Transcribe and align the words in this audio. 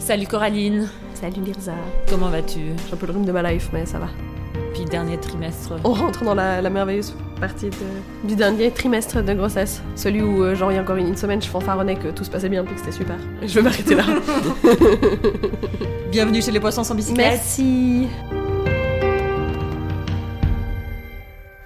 Salut 0.00 0.26
Coraline, 0.26 0.88
Salut 1.14 1.42
Lirza. 1.44 1.74
comment 2.08 2.30
vas-tu? 2.30 2.58
J'ai 2.88 2.94
un 2.94 2.96
peu 2.96 3.06
le 3.06 3.12
rhume 3.12 3.24
de 3.24 3.32
ma 3.32 3.42
life, 3.52 3.68
mais 3.72 3.86
ça 3.86 3.98
va. 3.98 4.08
Puis 4.74 4.84
dernier 4.84 5.18
trimestre. 5.18 5.74
On 5.84 5.92
rentre 5.92 6.24
dans 6.24 6.34
la, 6.34 6.60
la 6.62 6.70
merveilleuse 6.70 7.14
partie 7.38 7.66
de- 7.70 8.26
du 8.28 8.34
dernier 8.34 8.70
trimestre 8.70 9.22
de 9.22 9.32
grossesse. 9.34 9.82
Celui 9.96 10.22
où, 10.22 10.42
euh, 10.42 10.54
genre, 10.54 10.72
il 10.72 10.76
y 10.76 10.78
a 10.78 10.82
encore 10.82 10.96
une, 10.96 11.08
une 11.08 11.16
semaine, 11.16 11.40
je 11.40 11.48
fanfaronnais 11.48 11.96
que 11.96 12.08
tout 12.08 12.24
se 12.24 12.30
passait 12.30 12.48
bien 12.48 12.64
puis 12.64 12.74
que 12.74 12.80
c'était 12.80 12.92
super. 12.92 13.16
Je 13.42 13.54
vais 13.54 13.62
m'arrêter 13.62 13.94
là. 13.94 14.04
Bienvenue 16.10 16.42
chez 16.42 16.50
les 16.50 16.60
poissons 16.60 16.82
sans 16.84 16.94
bicyclette. 16.94 17.26
Merci. 17.26 18.08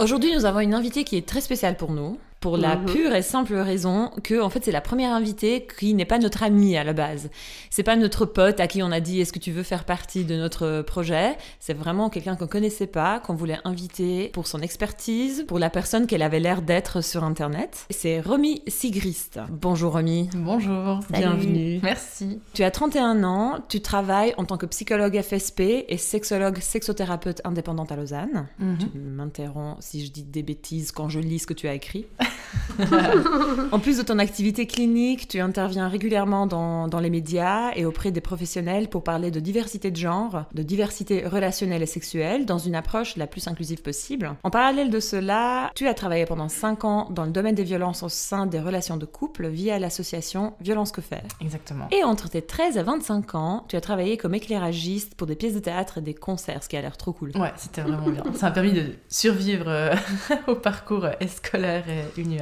Aujourd'hui, 0.00 0.34
nous 0.34 0.44
avons 0.44 0.60
une 0.60 0.74
invitée 0.74 1.04
qui 1.04 1.16
est 1.16 1.26
très 1.26 1.40
spéciale 1.40 1.76
pour 1.76 1.92
nous, 1.92 2.18
pour 2.44 2.58
la 2.58 2.76
Mhm. 2.76 2.84
pure 2.84 3.14
et 3.14 3.22
simple 3.22 3.54
raison 3.54 4.10
que, 4.22 4.38
en 4.42 4.50
fait, 4.50 4.62
c'est 4.66 4.70
la 4.70 4.82
première 4.82 5.14
invitée 5.14 5.66
qui 5.78 5.94
n'est 5.94 6.04
pas 6.04 6.18
notre 6.18 6.42
amie 6.42 6.76
à 6.76 6.84
la 6.84 6.92
base. 6.92 7.30
C'est 7.70 7.82
pas 7.82 7.96
notre 7.96 8.26
pote 8.26 8.60
à 8.60 8.66
qui 8.66 8.82
on 8.82 8.92
a 8.92 9.00
dit 9.00 9.18
est-ce 9.18 9.32
que 9.32 9.38
tu 9.38 9.50
veux 9.50 9.62
faire 9.62 9.84
partie 9.84 10.24
de 10.26 10.36
notre 10.36 10.82
projet? 10.82 11.38
C'est 11.58 11.72
vraiment 11.72 12.10
quelqu'un 12.10 12.36
qu'on 12.36 12.46
connaissait 12.46 12.86
pas, 12.86 13.18
qu'on 13.18 13.32
voulait 13.34 13.56
inviter 13.64 14.28
pour 14.34 14.46
son 14.46 14.58
expertise, 14.60 15.46
pour 15.48 15.58
la 15.58 15.70
personne 15.70 16.06
qu'elle 16.06 16.20
avait 16.20 16.38
l'air 16.38 16.60
d'être 16.60 17.00
sur 17.02 17.24
Internet. 17.24 17.86
C'est 17.88 18.20
Romy 18.20 18.60
Sigrist. 18.68 19.40
Bonjour 19.50 19.94
Romy. 19.94 20.28
Bonjour. 20.36 21.00
Bienvenue. 21.08 21.80
Merci. 21.82 22.40
Tu 22.52 22.62
as 22.62 22.70
31 22.70 23.24
ans, 23.24 23.58
tu 23.70 23.80
travailles 23.80 24.34
en 24.36 24.44
tant 24.44 24.58
que 24.58 24.66
psychologue 24.66 25.18
FSP 25.18 25.86
et 25.88 25.96
sexologue 25.96 26.58
sexothérapeute 26.58 27.40
indépendante 27.44 27.90
à 27.90 27.96
Lausanne. 27.96 28.48
Mhm. 28.58 28.76
Tu 28.92 28.98
m'interromps 28.98 29.78
si 29.80 30.04
je 30.04 30.12
dis 30.12 30.24
des 30.24 30.42
bêtises 30.42 30.92
quand 30.92 31.08
je 31.08 31.20
lis 31.20 31.38
ce 31.38 31.46
que 31.46 31.54
tu 31.54 31.68
as 31.68 31.72
écrit. 31.72 32.04
en 33.72 33.78
plus 33.78 33.98
de 33.98 34.02
ton 34.02 34.18
activité 34.18 34.66
clinique, 34.66 35.28
tu 35.28 35.40
interviens 35.40 35.88
régulièrement 35.88 36.46
dans, 36.46 36.88
dans 36.88 37.00
les 37.00 37.10
médias 37.10 37.70
et 37.74 37.84
auprès 37.84 38.10
des 38.10 38.20
professionnels 38.20 38.88
pour 38.88 39.04
parler 39.04 39.30
de 39.30 39.40
diversité 39.40 39.90
de 39.90 39.96
genre, 39.96 40.44
de 40.52 40.62
diversité 40.62 41.26
relationnelle 41.26 41.82
et 41.82 41.86
sexuelle 41.86 42.46
dans 42.46 42.58
une 42.58 42.74
approche 42.74 43.16
la 43.16 43.26
plus 43.26 43.48
inclusive 43.48 43.82
possible. 43.82 44.34
En 44.42 44.50
parallèle 44.50 44.90
de 44.90 45.00
cela, 45.00 45.70
tu 45.74 45.86
as 45.86 45.94
travaillé 45.94 46.26
pendant 46.26 46.48
5 46.48 46.84
ans 46.84 47.08
dans 47.10 47.24
le 47.24 47.30
domaine 47.30 47.54
des 47.54 47.64
violences 47.64 48.02
au 48.02 48.08
sein 48.08 48.46
des 48.46 48.60
relations 48.60 48.96
de 48.96 49.06
couple 49.06 49.48
via 49.48 49.78
l'association 49.78 50.54
Violence 50.60 50.92
que 50.92 51.00
faire. 51.00 51.24
Exactement. 51.40 51.88
Et 51.90 52.04
entre 52.04 52.28
tes 52.28 52.42
13 52.42 52.76
et 52.76 52.82
25 52.82 53.34
ans, 53.34 53.64
tu 53.68 53.76
as 53.76 53.80
travaillé 53.80 54.16
comme 54.16 54.34
éclairagiste 54.34 55.14
pour 55.14 55.26
des 55.26 55.36
pièces 55.36 55.54
de 55.54 55.60
théâtre 55.60 55.98
et 55.98 56.00
des 56.00 56.14
concerts, 56.14 56.62
ce 56.62 56.68
qui 56.68 56.76
a 56.76 56.80
l'air 56.80 56.96
trop 56.96 57.12
cool. 57.12 57.32
Ouais, 57.36 57.52
c'était 57.56 57.82
vraiment 57.82 58.08
bien. 58.08 58.22
Ça 58.34 58.46
m'a 58.46 58.52
permis 58.52 58.72
de 58.72 58.94
survivre 59.08 59.68
euh, 59.68 59.94
au 60.46 60.54
parcours 60.54 61.04
euh, 61.04 61.12
scolaire 61.26 61.84
et 61.88 62.20
universitaire. 62.20 62.33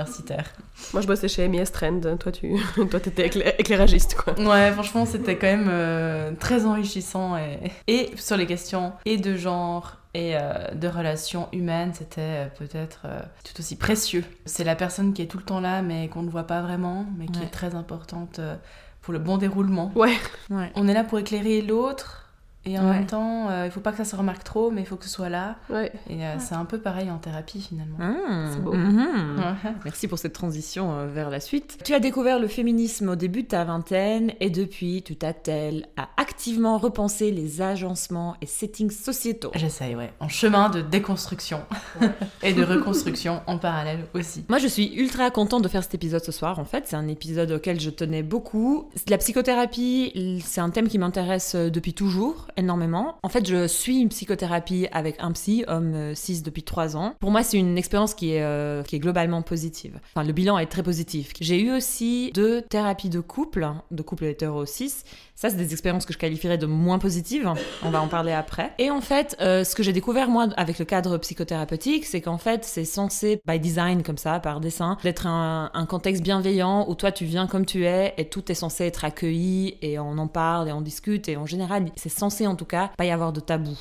Moi, 0.93 1.03
je 1.03 1.07
bossais 1.07 1.29
chez 1.29 1.47
MES 1.49 1.65
Trend. 1.73 2.01
Toi, 2.19 2.33
tu 2.33 2.55
toi, 2.91 3.01
t'étais 3.01 3.27
éclair- 3.29 3.55
éclairagiste, 3.59 4.15
quoi. 4.15 4.39
Ouais, 4.39 4.73
franchement, 4.73 5.07
c'était 5.07 5.37
quand 5.37 5.47
même 5.47 5.69
euh, 5.71 6.33
très 6.39 6.67
enrichissant 6.67 7.37
et... 7.37 7.71
et 7.89 8.11
sur 8.17 8.37
les 8.37 8.47
questions 8.47 8.93
et 9.05 9.17
de 9.17 9.37
genre 9.37 9.97
et 10.15 10.37
euh, 10.37 10.69
de 10.75 10.89
relations 10.89 11.49
humaines, 11.53 11.93
c'était 11.95 12.21
euh, 12.21 12.47
peut-être 12.59 13.01
euh, 13.07 13.21
tout 13.45 13.59
aussi 13.61 13.77
précieux. 13.77 14.25
C'est 14.45 14.65
la 14.65 14.75
personne 14.77 15.15
qui 15.15 15.23
est 15.23 15.27
tout 15.27 15.39
le 15.39 15.45
temps 15.45 15.61
là, 15.61 15.81
mais 15.81 16.09
qu'on 16.09 16.23
ne 16.23 16.29
voit 16.31 16.47
pas 16.47 16.61
vraiment, 16.61 17.07
mais 17.19 17.27
qui 17.27 17.39
Ouais. 17.39 17.47
est 17.47 17.51
très 17.51 17.75
importante 17.75 18.39
euh, 18.39 18.55
pour 19.01 19.15
le 19.15 19.19
bon 19.19 19.39
déroulement. 19.39 19.91
Ouais. 19.95 20.15
Ouais. 20.51 20.71
On 20.75 20.87
est 20.87 20.93
là 20.95 21.03
pour 21.05 21.19
éclairer 21.19 21.63
l'autre. 21.63 22.22
Et 22.65 22.79
en 22.79 22.85
Ouais. 22.87 22.93
même 22.93 23.07
temps, 23.07 23.51
euh, 23.51 23.65
il 23.67 23.73
faut 23.73 23.81
pas 23.81 23.91
que 23.91 23.97
ça 23.99 24.05
se 24.05 24.15
remarque 24.15 24.45
trop, 24.45 24.71
mais 24.71 24.83
il 24.83 24.87
faut 24.87 24.95
que 24.95 25.05
ce 25.05 25.11
soit 25.11 25.29
là. 25.29 25.57
Ouais. 25.69 25.91
Et 26.09 26.25
euh, 26.25 26.37
c'est 26.39 26.55
un 26.55 26.65
peu 26.65 26.79
pareil 26.79 27.11
en 27.11 27.19
thérapie 27.19 27.61
finalement. 27.61 27.97
Ah, 28.01 28.51
C'est 28.53 28.63
beau. 28.63 28.73
mhm. 28.73 29.37
Ouais. 29.39 29.73
Merci 29.85 30.07
pour 30.07 30.19
cette 30.21 30.33
transition 30.33 30.93
euh, 30.97 31.07
vers 31.09 31.29
la 31.29 31.41
suite. 31.41 31.79
Tu 31.85 31.93
as 31.93 31.99
découvert 31.99 32.39
le 32.39 32.47
féminisme 32.47 33.09
au 33.09 33.17
début 33.17 33.43
de 33.43 33.49
ta 33.49 33.65
vingtaine 33.65 34.33
et 34.39 34.49
depuis, 34.49 35.03
tu 35.03 35.17
t'attelles 35.17 35.87
à 35.97 36.09
activement 36.17 36.79
repenser 36.79 37.33
les 37.33 37.63
agencements 37.63 38.37
et 38.41 38.47
settings 38.47 38.93
sociétaux. 38.93 39.51
J'essaye, 39.57 39.97
ouais. 39.97 40.13
En 40.21 40.29
chemin 40.29 40.71
de 40.71 40.83
déconstruction 40.83 41.63
et 42.45 42.53
de 42.53 42.63
reconstruction 42.65 43.41
en 43.49 43.59
parallèle 43.59 44.07
aussi. 44.15 44.45
Moi, 44.49 44.59
je 44.59 44.69
suis 44.69 44.95
ultra 44.95 45.33
contente 45.33 45.63
de 45.63 45.69
faire 45.69 45.83
cet 45.83 45.95
épisode 45.95 46.23
ce 46.23 46.31
soir. 46.31 46.61
En 46.61 46.65
fait, 46.65 46.85
c'est 46.87 46.97
un 46.97 47.09
épisode 47.09 47.51
auquel 47.51 47.81
je 47.81 47.91
tenais 47.91 48.23
beaucoup. 48.23 48.89
La 49.09 49.19
psychothérapie, 49.19 50.41
c'est 50.45 50.61
un 50.61 50.71
thème 50.71 50.87
qui 50.89 50.99
m'intéresse 50.99 51.57
euh, 51.57 51.69
depuis 51.69 51.95
toujours, 51.95 52.47
énormément. 52.57 53.17
En 53.23 53.29
fait, 53.29 53.47
je 53.47 53.67
suis 53.67 53.99
une 53.99 54.09
psychothérapie 54.09 54.87
avec 54.93 55.17
un 55.21 55.33
psy, 55.33 55.65
homme 55.69 55.95
euh, 55.95 56.15
cis, 56.15 56.43
depuis 56.43 56.63
trois 56.63 56.97
ans. 56.97 57.15
Pour 57.21 57.31
moi, 57.31 57.43
c'est 57.43 57.59
une 57.59 57.79
expérience 57.79 58.15
qui 58.15 58.35
est, 58.35 58.43
euh, 58.43 58.83
qui 58.83 58.97
est 58.97 58.99
globalement 58.99 59.43
positive. 59.43 59.99
Enfin, 60.15 60.27
le 60.27 60.33
bilan 60.33 60.59
est 60.59 60.67
très 60.67 60.83
positif. 60.83 61.33
J'ai 61.41 61.61
eu 61.61 61.73
aussi 61.73 62.31
deux 62.35 62.63
thérapies 62.63 63.09
de 63.09 63.21
couple, 63.21 63.69
de 63.91 64.03
couple 64.03 64.25
hétéro 64.25 64.67
cis. 64.67 64.93
Ça, 65.35 65.51
c'est 65.51 65.57
des 65.57 65.73
expériences 65.73 66.07
que 66.07 66.13
je 66.13 66.19
qualifierais 66.19 66.59
de 66.59 66.67
moins 66.67 67.01
positives. 67.01 67.53
On 67.83 67.91
va 67.91 68.01
en 68.01 68.07
parler 68.07 68.33
après. 68.33 68.73
Et 68.79 68.91
en 68.91 69.01
fait, 69.01 69.37
euh, 69.41 69.65
ce 69.65 69.75
que 69.75 69.83
j'ai 69.83 69.93
découvert, 69.93 70.29
moi, 70.29 70.47
avec 70.57 70.79
le 70.79 70.85
cadre 70.85 71.19
psychothérapeutique, 71.19 72.05
c'est 72.05 72.21
qu'en 72.21 72.39
fait, 72.39 72.65
c'est 72.65 72.85
censé, 72.85 73.41
by 73.47 73.59
design, 73.59 74.05
comme 74.05 74.19
ça, 74.19 74.39
par 74.39 74.61
dessin, 74.61 74.99
d'être 75.03 75.27
un, 75.27 75.71
un 75.75 75.87
contexte 75.87 76.23
bienveillant 76.23 76.89
où 76.89 76.95
toi, 76.95 77.11
tu 77.11 77.25
viens 77.25 77.49
comme 77.49 77.67
tu 77.67 77.87
es 77.87 78.15
et 78.19 78.29
tout 78.29 78.53
est 78.53 78.55
censé 78.55 78.85
être 78.85 79.05
accueilli 79.05 79.79
et 79.83 79.99
on 79.99 80.17
en 80.19 80.29
parle 80.29 80.69
et 80.69 80.73
on 80.73 80.81
discute. 80.81 81.29
Et 81.29 81.37
en 81.37 81.47
général, 81.47 81.87
c'est 81.97 82.09
censé, 82.09 82.42
en 82.47 82.57
tout 82.57 82.65
cas, 82.65 82.91
pas 82.97 83.05
y 83.05 83.11
avoir 83.11 83.33
de 83.33 83.41
tabou. 83.41 83.79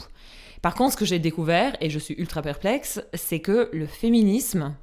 Par 0.61 0.75
contre, 0.75 0.93
ce 0.93 0.97
que 0.97 1.05
j'ai 1.05 1.19
découvert, 1.19 1.75
et 1.81 1.89
je 1.89 1.97
suis 1.97 2.13
ultra 2.15 2.41
perplexe, 2.41 3.01
c'est 3.13 3.39
que 3.39 3.69
le 3.73 3.87
féminisme, 3.87 4.75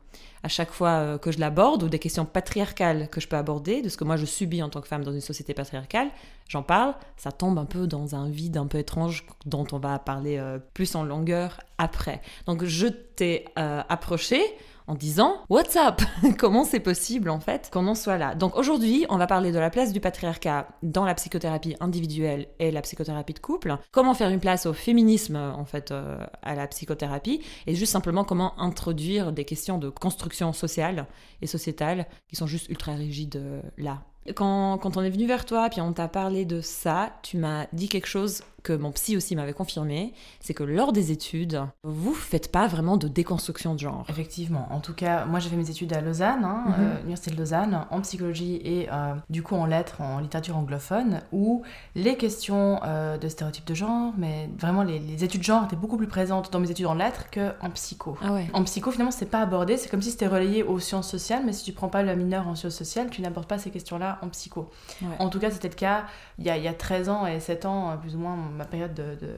à 0.42 0.48
chaque 0.48 0.70
fois 0.70 0.90
euh, 0.90 1.18
que 1.18 1.30
je 1.30 1.38
l'aborde, 1.38 1.84
ou 1.84 1.88
des 1.88 2.00
questions 2.00 2.24
patriarcales 2.24 3.08
que 3.10 3.20
je 3.20 3.28
peux 3.28 3.36
aborder, 3.36 3.80
de 3.80 3.88
ce 3.88 3.96
que 3.96 4.04
moi 4.04 4.16
je 4.16 4.26
subis 4.26 4.62
en 4.62 4.68
tant 4.68 4.80
que 4.80 4.88
femme 4.88 5.04
dans 5.04 5.12
une 5.12 5.20
société 5.20 5.54
patriarcale, 5.54 6.08
j'en 6.48 6.64
parle, 6.64 6.94
ça 7.16 7.30
tombe 7.30 7.58
un 7.58 7.64
peu 7.64 7.86
dans 7.86 8.16
un 8.16 8.28
vide 8.28 8.56
un 8.56 8.66
peu 8.66 8.78
étrange 8.78 9.24
dont 9.46 9.66
on 9.70 9.78
va 9.78 9.98
parler 10.00 10.38
euh, 10.38 10.58
plus 10.74 10.96
en 10.96 11.04
longueur 11.04 11.60
après. 11.78 12.22
Donc 12.46 12.64
je 12.64 12.88
t'ai 12.88 13.44
euh, 13.58 13.82
approché 13.88 14.40
en 14.88 14.94
disant 14.94 15.36
What's 15.48 15.76
up? 15.76 16.00
Comment 16.38 16.64
c'est 16.64 16.80
possible 16.80 17.30
en 17.30 17.38
fait 17.38 17.70
qu'on 17.72 17.86
en 17.86 17.94
soit 17.94 18.18
là? 18.18 18.34
Donc 18.34 18.56
aujourd'hui, 18.56 19.06
on 19.10 19.18
va 19.18 19.26
parler 19.26 19.52
de 19.52 19.58
la 19.58 19.70
place 19.70 19.92
du 19.92 20.00
patriarcat 20.00 20.66
dans 20.82 21.04
la 21.04 21.14
psychothérapie 21.14 21.76
individuelle 21.78 22.48
et 22.58 22.70
la 22.70 22.82
psychothérapie 22.82 23.34
de 23.34 23.38
couple. 23.38 23.76
Comment 23.92 24.14
faire 24.14 24.30
une 24.30 24.40
place 24.40 24.66
au 24.66 24.72
féminisme 24.72 25.36
en 25.36 25.64
fait 25.64 25.92
euh, 25.92 26.18
à 26.42 26.54
la 26.54 26.66
psychothérapie? 26.66 27.42
Et 27.66 27.74
juste 27.74 27.92
simplement 27.92 28.24
comment 28.24 28.58
introduire 28.58 29.32
des 29.32 29.44
questions 29.44 29.78
de 29.78 29.90
construction 29.90 30.52
sociale 30.52 31.06
et 31.42 31.46
sociétale 31.46 32.06
qui 32.28 32.36
sont 32.36 32.46
juste 32.46 32.68
ultra 32.68 32.94
rigides 32.94 33.36
euh, 33.36 33.60
là. 33.76 34.02
Quand, 34.34 34.76
quand 34.78 34.96
on 34.96 35.02
est 35.02 35.10
venu 35.10 35.26
vers 35.26 35.46
toi, 35.46 35.68
puis 35.70 35.80
on 35.80 35.92
t'a 35.92 36.08
parlé 36.08 36.44
de 36.44 36.60
ça, 36.60 37.10
tu 37.22 37.38
m'as 37.38 37.66
dit 37.72 37.88
quelque 37.88 38.08
chose 38.08 38.42
que 38.62 38.72
mon 38.72 38.90
psy 38.92 39.16
aussi 39.16 39.36
m'avait 39.36 39.52
confirmé, 39.52 40.12
c'est 40.40 40.54
que 40.54 40.62
lors 40.64 40.92
des 40.92 41.12
études, 41.12 41.60
vous 41.84 42.12
faites 42.14 42.50
pas 42.50 42.66
vraiment 42.66 42.96
de 42.96 43.08
déconstruction 43.08 43.74
de 43.74 43.80
genre. 43.80 44.04
Effectivement. 44.08 44.66
En 44.70 44.80
tout 44.80 44.94
cas, 44.94 45.24
moi 45.26 45.38
j'ai 45.40 45.48
fait 45.48 45.56
mes 45.56 45.70
études 45.70 45.92
à 45.92 46.00
Lausanne, 46.00 46.44
hein, 46.44 46.64
Mhm. 46.66 46.74
euh, 46.78 47.00
Université 47.02 47.30
de 47.30 47.36
Lausanne, 47.36 47.86
en 47.90 48.00
psychologie 48.00 48.56
et 48.64 48.88
euh, 48.92 49.14
du 49.30 49.42
coup 49.42 49.54
en 49.54 49.66
lettres, 49.66 50.00
en 50.00 50.18
littérature 50.18 50.56
anglophone, 50.56 51.20
où 51.32 51.62
les 51.94 52.16
questions 52.16 52.80
euh, 52.84 53.16
de 53.18 53.28
stéréotypes 53.28 53.66
de 53.66 53.74
genre, 53.74 54.12
mais 54.18 54.50
vraiment 54.58 54.82
les, 54.82 54.98
les 54.98 55.24
études 55.24 55.40
de 55.40 55.44
genre 55.44 55.64
étaient 55.64 55.76
beaucoup 55.76 55.96
plus 55.96 56.08
présentes 56.08 56.52
dans 56.52 56.60
mes 56.60 56.70
études 56.70 56.86
en 56.86 56.94
lettres 56.94 57.26
qu'en 57.32 57.70
psycho. 57.70 58.16
Ah 58.22 58.32
ouais. 58.32 58.48
En 58.52 58.64
psycho, 58.64 58.90
finalement, 58.90 59.10
c'est 59.12 59.26
pas 59.30 59.40
abordé, 59.40 59.76
c'est 59.76 59.88
comme 59.88 60.02
si 60.02 60.10
c'était 60.10 60.26
relayé 60.26 60.62
aux 60.62 60.78
sciences 60.80 61.08
sociales, 61.08 61.42
mais 61.46 61.52
si 61.52 61.64
tu 61.64 61.72
prends 61.72 61.88
pas 61.88 62.02
la 62.02 62.16
mineure 62.16 62.48
en 62.48 62.54
sciences 62.54 62.74
sociales, 62.76 63.08
tu 63.10 63.22
n'abordes 63.22 63.46
pas 63.46 63.58
ces 63.58 63.70
questions-là 63.70 64.18
en 64.22 64.28
psycho. 64.28 64.68
Ouais. 65.02 65.08
En 65.20 65.28
tout 65.28 65.38
cas, 65.38 65.50
c'était 65.50 65.68
le 65.68 65.74
cas 65.74 66.06
il 66.38 66.46
y, 66.46 66.50
a, 66.50 66.56
il 66.56 66.62
y 66.62 66.68
a 66.68 66.74
13 66.74 67.08
ans 67.08 67.26
et 67.26 67.40
7 67.40 67.64
ans, 67.66 67.96
plus 68.00 68.14
ou 68.14 68.18
moins 68.18 68.36
ma 68.48 68.64
période 68.64 68.94
de- 68.94 69.14
de, 69.20 69.32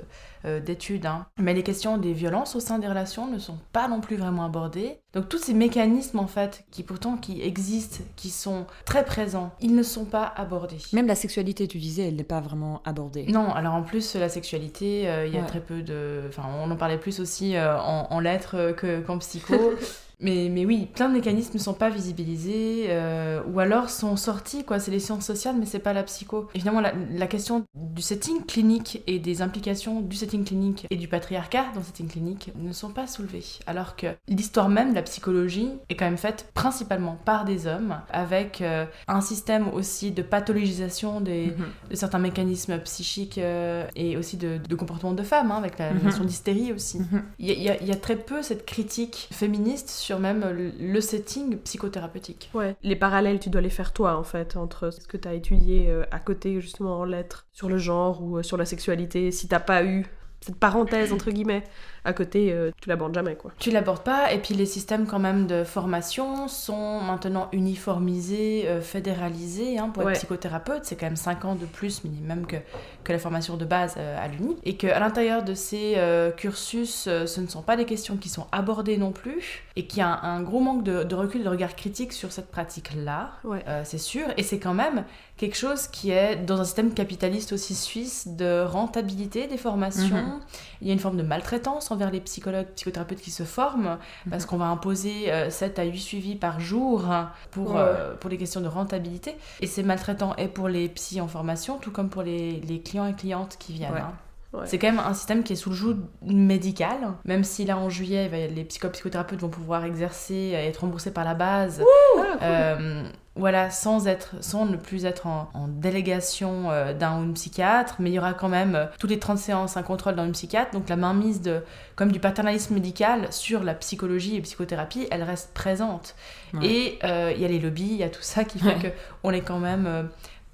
euh, 0.47 0.60
d'études. 0.60 1.06
hein. 1.06 1.26
Mais 1.38 1.54
les 1.54 1.62
questions 1.62 1.97
des 1.98 2.12
violences 2.12 2.56
au 2.56 2.60
sein 2.60 2.78
des 2.78 2.88
relations 2.88 3.26
ne 3.26 3.38
sont 3.38 3.59
pas 3.72 3.88
non 3.88 4.00
plus 4.00 4.16
vraiment 4.16 4.44
abordées. 4.44 4.98
Donc 5.12 5.28
tous 5.28 5.38
ces 5.38 5.54
mécanismes, 5.54 6.19
en 6.21 6.26
fait, 6.26 6.65
qui 6.71 6.82
pourtant 6.82 7.16
qui 7.16 7.43
existent, 7.43 8.04
qui 8.16 8.31
sont 8.31 8.66
très 8.84 9.04
présents, 9.04 9.50
ils 9.60 9.75
ne 9.75 9.82
sont 9.82 10.04
pas 10.04 10.32
abordés. 10.37 10.78
Même 10.93 11.06
la 11.09 11.15
sexualité, 11.16 11.66
tu 11.69 11.79
disais, 11.79 12.08
elle 12.08 12.17
n'est 12.17 12.23
pas 12.25 12.40
vraiment 12.40 12.81
abordée. 12.84 13.26
Non, 13.26 13.52
alors 13.52 13.75
en 13.75 13.82
plus, 13.82 14.14
la 14.14 14.29
sexualité, 14.29 15.08
euh, 15.08 15.26
il 15.26 15.34
y 15.34 15.37
a 15.37 15.40
Ouais. 15.40 15.46
très 15.46 15.61
peu 15.61 15.82
de... 15.82 16.23
Enfin, 16.29 16.44
on 16.62 16.70
en 16.70 16.76
parlait 16.76 16.99
plus 16.99 17.19
aussi 17.20 17.56
euh, 17.56 17.76
en, 17.79 18.06
en 18.11 18.20
lettres 18.20 18.73
que- 18.76 19.00
qu'en 19.00 19.19
psycho. 19.19 19.55
mais, 20.20 20.49
mais 20.50 20.64
oui, 20.67 20.88
plein 20.94 21.08
de 21.08 21.14
mécanismes 21.14 21.52
ne 21.55 21.58
sont 21.58 21.75
pas 21.75 21.90
visibilisés 21.90 22.87
euh, 22.88 23.43
ou 23.52 23.61
alors 23.61 23.90
sont 23.90 24.17
sortis, 24.17 24.64
quoi. 24.64 24.78
C'est 24.78 24.90
les 24.90 25.00
sciences 25.00 25.25
sociales, 25.26 25.56
mais 25.58 25.67
c'est 25.67 25.78
pas 25.78 25.93
la 25.93 26.02
psycho. 26.02 26.49
Évidemment, 26.55 26.81
la, 26.81 26.93
la 27.12 27.26
question 27.26 27.64
du 27.75 28.02
setting 28.02 28.44
clinique 28.44 29.02
et 29.06 29.19
des 29.19 29.43
implications 29.43 30.00
du 30.00 30.17
setting 30.17 30.44
clinique 30.44 30.87
et 30.90 30.96
du 30.96 31.08
patriarcat 31.08 31.64
dans 31.75 31.81
le 31.81 31.87
setting 31.87 32.08
clinique 32.08 32.50
ne 32.56 32.72
sont 32.72 32.90
pas 32.90 33.06
soulevées. 33.06 33.44
Alors 33.67 33.96
que 33.96 34.06
l'histoire 34.28 34.69
même 34.69 34.90
de 34.90 34.94
la 34.94 35.02
psychologie 35.02 35.70
est 35.88 35.96
quand 35.96 36.05
même 36.05 36.17
faite 36.19 36.50
principalement 36.55 37.17
par 37.25 37.44
des 37.44 37.67
hommes, 37.67 37.96
avec 38.11 38.61
euh, 38.61 38.84
un 39.08 39.20
système 39.20 39.69
aussi 39.72 40.11
de 40.11 40.22
pathologisation 40.22 41.20
des, 41.20 41.46
Mhm. 41.56 41.67
de 41.90 41.94
certains 41.96 42.19
mécanismes 42.19 42.78
psychiques 42.81 43.38
euh, 43.38 43.87
et 43.96 44.17
aussi 44.17 44.37
de, 44.37 44.58
de 44.58 44.75
comportement 44.75 45.12
de 45.12 45.22
femmes, 45.22 45.50
hein, 45.50 45.56
avec 45.58 45.78
la 45.78 45.93
Mhm. 45.93 46.02
notion 46.05 46.25
d'hystérie 46.25 46.72
aussi. 46.72 46.99
Mhm. 46.99 47.22
Il 47.38 47.50
y, 47.50 47.62
y 47.64 47.93
a 47.93 47.96
très 47.96 48.17
peu 48.17 48.43
cette 48.43 48.67
critique 48.67 49.28
féministe 49.32 49.88
sur 49.90 50.09
même 50.18 50.44
le- 50.50 51.00
setting 51.00 51.58
psychothérapeutique. 51.58 52.50
Les 52.82 52.96
parallèles, 52.96 53.38
tu 53.38 53.50
dois 53.50 53.60
les 53.60 53.70
faire 53.70 53.92
toi, 53.92 54.16
en 54.16 54.24
fait, 54.24 54.56
entre 54.56 54.90
ce 54.90 55.06
que 55.06 55.16
tu 55.16 55.28
as 55.28 55.34
étudié 55.34 55.88
euh, 55.90 56.04
à 56.10 56.18
côté, 56.18 56.60
justement, 56.60 56.98
en 56.98 57.04
lettres, 57.04 57.46
sur 57.52 57.68
le 57.68 57.78
genre 57.78 58.22
ou 58.22 58.38
euh, 58.38 58.42
sur 58.42 58.56
la 58.56 58.64
sexualité. 58.64 59.30
Si 59.30 59.48
t'as 59.48 59.60
pas 59.60 59.84
eu 59.84 60.06
cette 60.40 60.56
parenthèse, 60.56 61.12
entre 61.12 61.30
guillemets, 61.30 61.62
à 62.05 62.12
côté, 62.12 62.52
euh, 62.52 62.70
tu 62.81 62.88
l'abordes 62.88 63.14
jamais, 63.14 63.35
quoi. 63.35 63.50
Tu 63.58 63.70
l'abordes 63.70 64.02
pas, 64.02 64.32
et 64.32 64.38
puis 64.38 64.55
les 64.55 64.67
systèmes 64.67 65.06
quand 65.06 65.19
même 65.19 65.47
de 65.47 65.64
formation 65.64 66.49
sont 66.49 67.00
maintenant 67.00 67.49
uniformisés, 67.52 68.64
euh, 68.67 68.81
fédéralisés. 68.81 69.79
hein, 69.79 69.88
pour 69.91 70.05
Ouais. 70.05 70.12
être 70.12 70.19
psychothérapeute, 70.19 70.85
c'est 70.85 70.97
quand 70.97 71.06
même 71.06 71.17
5 71.17 71.44
ans 71.44 71.55
de 71.55 71.67
plus 71.67 72.05
minimum 72.05 72.47
que, 72.47 72.56
que 73.05 73.12
la 73.12 73.19
formation 73.19 73.56
de 73.56 73.64
base 73.64 73.94
euh, 73.99 74.17
à 74.23 74.29
l'Uni. 74.29 74.56
Et 74.64 74.76
qu'à 74.76 74.99
l'intérieur 74.99 75.43
de 75.43 75.55
ces 75.55 75.94
euh, 75.97 76.31
cursus, 76.31 77.05
ce 77.05 77.41
ne 77.41 77.47
sont 77.47 77.62
pas 77.62 77.76
des 77.76 77.85
questions 77.85 78.17
qui 78.17 78.29
sont 78.29 78.46
abordées 78.53 78.96
non 78.96 79.12
plus, 79.12 79.62
et 79.76 79.87
qu'il 79.87 79.99
y 79.99 80.03
a 80.03 80.08
un, 80.08 80.37
un 80.37 80.43
gros 80.43 80.61
manque 80.61 80.82
de, 80.85 81.03
de 81.05 81.14
recul, 81.14 81.43
de 81.44 81.49
regard 81.49 81.75
critique 81.76 82.12
sur 82.12 82.32
cette 82.32 82.50
pratique-là, 82.50 83.32
Ouais. 83.44 83.64
c'est 83.85 83.99
sûr. 83.99 84.26
Et 84.37 84.43
c'est 84.43 84.58
quand 84.58 84.75
même 84.75 85.05
quelque 85.37 85.56
chose 85.56 85.87
qui 85.87 86.11
est 86.11 86.37
dans 86.37 86.61
un 86.61 86.64
système 86.64 86.93
capitaliste 86.93 87.53
aussi 87.53 87.75
suisse 87.75 88.29
de 88.29 88.62
rentabilité 88.64 89.46
des 89.46 89.56
formations. 89.56 90.17
Mhm. 90.17 90.41
Il 90.82 90.88
y 90.88 90.91
a 90.91 90.93
une 90.93 90.99
forme 90.99 91.17
de 91.17 91.23
maltraitance 91.23 91.89
envers 91.92 92.10
les 92.10 92.20
psychologues, 92.20 92.66
psychothérapeutes 92.75 93.20
qui 93.20 93.31
se 93.31 93.42
forment, 93.44 93.98
parce 94.31 94.46
qu'on 94.46 94.56
va 94.58 94.66
imposer 94.66 95.32
euh, 95.32 95.50
7 95.50 95.78
à 95.78 95.84
8 95.84 95.98
suivis 95.98 96.34
par 96.37 96.60
jour 96.60 97.04
pour, 97.50 97.72
Ouais. 97.75 97.81
euh, 97.81 98.14
pour 98.16 98.31
les 98.31 98.37
questions 98.38 98.60
de 98.60 98.69
rentabilité. 98.69 99.37
Et 99.60 99.66
c'est 99.66 99.82
maltraitant 99.82 100.34
et 100.37 100.48
pour 100.48 100.69
les 100.69 100.88
psys 100.88 101.20
en 101.20 101.28
formation, 101.28 101.78
tout 101.78 101.90
comme 101.90 102.08
pour 102.10 102.22
les, 102.22 102.60
les 102.60 102.81
clients 102.81 103.06
et 103.06 103.14
clientes 103.14 103.56
qui 103.58 103.72
viennent. 103.72 103.92
Ouais. 103.92 104.00
hein. 104.00 104.12
Ouais. 104.52 104.62
C'est 104.67 104.79
quand 104.79 104.88
même 104.88 104.99
un 104.99 105.14
système 105.14 105.44
qui 105.44 105.52
est 105.52 105.56
sous 105.56 105.70
le 105.70 105.76
joug 105.76 105.97
médical, 106.23 106.97
même 107.25 107.44
si 107.44 107.64
là 107.64 107.79
en 107.79 107.88
juillet, 107.88 108.29
les 108.52 108.64
psychopsychothérapeutes 108.64 109.41
vont 109.41 109.49
pouvoir 109.49 109.85
exercer 109.85 110.35
et 110.35 110.55
être 110.67 110.79
remboursés 110.79 111.12
par 111.12 111.25
la 111.25 111.35
base. 111.35 111.81
Ah, 111.81 112.14
cool. 112.17 112.26
Euh, 112.43 113.02
voilà, 113.37 113.70
sans, 113.70 114.08
être, 114.08 114.35
sans 114.41 114.67
ne 114.67 114.76
plus 114.76 115.05
être 115.05 115.29
en, 115.29 115.49
en 115.55 115.69
délégation 115.69 116.70
euh, 116.70 116.93
d'un 116.93 117.20
ou 117.20 117.25
une 117.25 117.35
psychiatre, 117.35 117.94
mais 118.00 118.11
il 118.11 118.14
y 118.14 118.19
aura 118.19 118.35
quand 118.35 118.49
même 118.49 118.75
euh, 118.75 118.87
toutes 118.99 119.11
les 119.11 119.20
30 119.20 119.38
séances 119.38 119.76
un 119.76 119.82
contrôle 119.85 120.17
dans 120.17 120.25
une 120.25 120.32
psychiatre, 120.32 120.73
donc 120.73 120.88
la 120.88 120.96
mainmise 120.96 121.41
de, 121.41 121.62
comme 121.94 122.11
du 122.11 122.19
paternalisme 122.19 122.75
médical 122.75 123.29
sur 123.32 123.62
la 123.62 123.75
psychologie 123.75 124.35
et 124.37 124.41
psychothérapie, 124.41 125.06
elle 125.12 125.23
reste 125.23 125.55
présente. 125.55 126.17
Ouais. 126.55 126.67
Et 126.67 126.99
euh, 127.05 127.32
il 127.35 127.41
y 127.41 127.44
a 127.44 127.49
les 127.49 127.61
lobbies, 127.61 127.87
il 127.93 127.96
y 127.99 128.03
a 128.03 128.11
tout 128.11 128.20
ça 128.23 128.43
qui 128.44 128.58
fait 128.58 128.67
Ouais. 128.67 128.75
que 128.82 128.88
on 129.23 129.31
est 129.31 129.43
quand 129.43 129.61
même 129.61 130.08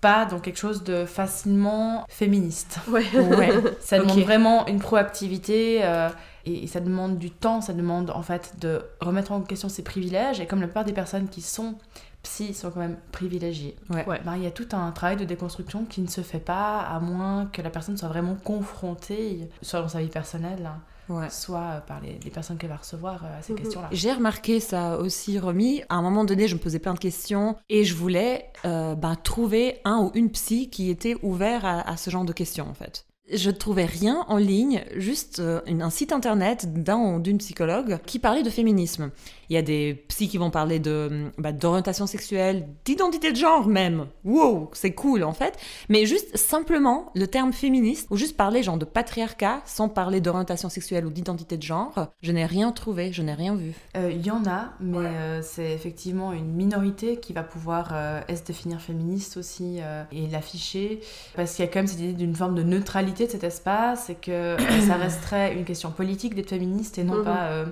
pas 0.07 0.25
dans 0.25 0.39
quelque 0.41 0.59
chose 0.59 0.85
de 0.85 1.05
facilement 1.05 2.05
féministe. 2.09 2.79
Ouais. 2.89 3.05
Ouais. 3.15 3.51
Ça 3.81 3.99
demande 3.99 4.21
vraiment 4.21 4.67
une 4.67 4.79
proactivité 4.79 5.81
euh, 5.83 6.09
et, 6.45 6.65
et 6.65 6.67
ça 6.67 6.81
demande 6.81 7.19
du 7.19 7.31
temps, 7.31 7.61
ça 7.61 7.73
demande 7.73 8.11
en 8.11 8.23
fait 8.23 8.55
de 8.61 8.83
remettre 9.01 9.33
en 9.33 9.41
question 9.41 9.69
ses 9.69 9.83
privilèges. 9.83 10.41
Et 10.41 10.47
comme 10.47 10.61
la 10.61 10.67
plupart 10.69 10.85
des 10.85 10.93
personnes 10.93 11.29
qui 11.29 11.43
sont 11.43 11.75
psy 12.23 12.55
sont 12.55 12.71
quand 12.71 12.81
même 12.81 12.97
privilégiées, 13.13 13.77
Ouais. 13.91 14.05
Ouais. 14.07 14.21
ben, 14.25 14.37
il 14.37 14.43
y 14.43 14.47
a 14.47 14.51
tout 14.51 14.69
un 14.73 14.91
travail 14.93 15.17
de 15.17 15.25
déconstruction 15.25 15.85
qui 15.85 16.01
ne 16.01 16.09
se 16.09 16.21
fait 16.23 16.41
pas 16.41 16.81
à 16.81 16.99
moins 17.01 17.47
que 17.53 17.63
la 17.63 17.71
personne 17.71 17.97
soit 17.97 18.09
vraiment 18.09 18.37
confrontée, 18.43 19.49
soit 19.63 19.81
dans 19.81 19.89
sa 19.89 20.01
vie 20.01 20.09
personnelle, 20.09 20.67
hein, 20.67 20.81
Ouais. 21.09 21.29
soit 21.31 21.83
par 21.87 22.01
les, 22.01 22.19
les 22.25 22.31
personnes 22.31 22.59
qu'elle 22.59 22.71
va 22.71 22.77
recevoir 22.77 23.25
euh, 23.25 23.39
à 23.39 23.43
ces 23.43 23.53
Mhm. 23.53 23.59
questions-là. 23.61 23.89
J'ai 23.93 24.13
remarqué 24.13 24.61
ça 24.61 24.99
aussi, 24.99 25.39
Romy. 25.39 25.83
À 25.89 25.97
un 25.97 26.03
moment 26.03 26.25
donné, 26.25 26.49
je 26.49 26.55
me 26.55 26.61
posais 26.61 26.79
plein 26.79 26.95
de 26.95 26.99
questions 26.99 27.57
et 27.69 27.85
je 27.85 27.95
voulais 27.95 28.51
euh, 28.65 28.95
bah, 28.95 29.15
trouver 29.23 29.81
un 29.85 29.99
ou 29.99 30.11
une 30.15 30.31
psy 30.31 30.69
qui 30.71 30.91
était 30.91 31.17
ouvert 31.23 31.65
à, 31.65 31.81
à 31.89 31.97
ce 31.97 32.11
genre 32.11 32.25
de 32.25 32.33
questions, 32.33 32.69
en 32.69 32.75
fait. 32.75 33.07
Je 33.33 33.51
ne 33.51 33.55
trouvais 33.57 33.87
rien 33.87 34.25
en 34.29 34.37
ligne, 34.37 34.85
juste 34.95 35.41
euh, 35.41 35.61
un 35.67 35.91
site 35.91 36.13
internet 36.13 36.73
d'une 36.73 37.39
psychologue 37.39 37.99
qui 38.07 38.21
parlait 38.21 38.45
de 38.45 38.51
féminisme. 38.51 39.11
Il 39.49 39.55
y 39.55 39.57
a 39.57 39.63
des 39.63 40.05
psys 40.09 40.29
qui 40.29 40.39
vont 40.39 40.51
parler 40.51 40.79
de 40.79 41.31
bah, 41.39 41.53
d'orientation 41.53 42.07
sexuelle, 42.07 42.69
d'identité 42.85 43.33
de 43.33 43.37
genre 43.37 43.67
même. 43.67 44.07
Wow, 44.25 44.71
c'est 44.73 44.93
cool 44.93 45.25
en 45.25 45.33
fait. 45.33 45.57
Mais 45.89 46.07
juste 46.07 46.37
simplement 46.37 47.11
le 47.15 47.27
terme 47.27 47.53
féministe, 47.53 48.07
ou 48.11 48.17
juste 48.17 48.37
parler 48.37 48.63
genre 48.63 48.77
de 48.77 48.85
patriarcat 48.85 49.63
sans 49.65 49.89
parler 49.89 50.21
d'orientation 50.21 50.69
sexuelle 50.69 51.07
ou 51.07 51.11
d'identité 51.11 51.57
de 51.57 51.63
genre, 51.63 52.09
je 52.23 52.33
n'ai 52.33 52.47
rien 52.47 52.73
trouvé, 52.73 53.13
je 53.13 53.23
n'ai 53.23 53.35
rien 53.35 53.55
vu. 53.55 53.73
Euh, 53.97 54.13
Il 54.13 54.25
y 54.25 54.31
en 54.31 54.45
a, 54.47 54.73
mais 54.81 54.99
euh, 54.99 55.43
c'est 55.43 55.73
effectivement 55.73 56.33
une 56.33 56.53
minorité 56.53 57.19
qui 57.19 57.33
va 57.33 57.43
pouvoir 57.43 57.91
euh, 57.93 58.21
se 58.29 58.43
définir 58.43 58.81
féministe 58.81 59.37
aussi 59.37 59.79
et 60.13 60.27
l'afficher, 60.29 61.01
parce 61.35 61.55
qu'il 61.55 61.65
y 61.65 61.69
a 61.69 61.71
quand 61.71 61.81
même 61.81 61.87
cette 61.87 62.01
idée 62.01 62.13
d'une 62.13 62.35
forme 62.35 62.55
de 62.55 62.63
neutralité 62.63 63.16
de 63.25 63.31
cet 63.31 63.45
espace 63.45 64.11
et 64.11 64.15
que 64.15 64.31
euh, 64.31 64.59
ça 64.87 64.95
resterait 64.97 65.55
une 65.55 65.65
question 65.65 65.91
politique 65.91 66.35
d'être 66.35 66.51
féministe 66.51 66.99
et 66.99 67.05
non 67.05 67.15
Mhm. 67.17 67.25
pas 67.25 67.45
euh, 67.49 67.65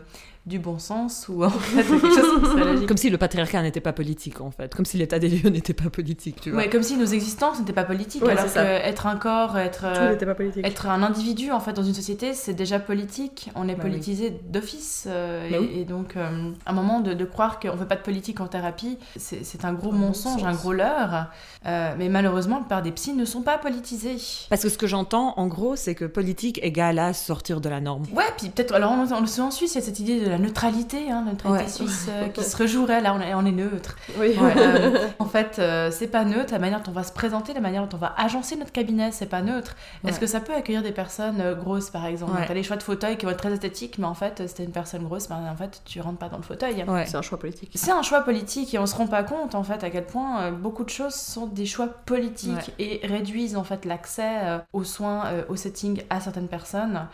du 0.46 0.58
bon 0.58 0.78
sens 0.78 1.26
ou 1.30 1.42
en 1.42 1.48
fait 1.50 1.82
quelque 1.82 2.00
chose 2.14 2.40
qui 2.42 2.50
serait 2.50 2.64
logique. 2.72 2.86
Comme 2.88 2.96
si 2.98 3.08
le 3.08 3.16
patriarcat 3.16 3.62
n'était 3.62 3.80
pas 3.80 3.94
politique 3.94 4.40
en 4.42 4.50
fait, 4.50 4.74
comme 4.74 4.84
si 4.84 4.98
l'état 4.98 5.18
des 5.18 5.28
lieux 5.30 5.48
n'était 5.48 5.72
pas 5.72 5.88
politique, 5.88 6.40
tu 6.42 6.50
vois. 6.50 6.60
Ouais, 6.62 6.68
comme 6.68 6.82
si 6.82 6.96
nos 6.98 7.06
existences 7.06 7.58
n'étaient 7.60 7.72
pas 7.72 7.84
politiques, 7.84 8.22
Ouais, 8.22 8.32
alors 8.36 8.52
qu'être 8.52 9.06
un 9.06 9.16
corps, 9.16 9.56
être, 9.56 9.80
Tout 9.80 9.86
euh, 10.00 10.10
n'était 10.12 10.26
pas 10.26 10.34
politique. 10.34 10.66
être 10.66 10.86
un 10.86 11.02
individu 11.02 11.50
en 11.50 11.60
fait 11.60 11.72
dans 11.72 11.82
une 11.82 11.94
société, 11.94 12.34
c'est 12.34 12.52
déjà 12.54 12.78
politique. 12.78 13.50
On 13.54 13.68
est 13.68 13.74
Bah 13.74 13.82
oui. 13.84 13.90
politisé 13.90 14.38
d'office. 14.48 15.06
euh, 15.08 15.48
Bah 15.50 15.56
et, 15.56 15.58
oui. 15.60 15.70
et 15.80 15.84
donc, 15.84 16.16
euh, 16.16 16.50
un 16.66 16.72
moment 16.72 17.00
de, 17.00 17.14
de 17.14 17.24
croire 17.24 17.58
qu'on 17.58 17.72
ne 17.72 17.78
fait 17.78 17.86
pas 17.86 17.96
de 17.96 18.02
politique 18.02 18.40
en 18.40 18.46
thérapie, 18.46 18.98
c'est 19.16 19.64
un 19.64 19.72
gros 19.72 19.92
Un 19.92 19.96
mensonge, 19.96 20.44
un 20.44 20.52
gros 20.52 20.72
leurre. 20.74 21.30
Euh, 21.66 21.94
mais 21.98 22.08
malheureusement, 22.10 22.56
la 22.56 22.60
plupart 22.62 22.82
des 22.82 22.92
psys 22.92 23.14
ne 23.14 23.24
sont 23.24 23.40
pas 23.40 23.56
politisés. 23.56 24.16
Parce 24.50 24.62
que 24.62 24.68
ce 24.68 24.76
que 24.76 24.86
j'entends 24.86 25.32
en 25.38 25.46
gros, 25.46 25.76
c'est 25.76 25.94
que 25.94 26.04
politique 26.04 26.60
égale 26.62 26.98
à 26.98 27.14
sortir 27.14 27.60
de 27.62 27.68
la 27.70 27.80
norme. 27.80 28.04
Ouais, 28.14 28.24
puis 28.36 28.50
peut-être, 28.50 28.74
alors 28.74 28.92
on, 28.92 29.10
on 29.10 29.20
le 29.20 29.26
sait 29.26 29.40
en 29.40 29.50
Suisse, 29.50 29.72
il 29.74 29.78
y 29.78 29.82
a 29.82 29.84
cette 29.84 30.00
idée 30.00 30.20
de 30.20 30.33
la 30.34 30.38
neutralité, 30.38 31.10
hein, 31.10 31.22
la 31.24 31.32
neutralité 31.32 31.64
Ouais. 31.64 31.68
suisse 31.70 32.06
euh, 32.08 32.28
qui 32.28 32.42
se 32.42 32.56
rejouerait, 32.56 33.00
là 33.00 33.14
on 33.14 33.20
est, 33.20 33.34
on 33.34 33.44
est 33.46 33.52
neutre. 33.52 33.96
Oui. 34.18 34.36
Ouais, 34.38 34.54
euh, 34.56 35.08
en 35.18 35.26
fait, 35.26 35.56
euh, 35.58 35.90
c'est 35.90 36.08
pas 36.08 36.24
neutre, 36.24 36.52
la 36.52 36.58
manière 36.58 36.80
dont 36.82 36.90
on 36.90 36.94
va 36.94 37.04
se 37.04 37.12
présenter, 37.12 37.54
la 37.54 37.60
manière 37.60 37.86
dont 37.86 37.96
on 37.96 38.00
va 38.00 38.14
agencer 38.16 38.56
notre 38.56 38.72
cabinet, 38.72 39.12
c'est 39.12 39.26
pas 39.26 39.42
neutre. 39.42 39.76
Est-ce 40.06 40.20
que 40.20 40.26
ça 40.26 40.40
peut 40.40 40.54
accueillir 40.54 40.82
des 40.82 40.92
personnes 40.92 41.40
euh, 41.40 41.54
grosses, 41.54 41.90
par 41.90 42.06
exemple? 42.06 42.32
Ouais. 42.38 42.46
T'as 42.46 42.54
les 42.54 42.62
choix 42.62 42.76
de 42.76 42.82
fauteuil 42.82 43.16
qui 43.16 43.26
vont 43.26 43.32
être 43.32 43.38
très 43.38 43.52
esthétiques, 43.52 43.98
mais 43.98 44.06
en 44.06 44.14
fait, 44.14 44.46
si 44.48 44.54
t'es 44.54 44.64
une 44.64 44.72
personne 44.72 45.04
grosse, 45.04 45.28
ben, 45.28 45.40
en 45.50 45.56
fait, 45.56 45.82
tu 45.84 46.00
rentres 46.00 46.18
pas 46.18 46.28
dans 46.28 46.36
le 46.38 46.42
fauteuil. 46.42 46.84
Ouais. 46.86 47.06
C'est 47.06 47.16
un 47.16 47.22
choix 47.22 47.38
politique. 47.38 47.70
C'est 47.74 47.90
un 47.92 48.02
choix 48.02 48.20
politique 48.20 48.74
et 48.74 48.78
on 48.78 48.86
se 48.86 48.94
rend 48.96 49.06
pas 49.06 49.22
compte 49.22 49.54
en 49.54 49.62
fait 49.64 49.82
à 49.84 49.90
quel 49.90 50.04
point 50.06 50.42
euh, 50.42 50.50
beaucoup 50.50 50.84
de 50.84 50.90
choses 50.90 51.14
sont 51.14 51.46
des 51.46 51.66
choix 51.66 51.86
politiques 51.86 52.72
et 52.78 53.00
réduisent 53.04 53.56
en 53.56 53.64
fait 53.64 53.84
l'accès 53.84 54.22
euh, 54.42 54.58
aux 54.72 54.84
soins, 54.84 55.26
euh, 55.26 55.42
au 55.48 55.56
setting 55.56 56.02
à 56.10 56.20
certaines 56.20 56.48
personnes. 56.48 57.06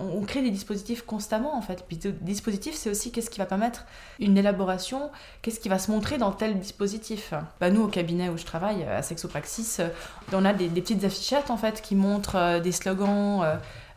On, 0.00 0.20
crée 0.22 0.42
des 0.42 0.50
dispositifs 0.50 1.02
constamment 1.02 1.56
en 1.56 1.60
fait. 1.60 1.84
Puis 1.86 1.98
dispositif 2.20 2.74
c'est 2.74 2.90
aussi 2.90 3.12
qu'est-ce 3.12 3.30
qui 3.30 3.38
va 3.38 3.46
permettre 3.46 3.84
une 4.20 4.36
élaboration, 4.38 5.10
qu'est-ce 5.42 5.60
qui 5.60 5.68
va 5.68 5.78
se 5.78 5.90
montrer 5.90 6.18
dans 6.18 6.32
tel 6.32 6.58
dispositif. 6.58 7.34
Bah, 7.60 7.70
nous 7.70 7.82
au 7.82 7.88
cabinet 7.88 8.28
où 8.28 8.38
je 8.38 8.44
travaille 8.44 8.84
à 8.84 9.02
Sexopraxis, 9.02 9.76
euh, 9.80 9.88
on 10.32 10.44
a 10.44 10.52
des, 10.52 10.68
des 10.68 10.80
petites 10.80 11.04
affichettes 11.04 11.50
en 11.50 11.56
fait 11.56 11.82
qui 11.82 11.94
montrent 11.94 12.36
euh, 12.36 12.60
des 12.60 12.72
slogans. 12.72 13.42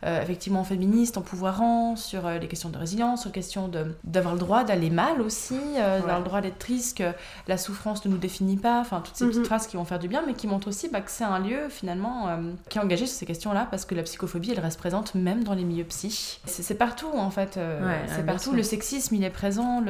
Euh, 0.04 0.22
effectivement 0.22 0.62
féministes, 0.64 1.18
empouvoirants, 1.18 1.96
sur 1.96 2.26
euh, 2.26 2.38
les 2.38 2.46
questions 2.48 2.68
de 2.68 2.78
résilience, 2.78 3.22
sur 3.22 3.28
les 3.30 3.34
questions 3.34 3.70
d'avoir 4.04 4.34
le 4.34 4.40
droit 4.40 4.62
d'aller 4.64 4.90
mal 4.90 5.20
aussi, 5.20 5.54
euh, 5.76 5.96
d'avoir 5.98 6.14
Ouais. 6.16 6.18
le 6.20 6.24
droit 6.24 6.40
d'être 6.40 6.58
triste, 6.58 6.98
que 6.98 7.12
la 7.48 7.58
souffrance 7.58 8.04
ne 8.04 8.10
nous 8.10 8.18
définit 8.18 8.56
pas, 8.56 8.80
enfin 8.80 9.00
toutes 9.04 9.16
ces 9.16 9.24
Mhm. 9.24 9.30
petites 9.30 9.46
phrases 9.46 9.66
qui 9.66 9.76
vont 9.76 9.84
faire 9.84 9.98
du 9.98 10.08
bien, 10.08 10.22
mais 10.26 10.34
qui 10.34 10.46
montrent 10.46 10.68
aussi 10.68 10.88
bah, 10.88 11.00
que 11.00 11.10
c'est 11.10 11.24
un 11.24 11.38
lieu 11.40 11.68
finalement 11.68 12.28
qui 12.68 12.78
est 12.78 12.80
engagé 12.80 13.06
sur 13.06 13.16
ces 13.18 13.26
questions-là, 13.26 13.66
parce 13.70 13.84
que 13.84 13.94
la 13.94 14.02
psychophobie 14.04 14.52
elle 14.52 14.60
reste 14.60 14.78
présente 14.78 15.14
même 15.14 15.42
dans 15.44 15.54
les 15.54 15.64
milieux 15.64 15.84
psy. 15.84 16.38
C'est 16.46 16.78
partout 16.78 17.08
en 17.14 17.30
fait, 17.30 17.56
Ouais, 17.56 18.02
c'est 18.14 18.24
partout, 18.24 18.52
le 18.52 18.62
sexisme 18.62 19.14
il 19.16 19.24
est 19.24 19.30
présent, 19.30 19.82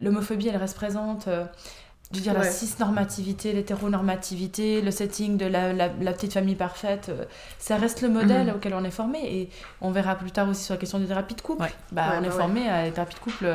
l'homophobie 0.00 0.48
elle 0.48 0.56
reste 0.56 0.76
présente. 0.76 1.28
Euh, 2.14 2.18
je 2.18 2.18
veux 2.18 2.22
dire, 2.24 2.34
la 2.34 2.40
Ouais. 2.40 2.50
cisnormativité, 2.50 3.52
l'hétéronormativité, 3.52 4.80
le 4.82 4.90
setting 4.90 5.36
de 5.36 5.46
la, 5.46 5.72
la- 5.72 5.88
la 6.00 6.12
petite 6.12 6.32
famille 6.32 6.54
parfaite, 6.54 7.08
euh, 7.08 7.24
ça 7.58 7.76
reste 7.76 8.02
le 8.02 8.08
modèle 8.08 8.46
Mhm. 8.48 8.54
auquel 8.56 8.74
on 8.74 8.84
est 8.84 8.90
formé. 8.90 9.18
Et 9.22 9.50
on 9.80 9.90
verra 9.90 10.14
plus 10.14 10.30
tard 10.30 10.48
aussi 10.48 10.62
sur 10.64 10.74
la 10.74 10.78
question 10.80 10.98
des 10.98 11.06
thérapies 11.06 11.34
de 11.34 11.40
couple. 11.40 11.62
Ouais. 11.62 11.72
Bah, 11.92 12.02
Ouais, 12.02 12.16
on 12.18 12.20
bah 12.20 12.26
est 12.26 12.30
ouais. 12.30 12.36
formé 12.36 12.68
à 12.68 12.84
des 12.84 12.90
thérapies 12.92 13.14
de 13.16 13.20
couple 13.20 13.46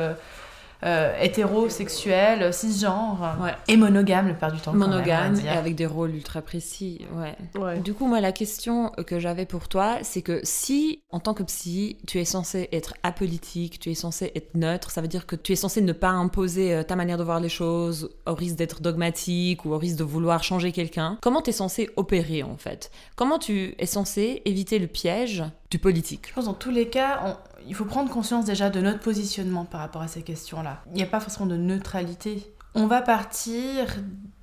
euh, 0.84 1.12
hétérosexuelles, 1.20 2.52
cisgenres 2.52 3.36
Ouais. 3.40 3.54
et 3.68 3.76
monogames 3.76 4.26
le 4.28 4.32
plupart 4.32 4.52
du 4.52 4.60
temps. 4.60 4.72
même, 4.72 4.88
Monogame 4.88 5.36
et 5.44 5.48
avec 5.48 5.74
des 5.74 5.86
rôles 5.86 6.14
ultra 6.14 6.42
précis, 6.42 7.04
ouais. 7.14 7.36
Ouais. 7.60 7.78
Du 7.80 7.94
coup, 7.94 8.06
moi, 8.06 8.20
la 8.20 8.32
question 8.32 8.90
que 9.06 9.18
j'avais 9.18 9.46
pour 9.46 9.68
toi, 9.68 9.98
c'est 10.02 10.22
que 10.22 10.40
si, 10.42 11.02
en 11.10 11.20
tant 11.20 11.34
que 11.34 11.42
psy, 11.42 11.98
tu 12.06 12.18
es 12.18 12.24
censé 12.24 12.68
être 12.72 12.94
apolitique, 13.02 13.78
tu 13.78 13.90
es 13.90 13.94
censé 13.94 14.32
être 14.34 14.54
neutre, 14.54 14.90
ça 14.90 15.00
veut 15.00 15.08
dire 15.08 15.26
que 15.26 15.36
tu 15.36 15.52
es 15.52 15.56
censé 15.56 15.80
ne 15.80 15.92
pas 15.92 16.08
imposer 16.10 16.74
euh, 16.74 16.82
ta 16.82 16.96
manière 16.96 17.18
de 17.18 17.24
voir 17.24 17.40
les 17.40 17.48
choses 17.48 18.10
au 18.26 18.34
risque 18.34 18.56
d'être 18.56 18.80
dogmatique 18.82 19.64
ou 19.64 19.72
au 19.72 19.78
risque 19.78 19.96
de 19.98 20.04
vouloir 20.04 20.42
changer 20.42 20.72
quelqu'un. 20.72 21.18
Comment 21.20 21.42
tu 21.42 21.50
es 21.50 21.52
censé 21.52 21.90
opérer, 21.96 22.42
en 22.42 22.56
fait? 22.56 22.90
Comment 23.16 23.38
tu 23.38 23.74
es 23.78 23.86
censé 23.86 24.42
éviter 24.44 24.78
le 24.78 24.86
piège 24.86 25.44
du 25.70 25.78
politique? 25.78 26.26
Je 26.28 26.34
pense 26.34 26.46
dans 26.46 26.54
tous 26.54 26.70
les 26.70 26.88
cas, 26.88 27.20
on- 27.26 27.36
il 27.66 27.74
faut 27.74 27.84
prendre 27.84 28.10
conscience 28.10 28.44
déjà 28.44 28.70
de 28.70 28.80
notre 28.80 29.00
positionnement 29.00 29.64
par 29.64 29.80
rapport 29.80 30.02
à 30.02 30.08
ces 30.08 30.22
questions-là. 30.22 30.82
Il 30.88 30.94
n'y 30.94 31.02
a 31.02 31.06
pas 31.06 31.20
forcément 31.20 31.46
de 31.46 31.56
neutralité. 31.56 32.52
On 32.74 32.86
va 32.86 33.02
partir 33.02 33.86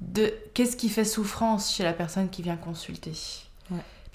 de 0.01 0.33
qu'est-ce 0.53 0.75
qui 0.75 0.89
fait 0.89 1.05
souffrance 1.05 1.73
chez 1.73 1.83
la 1.83 1.93
personne 1.93 2.29
qui 2.29 2.41
vient 2.41 2.57
consulter. 2.57 3.13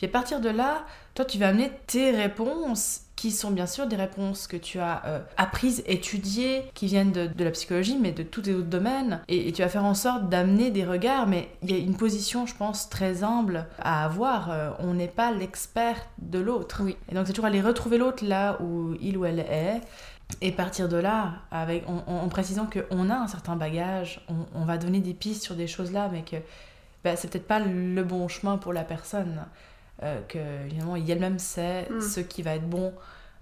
Puis 0.03 0.09
à 0.09 0.13
partir 0.13 0.41
de 0.41 0.49
là, 0.49 0.85
toi, 1.15 1.25
tu 1.25 1.39
vas 1.39 1.47
amener 1.47 1.71
tes 1.87 2.11
réponses 2.11 3.03
qui 3.15 3.31
sont 3.31 3.53
bien 3.53 3.69
sûr 3.69 3.87
des 3.87 3.95
réponses 3.95 4.49
que 4.49 4.57
tu 4.57 4.81
as 4.81 5.01
euh, 5.07 5.21
apprises, 5.37 5.85
étudiées, 5.87 6.65
qui 6.75 6.87
viennent 6.87 7.13
de, 7.13 7.29
de, 7.29 7.45
la 7.45 7.53
psychologie, 7.53 7.97
mais 8.01 8.11
de 8.11 8.25
tous 8.25 8.43
les 8.43 8.53
autres 8.53 8.67
domaines. 8.67 9.21
Et, 9.29 9.47
et 9.47 9.53
tu 9.53 9.63
vas 9.63 9.69
faire 9.69 9.85
en 9.85 9.95
sorte 9.95 10.29
d'amener 10.29 10.73
des 10.73 10.85
regards, 10.85 11.29
mais 11.29 11.51
il 11.63 11.71
y 11.71 11.75
a 11.75 11.79
une 11.79 11.97
position, 11.97 12.47
je 12.47 12.57
pense, 12.57 12.91
très 12.91 13.23
humble 13.23 13.69
à 13.79 14.05
avoir. 14.05 14.51
Euh, 14.51 14.71
on 14.81 14.95
n'est 14.95 15.07
pas 15.07 15.31
l'expert 15.31 16.05
de 16.19 16.41
l'autre. 16.41 16.83
Oui. 16.83 16.97
Et 17.09 17.15
donc 17.15 17.29
c'est 17.29 17.33
toujours 17.33 17.47
aller 17.47 17.61
retrouver 17.61 17.97
l'autre 17.97 18.25
là 18.25 18.61
où 18.61 18.95
il 19.01 19.17
ou 19.17 19.25
elle 19.25 19.39
est. 19.39 19.83
Et 20.41 20.51
partir 20.51 20.89
de 20.89 20.97
là, 20.97 21.35
avec, 21.53 21.89
en, 21.89 22.03
en, 22.09 22.25
en 22.25 22.29
précisant 22.29 22.67
qu'on 22.67 23.09
a 23.09 23.15
un 23.15 23.29
certain 23.29 23.55
bagage, 23.55 24.21
on, 24.29 24.47
on, 24.61 24.65
va 24.65 24.79
donner 24.79 24.99
des 24.99 25.15
pistes 25.15 25.45
sur 25.45 25.55
des 25.55 25.69
choses 25.69 25.93
là, 25.93 26.09
mais 26.11 26.23
que 26.23 26.39
bah, 27.05 27.15
c'est 27.15 27.31
peut-être 27.31 27.47
pas 27.47 27.61
le 27.61 28.03
bon 28.03 28.27
chemin 28.27 28.57
pour 28.59 28.73
la 28.73 28.83
personne. 28.83 29.45
Euh, 30.03 30.21
que 30.29 30.39
évidemment 30.67 30.97
elle-même 30.97 31.39
sait 31.39 31.87
mm. 31.89 32.01
ce 32.01 32.21
qui 32.21 32.43
va 32.43 32.57
être 32.57 32.69
bon 32.69 32.93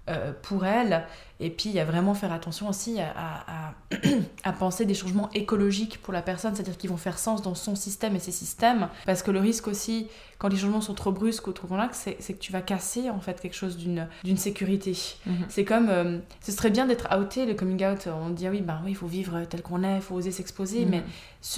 euh, 0.09 0.31
pour 0.41 0.65
elle. 0.65 1.05
Et 1.39 1.51
puis 1.51 1.69
il 1.69 1.75
y 1.75 1.79
a 1.79 1.85
vraiment 1.85 2.13
faire 2.13 2.31
attention 2.31 2.67
aussi 2.67 2.99
à, 2.99 3.13
à, 3.15 3.73
à 4.43 4.51
penser 4.51 4.85
des 4.85 4.93
changements 4.93 5.29
écologiques 5.33 6.01
pour 6.01 6.11
la 6.11 6.23
personne, 6.23 6.55
c'est-à-dire 6.55 6.77
qu'ils 6.77 6.89
vont 6.89 6.97
faire 6.97 7.19
sens 7.19 7.43
dans 7.43 7.53
son 7.55 7.75
système 7.75 8.15
et 8.15 8.19
ses 8.19 8.31
systèmes. 8.31 8.89
Parce 9.05 9.21
que 9.21 9.29
le 9.29 9.39
risque 9.39 9.67
aussi, 9.67 10.07
quand 10.39 10.49
les 10.49 10.57
changements 10.57 10.81
sont 10.81 10.95
trop 10.95 11.11
brusques 11.11 11.47
ou 11.47 11.51
trop 11.53 11.67
convaincants, 11.67 11.93
c'est, 11.93 12.17
c'est 12.19 12.33
que 12.33 12.39
tu 12.39 12.51
vas 12.51 12.61
casser 12.61 13.11
en 13.11 13.19
fait 13.19 13.39
quelque 13.39 13.55
chose 13.55 13.77
d'une, 13.77 14.07
d'une 14.23 14.37
sécurité. 14.37 14.91
Mm-hmm. 14.91 15.31
C'est 15.49 15.65
comme, 15.65 15.89
euh, 15.89 16.17
ce 16.41 16.51
serait 16.51 16.71
bien 16.71 16.87
d'être 16.87 17.07
outé, 17.15 17.45
le 17.45 17.53
coming 17.53 17.85
out, 17.85 18.07
on 18.07 18.29
dit 18.31 18.47
ah 18.47 18.49
oui, 18.51 18.61
ben 18.61 18.81
oui, 18.83 18.91
il 18.91 18.95
faut 18.95 19.07
vivre 19.07 19.45
tel 19.45 19.61
qu'on 19.61 19.83
est, 19.83 19.97
il 19.97 20.01
faut 20.01 20.15
oser 20.15 20.31
s'exposer, 20.31 20.85
mm-hmm. 20.85 20.89
mais 20.89 21.03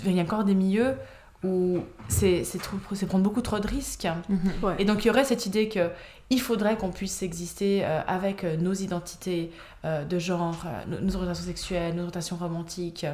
il 0.06 0.16
y 0.16 0.20
a 0.20 0.24
encore 0.24 0.44
des 0.44 0.56
milieux 0.56 0.96
où 1.44 1.80
c'est, 2.08 2.44
prendre 3.08 3.24
beaucoup 3.24 3.42
trop 3.42 3.60
de 3.60 3.68
risques. 3.68 4.08
Mmh. 4.30 4.36
Ouais. 4.66 4.76
Et 4.80 4.86
donc 4.86 5.04
il 5.04 5.08
y 5.08 5.12
aurait 5.12 5.26
cette 5.26 5.46
idée 5.46 5.70
que 5.70 5.90
il 6.30 6.42
faudrait 6.42 6.78
qu'on 6.78 6.92
puisse 6.92 7.22
exister 7.22 7.82
euh, 7.84 8.02
avec 8.08 8.44
euh, 8.44 8.58
nos 8.58 8.74
identités 8.74 9.52
euh, 9.86 10.04
de 10.04 10.20
genre, 10.20 10.66
nos, 10.88 11.00
nos 11.00 11.16
orientations 11.16 11.46
sexuelles, 11.46 11.94
nos 11.94 12.02
orientations 12.02 12.38
romantiques 12.38 13.06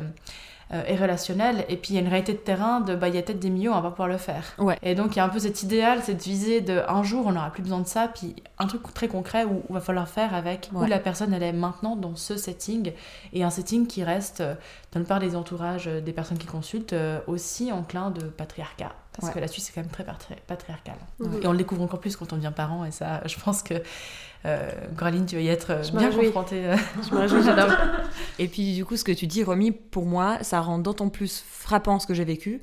euh, 0.73 0.83
et 0.87 0.95
relationnelles. 0.95 1.65
Et 1.69 1.77
puis 1.77 1.91
il 1.91 1.95
y 1.95 1.97
a 1.97 2.01
une 2.01 2.07
réalité 2.07 2.33
de 2.33 2.37
terrain 2.37 2.79
de 2.81 2.95
bah 2.95 3.07
il 3.07 3.15
y 3.15 3.17
a 3.17 3.21
peut-être 3.21 3.39
des 3.39 3.49
millions, 3.49 3.71
on 3.71 3.75
va 3.75 3.81
pas 3.81 3.89
pouvoir 3.91 4.07
le 4.09 4.17
faire. 4.17 4.43
Ouais. 4.57 4.77
Et 4.83 4.95
donc 4.95 5.15
il 5.15 5.17
y 5.17 5.19
a 5.19 5.25
un 5.25 5.29
peu 5.29 5.39
cet 5.39 5.63
idéal, 5.63 6.01
cette 6.03 6.21
visée 6.23 6.61
de 6.61 6.81
un 6.87 7.03
jour 7.03 7.25
on 7.27 7.31
n'aura 7.31 7.49
plus 7.51 7.63
besoin 7.63 7.79
de 7.79 7.87
ça, 7.87 8.07
puis 8.13 8.35
un 8.57 8.67
truc 8.67 8.81
très 8.93 9.07
concret 9.07 9.45
où 9.45 9.63
il 9.69 9.73
va 9.73 9.79
falloir 9.81 10.07
faire 10.07 10.33
avec 10.35 10.69
Ouais. 10.73 10.85
où 10.85 10.89
la 10.89 10.99
personne 10.99 11.33
elle 11.33 11.43
est 11.43 11.53
maintenant 11.53 11.95
dans 11.95 12.15
ce 12.15 12.37
setting 12.37 12.91
et 13.33 13.43
un 13.43 13.49
setting 13.49 13.87
qui 13.87 14.03
reste 14.03 14.41
euh, 14.41 14.53
dans 14.91 14.99
le 14.99 15.05
part 15.05 15.19
des 15.19 15.35
entourages 15.35 15.87
euh, 15.87 16.01
des 16.01 16.13
personnes 16.13 16.37
qui 16.37 16.47
consultent 16.47 16.93
euh, 16.93 17.19
aussi 17.27 17.71
enclin 17.71 18.11
de 18.11 18.21
patriarcat. 18.21 18.91
Parce 19.13 19.27
Ouais. 19.29 19.33
que 19.33 19.39
la 19.39 19.47
Suisse 19.47 19.65
c'est 19.65 19.73
quand 19.73 19.81
même 19.81 19.89
très 19.91 20.03
patri- 20.05 20.35
patriarcal. 20.47 20.95
Mhm. 21.19 21.39
Et 21.43 21.47
on 21.47 21.51
le 21.51 21.57
découvre 21.57 21.81
encore 21.81 21.99
plus 21.99 22.15
quand 22.15 22.31
on 22.31 22.37
devient 22.37 22.53
parent 22.55 22.85
et 22.85 22.91
ça 22.91 23.21
je 23.25 23.37
pense 23.39 23.63
que 23.63 23.73
euh, 24.45 24.69
Coraline 24.97 25.25
tu 25.25 25.35
vas 25.35 25.41
y 25.41 25.47
être 25.49 25.71
euh, 25.71 25.83
Je 25.83 25.91
me 25.91 25.97
bien 25.99 26.07
réjouis. 26.09 26.25
confrontée. 26.27 26.65
euh. 26.65 26.75
Je 27.09 27.13
me 27.13 27.19
réjouis, 27.19 27.43
j'adore. 27.43 27.71
Et 28.39 28.47
puis 28.47 28.73
du 28.75 28.85
coup, 28.85 28.95
ce 28.97 29.03
que 29.03 29.11
tu 29.11 29.27
dis, 29.27 29.43
Romy, 29.43 29.71
pour 29.71 30.05
moi, 30.05 30.37
ça 30.43 30.61
rend 30.61 30.79
d'autant 30.79 31.09
plus 31.09 31.43
frappant 31.47 31.99
ce 31.99 32.07
que 32.07 32.13
j'ai 32.13 32.23
vécu. 32.25 32.61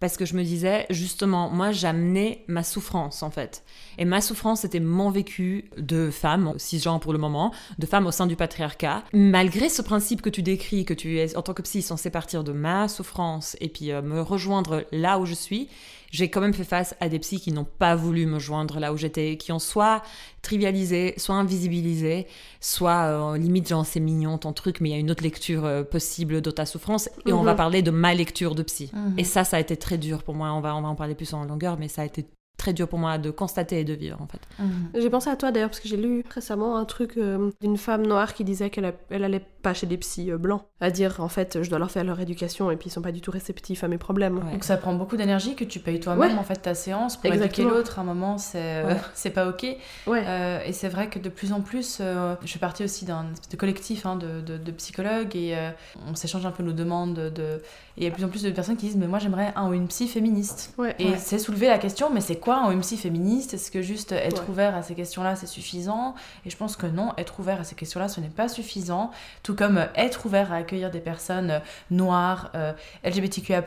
Parce 0.00 0.16
que 0.16 0.26
je 0.26 0.34
me 0.34 0.42
disais, 0.42 0.86
justement, 0.90 1.48
moi, 1.48 1.72
j'amenais 1.72 2.44
ma 2.46 2.62
souffrance, 2.62 3.22
en 3.22 3.30
fait. 3.30 3.62
Et 3.96 4.04
ma 4.04 4.20
souffrance, 4.20 4.60
c'était 4.60 4.80
mon 4.80 5.08
vécu 5.10 5.70
de 5.78 6.10
femme, 6.10 6.52
cisgenre 6.58 7.00
pour 7.00 7.12
le 7.12 7.18
moment, 7.18 7.52
de 7.78 7.86
femme 7.86 8.06
au 8.06 8.10
sein 8.10 8.26
du 8.26 8.36
patriarcat. 8.36 9.02
Malgré 9.14 9.68
ce 9.68 9.80
principe 9.82 10.20
que 10.20 10.30
tu 10.30 10.42
décris, 10.42 10.84
que 10.84 10.94
tu 10.94 11.18
es, 11.18 11.36
en 11.36 11.42
tant 11.42 11.54
que 11.54 11.62
psy, 11.62 11.80
censé 11.80 12.10
partir 12.10 12.44
de 12.44 12.52
ma 12.52 12.88
souffrance 12.88 13.56
et 13.60 13.68
puis 13.68 13.92
euh, 13.92 14.02
me 14.02 14.20
rejoindre 14.20 14.84
là 14.92 15.18
où 15.18 15.26
je 15.26 15.34
suis, 15.34 15.68
j'ai 16.10 16.28
quand 16.28 16.40
même 16.40 16.54
fait 16.54 16.64
face 16.64 16.94
à 17.00 17.08
des 17.08 17.18
psys 17.18 17.40
qui 17.40 17.50
n'ont 17.50 17.64
pas 17.66 17.96
voulu 17.96 18.26
me 18.26 18.38
joindre 18.38 18.78
là 18.78 18.92
où 18.92 18.96
j'étais, 18.96 19.36
qui 19.36 19.50
ont 19.50 19.58
soit 19.58 20.00
trivialisé, 20.42 21.14
soit 21.16 21.34
invisibilisé, 21.34 22.26
soit 22.60 23.32
euh, 23.32 23.38
limite 23.38 23.68
genre 23.68 23.84
c'est 23.86 23.98
mignon 24.00 24.38
ton 24.38 24.52
truc, 24.52 24.80
mais 24.80 24.90
il 24.90 24.92
y 24.92 24.94
a 24.94 24.98
une 24.98 25.10
autre 25.10 25.24
lecture 25.24 25.64
euh, 25.64 25.82
possible 25.82 26.40
de 26.40 26.50
ta 26.50 26.66
souffrance 26.66 27.08
et 27.26 27.32
on 27.32 27.40
Mhm. 27.40 27.44
va 27.46 27.54
parler 27.54 27.82
de 27.82 27.90
ma 27.90 28.14
lecture 28.14 28.54
de 28.54 28.62
psy. 28.62 28.90
Mhm. 28.92 29.14
Et 29.18 29.24
ça, 29.24 29.42
ça 29.42 29.56
a 29.56 29.60
été 29.60 29.76
très 29.84 29.98
dur 29.98 30.22
pour 30.22 30.34
moi. 30.34 30.52
On 30.52 30.60
va, 30.60 30.74
on 30.74 30.82
va 30.82 30.88
en 30.88 30.94
parler 30.96 31.14
plus 31.14 31.32
en 31.34 31.44
longueur, 31.44 31.76
mais 31.78 31.88
ça 31.88 32.02
a 32.02 32.04
été 32.04 32.26
très 32.56 32.72
dur 32.72 32.86
pour 32.88 33.00
moi 33.00 33.18
de 33.18 33.30
constater 33.32 33.80
et 33.80 33.84
de 33.84 33.92
vivre 33.94 34.22
en 34.22 34.28
fait. 34.28 34.38
Mhm. 34.60 34.90
J'ai 34.94 35.10
pensé 35.10 35.28
à 35.28 35.34
toi 35.36 35.50
d'ailleurs 35.50 35.68
parce 35.70 35.80
que 35.80 35.88
j'ai 35.88 35.96
lu 35.96 36.24
récemment 36.32 36.76
un 36.78 36.84
truc 36.84 37.16
euh, 37.18 37.50
d'une 37.60 37.76
femme 37.76 38.06
noire 38.06 38.32
qui 38.32 38.44
disait 38.44 38.70
qu'elle 38.70 38.84
a- 38.86 38.92
elle 39.10 39.24
allait 39.24 39.44
pas 39.60 39.74
chez 39.74 39.86
des 39.88 39.96
psys 39.98 40.30
euh, 40.30 40.38
blancs. 40.38 40.62
À 40.80 40.90
dire 40.90 41.16
en 41.18 41.28
fait 41.28 41.62
je 41.62 41.68
dois 41.68 41.80
leur 41.80 41.90
faire 41.90 42.04
leur 42.04 42.20
éducation 42.20 42.70
et 42.70 42.76
puis 42.76 42.88
ils 42.88 42.92
sont 42.92 43.02
pas 43.02 43.10
du 43.12 43.20
tout 43.20 43.32
réceptifs 43.32 43.82
à 43.82 43.88
mes 43.88 43.98
problèmes. 43.98 44.38
Ouais. 44.38 44.52
Donc 44.52 44.62
ça 44.64 44.76
prend 44.76 44.94
beaucoup 44.94 45.16
d'énergie 45.16 45.56
que 45.56 45.64
tu 45.64 45.80
payes 45.80 45.98
toi-même 45.98 46.32
Ouais. 46.32 46.38
en 46.38 46.44
fait 46.44 46.54
ta 46.56 46.74
séance 46.74 47.16
pour 47.16 47.26
éduquer 47.34 47.64
l'autre. 47.64 47.98
À 47.98 48.02
un 48.02 48.04
moment, 48.04 48.38
c'est 48.38 48.62
euh, 48.62 48.86
Ouais. 48.86 48.96
c'est 49.14 49.30
pas 49.30 49.48
ok. 49.48 49.66
Ouais. 50.06 50.22
Euh, 50.24 50.60
et 50.64 50.72
c'est 50.72 50.88
vrai 50.88 51.10
que 51.10 51.18
de 51.18 51.28
plus 51.28 51.52
en 51.52 51.60
plus, 51.60 51.98
euh, 52.00 52.36
je 52.44 52.52
fais 52.52 52.60
partie 52.60 52.84
aussi 52.84 53.04
d'un 53.04 53.26
espèce 53.32 53.48
de 53.50 53.56
collectif 53.56 54.06
hein, 54.06 54.14
de, 54.16 54.40
de- 54.40 54.58
de 54.58 54.70
psychologues 54.70 55.34
et 55.34 55.56
euh, 55.56 55.70
on 56.08 56.14
s'échange 56.14 56.46
un 56.46 56.52
peu 56.52 56.62
nos 56.62 56.72
demandes. 56.72 57.14
De, 57.14 57.28
de- 57.30 57.60
Et 57.96 58.00
il 58.00 58.04
y 58.04 58.06
a 58.06 58.10
de 58.10 58.14
plus 58.14 58.24
en 58.24 58.28
plus 58.28 58.42
de 58.42 58.50
personnes 58.50 58.76
qui 58.76 58.86
disent 58.86 58.96
Mais 58.96 59.06
moi 59.06 59.18
j'aimerais 59.20 59.52
un 59.56 59.68
ou 59.68 59.72
une 59.74 59.86
psy 59.86 60.08
féministe. 60.08 60.74
Ouais. 60.78 60.96
Et 60.98 61.10
Ouais. 61.10 61.16
c'est 61.18 61.38
soulever 61.38 61.68
la 61.68 61.78
question 61.78 62.10
Mais 62.10 62.20
c'est 62.20 62.36
quoi 62.36 62.56
un 62.56 62.68
ou 62.68 62.72
une 62.72 62.80
psy 62.80 62.96
féministe? 62.96 63.54
Est-ce 63.54 63.70
que 63.70 63.82
juste 63.82 64.12
être 64.12 64.42
Ouais. 64.42 64.48
ouvert 64.50 64.74
à 64.74 64.82
ces 64.82 64.94
questions-là 64.94 65.36
c'est 65.36 65.46
suffisant? 65.46 66.14
Et 66.44 66.50
je 66.50 66.56
pense 66.56 66.76
que 66.76 66.86
non, 66.86 67.12
être 67.18 67.38
ouvert 67.38 67.60
à 67.60 67.64
ces 67.64 67.74
questions-là 67.76 68.08
ce 68.08 68.20
n'est 68.20 68.28
pas 68.28 68.48
suffisant. 68.48 69.10
Tout 69.44 69.54
comme 69.54 69.78
euh, 69.78 69.86
être 69.94 70.26
ouvert 70.26 70.52
à 70.52 70.56
accueillir 70.56 70.90
des 70.90 71.00
personnes 71.00 71.50
euh, 71.50 71.58
noires, 71.90 72.50
euh, 72.54 72.72
LGBTQIA, 73.04 73.62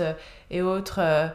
euh, 0.00 0.12
et 0.50 0.62
autres. 0.62 1.00
euh, 1.00 1.28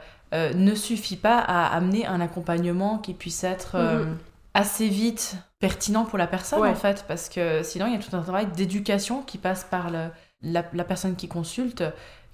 ne 0.55 0.73
suffit 0.75 1.17
pas 1.17 1.37
à 1.39 1.67
amener 1.75 2.05
un 2.05 2.21
accompagnement 2.21 2.97
qui 2.97 3.13
puisse 3.13 3.43
être 3.43 3.77
Mhm. 3.77 4.17
assez 4.53 4.87
vite 4.87 5.35
pertinent 5.59 6.05
pour 6.05 6.17
la 6.17 6.25
personne 6.25 6.61
Ouais. 6.61 6.69
en 6.69 6.75
fait 6.75 7.03
parce 7.07 7.27
que 7.29 7.63
sinon 7.63 7.87
il 7.87 7.93
y 7.93 7.95
a 7.95 7.99
tout 7.99 8.15
un 8.15 8.21
travail 8.21 8.47
d'éducation 8.47 9.21
qui 9.23 9.37
passe 9.37 9.65
par 9.69 9.89
le, 9.91 10.07
la, 10.41 10.63
la 10.73 10.83
personne 10.85 11.15
qui 11.17 11.27
consulte 11.27 11.83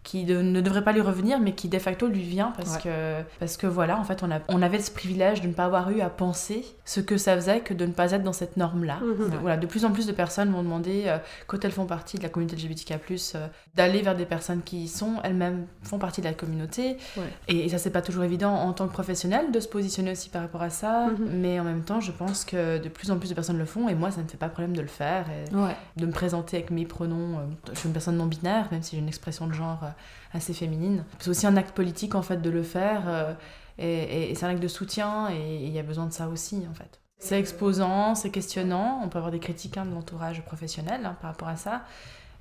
qui 0.07 0.23
de- 0.23 0.41
ne 0.41 0.61
devrait 0.61 0.85
pas 0.85 0.93
lui 0.93 1.01
revenir 1.01 1.37
mais 1.41 1.51
qui 1.51 1.67
de 1.67 1.77
facto 1.79 2.07
lui 2.07 2.21
vient 2.23 2.53
parce 2.55 2.75
Ouais. 2.75 2.81
que 2.83 3.21
parce 3.39 3.57
que 3.57 3.67
voilà 3.67 3.99
en 3.99 4.05
fait 4.05 4.23
on, 4.23 4.31
a, 4.31 4.39
on 4.47 4.61
avait 4.61 4.79
ce 4.79 4.89
privilège 4.89 5.41
de 5.41 5.47
ne 5.47 5.53
pas 5.53 5.65
avoir 5.65 5.89
eu 5.91 5.99
à 5.99 6.09
penser 6.09 6.65
ce 6.85 7.01
que 7.01 7.17
ça 7.17 7.35
faisait 7.35 7.59
que 7.59 7.73
de 7.73 7.85
ne 7.85 7.91
pas 7.91 8.11
être 8.13 8.23
dans 8.23 8.31
cette 8.31 8.55
norme 8.55 8.85
là 8.85 8.99
Mhm. 9.01 9.31
de- 9.31 9.37
voilà, 9.37 9.57
de 9.57 9.67
plus 9.67 9.83
en 9.83 9.91
plus 9.91 10.07
de 10.07 10.13
personnes 10.13 10.49
vont 10.51 10.63
demander, 10.63 11.03
euh, 11.07 11.17
quand 11.47 11.65
elles 11.65 11.71
font 11.73 11.85
partie 11.85 12.17
de 12.17 12.23
la 12.23 12.29
communauté 12.29 12.55
LGBTQ+, 12.55 13.33
euh, 13.35 13.47
d'aller 13.75 14.01
vers 14.01 14.15
des 14.15 14.25
personnes 14.25 14.61
qui 14.63 14.87
sont 14.87 15.15
elles-mêmes 15.25 15.65
font 15.83 15.97
partie 15.99 16.21
de 16.21 16.27
la 16.27 16.33
communauté. 16.33 16.95
Ouais. 17.17 17.23
Et, 17.49 17.65
et 17.65 17.69
ça, 17.69 17.77
c'est 17.77 17.89
pas 17.91 18.01
toujours 18.01 18.23
évident 18.23 18.53
en 18.53 18.71
tant 18.71 18.87
que 18.87 18.93
professionnel 18.93 19.51
de 19.51 19.59
se 19.59 19.67
positionner 19.67 20.11
aussi 20.11 20.29
par 20.29 20.41
rapport 20.41 20.61
à 20.61 20.69
ça. 20.69 21.07
Mhm. 21.07 21.27
Mais 21.33 21.59
en 21.59 21.63
même 21.65 21.81
temps, 21.83 21.99
je 21.99 22.11
pense 22.13 22.45
que 22.45 22.77
de 22.77 22.87
plus 22.89 23.11
en 23.11 23.17
plus 23.19 23.29
de 23.29 23.33
personnes 23.35 23.57
le 23.57 23.65
font 23.65 23.89
et 23.89 23.95
moi, 23.95 24.09
ça 24.11 24.17
ne 24.19 24.23
me 24.23 24.29
fait 24.29 24.37
pas 24.37 24.47
problème 24.49 24.75
de 24.75 24.81
le 24.81 24.87
faire 24.87 25.25
et 25.29 25.53
Ouais. 25.53 25.75
de 25.97 26.05
me 26.05 26.11
présenter 26.11 26.57
avec 26.57 26.71
mes 26.71 26.85
pronoms. 26.85 27.39
euh, 27.39 27.41
je 27.73 27.79
suis 27.79 27.87
une 27.87 27.93
personne 27.93 28.15
non 28.17 28.25
binaire, 28.25 28.67
même 28.71 28.81
si 28.83 28.95
j'ai 28.95 29.01
une 29.01 29.07
expression 29.09 29.47
de 29.47 29.53
genre 29.53 29.79
euh, 29.83 29.87
assez 30.33 30.53
féminine. 30.53 31.03
C'est 31.19 31.29
aussi 31.29 31.47
un 31.47 31.57
acte 31.57 31.71
politique 31.75 32.15
en 32.15 32.21
fait 32.21 32.41
de 32.41 32.49
le 32.49 32.63
faire. 32.63 33.03
euh, 33.07 33.33
et, 33.79 34.33
c'est 34.35 34.45
un 34.45 34.49
acte 34.49 34.61
de 34.63 34.67
soutien 34.67 35.29
et 35.29 35.63
il 35.65 35.69
y 35.71 35.77
a 35.79 35.83
besoin 35.83 36.07
de 36.07 36.11
ça 36.13 36.27
aussi 36.29 36.63
en 36.69 36.73
fait. 36.73 36.99
C'est 37.19 37.39
exposant, 37.39 38.15
c'est 38.15 38.29
questionnant, 38.31 39.01
on 39.03 39.09
peut 39.09 39.17
avoir 39.17 39.31
des 39.31 39.39
critiques 39.39 39.77
hein, 39.77 39.85
de 39.85 39.91
l'entourage 39.93 40.43
professionnel 40.43 41.01
hein, 41.05 41.15
par 41.21 41.31
rapport 41.31 41.47
à 41.47 41.57
ça, 41.57 41.83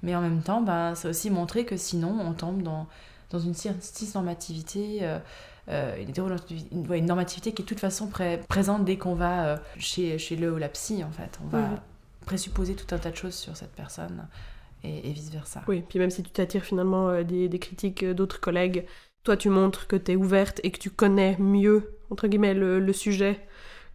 mais 0.03 0.15
en 0.17 0.21
même 0.21 0.43
temps, 0.43 0.61
bah, 0.61 0.93
c'est 0.95 1.09
aussi 1.09 1.31
montrer 1.31 1.65
que 1.65 1.77
sinon 1.77 2.19
on 2.21 2.33
tombe 2.33 2.63
dans, 2.63 2.87
dans 3.31 3.39
une 3.39 3.53
cis- 3.55 3.71
cisnormativité, 3.81 4.99
euh, 5.03 5.19
euh, 5.69 5.97
une, 6.95 7.07
normativité 7.07 7.53
qui 7.53 7.63
est 7.63 7.65
de 7.65 7.69
toute 7.69 7.81
façon 7.81 8.07
pré- 8.07 8.41
présente 8.49 8.85
dès 8.85 8.97
qu'on 8.99 9.15
va 9.15 9.47
euh, 9.47 9.57
chez, 9.79 10.19
chez 10.19 10.37
le 10.37 10.53
ou 10.53 10.57
la 10.59 10.69
psy 10.69 11.03
en 11.05 11.11
fait. 11.11 11.39
On 11.45 11.49
va 11.49 11.59
Mhm. 11.61 11.79
présupposer 12.25 12.75
tout 12.75 12.95
un 12.95 12.99
tas 12.99 13.11
de 13.11 13.17
choses 13.17 13.35
sur 13.35 13.57
cette 13.57 13.73
personne 13.75 14.27
et, 14.87 15.09
et 15.09 15.13
vice-versa. 15.13 15.63
Oui, 15.69 15.83
puis 15.89 15.99
même 15.99 16.11
si 16.11 16.23
tu 16.23 16.31
t'attires 16.31 16.65
finalement 16.65 17.09
euh, 17.09 17.23
des, 17.25 17.49
des 17.49 17.59
critiques 17.59 18.03
euh, 18.03 18.15
d'autres 18.15 18.41
collègues, 18.41 18.87
toi 19.25 19.37
tu 19.37 19.49
montres 19.49 19.87
que 19.87 19.97
tu 19.97 20.13
es 20.13 20.17
ouverte 20.17 20.61
et 20.63 20.71
que 20.71 20.79
tu 20.79 20.91
connais 20.91 21.37
mieux, 21.39 21.95
entre 22.11 22.29
guillemets, 22.29 22.55
le, 22.55 22.79
le 22.81 22.93
sujet 22.93 23.41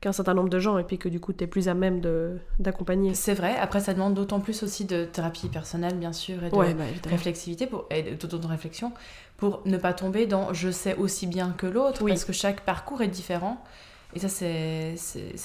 qu'un 0.02 0.12
certain 0.12 0.34
nombre 0.34 0.50
de 0.50 0.58
gens 0.60 0.80
et 0.80 0.84
puis 0.84 0.98
que 0.98 1.08
du 1.10 1.20
coup 1.20 1.32
tu 1.32 1.44
es 1.44 1.48
plus 1.48 1.70
à 1.70 1.76
même 1.76 2.02
de- 2.02 2.40
d'accompagner. 2.58 3.14
C'est 3.14 3.36
vrai, 3.36 3.56
après 3.58 3.80
ça 3.80 3.94
demande 3.94 4.16
d'autant 4.16 4.40
plus 4.40 4.64
aussi 4.64 4.86
de 4.86 5.06
thérapie 5.06 5.48
personnelle 5.48 5.96
bien 5.96 6.12
sûr 6.12 6.44
et 6.44 6.50
de, 6.50 6.56
Ouais, 6.56 6.74
bah 6.74 6.84
réflexivité 7.08 7.68
pour, 7.68 7.86
et 7.92 8.02
d'auto-réflexion 8.16 8.94
pour 9.38 9.62
ne 9.66 9.78
pas 9.78 9.94
tomber 9.94 10.26
dans 10.26 10.54
je 10.54 10.72
sais 10.72 10.96
aussi 10.96 11.28
bien 11.28 11.54
que 11.56 11.68
l'autre 11.68 12.02
Oui. 12.02 12.12
parce 12.12 12.26
que 12.26 12.34
chaque 12.34 12.62
parcours 12.62 13.04
est 13.04 13.08
différent 13.10 13.64
et 14.16 14.20
ça 14.20 14.28
c'est 14.28 14.96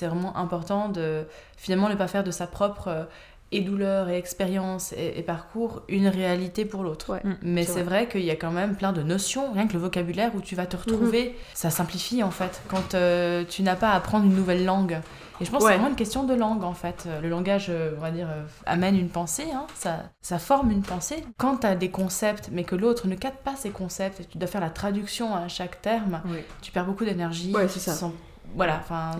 vraiment 0.06 0.36
important 0.38 0.88
de 0.88 1.24
finalement 1.58 1.90
ne 1.90 1.94
pas 1.94 2.08
faire 2.08 2.24
de 2.24 2.30
sa 2.30 2.46
propre 2.46 2.88
euh, 2.88 3.04
et 3.52 3.60
douleur 3.60 4.08
et 4.08 4.16
expérience 4.18 4.92
et, 4.92 5.18
et 5.18 5.22
parcours 5.22 5.82
une 5.88 6.08
réalité 6.08 6.64
pour 6.64 6.82
l'autre. 6.82 7.12
Ouais, 7.12 7.20
Mm, 7.24 7.34
Mais 7.42 7.64
c'est 7.64 7.82
vrai, 7.82 8.08
qu'il 8.08 8.24
y 8.24 8.30
a 8.30 8.36
quand 8.36 8.50
même 8.50 8.74
plein 8.76 8.92
de 8.92 9.02
notions, 9.02 9.52
rien 9.52 9.66
que 9.66 9.72
le 9.74 9.78
vocabulaire 9.78 10.32
où 10.34 10.40
tu 10.40 10.54
vas 10.56 10.66
te 10.66 10.76
retrouver, 10.76 11.36
ça 11.54 11.70
simplifie 11.70 12.22
en 12.22 12.30
fait 12.30 12.60
quand 12.68 12.94
euh, 12.94 13.44
tu 13.48 13.62
n'as 13.62 13.76
pas 13.76 13.90
à 13.90 13.96
apprendre 13.96 14.24
une 14.26 14.34
nouvelle 14.34 14.64
langue. 14.64 15.00
Et 15.40 15.44
je 15.44 15.50
pense 15.50 15.62
que 15.62 15.68
c'est 15.68 15.74
vraiment 15.74 15.90
une 15.90 15.96
question 15.96 16.24
de 16.24 16.32
langue 16.34 16.64
en 16.64 16.72
fait. 16.72 17.04
Euh, 17.06 17.20
Le 17.20 17.28
langage, 17.28 17.66
euh, 17.68 17.92
on 17.98 18.00
va 18.00 18.10
dire, 18.10 18.28
amène 18.64 18.96
une 18.98 19.10
pensée, 19.10 19.44
hein, 19.54 19.66
ça, 19.74 20.04
ça 20.22 20.38
forme 20.38 20.70
une 20.70 20.82
pensée. 20.82 21.22
Quand 21.36 21.58
tu 21.58 21.66
as 21.66 21.76
des 21.76 21.90
concepts 21.90 22.48
mais 22.52 22.64
que 22.64 22.74
l'autre 22.74 23.06
ne 23.06 23.14
capte 23.16 23.44
pas 23.44 23.54
ces 23.54 23.70
concepts 23.70 24.20
et 24.20 24.24
tu 24.24 24.38
dois 24.38 24.48
faire 24.48 24.62
la 24.62 24.70
traduction 24.70 25.34
à 25.36 25.46
chaque 25.48 25.82
terme, 25.82 26.22
Oui. 26.26 26.38
tu 26.62 26.72
perds 26.72 26.86
beaucoup 26.86 27.04
d'énergie. 27.04 27.52
Ouais, 27.54 27.66
tu 27.66 27.74
c'est 27.74 27.78
te 27.80 27.84
ça. 27.84 27.92
sens 27.92 28.12
voilà, 28.54 28.78
enfin, 28.78 29.10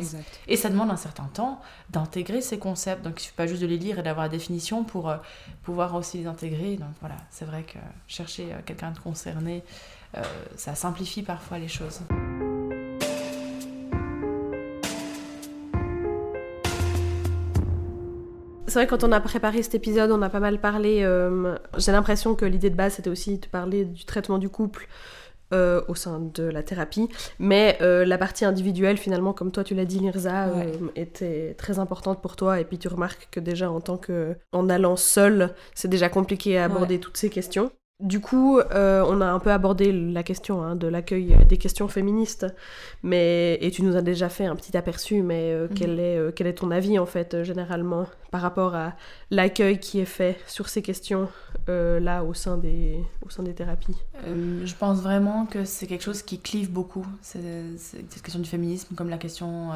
et 0.49 0.57
ça 0.57 0.71
demande 0.71 0.91
un 0.91 0.97
certain 0.97 1.29
temps 1.33 1.61
d'intégrer 1.91 2.41
ces 2.41 2.59
concepts. 2.59 3.03
Donc 3.03 3.21
il 3.21 3.23
suffit 3.25 3.37
pas 3.37 3.47
juste 3.47 3.63
de 3.63 3.67
les 3.67 3.79
lire 3.79 3.99
et 3.99 4.03
d'avoir 4.03 4.27
la 4.27 4.31
définition 4.31 4.85
pour 4.85 5.11
euh, 5.11 5.17
pouvoir 5.63 5.95
aussi 5.95 6.19
les 6.19 6.27
intégrer. 6.27 6.77
Donc 6.77 6.89
voilà, 7.01 7.17
c'est 7.31 7.45
vrai 7.45 7.63
que 7.65 7.79
chercher 8.07 8.53
euh, 8.53 8.57
quelqu'un 8.65 8.93
de 8.93 8.99
concerné, 8.99 9.63
euh, 10.17 10.23
ça 10.57 10.75
simplifie 10.75 11.23
parfois 11.23 11.59
les 11.59 11.69
choses. 11.69 12.01
C'est 18.69 18.81
vrai, 18.81 18.87
quand 18.89 19.05
on 19.05 19.13
a 19.13 19.21
préparé 19.21 19.63
cet 19.63 19.75
épisode, 19.75 20.11
on 20.11 20.21
a 20.21 20.29
pas 20.29 20.41
mal 20.41 20.61
parlé. 20.61 21.03
euh, 21.03 21.57
J'ai 21.79 21.93
l'impression 21.93 22.35
que 22.35 22.45
l'idée 22.45 22.69
de 22.69 22.75
base, 22.75 22.95
c'était 22.95 23.09
aussi 23.09 23.39
de 23.39 23.47
parler 23.47 23.85
du 23.87 24.05
traitement 24.05 24.39
du 24.39 24.51
couple 24.51 24.87
euh, 25.55 25.81
au 25.87 25.95
sein 25.95 26.19
de 26.19 26.43
la 26.43 26.65
thérapie. 26.65 27.09
Mais 27.39 27.79
euh, 27.81 28.05
la 28.05 28.19
partie 28.19 28.45
individuelle, 28.45 28.99
finalement, 28.99 29.33
comme 29.33 29.53
toi, 29.53 29.63
tu 29.63 29.77
l'as 29.77 29.85
dit, 29.85 30.01
Lirza, 30.01 30.49
euh, 30.49 30.65
était 30.97 31.55
très 31.55 31.79
importante 31.79 32.21
pour 32.21 32.35
toi. 32.35 32.61
Et 32.61 32.65
puis 32.65 32.79
tu 32.79 32.89
remarques 32.89 33.29
que 33.31 33.39
déjà, 33.39 33.71
en 33.71 33.81
tant 33.81 33.97
que. 33.97 34.37
En 34.53 34.69
allant 34.69 34.97
seul, 34.97 35.55
c'est 35.75 35.89
déjà 35.89 36.09
compliqué 36.09 36.59
à 36.59 36.65
aborder 36.65 36.99
toutes 36.99 37.17
ces 37.17 37.31
questions. 37.31 37.71
Du 38.01 38.21
coup, 38.21 38.59
euh, 38.59 39.03
on 39.09 39.23
a 39.23 39.27
un 39.27 39.39
peu 39.39 39.51
abordé 39.51 39.91
la 39.91 40.23
question 40.23 40.63
hein, 40.63 40.77
de 40.77 40.87
l'accueil 40.87 41.35
des 41.49 41.57
questions 41.57 41.89
féministes, 41.89 42.45
mais 43.03 43.57
et 43.63 43.71
tu 43.71 43.83
nous 43.83 43.97
as 43.97 44.03
déjà 44.03 44.29
fait 44.29 44.45
un 44.45 44.55
petit 44.55 44.77
aperçu, 44.77 45.23
mais 45.23 45.51
euh, 45.53 45.67
Mhm. 45.71 45.75
quel, 45.75 45.99
est, 46.01 46.19
euh, 46.19 46.31
quel 46.31 46.47
est 46.47 46.53
ton 46.59 46.71
avis 46.71 46.99
en 46.99 47.07
fait 47.07 47.43
généralement 47.43 48.05
par 48.31 48.43
rapport 48.43 48.75
à 48.75 48.93
l'accueil 49.31 49.81
qui 49.81 49.99
est 49.99 50.05
fait 50.05 50.37
sur 50.47 50.69
ces 50.69 50.83
questions 50.83 51.29
là 51.69 52.23
au 52.23 52.33
sein 52.35 52.59
des, 52.59 53.01
au 53.25 53.31
sein 53.31 53.43
des 53.43 53.55
thérapies? 53.55 53.97
Je 54.27 54.75
pense 54.75 55.01
vraiment 55.01 55.47
que 55.47 55.65
c'est 55.65 55.87
quelque 55.87 56.05
chose 56.05 56.21
qui 56.21 56.39
clive 56.39 56.71
beaucoup. 56.71 57.07
Cette 57.23 58.23
question 58.23 58.41
du 58.41 58.49
féminisme 58.49 58.95
comme 58.95 59.09
la 59.09 59.17
question 59.19 59.71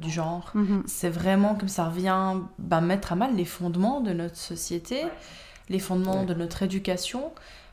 du 0.00 0.10
genre. 0.10 0.50
C'est 0.86 1.10
vraiment 1.10 1.54
comme 1.54 1.68
ça 1.68 1.84
revient 1.90 2.38
bah, 2.58 2.80
mettre 2.80 3.12
à 3.12 3.16
mal 3.16 3.36
les 3.36 3.44
fondements 3.44 4.00
de 4.00 4.12
notre 4.14 4.36
société, 4.36 5.02
les 5.68 5.78
fondements 5.78 6.20
Ouais. 6.20 6.26
de 6.26 6.34
notre 6.34 6.62
éducation, 6.62 7.30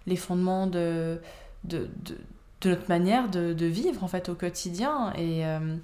les 0.07 0.15
fondements 0.15 0.67
de, 0.67 1.19
de, 1.63 1.89
de, 2.05 2.17
de 2.61 2.69
notre 2.69 2.87
manière 2.89 3.29
de, 3.29 3.53
de 3.53 3.65
vivre 3.65 4.03
en 4.03 4.07
fait 4.07 4.29
au 4.29 4.35
quotidien. 4.35 5.13
Et, 5.17 5.45
euh, 5.45 5.75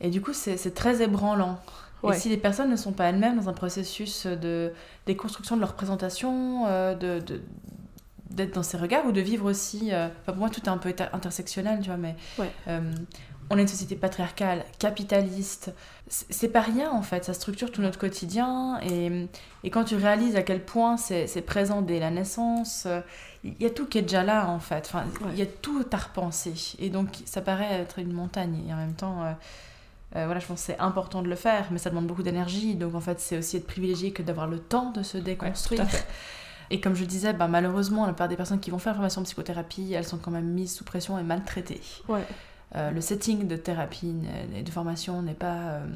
et 0.00 0.10
du 0.10 0.20
coup, 0.20 0.32
c'est 0.32 0.74
très 0.74 1.02
ébranlant. 1.02 1.58
Ouais. 2.02 2.16
Et 2.16 2.18
si 2.20 2.28
les 2.28 2.36
personnes 2.36 2.70
ne 2.70 2.76
sont 2.76 2.92
pas 2.92 3.06
elles-mêmes 3.06 3.36
dans 3.36 3.48
un 3.48 3.52
processus 3.52 4.26
de 4.26 4.72
déconstruction 5.06 5.56
de 5.56 5.60
leur 5.60 5.74
présentation, 5.74 6.66
euh, 6.68 6.94
de, 6.94 7.20
de- 7.20 7.42
d'être 8.30 8.54
dans 8.54 8.62
ces 8.62 8.76
regards 8.76 9.06
ou 9.06 9.12
de 9.12 9.20
vivre 9.20 9.44
aussi. 9.50 9.92
euh, 9.92 10.06
enfin, 10.22 10.32
pour 10.32 10.36
moi, 10.36 10.50
tout 10.50 10.60
est 10.62 10.68
un 10.68 10.78
peu 10.78 10.92
intersectionnel, 11.12 11.80
tu 11.80 11.86
vois, 11.88 11.96
mais 11.96 12.14
Ouais. 12.38 12.50
euh, 12.68 12.80
on 13.50 13.56
est 13.56 13.62
une 13.62 13.68
société 13.68 13.96
patriarcale, 13.96 14.64
capitaliste. 14.78 15.72
C'est 16.08 16.48
pas 16.48 16.60
rien 16.60 16.90
en 16.90 17.00
fait, 17.02 17.24
ça 17.24 17.32
structure 17.34 17.72
tout 17.72 17.80
notre 17.80 17.98
quotidien. 17.98 18.78
Et, 18.82 19.26
et 19.64 19.70
quand 19.70 19.84
tu 19.84 19.96
réalises 19.96 20.36
à 20.36 20.42
quel 20.42 20.62
point 20.62 20.96
c'est 20.98 21.42
présent 21.46 21.80
dès 21.80 21.98
la 21.98 22.10
naissance, 22.10 22.86
il 23.44 23.54
y 23.60 23.64
a 23.66 23.70
tout 23.70 23.86
qui 23.86 23.98
est 23.98 24.02
déjà 24.02 24.22
là 24.22 24.48
en 24.48 24.58
fait. 24.58 24.84
Enfin, 24.86 25.04
il 25.32 25.38
y 25.38 25.42
a 25.42 25.46
tout 25.46 25.84
à 25.92 25.96
repenser. 25.96 26.52
Et 26.78 26.90
donc, 26.90 27.08
ça 27.24 27.40
paraît 27.40 27.72
être 27.80 27.98
une 27.98 28.12
montagne. 28.12 28.62
Et 28.68 28.72
en 28.74 28.76
même 28.76 28.94
temps. 28.94 29.22
euh, 29.24 29.32
euh, 30.16 30.24
voilà, 30.24 30.40
je 30.40 30.46
pense 30.46 30.60
que 30.60 30.66
c'est 30.72 30.78
important 30.78 31.20
de 31.20 31.28
le 31.28 31.36
faire, 31.36 31.66
mais 31.70 31.76
ça 31.78 31.90
demande 31.90 32.06
beaucoup 32.06 32.22
d'énergie. 32.22 32.74
Donc 32.76 32.94
en 32.94 33.00
fait, 33.00 33.20
c'est 33.20 33.36
aussi 33.36 33.58
être 33.58 33.66
privilégié 33.66 34.10
que 34.10 34.22
d'avoir 34.22 34.46
le 34.46 34.58
temps 34.58 34.90
de 34.90 35.02
se 35.02 35.18
déconstruire. 35.18 35.86
Et 36.70 36.80
comme 36.80 36.94
je 36.94 37.04
disais, 37.04 37.32
bah, 37.32 37.48
malheureusement, 37.48 38.02
la 38.06 38.12
plupart 38.12 38.28
des 38.28 38.36
personnes 38.36 38.60
qui 38.60 38.70
vont 38.70 38.78
faire 38.78 38.94
formation 38.94 39.20
en 39.22 39.24
psychothérapie, 39.24 39.92
elles 39.94 40.04
sont 40.06 40.18
quand 40.18 40.30
même 40.30 40.44
mises 40.46 40.74
sous 40.76 40.84
pression 40.84 41.18
et 41.18 41.22
maltraitées. 41.22 41.80
Ouais. 42.08 42.24
Euh, 42.76 42.90
le 42.90 43.00
setting 43.00 43.46
de 43.48 43.56
thérapie 43.56 44.14
et 44.54 44.62
de 44.62 44.70
formation 44.70 45.22
n'est 45.22 45.32
pas, 45.32 45.54
euh, 45.54 45.86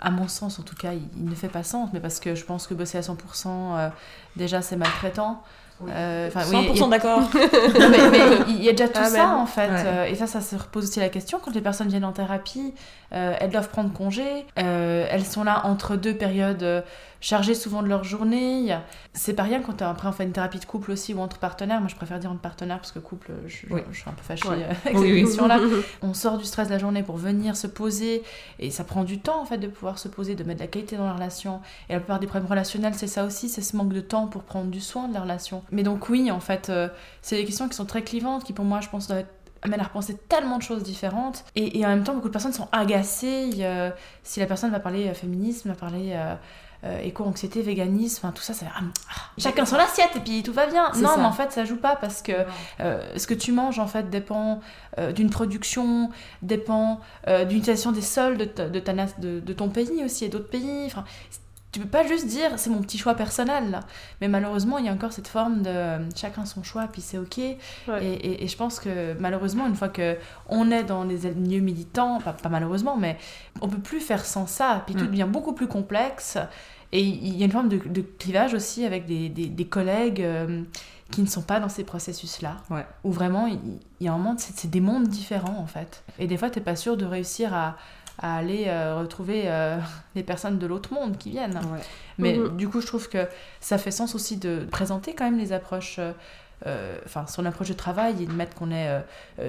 à 0.00 0.10
mon 0.10 0.26
sens 0.28 0.58
en 0.58 0.62
tout 0.62 0.74
cas, 0.76 0.92
il, 0.94 1.02
il 1.18 1.24
ne 1.28 1.34
fait 1.34 1.48
pas 1.48 1.62
sens, 1.62 1.90
mais 1.92 2.00
parce 2.00 2.18
que 2.20 2.34
je 2.34 2.44
pense 2.44 2.66
que 2.66 2.72
bosser 2.72 2.96
à 2.96 3.02
100%, 3.02 3.16
euh, 3.46 3.88
déjà 4.36 4.62
c'est 4.62 4.76
maltraitant. 4.76 5.42
Euh, 5.88 6.30
oui, 6.34 6.40
100% 6.40 6.72
il 6.72 6.78
y 6.78 6.82
a- 6.84 6.88
d'accord. 6.88 7.20
mais, 7.34 8.10
mais 8.10 8.36
il 8.48 8.62
y 8.62 8.68
a 8.68 8.72
déjà 8.72 8.88
tout 8.88 8.98
Amen. 9.00 9.10
ça 9.10 9.28
en 9.36 9.44
fait. 9.44 9.68
Ouais. 9.68 9.82
Euh, 9.84 10.04
et 10.06 10.14
ça, 10.14 10.26
ça 10.28 10.40
se 10.40 10.54
repose 10.56 10.84
aussi 10.84 11.00
la 11.00 11.08
question. 11.08 11.40
Quand 11.44 11.52
les 11.54 11.60
personnes 11.60 11.88
viennent 11.88 12.04
en 12.04 12.12
thérapie, 12.12 12.72
euh, 13.12 13.34
elles 13.40 13.50
doivent 13.50 13.68
prendre 13.68 13.92
congé. 13.92 14.46
Euh, 14.58 15.06
elles 15.10 15.24
sont 15.26 15.42
là 15.44 15.66
entre 15.66 15.96
deux 15.96 16.14
périodes 16.14 16.84
chargées 17.24 17.54
souvent 17.54 17.82
de 17.82 17.88
leur 17.88 18.04
journée. 18.04 18.70
A- 18.70 18.82
C'est 19.14 19.32
pas 19.32 19.44
rien 19.44 19.60
quand 19.62 19.80
après 19.82 20.08
on 20.08 20.12
fait 20.12 20.24
une 20.24 20.32
thérapie 20.32 20.58
de 20.58 20.64
couple 20.66 20.90
aussi 20.90 21.14
ou 21.14 21.20
entre 21.20 21.38
partenaires. 21.38 21.80
Moi 21.80 21.88
je 21.88 21.96
préfère 21.96 22.18
dire 22.18 22.30
entre 22.30 22.40
partenaires 22.40 22.76
parce 22.78 22.92
que 22.92 22.98
couple, 22.98 23.32
je, 23.46 23.72
Oui. 23.72 23.80
suis 23.92 24.04
un 24.08 24.12
peu 24.12 24.22
fâchée 24.22 24.46
Ouais. 24.48 24.62
euh, 24.62 24.70
avec 24.84 24.98
Oui, 24.98 25.06
cette 25.06 25.12
oui. 25.14 25.22
question-là. 25.24 25.58
On 26.02 26.12
sort 26.12 26.36
du 26.38 26.44
stress 26.44 26.68
de 26.68 26.72
la 26.74 26.78
journée 26.78 27.02
pour 27.02 27.16
venir 27.16 27.56
se 27.56 27.66
poser 27.66 28.22
et 28.58 28.70
ça 28.70 28.84
prend 28.84 29.04
du 29.04 29.18
temps 29.20 29.40
en 29.40 29.46
fait 29.46 29.58
de 29.58 29.68
pouvoir 29.68 29.98
se 29.98 30.08
poser, 30.08 30.34
de 30.34 30.44
mettre 30.44 30.58
de 30.60 30.64
la 30.64 30.70
qualité 30.70 30.96
dans 30.96 31.06
la 31.06 31.14
relation. 31.14 31.60
Et 31.88 31.94
la 31.94 32.00
plupart 32.00 32.20
des 32.20 32.26
problèmes 32.26 32.50
relationnels, 32.50 32.94
c'est 32.94 33.06
ça 33.06 33.24
aussi, 33.24 33.48
c'est 33.48 33.62
ce 33.62 33.74
manque 33.76 33.92
de 33.94 34.00
temps 34.00 34.26
pour 34.26 34.42
prendre 34.42 34.70
du 34.70 34.80
soin 34.80 35.08
de 35.08 35.14
la 35.14 35.20
relation. 35.22 35.62
Mais 35.70 35.82
donc 35.82 36.10
oui, 36.10 36.30
en 36.30 36.40
fait, 36.40 36.68
euh, 36.68 36.88
c'est 37.22 37.36
des 37.36 37.44
questions 37.46 37.68
qui 37.68 37.74
sont 37.76 37.86
très 37.86 38.02
clivantes, 38.02 38.44
qui 38.44 38.52
pour 38.52 38.66
moi, 38.66 38.80
je 38.82 38.88
pense, 38.90 39.06
doivent 39.08 39.20
être 39.20 39.34
amènent 39.64 39.80
à 39.80 39.84
repenser 39.84 40.16
tellement 40.28 40.58
de 40.58 40.62
choses 40.62 40.82
différentes. 40.82 41.44
Et, 41.56 41.78
et 41.78 41.84
en 41.86 41.88
même 41.88 42.04
temps, 42.04 42.14
beaucoup 42.14 42.28
de 42.28 42.32
personnes 42.32 42.52
sont 42.52 42.68
agacées 42.72 43.50
euh, 43.60 43.90
si 44.22 44.40
la 44.40 44.46
personne 44.46 44.70
va 44.70 44.80
parler 44.80 45.08
euh, 45.08 45.14
féminisme, 45.14 45.70
va 45.70 45.74
parler 45.74 46.12
euh, 46.12 46.34
euh, 46.84 46.98
éco-anxiété, 47.00 47.62
véganisme, 47.62 48.20
enfin 48.26 48.32
tout 48.32 48.42
ça, 48.42 48.52
ça 48.52 48.66
ah, 48.78 48.82
chacun 49.38 49.64
son 49.64 49.76
assiette 49.76 50.10
et 50.16 50.20
puis 50.20 50.42
tout 50.42 50.52
va 50.52 50.66
bien. 50.66 50.92
Non, 50.96 51.08
ça. 51.08 51.16
mais 51.16 51.24
en 51.24 51.32
fait, 51.32 51.50
ça 51.50 51.64
joue 51.64 51.78
pas 51.78 51.96
parce 51.96 52.20
que 52.20 52.32
euh, 52.80 53.16
ce 53.16 53.26
que 53.26 53.32
tu 53.32 53.52
manges 53.52 53.78
en 53.78 53.86
fait 53.86 54.10
dépend 54.10 54.60
euh, 54.98 55.10
d'une 55.12 55.30
production, 55.30 56.10
dépend 56.42 57.00
d'une 57.26 57.56
utilisation 57.56 57.90
des 57.90 58.02
sols 58.02 58.36
de, 58.36 58.44
ta- 58.44 58.68
de, 58.68 58.80
ta 58.80 58.92
ton 59.56 59.70
pays 59.70 60.04
aussi 60.04 60.26
et 60.26 60.28
d'autres 60.28 60.50
pays. 60.50 60.84
Enfin, 60.84 61.04
tu 61.74 61.80
peux 61.80 61.88
pas 61.88 62.06
juste 62.06 62.26
dire 62.28 62.52
c'est 62.56 62.70
mon 62.70 62.80
petit 62.82 62.96
choix 62.98 63.14
personnel 63.14 63.70
là. 63.72 63.80
Mais 64.20 64.28
malheureusement, 64.28 64.78
il 64.78 64.86
y 64.86 64.88
a 64.88 64.92
encore 64.92 65.12
cette 65.12 65.26
forme 65.28 65.62
de 65.62 65.98
chacun 66.14 66.44
son 66.46 66.62
choix, 66.62 66.86
puis 66.86 67.02
c'est 67.02 67.18
ok. 67.18 67.38
Et, 67.38 67.56
et- 68.00 68.44
et 68.44 68.48
je 68.48 68.56
pense 68.56 68.78
que 68.80 69.14
malheureusement, 69.18 69.66
une 69.66 69.74
fois 69.74 69.88
que 69.88 70.16
on 70.48 70.70
est 70.70 70.84
dans 70.84 71.02
les 71.04 71.30
milieux 71.32 71.60
militants, 71.60 72.20
pas, 72.20 72.32
pas 72.32 72.48
malheureusement, 72.48 72.96
mais 72.96 73.18
on 73.60 73.68
peut 73.68 73.78
plus 73.80 74.00
faire 74.00 74.24
sans 74.24 74.46
ça. 74.46 74.82
Puis 74.86 74.94
tout 74.94 75.04
Mm. 75.04 75.08
devient 75.08 75.28
beaucoup 75.28 75.52
plus 75.52 75.66
complexe. 75.66 76.38
Et 76.92 77.00
il 77.02 77.36
y 77.36 77.42
a 77.42 77.46
une 77.46 77.50
forme 77.52 77.68
de, 77.68 77.80
de 77.84 78.02
clivage 78.02 78.54
aussi 78.54 78.84
avec 78.86 79.04
des, 79.06 79.28
des- 79.28 79.48
des 79.48 79.64
collègues 79.66 80.22
euh, 80.22 80.62
qui 81.10 81.22
ne 81.22 81.26
sont 81.26 81.42
pas 81.42 81.58
dans 81.58 81.68
ces 81.68 81.82
processus-là. 81.82 82.58
Ouais. 82.70 82.86
Où 83.02 83.10
vraiment, 83.10 83.46
il, 83.48 83.58
y 84.00 84.08
a 84.08 84.12
un 84.12 84.34
c'est 84.38 84.56
c'est 84.56 84.70
des 84.70 84.80
mondes 84.80 85.08
différents 85.08 85.58
en 85.58 85.66
fait. 85.66 86.04
Et 86.20 86.26
des 86.28 86.36
fois, 86.36 86.50
t'es 86.50 86.60
pas 86.60 86.76
sûr 86.76 86.96
de 86.96 87.04
réussir 87.04 87.52
à, 87.52 87.76
à 88.18 88.36
aller 88.36 88.64
euh, 88.68 88.96
retrouver 89.00 89.42
euh, 89.46 89.78
les 90.14 90.22
personnes 90.22 90.58
de 90.58 90.66
l'autre 90.66 90.92
monde 90.92 91.16
qui 91.18 91.30
viennent. 91.30 91.56
Ouais. 91.56 91.80
Mais 92.18 92.36
Mhm. 92.38 92.56
du 92.56 92.68
coup, 92.68 92.80
je 92.80 92.86
trouve 92.86 93.08
que 93.08 93.26
ça 93.60 93.78
fait 93.78 93.90
sens 93.90 94.14
aussi 94.14 94.36
de 94.36 94.66
présenter 94.70 95.14
quand 95.14 95.24
même 95.24 95.38
les 95.38 95.52
approches, 95.52 95.96
euh, 95.98 96.12
euh, 96.66 96.96
enfin 97.04 97.26
son 97.26 97.44
approche 97.44 97.68
de 97.68 97.74
travail 97.74 98.22
et 98.22 98.26
de 98.26 98.32
mettre 98.32 98.54
qu'on 98.54 98.70
est 98.70 98.88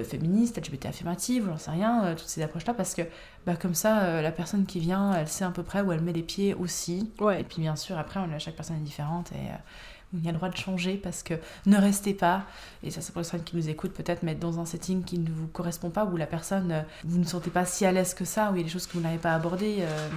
féministe, 0.04 0.58
LGBT 0.58 0.86
affirmative, 0.86 1.44
ou 1.44 1.50
j'en 1.50 1.58
sais 1.58 1.70
rien, 1.70 2.14
toutes 2.16 2.28
ces 2.28 2.42
approches-là, 2.42 2.74
parce 2.74 2.94
que 2.94 3.02
bah, 3.46 3.54
comme 3.56 3.74
ça, 3.74 4.20
la 4.20 4.32
personne 4.32 4.66
qui 4.66 4.80
vient, 4.80 5.14
elle 5.14 5.28
sait 5.28 5.44
à 5.44 5.50
peu 5.50 5.62
près 5.62 5.80
où 5.80 5.92
elle 5.92 6.00
met 6.02 6.12
les 6.12 6.22
pieds 6.24 6.52
aussi. 6.54 7.10
Et 7.38 7.44
puis 7.44 7.62
bien 7.62 7.76
sûr, 7.76 7.96
après, 7.98 8.20
on, 8.20 8.38
chaque 8.38 8.56
personne 8.56 8.76
est 8.76 8.80
différente 8.80 9.30
et 9.32 9.50
il 10.12 10.24
y 10.24 10.28
a 10.28 10.32
le 10.32 10.36
droit 10.36 10.48
de 10.48 10.56
changer 10.56 10.94
parce 10.94 11.22
que 11.22 11.34
ne 11.66 11.76
restez 11.76 12.14
pas, 12.14 12.44
et 12.82 12.90
ça 12.90 13.00
c'est 13.00 13.12
pour 13.12 13.20
les 13.20 13.24
personnes 13.24 13.44
qui 13.44 13.56
nous 13.56 13.68
écoutent 13.68 13.92
peut-être, 13.92 14.22
mais 14.22 14.34
dans 14.34 14.60
un 14.60 14.64
setting 14.64 15.04
qui 15.04 15.18
ne 15.18 15.30
vous 15.30 15.48
correspond 15.48 15.90
pas, 15.90 16.04
où 16.04 16.16
la 16.16 16.26
personne, 16.26 16.72
euh, 16.72 16.82
vous 17.04 17.18
ne 17.18 17.24
sentez 17.24 17.50
pas 17.50 17.64
si 17.64 17.84
à 17.84 17.92
l'aise 17.92 18.14
que 18.14 18.24
ça, 18.24 18.50
où 18.50 18.54
il 18.54 18.58
y 18.58 18.60
a 18.60 18.64
des 18.64 18.70
choses 18.70 18.86
que 18.86 18.94
vous 18.94 19.02
n'avez 19.02 19.18
pas 19.18 19.34
abordées. 19.34 19.78
euh, 19.80 20.08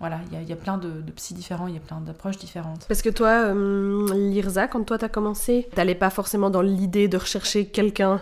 voilà, 0.00 0.18
il 0.32 0.48
y 0.48 0.52
a, 0.52 0.56
plein 0.56 0.76
de, 0.76 1.00
de 1.00 1.12
psys 1.12 1.34
différents, 1.34 1.66
il 1.66 1.74
y 1.74 1.76
a 1.76 1.80
plein 1.80 2.00
d'approches 2.00 2.36
différentes. 2.36 2.84
Parce 2.88 3.00
que 3.00 3.08
toi, 3.08 3.28
euh, 3.46 4.12
Lirza, 4.12 4.66
quand 4.66 4.82
toi 4.84 4.98
t'as 4.98 5.08
commencé, 5.08 5.68
t'allais 5.74 5.94
pas 5.94 6.10
forcément 6.10 6.50
dans 6.50 6.62
l'idée 6.62 7.08
de 7.08 7.16
rechercher 7.16 7.66
quelqu'un 7.66 8.20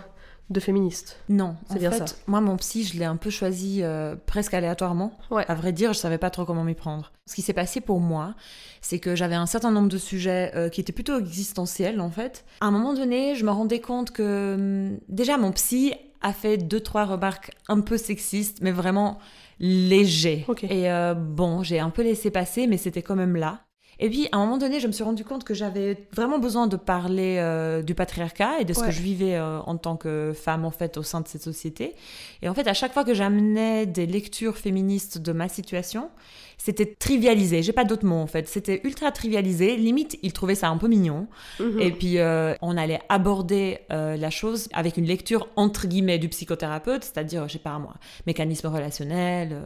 de 0.49 0.59
féministe. 0.59 1.17
Non, 1.29 1.55
C'est 1.67 1.73
en 1.75 1.79
bien 1.79 1.91
fait, 1.91 2.07
ça. 2.07 2.15
moi, 2.27 2.41
mon 2.41 2.57
psy, 2.57 2.83
je 2.83 2.97
l'ai 2.99 3.05
un 3.05 3.15
peu 3.15 3.29
choisi 3.29 3.79
euh, 3.81 4.15
presque 4.25 4.53
aléatoirement. 4.53 5.17
Ouais. 5.31 5.45
À 5.47 5.55
vrai 5.55 5.71
dire, 5.71 5.93
je 5.93 5.99
savais 5.99 6.17
pas 6.17 6.29
trop 6.29 6.45
comment 6.45 6.63
m'y 6.63 6.75
prendre. 6.75 7.11
Ce 7.25 7.33
qui 7.35 7.41
s'est 7.41 7.53
passé 7.53 7.81
pour 7.81 7.99
moi, 7.99 8.35
c'est 8.81 8.99
que 8.99 9.15
j'avais 9.15 9.35
un 9.35 9.45
certain 9.45 9.71
nombre 9.71 9.87
de 9.89 9.97
sujets 9.97 10.51
euh, 10.55 10.69
qui 10.69 10.81
étaient 10.81 10.91
plutôt 10.93 11.17
existentiels, 11.19 12.01
en 12.01 12.09
fait. 12.09 12.45
À 12.61 12.65
un 12.67 12.71
moment 12.71 12.93
donné, 12.93 13.35
je 13.35 13.45
me 13.45 13.51
rendais 13.51 13.79
compte 13.79 14.11
que 14.11 14.55
hum, 14.55 14.99
déjà 15.09 15.37
mon 15.37 15.51
psy 15.53 15.93
a 16.21 16.33
fait 16.33 16.57
deux 16.57 16.79
trois 16.79 17.05
remarques 17.05 17.51
un 17.67 17.81
peu 17.81 17.97
sexistes, 17.97 18.59
mais 18.61 18.71
vraiment 18.71 19.19
légers. 19.59 20.45
Ok. 20.47 20.63
Et 20.65 20.91
euh, 20.91 21.13
bon, 21.13 21.63
j'ai 21.63 21.79
un 21.79 21.89
peu 21.89 22.01
laissé 22.03 22.31
passer, 22.31 22.67
mais 22.67 22.77
c'était 22.77 23.01
quand 23.01 23.15
même 23.15 23.35
là. 23.35 23.61
Et 24.05 24.09
puis, 24.09 24.27
à 24.33 24.37
un 24.37 24.41
moment 24.41 24.57
donné, 24.57 24.81
je 24.81 24.87
me 24.87 24.91
suis 24.91 25.05
rendu 25.05 25.23
compte 25.23 25.45
que 25.45 25.53
j'avais 25.53 25.97
vraiment 26.11 26.37
besoin 26.37 26.67
de 26.67 26.75
parler 26.75 27.37
euh, 27.39 27.81
du 27.81 27.95
patriarcat 27.95 28.59
et 28.59 28.65
de 28.65 28.73
ce 28.73 28.81
Ouais. 28.81 28.87
que 28.87 28.91
je 28.91 29.01
vivais 29.01 29.35
euh, 29.35 29.59
en 29.61 29.77
tant 29.77 29.95
que 29.95 30.33
femme, 30.35 30.65
en 30.65 30.71
fait, 30.71 30.97
au 30.97 31.03
sein 31.03 31.21
de 31.21 31.27
cette 31.29 31.41
société. 31.43 31.95
Et 32.41 32.49
en 32.49 32.53
fait, 32.53 32.67
à 32.67 32.73
chaque 32.73 32.91
fois 32.91 33.05
que 33.05 33.13
j'amenais 33.13 33.85
des 33.85 34.05
lectures 34.05 34.57
féministes 34.57 35.19
de 35.19 35.31
ma 35.31 35.47
situation, 35.47 36.09
c'était 36.57 36.85
trivialisé. 36.99 37.63
J'ai 37.63 37.71
pas 37.71 37.85
d'autres 37.85 38.05
mots, 38.05 38.17
en 38.21 38.27
fait. 38.27 38.47
C'était 38.49 38.81
ultra 38.83 39.09
trivialisé. 39.13 39.77
Limite, 39.77 40.17
ils 40.21 40.33
trouvaient 40.33 40.55
ça 40.55 40.67
un 40.67 40.75
peu 40.77 40.89
mignon. 40.89 41.27
Mhm. 41.61 41.79
Et 41.79 41.91
puis, 41.91 42.19
euh, 42.19 42.55
on 42.61 42.75
allait 42.75 42.99
aborder 43.07 43.79
la 43.89 44.29
chose 44.29 44.67
avec 44.73 44.97
une 44.97 45.05
lecture 45.05 45.47
entre 45.55 45.87
guillemets 45.87 46.17
du 46.19 46.27
psychothérapeute, 46.27 47.03
c'est-à-dire, 47.05 47.47
je 47.47 47.53
sais 47.53 47.59
pas 47.59 47.79
moi, 47.79 47.93
mécanisme 48.27 48.67
relationnel, 48.67 49.61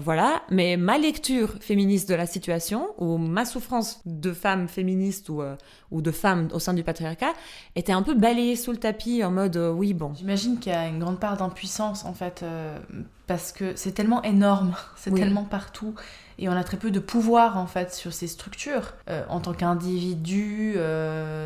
voilà. 0.00 0.42
Mais 0.50 0.76
ma 0.76 0.96
lecture 0.98 1.54
féministe 1.60 2.08
de 2.08 2.14
la 2.14 2.26
situation, 2.26 2.88
ou 2.98 3.18
ma 3.18 3.41
souffrance 3.44 4.00
de 4.06 4.32
femme 4.32 4.68
féministe 4.68 5.28
ou, 5.28 5.42
euh, 5.42 5.56
ou 5.90 6.02
de 6.02 6.10
femme 6.10 6.48
au 6.52 6.58
sein 6.58 6.74
du 6.74 6.82
patriarcat, 6.82 7.32
était 7.76 7.92
un 7.92 8.02
peu 8.02 8.14
balayée 8.14 8.56
sous 8.56 8.70
le 8.72 8.78
tapis 8.78 9.22
en 9.24 9.30
mode, 9.30 9.56
euh, 9.56 9.70
oui, 9.72 9.94
bon. 9.94 10.12
J'imagine 10.14 10.58
qu'il 10.58 10.72
y 10.72 10.74
a 10.74 10.86
une 10.88 10.98
grande 10.98 11.18
part 11.20 11.36
d'impuissance 11.36 12.04
en 12.04 12.14
fait, 12.14 12.42
euh, 12.42 12.78
parce 13.26 13.52
que 13.52 13.72
c'est 13.76 13.92
tellement 13.92 14.22
énorme, 14.22 14.74
c'est 14.96 15.10
Oui. 15.10 15.20
tellement 15.20 15.44
partout, 15.44 15.94
et 16.38 16.48
on 16.48 16.52
a 16.52 16.64
très 16.64 16.76
peu 16.76 16.90
de 16.90 16.98
pouvoir 17.00 17.56
en 17.58 17.66
fait 17.66 17.92
sur 17.94 18.12
ces 18.12 18.26
structures 18.26 18.94
en 19.28 19.40
tant 19.40 19.52
qu'individu 19.52 20.74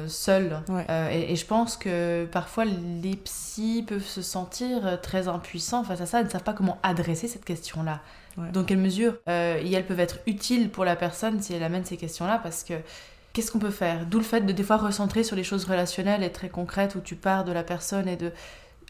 seul. 0.07 0.61
Ouais. 0.69 0.87
Et, 1.13 1.33
et 1.33 1.37
je 1.37 1.45
pense 1.47 1.77
que 1.77 2.25
parfois 2.27 2.65
les 2.65 3.17
psys 3.17 3.85
peuvent 3.87 4.07
se 4.07 4.23
sentir 4.23 5.01
très 5.03 5.29
impuissants 5.29 5.85
face 5.85 6.01
à 6.01 6.07
ça, 6.07 6.21
et 6.21 6.25
ne 6.25 6.29
savent 6.29 6.43
pas 6.45 6.53
comment 6.55 6.79
adresser 6.83 7.29
cette 7.29 7.45
question-là. 7.45 8.01
Dans 8.53 8.65
quelle 8.65 8.79
mesure 8.79 9.15
euh, 9.29 9.61
et 9.63 9.73
elles 9.73 9.87
peuvent 9.87 10.01
être 10.01 10.19
utiles 10.27 10.71
pour 10.71 10.85
la 10.85 10.97
personne 10.97 11.41
si 11.41 11.55
elle 11.55 11.63
amène 11.63 11.85
ces 11.85 11.97
questions-là, 11.97 12.39
parce 12.43 12.65
que 12.65 12.75
qu'est-ce 13.33 13.51
qu'on 13.51 13.59
peut 13.59 13.71
faire? 13.71 14.07
D'où 14.07 14.19
le 14.19 14.25
fait 14.25 14.41
de 14.43 14.53
des 14.53 14.63
fois 14.63 14.77
recentrer 14.77 15.25
sur 15.25 15.37
les 15.37 15.45
choses 15.45 15.65
relationnelles 15.65 16.23
et 16.23 16.31
très 16.33 16.49
concrètes 16.49 16.95
où 16.97 17.01
tu 17.01 17.17
pars 17.17 17.45
de 17.45 17.53
la 17.53 17.63
personne 17.63 18.09
et 18.09 18.17
de 18.17 18.33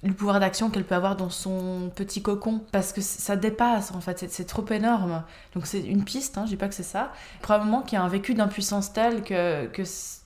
le 0.02 0.12
pouvoir 0.12 0.40
d'action 0.40 0.68
qu'elle 0.70 0.84
peut 0.84 0.94
avoir 0.94 1.16
dans 1.16 1.30
son 1.30 1.90
petit 1.94 2.22
cocon. 2.22 2.60
Parce 2.70 2.92
que 2.92 3.00
ça 3.00 3.34
dépasse 3.36 3.92
en 3.92 4.00
fait. 4.00 4.18
C'est- 4.30 4.44
trop 4.44 4.64
énorme. 4.70 5.24
Donc 5.54 5.66
c'est 5.66 5.80
une 5.80 6.04
piste 6.04 6.38
hein, 6.38 6.42
je 6.44 6.50
dis 6.50 6.56
pas 6.56 6.68
que 6.68 6.74
c'est 6.74 6.82
ça. 6.82 7.12
Probablement 7.40 7.82
qu'il 7.82 7.98
y 7.98 8.00
a 8.00 8.04
un 8.04 8.08
vécu 8.08 8.34
d'impuissance 8.34 8.92
tel 8.92 9.22
que, 9.22 9.66
que 9.66 9.82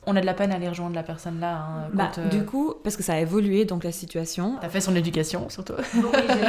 on 0.07 0.17
a 0.17 0.21
de 0.21 0.27
la 0.27 0.35
peine 0.35 0.51
à 0.51 0.55
aller 0.57 0.69
rejoindre 0.69 0.95
la 0.95 1.03
personne 1.03 1.41
là 1.41 1.57
hein, 1.57 1.91
Bah, 1.93 2.11
quand, 2.15 2.23
euh, 2.23 2.29
Du 2.29 2.45
coup, 2.45 2.75
parce 2.83 2.97
que 2.97 3.03
ça 3.03 3.15
a 3.15 3.19
évolué, 3.19 3.65
donc 3.65 3.85
la 3.85 3.93
situation, 3.93 4.57
t'as 4.61 4.69
fait 4.69 4.81
son 4.81 4.97
éducation 4.97 5.49
surtout 5.51 5.75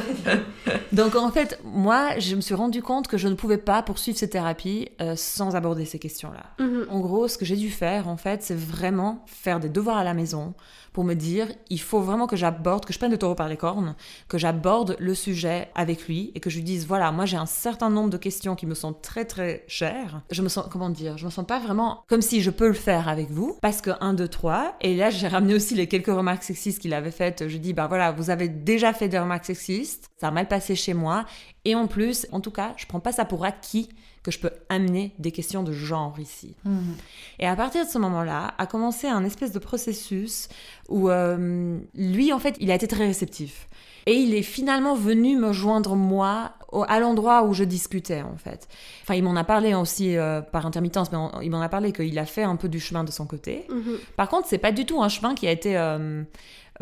Donc 0.94 1.16
en 1.16 1.32
fait, 1.32 1.60
moi, 1.64 2.18
je 2.18 2.36
me 2.36 2.42
suis 2.42 2.56
rendu 2.56 2.82
compte 2.82 3.08
que 3.08 3.18
je 3.18 3.28
ne 3.28 3.36
pouvais 3.36 3.58
pas 3.58 3.84
poursuivre 3.84 4.18
ces 4.18 4.30
thérapies 4.30 4.90
euh, 5.02 5.16
sans 5.16 5.56
aborder 5.56 5.86
ces 5.86 6.00
questions-là. 6.00 6.64
Mhm. 6.66 6.88
En 6.90 7.00
gros, 7.00 7.28
ce 7.28 7.38
que 7.38 7.46
j'ai 7.46 7.58
dû 7.58 7.70
faire, 7.70 8.08
en 8.08 8.18
fait, 8.18 8.42
c'est 8.44 8.58
vraiment 8.58 9.24
faire 9.28 9.60
des 9.60 9.70
devoirs 9.70 9.98
à 9.98 10.04
la 10.04 10.14
maison 10.14 10.54
pour 10.94 11.04
me 11.06 11.14
dire, 11.14 11.48
il 11.70 11.80
faut 11.80 12.02
vraiment 12.02 12.28
que 12.28 12.36
j'aborde, 12.36 12.86
que 12.86 12.92
je 12.92 12.98
prenne 12.98 13.12
le 13.12 13.18
taureau 13.18 13.36
par 13.36 13.48
les 13.48 13.56
cornes, 13.56 13.96
que 14.28 14.38
j'aborde 14.38 14.98
le 15.00 15.16
sujet 15.16 15.70
avec 15.74 16.08
lui 16.08 16.32
et 16.36 16.40
que 16.42 16.50
je 16.50 16.58
lui 16.58 16.64
dise, 16.64 16.86
voilà, 16.86 17.12
moi 17.12 17.26
j'ai 17.26 17.38
un 17.38 17.46
certain 17.46 17.90
nombre 17.90 18.10
de 18.10 18.18
questions 18.18 18.56
qui 18.56 18.66
me 18.66 18.74
sont 18.74 18.94
très 18.94 19.24
très 19.24 19.64
chères. 19.68 20.22
Je 20.32 20.42
me 20.42 20.50
sens, 20.50 20.66
comment 20.70 20.90
dire, 20.90 21.18
je 21.18 21.26
me 21.26 21.30
sens 21.30 21.46
pas 21.46 21.60
vraiment 21.60 22.04
comme 22.08 22.22
si 22.22 22.42
je 22.42 22.50
peux 22.50 22.68
le 22.68 22.74
faire 22.74 23.08
avec 23.08 23.32
vous, 23.32 23.41
parce 23.62 23.82
que 23.82 23.92
1, 24.00 24.14
2, 24.14 24.28
3, 24.28 24.76
et 24.82 24.96
là 24.96 25.10
j'ai 25.10 25.28
ramené 25.28 25.54
aussi 25.54 25.76
les 25.76 25.88
quelques 25.88 26.08
remarques 26.08 26.44
sexistes 26.44 26.80
qu'il 26.80 26.94
avait 26.94 27.12
faites. 27.12 27.48
Je 27.48 27.58
dis, 27.58 27.74
bah 27.74 27.88
voilà, 27.88 28.12
vous 28.12 28.30
avez 28.30 28.48
déjà 28.48 28.94
fait 28.94 29.08
des 29.08 29.20
remarques 29.20 29.46
sexistes, 29.46 30.10
ça 30.20 30.30
a 30.30 30.32
mal 30.32 30.48
passé 30.48 30.76
chez 30.76 30.94
moi, 30.94 31.26
et 31.66 31.76
en 31.76 31.88
plus, 31.88 32.28
en 32.32 32.42
tout 32.42 32.52
cas, 32.52 32.74
je 32.78 32.86
prends 32.86 33.00
pas 33.00 33.12
ça 33.12 33.26
pour 33.26 33.46
acquis 33.46 33.90
que 34.24 34.32
je 34.32 34.40
peux 34.40 34.52
amener 34.70 35.14
des 35.20 35.32
questions 35.32 35.64
de 35.64 35.72
genre 35.72 36.20
ici. 36.20 36.56
Mhm. 36.66 36.96
Et 37.40 37.48
à 37.48 37.56
partir 37.56 37.86
de 37.86 37.90
ce 37.90 37.98
moment-là, 37.98 38.54
a 38.58 38.66
commencé 38.68 39.08
un 39.08 39.24
espèce 39.24 39.52
de 39.52 39.60
processus 39.60 40.48
où 40.90 41.10
euh, 41.10 41.80
lui, 41.96 42.32
en 42.32 42.40
fait, 42.40 42.56
il 42.60 42.70
a 42.72 42.76
été 42.76 42.88
très 42.88 43.06
réceptif. 43.08 43.68
Et 44.08 44.14
il 44.16 44.34
est 44.34 44.42
finalement 44.42 44.96
venu 44.96 45.38
me 45.38 45.54
joindre 45.54 45.96
moi 45.96 46.54
au- 46.72 46.84
à 46.88 47.00
l'endroit 47.00 47.44
où 47.44 47.54
je 47.54 47.64
discutais 47.64 48.24
en 48.24 48.36
fait. 48.36 48.68
Enfin, 49.04 49.14
il 49.14 49.24
m'en 49.24 49.36
a 49.36 49.44
parlé 49.44 49.76
aussi 49.76 50.18
euh, 50.18 50.42
par 50.42 50.66
intermittence, 50.66 51.12
mais 51.12 51.20
on- 51.20 51.40
il 51.42 51.52
m'en 51.52 51.62
a 51.62 51.70
parlé 51.70 51.92
qu'il 51.92 52.18
a 52.18 52.26
fait 52.26 52.42
un 52.44 52.56
peu 52.56 52.68
du 52.68 52.80
chemin 52.80 53.04
de 53.04 53.12
son 53.12 53.28
côté. 53.28 53.66
Mhm. 53.70 53.98
Par 54.18 54.28
contre, 54.28 54.48
c'est 54.48 54.58
pas 54.58 54.72
du 54.72 54.86
tout 54.88 55.04
un 55.04 55.10
chemin 55.10 55.36
qui 55.36 55.48
a 55.48 55.52
été 55.52 55.78
euh, 55.78 56.24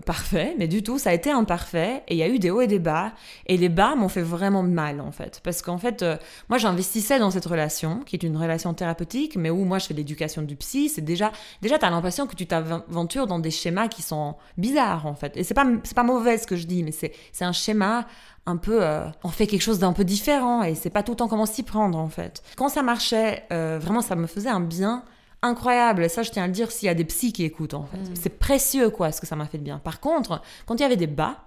parfait, 0.01 0.55
mais 0.57 0.67
du 0.67 0.83
tout, 0.83 0.97
ça 0.99 1.11
a 1.11 1.13
été 1.13 1.31
imparfait. 1.31 2.03
Et 2.07 2.15
il 2.15 2.17
y 2.17 2.23
a 2.23 2.27
eu 2.27 2.39
des 2.39 2.49
hauts 2.49 2.61
et 2.61 2.67
des 2.67 2.79
bas. 2.79 3.13
Et 3.47 3.57
les 3.57 3.69
bas 3.69 3.95
m'ont 3.95 4.09
fait 4.09 4.21
vraiment 4.21 4.63
mal, 4.63 5.01
en 5.01 5.11
fait. 5.11 5.41
Parce 5.43 5.61
qu'en 5.61 5.77
fait, 5.77 6.01
euh, 6.01 6.17
moi, 6.49 6.57
j'investissais 6.57 7.19
dans 7.19 7.31
cette 7.31 7.45
relation, 7.45 8.01
qui 8.05 8.15
est 8.15 8.23
une 8.23 8.37
relation 8.37 8.73
thérapeutique, 8.73 9.35
mais 9.35 9.49
où 9.49 9.65
moi, 9.65 9.79
je 9.79 9.87
fais 9.87 9.93
l'éducation 9.93 10.41
du 10.41 10.55
psy. 10.55 10.89
C'est 10.89 11.01
déjà, 11.01 11.31
déjà, 11.61 11.77
t'as 11.77 11.89
l'impression 11.89 12.27
que 12.27 12.35
tu 12.35 12.45
t'aventures 12.45 13.27
dans 13.27 13.39
des 13.39 13.51
schémas 13.51 13.87
qui 13.87 14.01
sont 14.01 14.35
bizarres, 14.57 15.05
en 15.05 15.15
fait. 15.15 15.35
Et 15.35 15.43
c'est 15.43 15.53
pas, 15.53 15.65
c'est 15.83 15.95
pas 15.95 16.03
mauvais 16.03 16.37
ce 16.37 16.47
que 16.47 16.55
je 16.55 16.65
dis, 16.65 16.83
mais 16.83 16.91
c'est, 16.91 17.13
c'est 17.31 17.45
un 17.45 17.53
schéma 17.53 18.05
un 18.45 18.57
peu 18.57 18.83
euh, 18.83 19.05
on 19.23 19.29
fait 19.29 19.47
quelque 19.47 19.61
chose 19.61 19.79
d'un 19.79 19.93
peu 19.93 20.03
différent 20.03 20.63
et 20.63 20.73
c'est 20.73 20.89
pas 20.89 21.03
tout 21.03 21.11
le 21.11 21.17
temps 21.17 21.27
comment 21.27 21.45
s'y 21.45 21.61
prendre 21.61 21.97
en 21.97 22.09
fait 22.09 22.41
quand 22.55 22.69
ça 22.69 22.81
marchait 22.81 23.43
euh, 23.51 23.77
vraiment 23.79 24.01
ça 24.01 24.15
me 24.15 24.27
faisait 24.27 24.49
un 24.49 24.61
bien 24.61 25.03
incroyable. 25.41 26.09
Ça, 26.09 26.23
je 26.23 26.31
tiens 26.31 26.43
à 26.43 26.47
le 26.47 26.53
dire 26.53 26.71
s'il 26.71 26.87
y 26.87 26.89
a 26.89 26.93
des 26.93 27.05
psys 27.05 27.33
qui 27.33 27.43
écoutent, 27.43 27.73
en 27.73 27.85
fait. 27.85 27.97
Mm. 27.97 28.15
C'est 28.15 28.37
précieux, 28.39 28.89
quoi, 28.89 29.11
ce 29.11 29.21
que 29.21 29.27
ça 29.27 29.35
m'a 29.35 29.45
fait 29.45 29.57
de 29.57 29.63
bien. 29.63 29.79
Par 29.79 29.99
contre, 29.99 30.41
quand 30.65 30.75
il 30.75 30.81
y 30.81 30.85
avait 30.85 30.97
des 30.97 31.07
bas, 31.07 31.37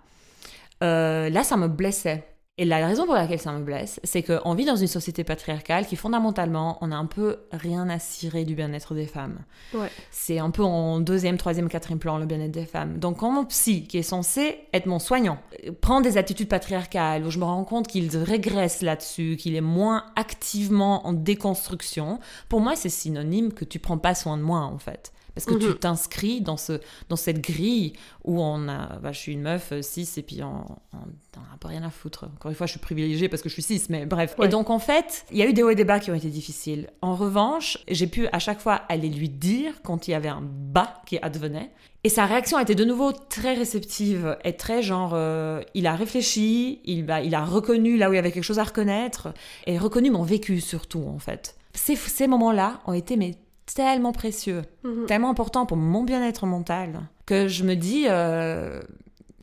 euh, 0.83 1.31
là, 1.31 1.45
ça 1.45 1.57
me 1.57 1.69
blessait. 1.69 2.32
Et 2.59 2.67
la 2.67 2.87
raison 2.87 3.07
pour 3.07 3.15
laquelle 3.15 3.41
ça 3.41 3.51
me 3.53 3.65
blesse, 3.65 3.99
c'est 4.05 4.23
qu'on 4.23 4.55
vit 4.55 4.67
dans 4.67 4.77
une 4.77 4.87
société 4.87 5.25
patriarcale 5.25 5.87
qui, 5.87 5.97
fondamentalement, 5.97 6.77
on 6.83 6.93
a 6.93 6.97
un 6.97 7.07
peu 7.07 7.39
rien 7.51 7.89
à 7.89 7.99
cirer 7.99 8.45
du 8.45 8.55
bien-être 8.55 8.95
des 8.95 9.07
femmes. 9.07 9.39
Ouais. 9.73 9.89
C'est 10.11 10.39
un 10.39 10.51
peu 10.51 10.63
en 10.63 11.01
deuxième, 11.01 11.39
troisième, 11.39 11.71
quatrième 11.71 11.99
plan, 11.99 12.19
le 12.19 12.27
bien-être 12.27 12.51
des 12.51 12.67
femmes. 12.67 12.99
Donc, 12.99 13.21
quand 13.21 13.31
mon 13.31 13.47
psy, 13.47 13.87
qui 13.87 13.97
est 13.97 14.03
censé 14.03 14.59
être 14.75 14.85
mon 14.85 14.99
soignant, 14.99 15.39
prend 15.81 16.03
des 16.03 16.19
attitudes 16.19 16.49
patriarcales, 16.49 17.25
où 17.25 17.31
je 17.31 17.39
me 17.39 17.45
rends 17.45 17.65
compte 17.65 17.89
qu'il 17.89 18.15
régresse 18.19 18.83
là-dessus, 18.83 19.37
qu'il 19.39 19.57
est 19.57 19.63
moins 19.63 20.05
activement 20.17 21.07
en 21.07 21.15
déconstruction, 21.15 22.19
pour 22.51 22.61
moi, 22.61 22.77
c'est 22.77 22.91
synonyme 22.91 23.55
que 23.55 23.65
tu 23.65 23.79
prends 23.79 23.99
pas 23.99 24.15
soin 24.15 24.37
de 24.37 24.43
moi, 24.43 24.61
en 24.61 24.79
fait. 24.79 25.15
Parce 25.35 25.47
que 25.47 25.55
tu 25.55 25.67
Mhm. 25.69 25.75
t'inscris 25.75 26.41
dans, 26.43 26.57
ce, 26.57 26.81
dans 27.09 27.17
cette 27.17 27.41
grille 27.41 27.95
où 28.25 28.41
on 28.43 28.69
a. 28.69 28.99
bah, 29.01 29.13
je 29.13 29.19
suis 29.19 29.33
une 29.33 29.43
meuf, 29.43 29.73
euh, 29.73 29.81
cis, 29.83 30.09
et 30.17 30.23
puis 30.23 30.43
on, 30.43 30.61
a 30.95 31.39
un 31.55 31.57
peu 31.59 31.69
rien 31.69 31.83
à 31.83 31.91
foutre. 31.91 32.25
Encore 32.35 32.51
une 32.51 32.57
fois, 32.57 32.67
je 32.67 32.73
suis 32.73 32.81
privilégiée 32.81 33.29
parce 33.29 33.41
que 33.43 33.49
je 33.49 33.55
suis 33.55 33.63
cis, 33.63 33.83
mais 33.89 34.05
bref. 34.07 34.35
Ouais. 34.39 34.47
Et 34.47 34.49
donc, 34.49 34.69
en 34.71 34.79
fait, 34.79 35.25
il 35.31 35.39
y 35.39 35.43
a 35.43 35.47
eu 35.47 35.53
des 35.55 35.63
hauts 35.63 35.71
et 35.71 35.75
des 35.75 35.85
bas 35.85 36.01
qui 36.01 36.11
ont 36.11 36.15
été 36.15 36.29
difficiles. 36.29 36.91
En 37.01 37.15
revanche, 37.17 37.79
j'ai 37.89 38.07
pu 38.07 38.27
à 38.33 38.39
chaque 38.39 38.61
fois 38.61 38.75
aller 38.89 39.09
lui 39.09 39.29
dire 39.31 39.81
quand 39.83 40.07
il 40.07 40.11
y 40.11 40.15
avait 40.15 40.29
un 40.29 40.43
bas 40.43 41.03
qui 41.07 41.19
advenait. 41.23 41.71
Et 42.05 42.09
sa 42.09 42.27
réaction 42.27 42.59
a 42.59 42.63
été 42.63 42.75
de 42.75 42.85
nouveau 42.85 43.13
très 43.13 43.55
réceptive 43.55 44.37
et 44.45 44.57
très 44.57 44.83
genre, 44.83 45.13
euh, 45.15 45.63
il 45.75 45.87
a 45.87 45.95
réfléchi, 45.95 46.81
il, 46.85 47.07
bah, 47.07 47.21
il 47.23 47.35
a 47.35 47.45
reconnu 47.45 47.97
là 47.97 48.11
où 48.11 48.13
il 48.13 48.17
y 48.17 48.19
avait 48.19 48.33
quelque 48.33 48.43
chose 48.45 48.59
à 48.59 48.65
reconnaître 48.65 49.29
et 49.67 49.79
reconnu 49.79 50.11
mon 50.11 50.25
vécu 50.25 50.61
surtout 50.61 51.05
en 51.07 51.19
fait. 51.21 51.55
Ces, 51.75 51.95
ces 51.97 52.27
moments-là 52.27 52.81
ont 52.87 52.93
été 52.93 53.17
mais 53.17 53.37
tellement 53.75 54.13
précieux, 54.13 54.63
Mhm. 54.85 55.07
tellement 55.07 55.31
importants 55.31 55.67
pour 55.67 55.77
mon 55.77 56.03
bien-être 56.05 56.47
mental 56.47 57.01
que 57.27 57.49
je 57.49 57.65
me 57.65 57.75
dis, 57.75 58.05
euh, 58.09 58.81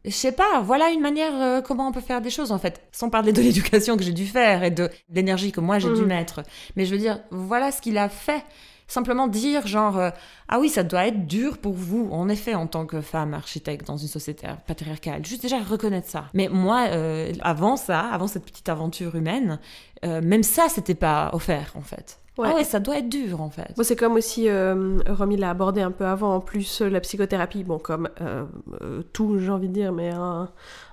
je 0.05 0.11
sais 0.11 0.31
pas, 0.31 0.61
voilà 0.63 0.89
une 0.91 1.01
manière 1.01 1.33
euh, 1.41 1.61
comment 1.61 1.87
on 1.87 1.91
peut 1.91 2.01
faire 2.01 2.21
des 2.21 2.29
choses 2.29 2.51
en 2.51 2.57
fait, 2.59 2.81
sans 2.91 3.09
parler 3.09 3.31
de 3.33 3.41
l'éducation 3.41 3.97
que 3.97 4.03
j'ai 4.03 4.13
dû 4.13 4.25
faire 4.25 4.63
et 4.63 4.71
de, 4.71 4.89
l'énergie 5.09 5.51
que 5.51 5.59
moi 5.61 5.79
j'ai 5.79 5.93
dû 5.93 6.01
Mhm. 6.01 6.07
mettre. 6.07 6.43
Mais 6.75 6.85
je 6.85 6.91
veux 6.91 6.97
dire, 6.99 7.19
voilà 7.31 7.71
ce 7.71 7.81
qu'il 7.81 7.97
a 7.97 8.09
fait. 8.09 8.43
Simplement 8.87 9.27
dire 9.27 9.67
genre, 9.67 9.99
euh, 9.99 10.09
ah 10.47 10.59
oui, 10.59 10.67
ça 10.67 10.81
doit 10.81 11.05
être 11.05 11.27
dur 11.27 11.59
pour 11.59 11.73
vous, 11.73 12.09
en 12.11 12.27
effet, 12.27 12.55
en 12.55 12.65
tant 12.65 12.87
que 12.87 13.01
femme 13.01 13.35
architecte 13.35 13.85
dans 13.85 13.97
une 13.97 14.07
société 14.07 14.47
patriarcale. 14.65 15.23
Juste 15.23 15.43
déjà 15.43 15.59
reconnaître 15.59 16.07
ça. 16.09 16.25
Mais 16.33 16.47
moi, 16.49 16.87
euh, 16.89 17.31
avant 17.41 17.75
ça, 17.77 17.99
avant 17.99 18.25
cette 18.25 18.45
petite 18.45 18.67
aventure 18.67 19.15
humaine, 19.15 19.59
même 20.01 20.41
ça, 20.41 20.69
c'était 20.69 20.95
pas 20.95 21.29
offert 21.33 21.73
en 21.75 21.81
fait. 21.81 22.17
Ouais. 22.37 22.47
Ah 22.51 22.55
ouais, 22.55 22.63
ça 22.63 22.79
doit 22.79 22.97
être 22.99 23.09
dur 23.09 23.41
en 23.41 23.49
fait. 23.49 23.67
C'est 23.81 23.97
comme 23.97 24.13
aussi, 24.13 24.47
euh, 24.47 24.99
Romy 25.09 25.35
l'a 25.35 25.49
abordé 25.49 25.81
un 25.81 25.91
peu 25.91 26.05
avant, 26.05 26.35
en 26.35 26.39
plus, 26.39 26.81
euh, 26.81 26.89
la 26.89 27.01
psychothérapie, 27.01 27.63
bon, 27.65 27.79
comme 27.79 28.07
euh, 28.21 28.45
euh, 28.81 29.01
tout, 29.11 29.39
j'ai 29.39 29.49
envie 29.49 29.67
de 29.67 29.73
dire, 29.73 29.91
mais 29.91 30.09
un, 30.11 30.47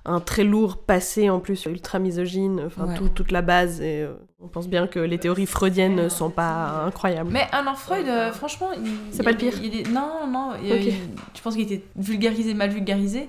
un 0.07 0.21
très 0.21 0.43
lourd 0.43 0.79
passé, 0.79 1.31
en 1.31 1.39
plus, 1.39 1.67
ultra 1.67 2.01
misogyne, 2.01 2.63
enfin, 2.67 2.87
Ouais. 2.89 2.95
tout- 2.97 3.09
toute 3.11 3.31
la 3.31 3.43
base, 3.43 3.81
et 3.81 4.03
euh, 4.03 4.15
on 4.43 4.49
pense 4.49 4.67
bien 4.69 4.87
que 4.89 4.99
les 4.99 5.19
théories 5.19 5.47
freudiennes 5.47 5.95
ne 5.95 6.09
sont 6.09 6.31
pas 6.31 6.83
incroyables. 6.85 7.31
Mais 7.33 7.47
alors 7.53 7.77
Freud, 7.79 8.07
euh, 8.09 8.33
franchement, 8.33 8.71
il- 8.73 8.91
C'est 9.13 9.23
pas 9.23 9.31
le 9.31 9.37
pire. 9.37 9.53
il 9.63 9.93
Non, 9.93 10.27
non, 10.29 10.51
il 10.61 10.69
y 10.69 10.73
a- 10.73 10.77
Ok. 10.77 10.83
il- 10.85 10.95
je 11.35 11.41
pense 11.43 11.55
qu'il 11.55 11.63
était 11.73 11.85
vulgarisé, 11.97 12.55
mal 12.55 12.71
vulgarisé, 12.71 13.29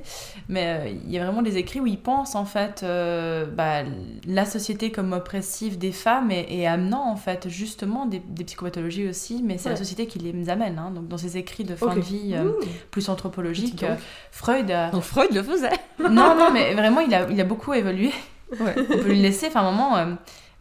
mais 0.50 0.66
euh, 0.66 0.90
il 1.06 1.12
y 1.12 1.20
a 1.20 1.24
vraiment 1.24 1.42
des 1.44 1.58
écrits 1.58 1.80
où 1.82 1.86
il 1.88 2.00
pense 2.00 2.34
en 2.36 2.46
fait 2.46 2.82
euh, 2.84 3.46
bah, 3.46 3.84
la 4.28 4.46
société 4.46 4.92
comme 4.92 5.14
oppressive 5.14 5.78
des 5.78 5.92
femmes 5.92 6.32
et, 6.32 6.46
et 6.50 6.68
amenant 6.68 7.10
en 7.12 7.16
fait 7.16 7.48
justement 7.48 8.06
des, 8.08 8.20
des 8.20 8.44
psychopathologies 8.44 9.08
aussi, 9.08 9.42
mais 9.44 9.58
c'est 9.58 9.70
la 9.70 9.76
société 9.76 10.08
qui 10.08 10.20
les 10.20 10.50
amène. 10.50 10.80
hein. 10.80 10.92
donc 10.92 11.08
dans 11.08 11.18
ses 11.18 11.38
écrits 11.38 11.64
de 11.64 11.76
fin 11.76 11.96
de 11.96 12.00
vie 12.00 12.34
euh, 12.34 12.52
plus 12.92 13.10
anthropologiques, 13.10 13.84
euh, 13.84 13.96
Freud 14.32 14.70
a... 14.72 14.90
Donc 14.90 15.04
Freud 15.04 15.34
le 15.34 15.44
faisait. 15.44 15.70
non, 16.00 16.36
non, 16.36 16.52
mais 16.52 16.74
vraiment 16.74 17.02
il 17.02 17.14
a, 17.14 17.28
il 17.30 17.40
a 17.40 17.44
beaucoup 17.44 17.74
évolué. 17.74 18.12
Ouais. 18.60 18.76
On 18.78 18.84
peut 18.98 19.10
lui 19.10 19.22
laisser, 19.22 19.48
enfin, 19.48 19.60
à 19.60 19.64
un 19.64 19.72
moment, 19.72 19.98
euh, 19.98 20.06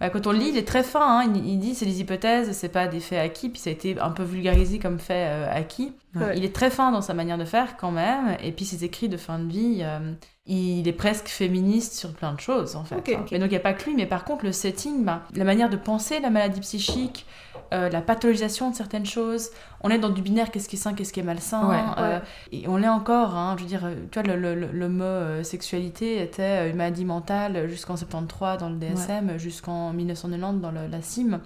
quand 0.01 0.27
on 0.27 0.33
le 0.33 0.39
lit, 0.39 0.49
il 0.51 0.57
est 0.59 0.69
très 0.69 0.83
fin. 0.83 1.21
hein. 1.21 1.33
Il, 1.35 1.47
il 1.47 1.59
dit 1.59 1.75
c'est 1.75 1.87
des 1.87 2.01
hypothèses, 2.01 2.53
c'est 2.53 2.69
pas 2.69 2.87
des 2.87 3.01
faits 3.01 3.19
acquis, 3.19 3.49
puis 3.49 3.61
ça 3.61 3.71
a 3.71 3.73
été 3.73 3.99
un 3.99 4.11
peu 4.11 4.23
vulgarisé 4.23 4.79
comme 4.79 4.99
fait 4.99 5.27
euh, 5.29 5.51
acquis. 5.51 5.95
Ouais. 6.15 6.37
Il 6.37 6.45
est 6.45 6.55
très 6.55 6.71
fin 6.71 6.93
dans 6.93 7.03
sa 7.03 7.15
manière 7.15 7.39
de 7.39 7.45
faire 7.45 7.77
quand 7.77 7.91
même, 7.91 8.37
et 8.43 8.53
puis 8.53 8.65
ses 8.65 8.85
écrits 8.85 9.09
de 9.09 9.17
fin 9.17 9.39
de 9.39 9.51
vie, 9.51 9.81
euh, 9.83 10.13
il 10.47 10.87
est 10.87 10.93
presque 10.93 11.29
féministe 11.29 11.95
sur 11.95 12.13
plein 12.13 12.33
de 12.33 12.41
choses 12.41 12.77
en 12.77 12.85
fait. 12.85 12.97
Ok, 12.97 13.09
hein. 13.13 13.21
donc 13.21 13.33
il 13.33 13.49
n'y 13.49 13.57
a 13.57 13.61
pas 13.61 13.73
que 13.75 13.85
lui, 13.85 13.95
mais 13.95 14.07
par 14.07 14.25
contre 14.25 14.45
le 14.45 14.53
setting, 14.53 15.05
bah, 15.05 15.23
la 15.35 15.45
manière 15.45 15.71
de 15.71 15.77
penser 15.77 16.21
la 16.21 16.31
maladie 16.31 16.61
psychique, 16.61 17.27
euh, 17.73 17.89
la 17.91 18.01
pathologisation 18.01 18.71
de 18.71 18.75
certaines 18.77 19.07
choses, 19.07 19.51
on 19.83 19.91
est 19.91 19.99
dans 19.99 20.09
du 20.11 20.23
binaire, 20.23 20.51
qu'est-ce 20.51 20.69
qui 20.69 20.77
est 20.77 20.79
sain, 20.79 20.95
qu'est-ce 20.95 21.13
qui 21.13 21.21
est 21.21 21.25
malsain, 21.25 21.69
Ouais, 21.69 21.77
euh, 21.99 22.19
et 22.53 22.69
on 22.69 22.77
l'est 22.77 22.89
encore, 22.89 23.35
hein, 23.35 23.55
je 23.59 23.63
veux 23.63 23.69
dire, 23.69 23.85
euh, 23.85 23.95
tu 24.11 24.21
vois, 24.21 24.29
le, 24.35 24.41
le- 24.41 24.55
le- 24.55 24.73
le 24.73 24.89
mot 24.89 25.05
euh, 25.05 25.43
sexualité 25.43 26.23
était 26.23 26.71
une 26.71 26.77
maladie 26.77 27.05
mentale 27.05 27.69
jusqu'en 27.69 27.97
73 27.97 28.59
dans 28.59 28.69
le 28.69 28.77
DSM, 28.77 29.39
jusqu'en 29.39 29.93
1990 29.93 30.61
dans 30.61 30.71
le- 30.71 30.87
la 30.91 31.03
CIM 31.03 31.41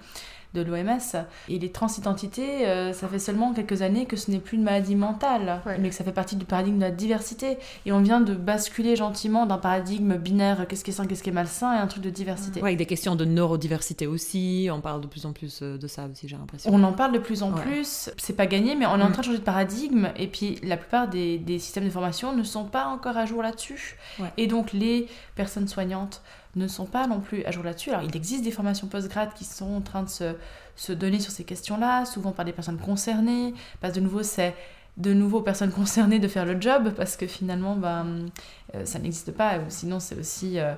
de 0.54 0.62
l'OMS. 0.62 1.24
Et 1.48 1.58
les 1.58 1.70
transidentités, 1.70 2.66
euh, 2.66 2.92
ça 2.92 3.08
fait 3.08 3.18
seulement 3.18 3.52
quelques 3.52 3.82
années 3.82 4.06
que 4.06 4.16
ce 4.16 4.30
n'est 4.30 4.38
plus 4.38 4.56
une 4.56 4.64
maladie 4.64 4.96
mentale, 4.96 5.60
Ouais. 5.66 5.78
mais 5.78 5.88
que 5.90 5.94
ça 5.94 6.04
fait 6.04 6.12
partie 6.12 6.36
du 6.36 6.44
paradigme 6.44 6.76
de 6.76 6.82
la 6.82 6.90
diversité. 6.90 7.58
Et 7.86 7.92
on 7.92 8.00
vient 8.00 8.20
de 8.20 8.34
basculer 8.34 8.96
gentiment 8.96 9.46
d'un 9.46 9.58
paradigme 9.58 10.16
binaire, 10.16 10.66
qu'est-ce 10.68 10.84
qui 10.84 10.90
est 10.90 10.94
sain, 10.94 11.06
qu'est-ce 11.06 11.22
qui 11.22 11.30
est 11.30 11.32
malsain, 11.32 11.74
et 11.74 11.78
un 11.78 11.86
truc 11.86 12.02
de 12.02 12.10
diversité. 12.10 12.60
Ouais, 12.60 12.68
avec 12.70 12.78
des 12.78 12.86
questions 12.86 13.16
de 13.16 13.24
neurodiversité 13.24 14.06
aussi. 14.06 14.68
On 14.72 14.80
parle 14.80 15.00
de 15.00 15.06
plus 15.06 15.26
en 15.26 15.32
plus 15.32 15.60
euh, 15.62 15.78
de 15.78 15.86
ça 15.86 16.06
aussi, 16.10 16.26
j'ai 16.28 16.36
l'impression. 16.36 16.70
On 16.72 16.82
en 16.82 16.92
parle 16.92 17.12
de 17.12 17.18
plus 17.18 17.42
en 17.42 17.52
Ouais. 17.52 17.62
plus, 17.62 18.10
c'est 18.16 18.36
pas 18.36 18.46
gagné, 18.46 18.74
mais 18.76 18.86
on 18.86 18.98
est 18.98 19.02
en 19.02 19.08
Mm. 19.08 19.12
train 19.12 19.20
de 19.22 19.26
changer 19.26 19.38
de 19.38 19.42
paradigme, 19.44 20.08
et 20.16 20.26
puis 20.26 20.58
la 20.62 20.76
plupart 20.76 21.08
des, 21.08 21.38
des 21.38 21.58
systèmes 21.58 21.84
de 21.84 21.90
formation 21.90 22.34
ne 22.34 22.42
sont 22.42 22.64
pas 22.64 22.86
encore 22.86 23.16
à 23.16 23.26
jour 23.26 23.42
là-dessus. 23.42 23.96
Et 24.36 24.46
donc 24.46 24.72
les 24.72 25.06
personnes 25.34 25.68
soignantes 25.68 26.22
ne 26.56 26.66
sont 26.66 26.86
pas 26.86 27.06
non 27.06 27.20
plus 27.20 27.44
à 27.44 27.50
jour 27.50 27.62
là-dessus. 27.64 27.90
Alors 27.90 28.02
il 28.02 28.14
existe 28.16 28.44
des 28.44 28.50
formations 28.50 28.86
post-grad 28.86 29.32
qui 29.34 29.44
sont 29.44 29.72
en 29.74 29.80
train 29.80 30.02
de 30.02 30.08
se, 30.08 30.34
se 30.76 30.92
donner 30.92 31.20
sur 31.20 31.32
ces 31.32 31.44
questions-là, 31.44 32.04
souvent 32.04 32.32
par 32.32 32.44
des 32.44 32.52
personnes 32.52 32.78
concernées, 32.78 33.54
parce 33.80 33.94
que 33.94 33.98
de 33.98 34.04
nouveau 34.04 34.22
c'est 34.22 34.54
de 34.96 35.12
nouveau 35.12 35.38
aux 35.38 35.42
personnes 35.42 35.72
concernées 35.80 36.18
de 36.18 36.28
faire 36.28 36.46
le 36.46 36.60
job, 36.60 36.92
parce 36.96 37.16
que 37.16 37.26
finalement 37.26 37.76
ben, 37.76 38.26
euh, 38.74 38.84
ça 38.84 38.98
n'existe 38.98 39.32
pas, 39.32 39.60
sinon 39.68 40.00
c'est 40.00 40.18
aussi... 40.18 40.58
euh, 40.58 40.74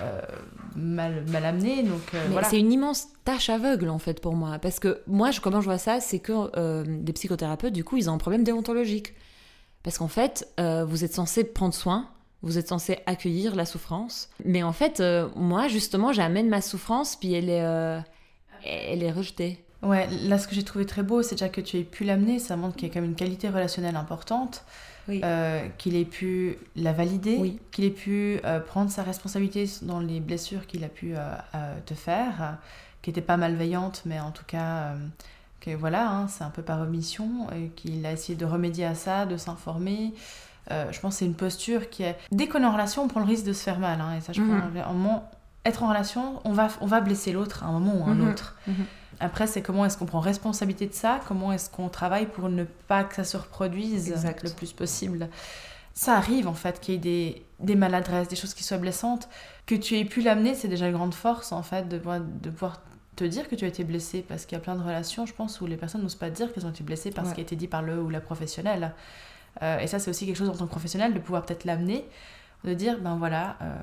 euh, 0.00 0.20
mal, 0.76 1.24
mal 1.26 1.44
amené 1.44 1.82
donc 1.82 2.00
euh, 2.14 2.24
Mais 2.26 2.32
voilà 2.32 2.48
c'est 2.48 2.60
une 2.60 2.70
immense 2.70 3.08
tâche 3.24 3.50
aveugle 3.50 3.88
en 3.88 3.98
fait 3.98 4.20
pour 4.20 4.34
moi. 4.34 4.58
Parce 4.60 4.78
que 4.78 5.02
moi, 5.08 5.32
je, 5.32 5.40
comment 5.40 5.60
je 5.60 5.64
vois 5.64 5.78
ça, 5.78 5.98
c'est 5.98 6.20
que 6.20 6.32
euh, 6.56 6.84
des 6.86 7.12
psychothérapeutes, 7.12 7.72
du 7.72 7.82
coup, 7.82 7.96
ils 7.96 8.08
ont 8.08 8.12
un 8.14 8.18
problème 8.18 8.44
déontologique. 8.44 9.14
Parce 9.82 9.98
qu'en 9.98 10.08
fait, 10.08 10.46
vous 10.58 11.04
êtes 11.04 11.14
censé 11.14 11.42
prendre 11.42 11.72
soin, 11.72 12.10
vous 12.42 12.58
êtes 12.58 12.68
censé 12.68 12.98
accueillir 13.06 13.54
la 13.54 13.64
souffrance. 13.66 14.28
Mais 14.44 14.62
en 14.62 14.72
fait, 14.72 15.00
euh, 15.00 15.28
moi, 15.36 15.68
justement, 15.68 16.12
j'amène 16.12 16.48
ma 16.48 16.60
souffrance, 16.62 17.16
puis 17.16 17.32
elle 17.34 17.48
est, 17.50 17.62
euh, 17.64 18.00
elle 18.64 19.02
est 19.02 19.12
rejetée. 19.12 19.64
Ouais, 19.82 20.06
là 20.28 20.36
ce 20.38 20.46
que 20.46 20.54
j'ai 20.54 20.62
trouvé 20.62 20.84
très 20.84 21.02
beau, 21.02 21.22
c'est 21.22 21.36
déjà 21.36 21.48
que 21.48 21.62
tu 21.62 21.78
aies 21.78 21.84
pu 21.84 22.04
l'amener, 22.04 22.38
ça 22.38 22.54
montre 22.56 22.76
qu'il 22.76 22.86
y 22.86 22.90
a 22.90 22.94
quand 22.94 23.00
même 23.00 23.10
une 23.10 23.16
qualité 23.16 23.48
relationnelle 23.48 23.96
importante, 23.96 24.64
Oui. 25.08 25.22
euh, 25.24 25.66
qu'il 25.78 25.96
ait 25.96 26.04
pu 26.04 26.58
la 26.76 26.92
valider, 26.92 27.36
Oui. 27.38 27.58
qu'il 27.70 27.84
ait 27.84 27.90
pu 27.90 28.40
euh, 28.44 28.60
prendre 28.60 28.90
sa 28.90 29.02
responsabilité 29.02 29.64
dans 29.80 30.00
les 30.00 30.20
blessures 30.20 30.66
qu'il 30.66 30.84
a 30.84 30.88
pu 30.88 31.14
euh, 31.16 31.34
te 31.86 31.94
faire, 31.94 32.58
qui 33.00 33.08
n'étaient 33.08 33.22
pas 33.22 33.38
malveillantes, 33.38 34.02
mais 34.04 34.20
en 34.20 34.32
tout 34.32 34.44
cas, 34.46 34.92
que 35.60 35.70
voilà, 35.74 36.10
hein, 36.10 36.28
c'est 36.28 36.44
un 36.44 36.50
peu 36.50 36.60
par 36.62 36.82
omission, 36.82 37.46
et 37.56 37.68
qu'il 37.68 38.04
a 38.04 38.12
essayé 38.12 38.36
de 38.36 38.44
remédier 38.44 38.84
à 38.84 38.94
ça, 38.94 39.24
de 39.24 39.38
s'informer. 39.38 40.12
Euh, 40.70 40.90
je 40.92 41.00
pense 41.00 41.14
que 41.14 41.18
c'est 41.20 41.24
une 41.26 41.34
posture 41.34 41.90
qui 41.90 42.02
est... 42.04 42.16
Dès 42.30 42.46
qu'on 42.48 42.62
est 42.62 42.66
en 42.66 42.72
relation, 42.72 43.02
on 43.02 43.08
prend 43.08 43.20
le 43.20 43.26
risque 43.26 43.44
de 43.44 43.52
se 43.52 43.62
faire 43.62 43.78
mal, 43.78 44.00
hein, 44.00 44.14
et 44.16 44.20
ça 44.20 44.32
je 44.32 44.40
Mhm. 44.40 44.60
pense, 44.60 44.82
un 44.86 44.92
moment, 44.92 45.28
être 45.64 45.82
en 45.82 45.88
relation, 45.88 46.40
on 46.44 46.52
va, 46.52 46.68
on 46.80 46.86
va 46.86 47.00
blesser 47.00 47.32
l'autre 47.32 47.64
à 47.64 47.66
un 47.66 47.72
moment 47.72 47.94
ou 47.96 48.04
à 48.04 48.12
un 48.12 48.14
Mhm. 48.14 48.28
autre. 48.30 48.56
Mhm. 48.66 48.74
Après, 49.18 49.46
c'est 49.46 49.62
comment 49.62 49.84
est-ce 49.84 49.98
qu'on 49.98 50.06
prend 50.06 50.20
responsabilité 50.20 50.86
de 50.86 50.94
ça, 50.94 51.20
comment 51.28 51.52
est-ce 51.52 51.68
qu'on 51.68 51.88
travaille 51.88 52.26
pour 52.26 52.48
ne 52.48 52.64
pas 52.88 53.04
que 53.04 53.16
ça 53.16 53.24
se 53.24 53.36
reproduise 53.36 54.10
Exact. 54.10 54.44
le 54.44 54.50
plus 54.50 54.72
possible. 54.72 55.28
Ça 55.92 56.14
arrive 56.16 56.46
en 56.48 56.54
fait 56.54 56.80
qu'il 56.80 56.94
y 56.94 56.96
ait 56.96 57.00
des, 57.00 57.44
des 57.58 57.74
maladresses, 57.74 58.28
des 58.28 58.36
choses 58.36 58.54
qui 58.54 58.62
soient 58.62 58.78
blessantes. 58.78 59.28
Que 59.66 59.74
tu 59.74 59.98
aies 59.98 60.04
pu 60.04 60.22
l'amener, 60.22 60.54
c'est 60.54 60.68
déjà 60.68 60.86
une 60.86 60.94
grande 60.94 61.14
force 61.14 61.52
en 61.52 61.62
fait 61.62 61.88
de, 61.88 61.98
pouvoir- 61.98 62.20
de 62.20 62.48
pouvoir 62.48 62.80
te 63.16 63.24
dire 63.24 63.48
que 63.48 63.56
tu 63.56 63.64
as 63.64 63.68
été 63.68 63.84
blessé 63.84 64.24
parce 64.26 64.46
qu'il 64.46 64.56
y 64.56 64.60
a 64.60 64.62
plein 64.62 64.76
de 64.76 64.82
relations, 64.82 65.26
je 65.26 65.34
pense, 65.34 65.60
où 65.60 65.66
les 65.66 65.76
personnes 65.76 66.00
n'osent 66.02 66.14
pas 66.14 66.30
dire 66.30 66.52
qu'elles 66.54 66.64
ont 66.64 66.70
été 66.70 66.84
blessées 66.84 67.10
parce 67.10 67.28
Ouais. 67.28 67.34
qu'il 67.34 67.42
a 67.42 67.46
été 67.46 67.56
dit 67.56 67.68
par 67.68 67.82
le 67.82 68.00
ou 68.00 68.08
la 68.08 68.20
professionnelle. 68.20 68.92
Euh, 69.62 69.78
et 69.78 69.86
ça, 69.86 69.98
c'est 69.98 70.10
aussi 70.10 70.26
quelque 70.26 70.36
chose 70.36 70.48
en 70.48 70.54
tant 70.54 70.66
que 70.66 70.70
professionnel 70.70 71.14
de 71.14 71.18
pouvoir 71.18 71.44
peut-être 71.44 71.64
l'amener, 71.64 72.04
de 72.64 72.74
dire 72.74 72.98
ben 72.98 73.16
voilà, 73.16 73.56
euh, 73.62 73.74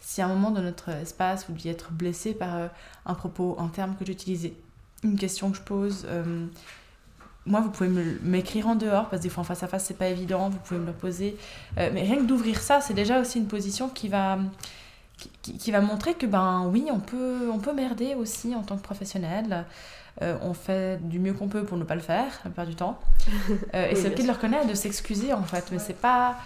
si 0.00 0.22
à 0.22 0.26
un 0.26 0.28
moment 0.28 0.50
de 0.50 0.60
notre 0.60 0.90
espace 0.90 1.46
vous 1.46 1.54
deviez 1.54 1.72
être 1.72 1.92
blessé 1.92 2.34
par 2.34 2.56
euh, 2.56 2.68
un 3.06 3.14
propos, 3.14 3.56
un 3.58 3.68
terme 3.68 3.94
que 3.98 4.04
j'utilisais, 4.04 4.54
une 5.02 5.18
question 5.18 5.50
que 5.50 5.56
je 5.56 5.62
pose. 5.62 6.06
moi, 7.46 7.60
vous 7.60 7.70
pouvez 7.70 7.88
m'écrire 8.22 8.68
en 8.68 8.74
dehors, 8.74 9.08
parce 9.08 9.20
que 9.20 9.22
des 9.24 9.30
fois 9.30 9.40
en 9.40 9.44
face 9.44 9.62
à 9.62 9.68
face, 9.68 9.86
c'est 9.86 9.96
pas 9.96 10.08
évident, 10.08 10.50
vous 10.50 10.58
pouvez 10.58 10.78
me 10.78 10.86
le 10.86 10.92
poser. 10.92 11.38
Mais 11.76 12.02
rien 12.02 12.16
que 12.16 12.24
d'ouvrir 12.26 12.60
ça, 12.60 12.82
c'est 12.82 12.92
déjà 12.92 13.18
aussi 13.18 13.38
une 13.38 13.46
position 13.46 13.88
qui 13.88 14.08
va, 14.08 14.38
va 15.68 15.80
montrer 15.80 16.14
que, 16.14 16.26
ben 16.26 16.68
oui, 16.70 16.88
on 16.92 17.00
peut, 17.00 17.50
on 17.50 17.58
peut 17.58 17.72
merder 17.72 18.14
aussi 18.14 18.54
en 18.54 18.62
tant 18.62 18.76
que 18.76 18.82
professionnel. 18.82 19.64
Euh, 20.22 20.36
on 20.42 20.54
fait 20.54 20.98
du 21.02 21.18
mieux 21.18 21.32
qu'on 21.32 21.48
peut 21.48 21.64
pour 21.64 21.78
ne 21.78 21.84
pas 21.84 21.94
le 21.94 22.00
faire, 22.00 22.26
la 22.44 22.50
plupart 22.50 22.66
du 22.66 22.74
temps. 22.74 22.98
Euh, 23.74 23.86
et 23.88 23.94
Oui, 23.94 24.00
c'est 24.00 24.08
ok 24.10 24.18
de 24.20 24.26
le 24.26 24.32
reconnaître, 24.32 24.66
de 24.66 24.74
s'excuser 24.74 25.32
en 25.32 25.42
fait, 25.44 25.64
mais 25.72 25.78
c'est 25.78 25.98
pas. 26.00 26.36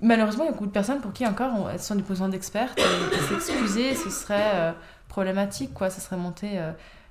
Malheureusement, 0.00 0.44
il 0.44 0.46
y 0.46 0.48
a 0.48 0.52
beaucoup 0.52 0.66
de 0.66 0.70
personnes 0.72 1.00
pour 1.00 1.12
qui 1.12 1.26
encore 1.26 1.52
on- 1.54 1.68
elles 1.68 1.78
sont 1.80 1.94
des 1.94 2.02
positions 2.02 2.28
d'expertes 2.28 2.78
et, 2.78 2.82
et 3.14 3.20
s'excuser, 3.28 3.94
ce 3.94 4.08
serait 4.10 4.50
euh, 4.54 4.72
problématique, 5.08 5.74
quoi. 5.74 5.90
Ça 5.90 6.00
serait 6.00 6.16
monter 6.16 6.58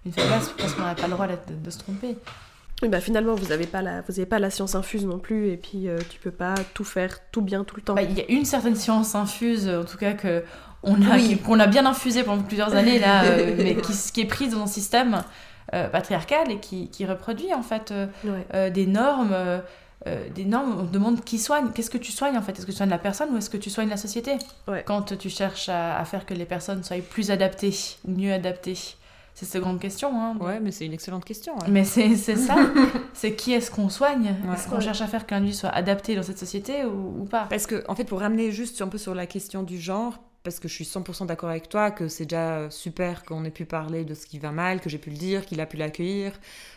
une 0.05 0.11
faiblesse 0.11 0.49
parce 0.57 0.73
qu'on 0.73 0.81
n'aurait 0.81 0.95
pas 0.95 1.07
le 1.07 1.13
droit 1.13 1.27
de, 1.27 1.35
de 1.63 1.69
se 1.69 1.77
tromper. 1.79 2.17
Bah 2.87 3.01
finalement, 3.01 3.35
vous 3.35 3.47
n'avez 3.47 3.67
pas, 3.67 3.81
la... 3.81 4.01
vous 4.01 4.13
avez 4.19 4.25
pas 4.25 4.39
la 4.39 4.49
science 4.49 4.73
infuse 4.73 5.05
non 5.05 5.19
plus, 5.19 5.49
et 5.49 5.57
puis 5.57 5.87
tu 6.09 6.17
peux 6.19 6.31
pas 6.31 6.55
tout 6.73 6.85
faire 6.85 7.17
tout 7.31 7.41
bien 7.41 7.63
tout 7.65 7.75
le 7.75 7.81
temps. 7.81 7.93
Bah, 7.93 8.01
Il 8.03 8.17
y 8.17 8.21
a 8.21 8.29
une 8.31 8.45
certaine 8.45 8.75
science 8.75 9.15
infuse, 9.15 9.67
en 9.69 9.83
tout 9.83 9.97
cas 9.97 10.13
que 10.13 10.43
on 10.81 10.95
a, 11.01 11.15
Oui. 11.15 11.37
qu'on 11.45 11.59
a 11.59 11.67
bien 11.67 11.85
infusée 11.85 12.23
pendant 12.23 12.41
plusieurs 12.41 12.73
années 12.73 12.97
là, 12.99 13.23
mais 13.57 13.75
qui, 13.75 13.91
qui 14.13 14.21
est 14.21 14.25
prise 14.25 14.53
dans 14.53 14.61
un 14.63 14.67
système 14.67 15.21
euh, 15.73 15.87
patriarcal 15.89 16.51
et 16.51 16.59
qui, 16.59 16.89
qui 16.89 17.05
reproduit 17.05 17.53
en 17.53 17.61
fait 17.63 17.91
euh, 17.91 18.07
Ouais. 18.23 18.45
euh, 18.53 18.69
des 18.69 18.85
normes. 18.87 19.31
euh, 19.33 19.59
euh, 20.07 20.29
des 20.33 20.45
normes, 20.45 20.77
on 20.79 20.83
demande 20.83 21.23
qui 21.25 21.37
soigne, 21.37 21.71
qu'est-ce 21.75 21.89
que 21.89 21.97
tu 21.97 22.13
soignes 22.13 22.37
en 22.37 22.41
fait? 22.41 22.53
Est-ce 22.53 22.65
que 22.65 22.71
tu 22.71 22.77
soignes 22.77 22.89
la 22.89 22.97
personne 22.97 23.33
ou 23.33 23.37
est-ce 23.37 23.49
que 23.49 23.57
tu 23.57 23.69
soignes 23.69 23.89
la 23.89 23.97
société? 23.97 24.37
Ouais. 24.67 24.81
Quand 24.85 25.17
tu 25.17 25.29
cherches 25.29 25.67
à, 25.67 25.97
à 25.99 26.05
faire 26.05 26.25
que 26.25 26.33
les 26.33 26.45
personnes 26.45 26.83
soient 26.85 26.95
plus 27.01 27.31
adaptées 27.31 27.73
ou 28.07 28.11
mieux 28.11 28.31
adaptées 28.33 28.77
C'est 29.35 29.45
cette 29.45 29.61
grande 29.61 29.79
question. 29.81 30.09
Hein. 30.21 30.37
Ouais, 30.39 30.61
mais 30.61 30.71
c'est 30.71 30.85
une 30.85 30.93
excellente 30.93 31.25
question. 31.25 31.53
ouais. 31.55 31.67
Mais 31.67 31.83
c'est 31.83 32.15
c'est 32.15 32.37
ça, 32.37 32.55
c'est 33.13 33.33
qui 33.35 33.51
est-ce 33.51 33.71
qu'on 33.71 33.89
soigne? 33.89 34.35
Ouais. 34.45 34.53
Est-ce 34.53 34.69
qu'on 34.69 34.75
Ouais. 34.77 34.81
cherche 34.81 35.01
à 35.01 35.07
faire 35.07 35.25
que 35.27 35.33
l'individu 35.35 35.57
soit 35.57 35.69
adapté 35.69 36.15
dans 36.15 36.23
cette 36.23 36.39
société 36.39 36.85
ou, 36.85 37.21
ou 37.21 37.25
pas? 37.25 37.47
Parce 37.49 37.67
que, 37.67 37.83
en 37.89 37.95
fait, 37.95 38.05
pour 38.05 38.21
ramener 38.21 38.51
juste 38.53 38.81
un 38.81 38.87
peu 38.87 38.97
sur 38.97 39.13
la 39.13 39.25
question 39.25 39.63
du 39.63 39.77
genre, 39.79 40.13
parce 40.43 40.59
que 40.59 40.67
je 40.67 40.73
suis 40.73 40.85
100% 40.85 41.25
d'accord 41.25 41.49
avec 41.49 41.67
toi, 41.69 41.91
que 41.91 42.07
c'est 42.07 42.25
déjà 42.25 42.69
super 42.71 43.23
qu'on 43.25 43.43
ait 43.45 43.51
pu 43.51 43.65
parler 43.65 44.05
de 44.05 44.13
ce 44.13 44.25
qui 44.25 44.39
va 44.39 44.51
mal, 44.51 44.79
que 44.79 44.89
j'ai 44.89 44.97
pu 44.97 45.09
le 45.09 45.17
dire, 45.17 45.45
qu'il 45.45 45.59
a 45.61 45.65
pu 45.65 45.77
l'accueillir. 45.77 46.31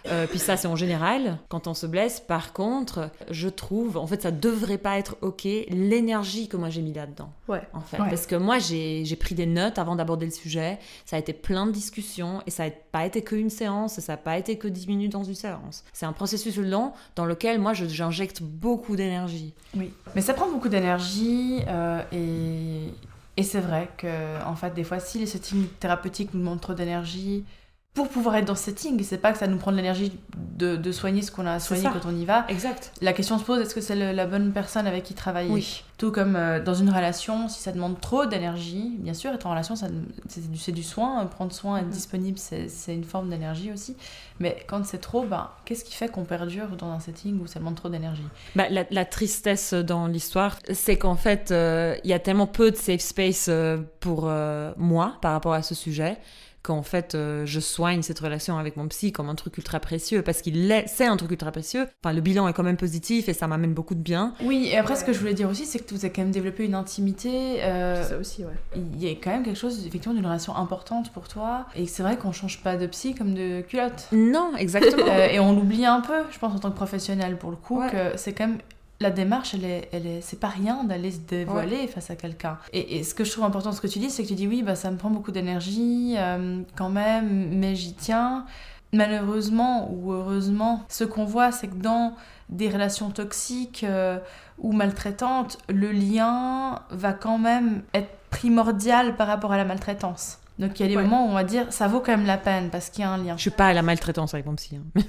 Euh, 0.09 0.27
puis 0.27 0.38
ça, 0.38 0.57
c'est 0.57 0.66
en 0.68 0.75
général, 0.77 1.38
quand 1.48 1.66
on 1.68 1.75
se 1.75 1.87
blesse. 1.87 2.18
Par 2.20 2.53
contre, 2.53 3.11
je 3.31 3.48
trouve, 3.48 3.96
en 3.96 4.07
fait, 4.07 4.22
ça 4.22 4.31
devrait 4.33 4.79
pas 4.79 4.98
être 4.98 5.16
OK, 5.22 5.44
l'énergie 5.44 6.48
que 6.48 6.57
moi 6.57 6.70
j'ai 6.70 6.83
mis 6.83 6.92
là-dedans. 6.92 7.31
Ouais. 7.48 7.62
En 7.72 7.81
fait. 7.81 7.98
Ouais. 8.01 8.09
Parce 8.09 8.27
que 8.27 8.35
moi, 8.35 8.59
j'ai 8.59 9.16
pris 9.18 9.35
des 9.35 9.46
notes 9.46 9.79
avant 9.79 9.94
d'aborder 9.96 10.27
le 10.27 10.33
sujet. 10.33 10.79
Ça 11.07 11.16
a 11.16 11.18
été 11.18 11.33
plein 11.33 11.66
de 11.66 11.70
discussions 11.72 12.42
et 12.46 12.51
ça 12.51 12.64
n'a 12.64 12.70
pas 12.90 13.07
été 13.07 13.22
qu'une 13.22 13.51
séance, 13.51 13.98
et 13.98 14.01
ça 14.01 14.14
n'a 14.14 14.16
pas 14.18 14.37
été 14.38 14.59
que 14.59 14.68
10 14.68 14.87
minutes 14.88 15.12
dans 15.12 15.25
une 15.25 15.35
séance. 15.35 15.85
C'est 15.92 16.07
un 16.07 16.12
processus 16.12 16.57
long 16.57 16.92
dans 17.16 17.25
lequel 17.25 17.61
moi, 17.61 17.72
je- 17.75 17.87
j'injecte 17.87 18.42
beaucoup 18.42 18.96
d'énergie. 18.96 19.55
Oui, 19.77 19.92
mais 20.14 20.20
ça 20.20 20.35
prend 20.35 20.51
beaucoup 20.51 20.68
d'énergie 20.68 21.61
euh, 21.68 22.03
et, 22.12 22.88
et 23.37 23.42
c'est 23.42 23.61
vrai 23.61 23.88
que 23.97 24.42
en 24.45 24.57
fait 24.57 24.75
des 24.75 24.85
fois 24.85 25.01
si 25.01 25.18
les 25.18 25.27
settings 25.27 25.66
thérapeutiques 25.81 26.35
nous 26.35 26.40
demandent 26.40 26.61
trop 26.61 26.75
d'énergie 26.75 27.45
pour 27.94 28.09
pouvoir 28.09 28.37
être 28.37 28.46
dans 28.46 28.55
ce 28.55 28.64
setting, 28.64 29.02
c'est 29.05 29.18
pas 29.18 29.33
que 29.33 29.38
ça 29.38 29.46
nous 29.46 29.59
prend 29.59 29.70
de 29.70 29.76
l'énergie 29.76 30.12
de, 30.57 30.76
de 30.76 30.92
soigner 30.92 31.20
ce 31.20 31.31
qu'on 31.31 31.46
a 31.46 31.52
à 31.52 31.59
C'est 31.61 31.66
soigner 31.68 31.83
ça. 31.83 31.90
quand 31.92 32.09
on 32.09 32.16
y 32.16 32.24
va. 32.24 32.46
Exact. 32.48 32.90
La 33.02 33.12
question 33.12 33.38
se 33.38 33.44
pose 33.44 33.61
est-ce 33.61 33.74
que 33.74 33.83
c'est 33.83 33.94
la 34.14 34.26
bonne 34.26 34.50
personne 34.52 34.87
avec 34.87 35.05
qui 35.05 35.12
travailler 35.12 35.50
Oui. 35.50 35.85
Tout 35.98 36.11
comme 36.11 36.35
euh, 36.35 36.59
dans 36.62 36.72
une 36.74 36.88
relation, 36.88 37.48
si 37.50 37.61
ça 37.61 37.70
demande 37.70 38.00
trop 38.00 38.24
d'énergie, 38.24 38.96
bien 38.98 39.12
sûr, 39.12 39.31
être 39.35 39.46
en 39.46 39.50
relation, 39.50 39.74
c'est 39.76 40.72
du, 40.72 40.83
soin, 40.83 41.22
euh, 41.22 41.26
prendre 41.26 41.52
soin, 41.52 41.76
être 41.78 41.85
Mhm. 41.87 41.90
disponible, 41.92 42.38
c'est 42.38 42.94
une 42.94 43.05
forme 43.05 43.28
d'énergie 43.28 43.70
aussi. 43.70 43.94
Mais 44.40 44.57
quand 44.66 44.85
c'est 44.87 44.98
trop, 44.98 45.24
ben, 45.24 45.50
qu'est-ce 45.66 45.85
qui 45.85 45.94
fait 45.94 46.09
qu'on 46.09 46.24
perdure 46.24 46.68
dans 46.78 46.90
un 46.90 46.98
setting 46.98 47.40
où 47.42 47.46
ça 47.46 47.59
demande 47.61 47.74
trop 47.76 47.90
d'énergie? 47.90 48.24
Bah, 48.57 48.68
la, 48.70 48.85
la 48.90 49.05
tristesse 49.05 49.74
dans 49.74 50.07
l'histoire, 50.07 50.57
c'est 50.72 50.96
qu'en 50.96 51.16
fait, 51.16 51.50
euh, 51.50 51.94
il 52.05 52.11
y 52.11 52.14
a 52.14 52.18
tellement 52.18 52.46
peu 52.46 52.70
de 52.70 52.76
safe 52.76 53.00
space 53.02 53.46
euh, 53.50 53.76
pour 54.00 54.22
euh, 54.24 54.72
moi 54.78 55.18
par 55.20 55.33
rapport 55.33 55.52
à 55.52 55.62
ce 55.62 55.74
sujet 55.74 56.16
qu'en 56.62 56.83
fait, 56.83 57.14
euh, 57.14 57.44
je 57.46 57.59
soigne 57.61 58.03
cette 58.03 58.20
relation 58.20 58.57
avec 58.59 58.77
mon 58.77 58.87
psy 58.88 59.11
comme 59.12 59.29
un 59.29 59.35
truc 59.35 59.57
ultra 59.59 59.81
précieux 59.81 60.22
parce 60.22 60.42
qu'il 60.42 60.70
est, 60.70 60.87
c'est 60.87 61.07
un 61.07 61.16
truc 61.16 61.31
ultra 61.33 61.51
précieux. 61.51 61.88
Enfin, 62.05 62.14
le 62.14 62.20
bilan 62.20 62.46
est 62.48 62.53
quand 62.53 62.62
même 62.62 62.77
positif 62.77 63.29
et 63.29 63.33
ça 63.35 63.46
m'amène 63.48 63.75
beaucoup 63.75 63.94
de 63.94 64.01
bien. 64.01 64.35
Oui, 64.44 64.68
et 64.70 64.77
après, 64.79 64.96
ce 64.96 65.05
que 65.05 65.12
je 65.12 65.18
voulais 65.18 65.35
dire 65.35 65.48
aussi, 65.48 65.66
c'est 65.66 65.79
que 65.81 65.92
vous 65.94 66.05
avez 66.05 66.12
quand 66.12 66.22
même 66.22 66.31
développé 66.31 66.64
une 66.64 66.75
intimité. 66.75 67.62
euh, 67.62 68.03
C'est 68.03 68.11
ça 68.11 68.18
aussi, 68.18 68.44
ouais. 68.44 68.53
il 68.77 69.03
y 69.03 69.09
a 69.09 69.12
quand 69.12 69.31
même 69.31 69.42
quelque 69.42 69.59
chose, 69.59 69.87
effectivement, 69.87 70.14
d'une 70.14 70.27
relation 70.27 70.55
importante 70.57 71.12
pour 71.12 71.29
toi. 71.29 71.66
Et 71.75 71.87
c'est 71.87 72.03
vrai 72.03 72.16
qu'on 72.16 72.33
change 72.33 72.62
pas 72.62 72.77
de 72.77 72.87
psy 72.87 73.14
comme 73.14 73.35
de 73.35 73.61
culotte. 73.62 74.09
Non, 74.12 74.53
exactement. 74.57 75.03
Euh, 75.12 75.27
et 75.29 75.40
on 75.40 75.53
l'oublie 75.53 75.85
un 75.85 76.01
peu, 76.01 76.22
je 76.31 76.38
pense, 76.38 76.55
en 76.55 76.59
tant 76.59 76.70
que 76.70 76.77
professionnel, 76.77 77.37
pour 77.37 77.51
le 77.51 77.57
coup, 77.57 77.81
Ouais. 77.81 77.90
que 77.90 78.16
c'est 78.16 78.33
quand 78.33 78.46
même. 78.46 78.59
La 79.03 79.11
démarche, 79.11 79.55
elle 79.55 79.65
est, 79.65 79.88
elle 79.91 80.07
est, 80.07 80.21
c'est 80.21 80.38
pas 80.38 80.47
rien 80.47 80.85
d'aller 80.85 81.11
se 81.11 81.19
dévoiler 81.19 81.88
face 81.88 82.09
à 82.11 82.15
quelqu'un. 82.15 82.57
Et, 82.73 82.99
et 82.99 83.03
ce 83.03 83.15
que 83.15 83.25
je 83.25 83.33
trouve 83.33 83.45
important, 83.45 83.73
ce 83.73 83.81
que 83.81 83.88
tu 83.88 83.99
dis, 83.99 84.11
c'est 84.11 84.23
que 84.23 84.29
tu 84.29 84.37
dis 84.37 84.47
oui, 84.47 84.62
bah 84.62 84.77
ça 84.77 84.93
me 84.93 84.97
prend 84.97 85.11
beaucoup 85.11 85.33
d'énergie, 85.33 86.15
euh, 86.17 86.62
quand 86.77 86.88
même, 86.88 87.49
mais 87.51 87.75
j'y 87.75 87.95
tiens. 87.95 88.47
Malheureusement 88.93 89.91
ou 89.91 90.12
heureusement, 90.12 90.85
ce 90.88 91.03
qu'on 91.03 91.25
voit, 91.25 91.51
c'est 91.51 91.67
que 91.67 91.75
dans 91.75 92.15
des 92.49 92.69
relations 92.69 93.11
toxiques 93.11 93.83
euh, 93.83 94.19
ou 94.59 94.73
maltraitantes, 94.73 95.59
le 95.69 95.91
lien 95.91 96.79
va 96.91 97.12
quand 97.12 97.38
même 97.38 97.83
être 97.95 98.11
primordial 98.31 99.17
par 99.17 99.27
rapport 99.27 99.51
à 99.51 99.57
la 99.57 99.65
maltraitance. 99.65 100.38
Donc 100.59 100.79
il 100.79 100.83
y 100.83 100.87
a 100.87 100.88
des 100.88 100.97
Ouais. 100.97 101.03
moments 101.03 101.27
où 101.27 101.31
on 101.31 101.35
va 101.35 101.45
dire 101.45 101.73
ça 101.73 101.88
vaut 101.88 102.01
quand 102.01 102.12
même 102.17 102.27
la 102.27 102.37
peine 102.37 102.69
parce 102.71 102.91
qu'il 102.91 103.03
y 103.03 103.05
a 103.07 103.11
un 103.11 103.17
lien. 103.17 103.37
Je 103.37 103.41
suis 103.43 103.51
pas 103.51 103.69
à 103.69 103.73
la 103.73 103.83
maltraitance 103.83 104.35
avec 104.35 104.45
mon 104.47 104.55
psy. 104.55 104.77
hein. 104.77 105.01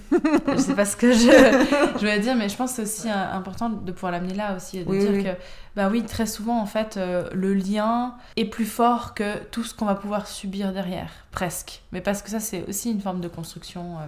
je 0.48 0.58
sais 0.58 0.74
pas 0.74 0.86
ce 0.86 0.96
que 0.96 1.12
je, 1.12 1.18
je 1.96 2.00
voulais 2.00 2.20
dire, 2.20 2.36
mais 2.36 2.48
je 2.50 2.56
pense 2.56 2.72
que 2.72 2.76
c'est 2.78 2.82
aussi 2.84 3.10
euh, 3.10 3.34
important 3.34 3.70
de 3.70 3.92
pouvoir 3.92 4.12
l'amener 4.14 4.34
là 4.34 4.56
aussi, 4.56 4.84
de 4.84 4.90
Oui, 4.90 5.00
dire 5.00 5.12
oui. 5.12 5.24
que, 5.24 5.30
bah 5.76 5.90
oui, 5.92 6.04
très 6.04 6.26
souvent, 6.28 6.60
en 6.62 6.66
fait, 6.66 6.96
euh, 6.98 7.30
le 7.34 7.54
lien 7.54 8.16
est 8.38 8.46
plus 8.46 8.66
fort 8.66 9.14
que 9.14 9.38
tout 9.52 9.64
ce 9.64 9.74
qu'on 9.76 9.86
va 9.86 9.96
pouvoir 9.96 10.28
subir 10.28 10.72
derrière, 10.72 11.10
presque. 11.32 11.82
Mais 11.92 12.00
parce 12.02 12.22
que 12.22 12.30
ça, 12.30 12.40
c'est 12.40 12.64
aussi 12.70 12.90
une 12.92 13.02
forme 13.02 13.20
de 13.20 13.28
construction 13.28 13.98
euh, 14.00 14.06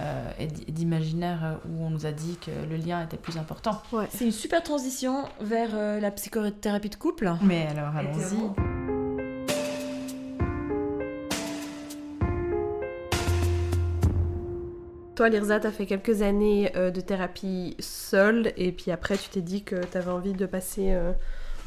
euh, 0.00 0.30
et 0.38 0.46
d'imaginaire 0.72 1.58
où 1.68 1.84
on 1.84 1.90
nous 1.90 2.06
a 2.06 2.12
dit 2.12 2.38
que 2.44 2.50
le 2.70 2.76
lien 2.76 3.02
était 3.02 3.16
plus 3.16 3.36
important. 3.36 3.82
Ouais. 3.92 4.06
C'est 4.10 4.24
une 4.24 4.32
super 4.32 4.62
transition 4.62 5.24
vers 5.40 5.70
euh, 5.74 6.00
la 6.00 6.10
psychothérapie 6.10 6.88
de 6.90 6.94
couple. 6.96 7.30
Mais 7.42 7.66
alors, 7.76 7.94
allons-y. 7.96 8.77
Toi, 15.18 15.30
Lirza, 15.30 15.58
t'as 15.58 15.72
fait 15.72 15.84
quelques 15.86 16.22
années 16.22 16.70
euh, 16.76 16.92
de 16.92 17.00
thérapie 17.00 17.74
seule, 17.80 18.52
et 18.56 18.70
puis 18.70 18.92
après, 18.92 19.16
tu 19.18 19.28
t'es 19.30 19.40
dit 19.40 19.64
que 19.64 19.74
t'avais 19.74 20.12
envie 20.12 20.32
de 20.32 20.46
passer 20.46 20.92
euh, 20.92 21.10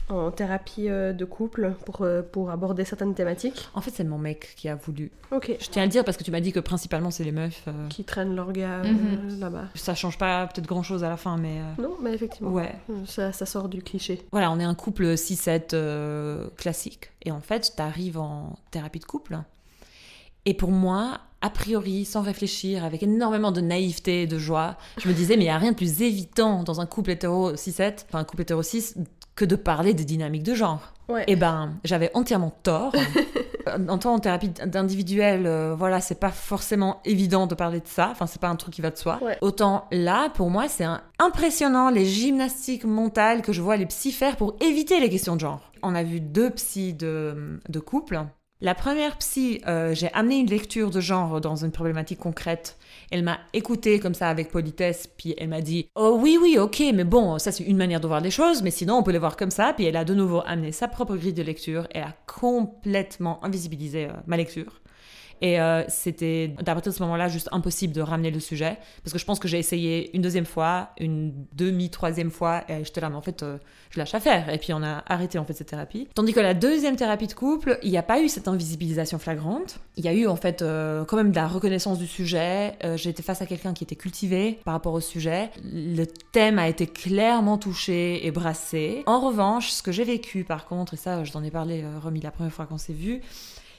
en 0.08 0.32
thérapie 0.32 0.88
euh, 0.88 1.12
de 1.12 1.26
couple 1.26 1.74
pour, 1.86 2.04
euh, 2.04 2.22
pour 2.22 2.50
aborder 2.50 2.86
certaines 2.86 3.14
thématiques. 3.14 3.68
En 3.74 3.82
fait, 3.82 3.92
c'est 3.94 4.06
mon 4.06 4.18
mec 4.18 4.54
qui 4.56 4.70
a 4.70 4.76
voulu. 4.76 5.12
Ok. 5.34 5.52
Je 5.60 5.68
tiens 5.70 5.82
à 5.82 5.86
le 5.86 5.92
dire 5.92 6.06
parce 6.06 6.16
que 6.16 6.24
tu 6.24 6.32
m'as 6.32 6.40
dit 6.40 6.54
que 6.54 6.62
principalement 6.62 7.12
c'est 7.12 7.26
les 7.26 7.34
meufs. 7.34 7.64
euh, 7.68 7.90
Qui 7.90 8.06
traînent 8.06 8.38
leur 8.38 8.54
gars 8.54 8.84
Mhm. 8.84 9.34
euh, 9.34 9.40
là-bas. 9.42 9.66
Ça 9.76 9.96
change 9.96 10.18
pas 10.18 10.48
peut-être 10.48 10.66
grand 10.68 10.84
chose 10.84 11.04
à 11.04 11.10
la 11.10 11.18
fin, 11.18 11.36
mais. 11.36 11.60
euh, 11.60 11.82
Non, 11.84 11.98
mais 12.02 12.14
effectivement. 12.14 12.52
Ouais. 12.52 12.74
Euh, 12.90 12.94
Ça, 13.06 13.34
ça 13.34 13.46
sort 13.46 13.68
du 13.68 13.82
cliché. 13.84 14.22
Voilà, 14.32 14.50
on 14.52 14.62
est 14.62 14.64
un 14.64 14.76
couple 14.76 15.18
6-7 15.18 15.74
euh, 15.74 16.48
classique. 16.56 17.12
Et 17.26 17.32
en 17.34 17.42
fait, 17.42 17.74
t'arrives 17.76 18.18
en 18.18 18.56
thérapie 18.72 19.00
de 19.00 19.06
couple. 19.06 19.38
Et 20.46 20.54
pour 20.54 20.72
moi, 20.72 21.20
a 21.42 21.50
priori, 21.50 22.06
sans 22.06 22.22
réfléchir, 22.22 22.84
avec 22.84 23.04
énormément 23.04 23.52
de 23.52 23.62
naïveté 23.62 24.24
et 24.24 24.28
de 24.28 24.38
joie, 24.38 24.78
je 25.00 25.08
me 25.08 25.14
disais, 25.14 25.36
mais 25.38 25.44
il 25.44 25.48
n'y 25.48 25.52
a 25.52 25.58
rien 25.58 25.72
de 25.72 25.76
plus 25.78 26.02
évitant 26.02 26.64
dans 26.64 26.82
un 26.82 26.86
couple 26.86 27.12
hétéro 27.12 27.54
6-7, 27.54 28.06
enfin 28.10 28.20
un 28.20 28.24
couple 28.24 28.42
hétéro 28.44 28.62
6, 28.64 28.96
que 29.36 29.46
de 29.46 29.56
parler 29.56 29.94
des 29.94 30.04
dynamiques 30.06 30.44
de 30.44 30.54
genre. 30.54 30.94
Ouais. 31.10 31.24
Eh 31.28 31.36
ben, 31.36 31.74
j'avais 31.84 32.12
entièrement 32.14 32.52
tort. 32.64 32.94
en 33.90 33.98
tant 33.98 34.14
en 34.14 34.20
thérapie 34.20 34.50
d'individuel, 34.50 35.46
euh, 35.46 35.76
voilà, 35.76 36.00
c'est 36.02 36.20
pas 36.20 36.30
forcément 36.32 37.00
évident 37.06 37.48
de 37.48 37.56
parler 37.56 37.80
de 37.80 37.88
ça. 37.88 38.10
Enfin, 38.12 38.28
c'est 38.28 38.42
pas 38.42 38.50
un 38.50 38.56
truc 38.56 38.74
qui 38.74 38.82
va 38.82 38.92
de 38.92 38.98
soi. 38.98 39.20
Ouais. 39.24 39.38
Autant 39.42 39.86
là, 39.92 40.30
pour 40.30 40.50
moi, 40.50 40.68
c'est 40.68 40.84
un- 40.84 41.02
impressionnant 41.20 41.90
les 41.90 42.06
gymnastiques 42.06 42.84
mentales 42.86 43.42
que 43.42 43.54
je 43.54 43.62
vois 43.62 43.78
les 43.78 43.86
psys 43.86 44.12
faire 44.12 44.36
pour 44.38 44.56
éviter 44.62 45.00
les 45.00 45.10
questions 45.10 45.36
de 45.36 45.42
genre. 45.42 45.72
On 45.84 45.96
a 45.96 46.04
vu 46.04 46.20
deux 46.22 46.50
psys 46.52 46.94
de, 46.94 47.60
de 47.68 47.80
couple. 47.80 48.22
La 48.64 48.76
première 48.76 49.18
psy, 49.18 49.60
euh, 49.68 49.96
j'ai 49.96 50.14
amené 50.14 50.38
une 50.38 50.46
lecture 50.46 50.92
de 50.92 51.00
genre 51.00 51.42
dans 51.42 51.56
une 51.56 51.72
problématique 51.72 52.20
concrète. 52.20 52.78
Elle 53.10 53.24
m'a 53.24 53.40
écouté 53.54 54.00
comme 54.00 54.14
ça 54.14 54.30
avec 54.30 54.52
politesse, 54.52 55.08
puis 55.18 55.34
elle 55.40 55.50
m'a 55.50 55.62
dit 55.62 55.90
Oh 55.96 56.20
oui, 56.22 56.38
oui, 56.40 56.60
ok, 56.60 56.84
mais 56.94 57.04
bon, 57.04 57.40
ça 57.40 57.52
c'est 57.52 57.64
une 57.64 57.78
manière 57.78 58.00
de 58.00 58.08
voir 58.08 58.22
les 58.22 58.30
choses, 58.30 58.62
mais 58.62 58.70
sinon 58.70 58.98
on 58.98 59.04
peut 59.04 59.12
les 59.12 59.18
voir 59.18 59.36
comme 59.36 59.50
ça. 59.50 59.74
Puis 59.74 59.86
elle 59.86 59.96
a 59.98 60.06
de 60.06 60.14
nouveau 60.14 60.44
amené 60.46 60.72
sa 60.72 60.88
propre 60.88 61.16
grille 61.16 61.34
de 61.34 61.42
lecture. 61.42 61.88
Elle 61.90 62.04
a 62.04 62.16
complètement 62.28 63.44
invisibilisé 63.44 64.06
euh, 64.06 64.14
ma 64.28 64.38
lecture. 64.38 64.81
Et 65.42 65.60
euh, 65.60 65.84
c'était 65.88 66.54
à 66.60 66.64
partir 66.64 66.92
de 66.92 66.98
ce 66.98 67.02
moment-là 67.04 67.28
juste 67.28 67.50
impossible 67.52 67.94
de 67.94 68.02
ramener 68.02 68.30
le 68.30 68.40
sujet 68.40 68.78
parce 69.04 69.12
que 69.12 69.18
je 69.18 69.26
pense 69.26 69.40
que 69.40 69.48
j'ai 69.48 69.58
essayé 69.58 70.16
une 70.16 70.22
deuxième 70.22 70.46
fois, 70.46 70.90
une 71.00 71.34
demi, 71.54 71.90
troisième 71.90 72.30
fois 72.30 72.64
et 72.70 72.84
j'étais 72.86 73.02
là 73.02 73.10
mais 73.10 73.16
en 73.16 73.22
fait 73.22 73.42
euh, 73.42 73.58
je 73.90 73.98
lâche 73.98 74.14
à 74.14 74.20
faire 74.20 74.50
et 74.50 74.60
puis 74.60 74.72
on 74.72 74.84
a 74.84 75.04
arrêté 75.08 75.40
en 75.40 75.46
fait 75.46 75.54
cette 75.54 75.70
thérapie. 75.70 76.08
Tandis 76.14 76.34
que 76.34 76.40
la 76.40 76.54
deuxième 76.54 76.96
thérapie 76.96 77.26
de 77.26 77.34
couple, 77.34 77.80
il 77.82 77.90
n'y 77.90 77.98
a 77.98 78.04
pas 78.04 78.22
eu 78.22 78.30
cette 78.30 78.48
invisibilisation 78.48 79.18
flagrante. 79.18 79.80
Il 79.98 80.06
y 80.06 80.08
a 80.08 80.14
eu 80.14 80.28
en 80.28 80.36
fait 80.36 80.62
euh, 80.62 81.06
quand 81.06 81.18
même 81.18 81.32
de 81.32 81.36
la 81.36 81.48
reconnaissance 81.48 81.98
du 81.98 82.08
sujet. 82.08 82.78
Été 83.12 83.24
face 83.24 83.42
à 83.42 83.46
quelqu'un 83.46 83.74
qui 83.74 83.84
était 83.84 83.96
cultivé 83.96 84.60
par 84.64 84.74
rapport 84.74 84.94
au 84.94 85.02
sujet. 85.02 85.50
Le 85.66 86.06
thème 86.06 86.60
a 86.60 86.70
été 86.70 86.88
clairement 86.88 87.58
touché 87.58 88.26
et 88.26 88.32
brassé. 88.32 89.04
En 89.06 89.20
revanche, 89.20 89.72
ce 89.72 89.82
que 89.82 89.92
j'ai 89.92 90.04
vécu 90.04 90.44
par 90.44 90.66
contre, 90.66 90.94
et 90.94 90.98
ça 90.98 91.24
je 91.24 91.32
t'en 91.32 91.44
ai 91.44 91.52
parlé 91.52 91.84
Romy 92.02 92.22
la 92.22 92.32
première 92.32 92.54
fois 92.54 92.68
qu'on 92.68 92.78
s'est 92.78 92.94
vu, 92.94 93.22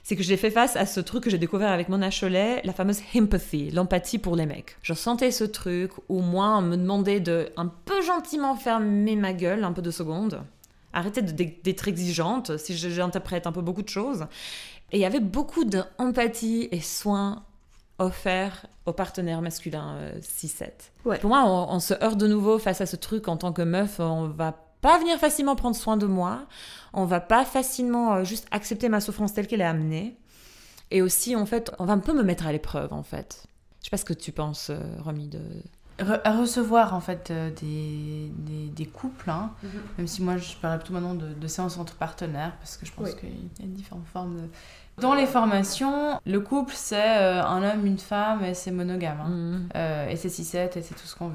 c'est 0.03 0.17
que 0.17 0.23
j'ai 0.23 0.37
fait 0.37 0.51
face 0.51 0.77
à 0.77 0.85
ce 0.85 1.01
truc 1.01 1.25
que 1.25 1.31
j'ai 1.31 1.38
découvert 1.38 1.71
avec 1.71 1.88
Mona 1.88 2.11
Cholet, 2.11 2.61
la 2.65 2.73
fameuse 2.73 3.01
empathy, 3.17 3.71
l'empathie 3.71 4.19
pour 4.19 4.35
les 4.35 4.47
mecs. 4.47 4.77
Je 4.83 4.95
sentais 4.95 5.31
ce 5.31 5.45
truc 5.45 5.93
où 6.09 6.21
moi, 6.21 6.57
on 6.59 6.62
me 6.62 6.77
demandait 6.77 7.21
de 7.21 7.51
un 7.57 7.67
peu 7.67 8.03
gentiment 8.03 8.57
fermer 8.57 9.15
ma 9.15 9.33
gueule, 9.33 9.62
un 9.62 9.73
peu 9.73 9.83
de 9.83 9.91
secondes, 9.91 10.43
arrêter 10.93 11.23
d'être 11.23 11.88
exigeante 11.88 12.57
si 12.57 12.77
j'interprète 12.77 13.47
un 13.47 13.53
peu 13.53 13.62
beaucoup 13.62 13.83
de 13.83 13.88
choses. 13.88 14.27
Et 14.91 14.99
il 14.99 15.01
y 15.01 15.07
avait 15.07 15.21
beaucoup 15.21 15.65
d'empathie 15.65 16.69
et 16.73 16.81
soins 16.81 17.45
offerts 17.99 18.67
aux 18.85 18.93
partenaires 18.93 19.41
masculins 19.41 19.95
euh, 19.95 20.19
6-7. 20.21 20.71
Ouais. 21.05 21.19
Pour 21.19 21.31
moi, 21.31 21.45
on, 21.47 21.75
on 21.75 21.81
se 21.81 21.95
heurte 22.03 22.19
de 22.19 22.27
nouveau 22.27 22.59
face 22.59 22.81
à 22.81 22.87
ce 22.87 22.97
truc 22.97 23.29
en 23.29 23.37
tant 23.37 23.53
que 23.53 23.62
meuf, 23.62 24.01
on 24.01 24.27
va 24.27 24.71
pas 24.83 24.99
venir 24.99 25.16
facilement 25.18 25.57
prendre 25.57 25.75
soin 25.77 25.97
de 25.97 26.07
moi, 26.07 26.47
on 26.92 27.07
va 27.07 27.21
pas 27.21 27.47
facilement 27.47 28.14
euh, 28.16 28.25
juste 28.25 28.47
accepter 28.51 28.90
ma 28.90 29.01
souffrance 29.01 29.33
telle 29.33 29.47
qu'elle 29.47 29.62
est 29.62 29.64
amenée. 29.64 30.16
Et 30.90 31.01
aussi, 31.01 31.35
en 31.37 31.47
fait, 31.47 31.73
on 31.79 31.87
va 31.87 31.95
un 31.95 31.99
peu 32.01 32.12
me 32.12 32.23
mettre 32.23 32.47
à 32.47 32.53
l'épreuve, 32.53 32.92
en 32.92 33.03
fait. 33.03 33.47
Je 33.81 33.87
sais 33.87 33.90
pas 33.90 33.97
ce 33.97 34.05
que 34.05 34.12
tu 34.12 34.31
penses, 34.33 34.68
euh, 34.68 34.79
Romy, 35.03 35.27
de... 35.29 35.40
Re- 35.99 36.21
à 36.25 36.37
recevoir 36.38 36.95
en 36.95 37.01
fait 37.01 37.31
euh, 37.31 37.51
des, 37.51 38.31
des, 38.37 38.68
des 38.71 38.87
couples, 38.87 39.31
hein, 39.31 39.53
Mhm. 39.62 39.71
même 39.99 40.07
si 40.07 40.23
moi 40.23 40.37
je 40.38 40.55
parle 40.57 40.79
plutôt 40.79 40.95
maintenant 40.95 41.14
de, 41.14 41.33
de 41.33 41.47
séances 41.47 41.79
entre 41.79 41.95
partenaires, 41.97 42.57
parce 42.59 42.77
que 42.77 42.85
je 42.87 42.92
pense 42.92 43.09
Oui. 43.11 43.14
qu'il 43.21 43.64
y 43.66 43.71
a 43.71 43.75
différentes 43.75 44.07
formes 44.07 44.37
de... 44.37 44.49
Dans 45.00 45.14
les 45.14 45.26
formations, 45.26 46.20
le 46.26 46.40
couple 46.40 46.74
c'est 46.76 47.18
euh, 47.18 47.42
un 47.42 47.62
homme, 47.62 47.87
une 47.87 47.98
femme 47.98 48.44
et 48.44 48.55
c'est 48.55 48.70
monogame. 48.70 49.18
hein. 49.20 49.28
Mm. 49.28 49.68
Euh, 49.74 50.09
et 50.09 50.16
c'est 50.16 50.28
6-7 50.28 50.78
et 50.78 50.83
c'est 50.83 50.94
tout 50.94 51.07
ce 51.07 51.16
qu'on 51.16 51.28
veut. 51.28 51.35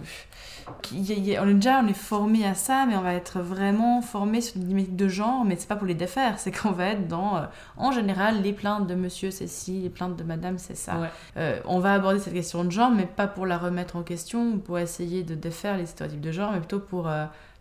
On 0.93 1.47
est 1.49 1.53
déjà 1.53 1.81
on 1.83 1.87
est 1.87 1.93
formé 1.93 2.45
à 2.45 2.53
ça, 2.53 2.85
mais 2.87 2.95
on 2.95 3.01
va 3.01 3.13
être 3.13 3.39
vraiment 3.39 4.01
formé 4.01 4.41
sur 4.41 4.57
une 4.57 4.67
limite 4.67 4.95
de 4.95 5.07
genre, 5.07 5.43
mais 5.45 5.55
c'est 5.57 5.67
pas 5.67 5.75
pour 5.75 5.87
les 5.87 5.95
défaire, 5.95 6.39
c'est 6.39 6.51
qu'on 6.51 6.71
va 6.71 6.87
être 6.87 7.07
dans, 7.07 7.37
euh, 7.37 7.41
en 7.77 7.91
général, 7.91 8.41
les 8.41 8.53
plaintes 8.53 8.85
de 8.87 8.95
monsieur 8.95 9.31
c'est 9.31 9.47
ci, 9.47 9.79
les 9.81 9.89
plaintes 9.89 10.15
de 10.15 10.23
madame 10.23 10.57
c'est 10.57 10.75
ça. 10.77 10.97
Ouais. 10.99 11.09
Euh, 11.37 11.59
on 11.65 11.79
va 11.79 11.93
aborder 11.93 12.19
cette 12.19 12.33
question 12.33 12.63
de 12.63 12.69
genre, 12.71 12.91
mais 12.91 13.05
pas 13.05 13.27
pour 13.27 13.45
la 13.45 13.57
remettre 13.57 13.95
en 13.95 14.03
question, 14.03 14.51
ou 14.53 14.57
pour 14.57 14.77
essayer 14.77 15.23
de 15.23 15.35
défaire 15.35 15.77
les 15.77 15.85
stéréotypes 15.85 16.21
de 16.21 16.31
genre, 16.31 16.51
mais 16.51 16.59
plutôt 16.59 16.79
pour 16.79 17.09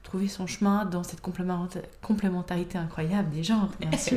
trouver 0.07 0.29
son 0.29 0.47
chemin 0.47 0.85
dans 0.85 1.03
cette 1.03 1.21
complémenta- 1.21 1.83
complémentarité 2.01 2.79
incroyable 2.79 3.29
des 3.31 3.43
genres, 3.43 3.69
bien 3.81 3.97
sûr. 3.99 4.17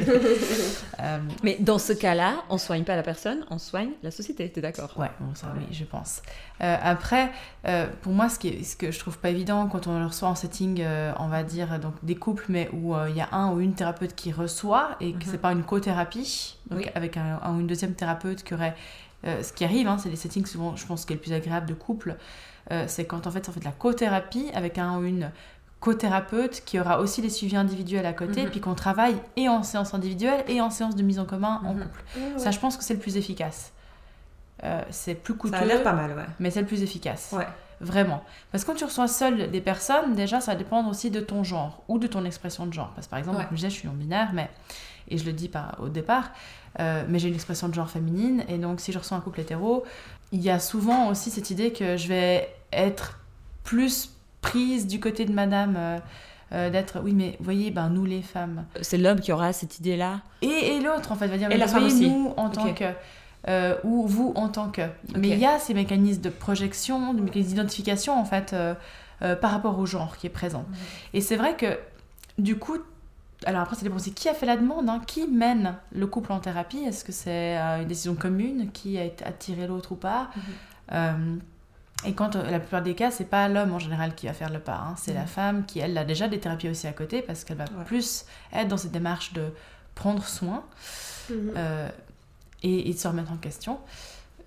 Euh, 0.99 1.19
Mais 1.43 1.57
dans 1.59 1.79
ce 1.79 1.93
cas-là, 1.93 2.43
on 2.49 2.57
soigne 2.57 2.83
pas 2.83 2.95
la 2.95 3.03
personne, 3.03 3.43
on 3.49 3.57
soigne 3.57 3.89
la 4.03 4.11
société, 4.11 4.49
t'es 4.49 4.61
d'accord? 4.61 4.93
Ouais, 4.97 5.09
bon, 5.19 5.33
ça 5.35 5.47
oui, 5.57 5.65
je 5.71 5.83
pense. 5.83 6.21
Euh, 6.61 6.77
après, 6.81 7.31
euh, 7.65 7.87
pour 8.01 8.13
moi, 8.13 8.29
ce, 8.29 8.37
qui 8.39 8.49
est- 8.49 8.63
ce 8.63 8.75
que 8.77 8.91
je 8.91 8.99
trouve 8.99 9.17
pas 9.17 9.29
évident 9.29 9.67
quand 9.67 9.87
on 9.87 9.99
le 9.99 10.05
reçoit 10.05 10.29
en 10.29 10.35
setting, 10.35 10.83
on 11.19 11.27
va 11.27 11.43
dire, 11.43 11.79
donc 11.79 11.93
des 12.03 12.15
couples, 12.15 12.45
mais 12.49 12.69
où 12.71 12.95
il 13.09 13.15
y 13.15 13.21
a 13.21 13.29
un 13.31 13.51
ou 13.51 13.59
une 13.59 13.73
thérapeute 13.73 14.13
qui 14.15 14.31
reçoit 14.31 14.95
et 15.01 15.11
que 15.13 15.25
Mhm. 15.25 15.31
c'est 15.31 15.37
pas 15.41 15.51
une 15.51 15.63
co-thérapie, 15.63 16.57
donc 16.69 16.79
Oui. 16.79 16.85
avec 16.95 17.17
un, 17.17 17.39
un 17.43 17.55
ou 17.55 17.59
une 17.61 17.67
deuxième 17.67 17.93
thérapeute 17.95 18.43
qui 18.43 18.53
aurait. 18.53 18.75
ce 19.23 19.51
qui 19.51 19.65
arrive, 19.65 19.87
hein, 19.87 19.97
c'est 19.97 20.09
les 20.09 20.15
settings 20.15 20.45
souvent, 20.45 20.75
je 20.77 20.85
pense, 20.85 21.03
qui 21.03 21.11
est 21.11 21.17
le 21.17 21.21
plus 21.21 21.33
agréable 21.33 21.65
de 21.65 21.73
couple, 21.73 22.15
c'est 22.87 23.03
quand 23.05 23.25
en 23.27 23.31
fait 23.31 23.49
on 23.49 23.51
fait 23.51 23.59
de 23.59 23.65
la 23.65 23.71
co-thérapie 23.71 24.45
avec 24.53 24.77
un 24.77 24.97
ou 24.99 25.03
une 25.03 25.29
co-thérapeute 25.79 26.63
qui 26.65 26.79
aura 26.79 26.99
aussi 26.99 27.21
les 27.21 27.29
suivis 27.29 27.55
individuels 27.55 28.05
à 28.05 28.13
côté, 28.13 28.43
Mhm. 28.43 28.49
puis 28.49 28.59
qu'on 28.59 28.75
travaille 28.75 29.15
et 29.37 29.47
en 29.47 29.63
séance 29.63 29.93
individuelle 29.93 30.43
et 30.47 30.59
en 30.61 30.69
séance 30.69 30.95
de 30.95 31.03
mise 31.03 31.19
en 31.19 31.25
commun 31.25 31.61
en 31.65 31.73
Mhm. 31.73 31.83
couple. 31.83 32.03
Ça, 32.37 32.51
je 32.51 32.59
pense 32.59 32.75
que 32.77 32.83
c'est 32.83 32.93
le 32.95 32.99
plus 32.99 33.15
efficace. 33.17 33.71
Euh, 34.65 34.81
c'est 34.89 35.15
plus 35.15 35.35
coûteux, 35.35 35.55
mal, 35.57 36.13
ouais. 36.17 36.25
mais 36.39 36.51
c'est 36.51 36.59
le 36.59 36.67
plus 36.67 36.83
efficace. 36.83 37.29
Ouais. 37.31 37.47
Vraiment. 37.79 38.21
Parce 38.51 38.65
que 38.65 38.71
quand 38.71 38.75
tu 38.75 38.83
reçois 38.83 39.07
seul 39.07 39.49
des 39.49 39.61
personnes, 39.61 40.13
déjà, 40.15 40.41
ça 40.41 40.51
va 40.51 40.57
dépendre 40.57 40.89
aussi 40.89 41.11
de 41.11 41.21
ton 41.21 41.45
genre 41.45 41.81
ou 41.87 41.97
de 41.97 42.07
ton 42.07 42.25
expression 42.25 42.65
de 42.67 42.73
genre. 42.73 42.89
Parce 42.93 43.07
que 43.07 43.11
par 43.11 43.19
exemple, 43.19 43.37
Ouais. 43.37 43.43
comme 43.45 43.51
je 43.55 43.61
disais, 43.61 43.69
je 43.69 43.75
suis 43.75 43.87
non-binaire, 43.87 44.31
mais, 44.33 44.49
et 45.07 45.17
je 45.17 45.23
le 45.23 45.31
dis 45.31 45.47
pas 45.47 45.75
au 45.79 45.87
départ, 45.87 46.31
euh, 46.81 47.05
mais 47.07 47.19
j'ai 47.19 47.29
une 47.29 47.35
expression 47.35 47.69
de 47.69 47.73
genre 47.73 47.89
féminine. 47.89 48.43
Et 48.49 48.57
donc, 48.57 48.81
si 48.81 48.91
je 48.91 48.99
reçois 48.99 49.15
un 49.15 49.21
couple 49.21 49.39
hétéro, 49.39 49.85
il 50.33 50.41
y 50.41 50.49
a 50.49 50.59
souvent 50.59 51.07
aussi 51.07 51.31
cette 51.31 51.51
idée 51.51 51.71
que 51.71 51.95
je 51.95 52.09
vais 52.09 52.53
être 52.73 53.17
plus 53.63 54.09
prise 54.41 54.87
du 54.87 54.99
côté 54.99 55.25
de 55.25 55.33
madame. 55.33 55.75
euh, 55.77 55.97
euh, 56.51 56.71
d'être, 56.71 56.99
oui, 57.03 57.13
mais 57.13 57.37
voyez, 57.39 57.69
ben, 57.69 57.89
nous 57.89 58.05
les 58.05 58.23
femmes. 58.23 58.65
C'est 58.81 58.97
l'homme 58.97 59.19
qui 59.19 59.31
aura 59.31 59.53
cette 59.53 59.77
idée-là. 59.77 60.21
Et, 60.41 60.47
et 60.47 60.79
l'autre, 60.79 61.11
en 61.11 61.15
fait, 61.15 61.27
va 61.27 61.37
dire, 61.37 61.45
Et 61.47 61.53
mais 61.53 61.57
la 61.59 61.67
femme 61.67 61.85
aussi. 61.85 62.09
nous 62.09 62.33
en 62.37 62.49
tant 62.49 62.73
que. 62.73 62.85
euh, 63.47 63.75
ou 63.83 64.07
vous 64.07 64.33
en 64.35 64.49
tant 64.49 64.69
que. 64.69 64.81
Mais 65.15 65.29
il 65.29 65.37
y 65.37 65.45
a 65.45 65.59
ces 65.59 65.75
mécanismes 65.75 66.21
de 66.21 66.29
projection, 66.29 67.13
de 67.13 67.21
mécanismes 67.21 67.49
d'identification, 67.49 68.19
en 68.19 68.25
fait, 68.25 68.53
euh, 68.53 68.73
euh, 69.21 69.35
par 69.35 69.51
rapport 69.51 69.77
au 69.77 69.85
genre 69.85 70.17
qui 70.17 70.25
est 70.25 70.31
présent. 70.31 70.65
Et 71.13 71.21
c'est 71.21 71.35
vrai 71.35 71.55
que, 71.55 71.77
du 72.39 72.57
coup, 72.57 72.77
alors 73.45 73.61
après, 73.61 73.75
ça 73.75 73.83
dépend 73.83 73.97
aussi 73.97 74.13
qui 74.13 74.27
a 74.27 74.33
fait 74.33 74.47
la 74.47 74.57
demande, 74.57 74.89
hein, 74.89 75.01
qui 75.05 75.27
mène 75.27 75.75
le 75.91 76.07
couple 76.07 76.31
en 76.31 76.39
thérapie? 76.39 76.79
Est-ce 76.79 77.05
que 77.05 77.11
c'est 77.11 77.57
une 77.57 77.85
décision 77.87 78.15
commune, 78.15 78.71
qui 78.71 78.97
a 78.97 79.03
attiré 79.23 79.67
l'autre 79.67 79.91
ou 79.91 79.95
pas? 79.97 80.29
Mhm. 80.91 81.39
Et 82.05 82.13
quand, 82.13 82.35
euh, 82.35 82.49
la 82.49 82.59
plupart 82.59 82.81
des 82.81 82.95
cas, 82.95 83.11
c'est 83.11 83.25
pas 83.25 83.49
l'homme 83.49 83.73
en 83.73 83.79
général 83.79 84.15
qui 84.15 84.27
va 84.27 84.33
faire 84.33 84.49
le 84.49 84.59
pas, 84.59 84.75
hein, 84.77 84.95
c'est 84.97 85.13
la 85.13 85.21
Mhm. 85.21 85.27
femme 85.27 85.65
qui, 85.65 85.79
elle, 85.79 85.97
a 85.97 86.05
déjà 86.05 86.27
des 86.29 86.39
thérapies 86.39 86.69
aussi 86.69 86.87
à 86.87 86.93
côté 86.93 87.21
parce 87.21 87.43
qu'elle 87.43 87.57
va 87.57 87.65
Ouais. 87.65 87.83
plus 87.85 88.25
être 88.53 88.67
dans 88.69 88.77
cette 88.77 88.91
démarche 88.93 89.33
de 89.33 89.49
prendre 89.95 90.23
soin 90.23 90.63
Mhm. 91.29 91.51
euh, 91.57 91.89
et, 92.63 92.89
et 92.89 92.93
de 92.93 92.97
se 92.97 93.07
remettre 93.07 93.31
en 93.31 93.37
question 93.37 93.79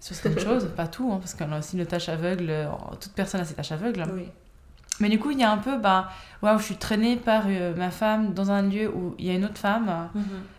sur 0.00 0.14
certaines 0.16 0.38
choses, 0.42 0.68
pas 0.76 0.86
tout, 0.88 1.11
hein, 1.12 1.18
parce 1.18 1.34
qu'on 1.34 1.53
a 1.53 1.59
aussi 1.59 1.76
nos 1.76 1.84
tâches 1.84 2.09
aveugles, 2.09 2.53
toute 3.00 3.12
personne 3.12 3.40
a 3.40 3.44
ses 3.44 3.55
tâches 3.55 3.72
aveugles. 3.72 4.05
Oui. 4.14 4.28
Mais 5.01 5.09
du 5.09 5.18
coup, 5.18 5.30
il 5.30 5.38
y 5.38 5.43
a 5.43 5.51
un 5.51 5.57
peu, 5.59 5.78
bah, 5.78 6.11
waouh, 6.43 6.59
je 6.59 6.64
suis 6.64 6.76
traînée 6.76 7.16
par 7.16 7.45
euh, 7.49 7.74
ma 7.74 7.90
femme 7.90 8.34
dans 8.34 8.51
un 8.51 8.62
lieu 8.62 8.88
où 8.95 9.14
il 9.18 9.26
y 9.26 9.30
a 9.30 9.34
une 9.34 9.45
autre 9.45 9.59
femme 9.59 10.11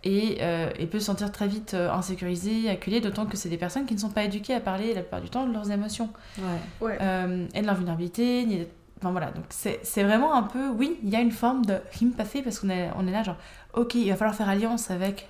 et, 0.02 0.38
euh, 0.40 0.68
et 0.78 0.86
peut 0.86 0.98
se 0.98 1.06
sentir 1.06 1.30
très 1.32 1.46
vite 1.46 1.72
euh, 1.74 1.90
insécurisée, 1.92 2.68
acculée, 2.68 3.00
d'autant 3.00 3.26
que 3.26 3.36
c'est 3.36 3.48
des 3.48 3.56
personnes 3.56 3.86
qui 3.86 3.94
ne 3.94 3.98
sont 4.00 4.10
pas 4.10 4.24
éduquées 4.24 4.54
à 4.54 4.60
parler 4.60 4.92
la 4.92 5.00
plupart 5.00 5.20
du 5.20 5.30
temps 5.30 5.46
de 5.46 5.52
leurs 5.52 5.70
émotions 5.70 6.10
Ouais. 6.38 6.44
Ouais. 6.88 6.98
euh, 7.00 7.46
et 7.54 7.60
de 7.62 7.66
leur 7.66 7.76
vulnérabilité. 7.76 8.44
Ni 8.44 8.58
de- 8.60 8.68
Enfin 9.00 9.10
voilà, 9.10 9.30
donc 9.32 9.44
c'est 9.50 9.80
c'est 9.82 10.02
vraiment 10.02 10.34
un 10.34 10.44
peu, 10.44 10.68
oui, 10.70 10.98
il 11.02 11.10
y 11.10 11.16
a 11.16 11.20
une 11.20 11.32
forme 11.32 11.64
de 11.66 11.76
sympathie 11.92 12.40
parce 12.42 12.58
qu'on 12.58 12.70
est, 12.70 12.88
on 12.96 13.06
est 13.06 13.10
là, 13.12 13.22
genre, 13.22 13.36
ok, 13.74 13.94
il 13.96 14.08
va 14.08 14.16
falloir 14.16 14.34
faire 14.34 14.48
alliance 14.48 14.90
avec 14.90 15.28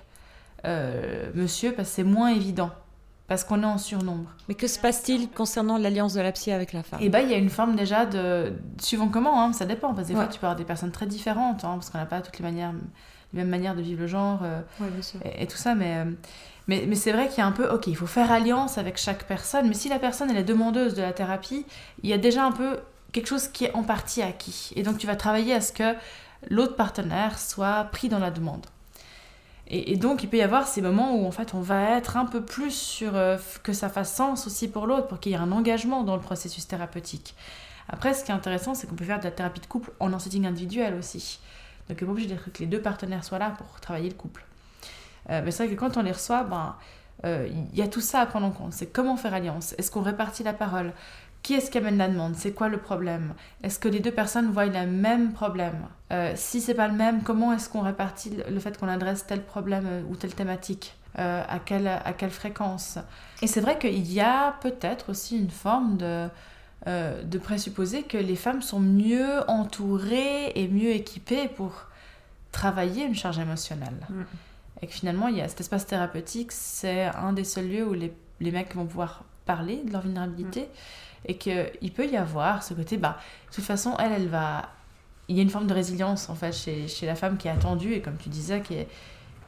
euh, 0.65 1.29
monsieur 1.35 1.73
parce 1.73 1.89
que 1.89 1.95
c'est 1.95 2.03
moins 2.03 2.29
évident, 2.29 2.69
parce 3.27 3.43
qu'on 3.43 3.61
est 3.63 3.65
en 3.65 3.77
surnombre. 3.77 4.29
Mais 4.47 4.55
que 4.55 4.67
se 4.67 4.77
passe-t-il 4.79 5.29
concernant 5.29 5.77
l'alliance 5.77 6.13
de 6.13 6.21
la 6.21 6.31
psy 6.31 6.51
avec 6.51 6.73
la 6.73 6.83
femme? 6.83 6.99
Et 7.01 7.09
bah, 7.09 7.21
il 7.21 7.29
y 7.29 7.33
a 7.33 7.37
une 7.37 7.49
forme 7.49 7.75
déjà 7.75 8.05
de. 8.05 8.53
Suivant 8.79 9.07
comment, 9.07 9.41
hein, 9.41 9.53
ça 9.53 9.65
dépend, 9.65 9.93
parce 9.93 10.07
que 10.07 10.13
des 10.13 10.19
Ouais. 10.19 10.25
fois, 10.25 10.33
tu 10.33 10.39
peux 10.39 10.45
avoir 10.45 10.55
des 10.57 10.65
personnes 10.65 10.91
très 10.91 11.07
différentes, 11.07 11.63
hein, 11.63 11.73
parce 11.75 11.89
qu'on 11.89 11.97
n'a 11.97 12.05
pas 12.05 12.21
toutes 12.21 12.37
les 12.37 12.43
manières, 12.43 12.71
les 13.33 13.39
mêmes 13.39 13.49
manières 13.49 13.75
de 13.75 13.81
vivre 13.81 14.01
le 14.01 14.07
genre. 14.07 14.39
euh, 14.43 14.61
Ouais, 14.79 14.89
bien 14.89 15.01
sûr. 15.01 15.19
et, 15.25 15.43
et 15.43 15.47
tout 15.47 15.57
ça, 15.57 15.73
mais, 15.75 15.97
euh, 15.97 16.11
mais, 16.67 16.85
mais 16.87 16.95
c'est 16.95 17.11
vrai 17.11 17.27
qu'il 17.27 17.39
y 17.39 17.41
a 17.41 17.47
un 17.47 17.51
peu, 17.51 17.67
ok, 17.69 17.87
il 17.87 17.95
faut 17.95 18.05
faire 18.07 18.31
alliance 18.31 18.77
avec 18.77 18.97
chaque 18.97 19.25
personne, 19.25 19.67
mais 19.67 19.73
si 19.73 19.89
la 19.89 19.97
personne 19.99 20.29
elle 20.29 20.37
est 20.37 20.43
demandeuse 20.43 20.93
de 20.93 21.01
la 21.01 21.11
thérapie, 21.13 21.65
il 22.03 22.09
y 22.09 22.13
a 22.13 22.17
déjà 22.19 22.45
un 22.45 22.51
peu 22.51 22.77
quelque 23.11 23.27
chose 23.27 23.47
qui 23.47 23.65
est 23.65 23.73
en 23.73 23.83
partie 23.83 24.21
acquis. 24.21 24.71
Et 24.75 24.83
donc 24.83 24.97
tu 24.99 25.07
vas 25.07 25.15
travailler 25.15 25.53
à 25.53 25.61
ce 25.61 25.71
que 25.73 25.95
l'autre 26.49 26.75
partenaire 26.75 27.39
soit 27.39 27.85
pris 27.85 28.07
dans 28.09 28.19
la 28.19 28.29
demande. 28.29 28.65
Et, 29.67 29.97
donc 29.97 30.21
il 30.23 30.29
peut 30.29 30.37
y 30.37 30.43
avoir 30.43 30.67
ces 30.67 30.81
moments 30.81 31.15
où 31.15 31.25
en 31.25 31.31
fait 31.31 31.55
on 31.55 31.61
va 31.61 31.97
être 31.97 32.17
un 32.17 32.25
peu 32.25 32.41
plus 32.41 32.71
sur 32.71 33.15
euh, 33.15 33.37
que 33.63 33.73
ça 33.73 33.89
fasse 33.89 34.13
sens 34.13 34.45
aussi 34.45 34.67
pour 34.67 34.85
l'autre, 34.85 35.07
pour 35.07 35.19
qu'il 35.19 35.31
y 35.31 35.35
ait 35.35 35.39
un 35.39 35.51
engagement 35.51 36.03
dans 36.03 36.15
le 36.15 36.21
processus 36.21 36.67
thérapeutique. 36.67 37.35
Après, 37.87 38.13
ce 38.13 38.23
qui 38.23 38.31
est 38.31 38.35
intéressant, 38.35 38.73
c'est 38.73 38.87
qu'on 38.87 38.95
peut 38.95 39.05
faire 39.05 39.19
de 39.19 39.25
la 39.25 39.31
thérapie 39.31 39.61
de 39.61 39.65
couple 39.67 39.91
en 39.99 40.11
un 40.11 40.17
individuel 40.45 40.95
aussi. 40.95 41.39
Donc, 41.87 41.97
on 41.99 42.01
n'est 42.01 42.07
pas 42.07 42.11
obligé 42.11 42.27
d'être 42.27 42.51
que 42.51 42.59
les 42.59 42.65
deux 42.65 42.81
partenaires 42.81 43.23
soient 43.23 43.37
là 43.37 43.51
pour 43.51 43.79
travailler 43.79 44.09
le 44.09 44.15
couple. 44.15 44.43
Euh, 45.29 45.41
mais 45.43 45.51
c'est 45.51 45.65
vrai 45.65 45.75
que 45.75 45.79
quand 45.79 45.97
on 45.97 46.01
les 46.01 46.11
reçoit, 46.11 46.43
ben, 46.43 46.75
euh, 47.25 47.47
il 47.49 47.77
y 47.77 47.81
a 47.81 47.87
tout 47.87 48.01
ça 48.01 48.21
à 48.21 48.25
prendre 48.25 48.47
en 48.47 48.51
compte. 48.51 48.73
C'est 48.73 48.87
comment 48.87 49.17
faire 49.17 49.33
alliance? 49.33 49.75
Est-ce 49.77 49.91
qu'on 49.91 50.01
répartit 50.01 50.43
la 50.43 50.53
parole? 50.53 50.93
Qui 51.45 51.53
est-ce 51.53 51.69
qui 51.69 51.77
amène 51.77 51.97
la 51.99 52.07
demande? 52.07 52.33
C'est 52.35 52.53
quoi 52.53 52.69
le 52.69 52.79
problème? 52.79 53.35
Est-ce 53.61 53.77
que 53.77 53.87
les 53.87 53.99
deux 53.99 54.09
personnes 54.11 54.49
voient 54.51 54.65
le 54.65 54.87
même 54.87 55.31
problème? 55.31 55.77
Euh, 56.11 56.33
Si 56.35 56.59
c'est 56.59 56.73
pas 56.73 56.87
le 56.87 56.95
même, 56.95 57.21
comment 57.21 57.53
est-ce 57.53 57.69
qu'on 57.69 57.81
répartit 57.81 58.31
le- 58.49 58.59
fait 58.59 58.75
qu'on 58.79 58.87
adresse 58.87 59.27
tel 59.27 59.43
problème 59.43 59.85
euh, 59.85 60.01
ou 60.09 60.15
telle 60.15 60.33
thématique 60.33 60.95
Euh, 61.19 61.43
à, 61.47 61.59
quelle, 61.59 61.87
à 61.87 62.13
quelle 62.13 62.31
fréquence? 62.31 62.97
Et 63.43 63.47
c'est 63.47 63.61
vrai 63.61 63.77
qu'il 63.77 64.11
y 64.11 64.19
a 64.21 64.55
peut-être 64.59 65.11
aussi 65.11 65.37
une 65.37 65.51
forme 65.51 65.97
de, 65.97 66.27
euh, 66.87 67.23
de 67.23 67.37
présupposer 67.37 68.01
que 68.03 68.17
les 68.17 68.35
femmes 68.35 68.63
sont 68.63 68.79
mieux 68.81 69.47
entourées 69.47 70.51
et 70.55 70.67
mieux 70.67 70.89
équipées 71.01 71.47
pour 71.47 71.71
travailler 72.51 73.05
une 73.05 73.15
charge 73.15 73.37
émotionnelle. 73.39 73.99
Mm. 74.09 74.21
Et 74.81 74.87
que 74.87 74.93
finalement, 74.93 75.27
il 75.27 75.37
y 75.37 75.41
a 75.41 75.47
cet 75.47 75.61
espace 75.61 75.85
thérapeutique, 75.85 76.51
c'est 76.51 77.03
un 77.05 77.33
des 77.33 77.43
seuls 77.45 77.69
lieux 77.69 77.87
où 77.87 77.93
les, 77.93 78.11
les 78.41 78.51
mecs 78.51 78.73
vont 78.75 78.87
pouvoir 78.87 79.23
parler 79.45 79.83
de 79.85 79.91
leur 79.93 80.01
vulnérabilité 80.01 80.67
et 81.27 81.37
qu'il 81.37 81.91
peut 81.95 82.05
y 82.07 82.17
avoir 82.17 82.63
ce 82.63 82.73
côté, 82.73 82.97
bah, 82.97 83.17
de 83.49 83.55
toute 83.55 83.63
façon, 83.63 83.95
elle, 83.99 84.11
elle 84.11 84.27
va... 84.27 84.69
Il 85.27 85.35
y 85.35 85.39
a 85.39 85.41
une 85.41 85.49
forme 85.49 85.65
de 85.67 85.73
résilience, 85.73 86.29
en 86.29 86.35
fait, 86.35 86.53
chez, 86.53 86.87
chez 86.87 87.05
la 87.07 87.15
femme 87.15 87.37
qui 87.37 87.47
est 87.47 87.51
attendue 87.51 87.93
et 87.93 88.01
comme 88.01 88.17
tu 88.17 88.29
disais, 88.29 88.61
qui 88.61 88.75
est, 88.75 88.87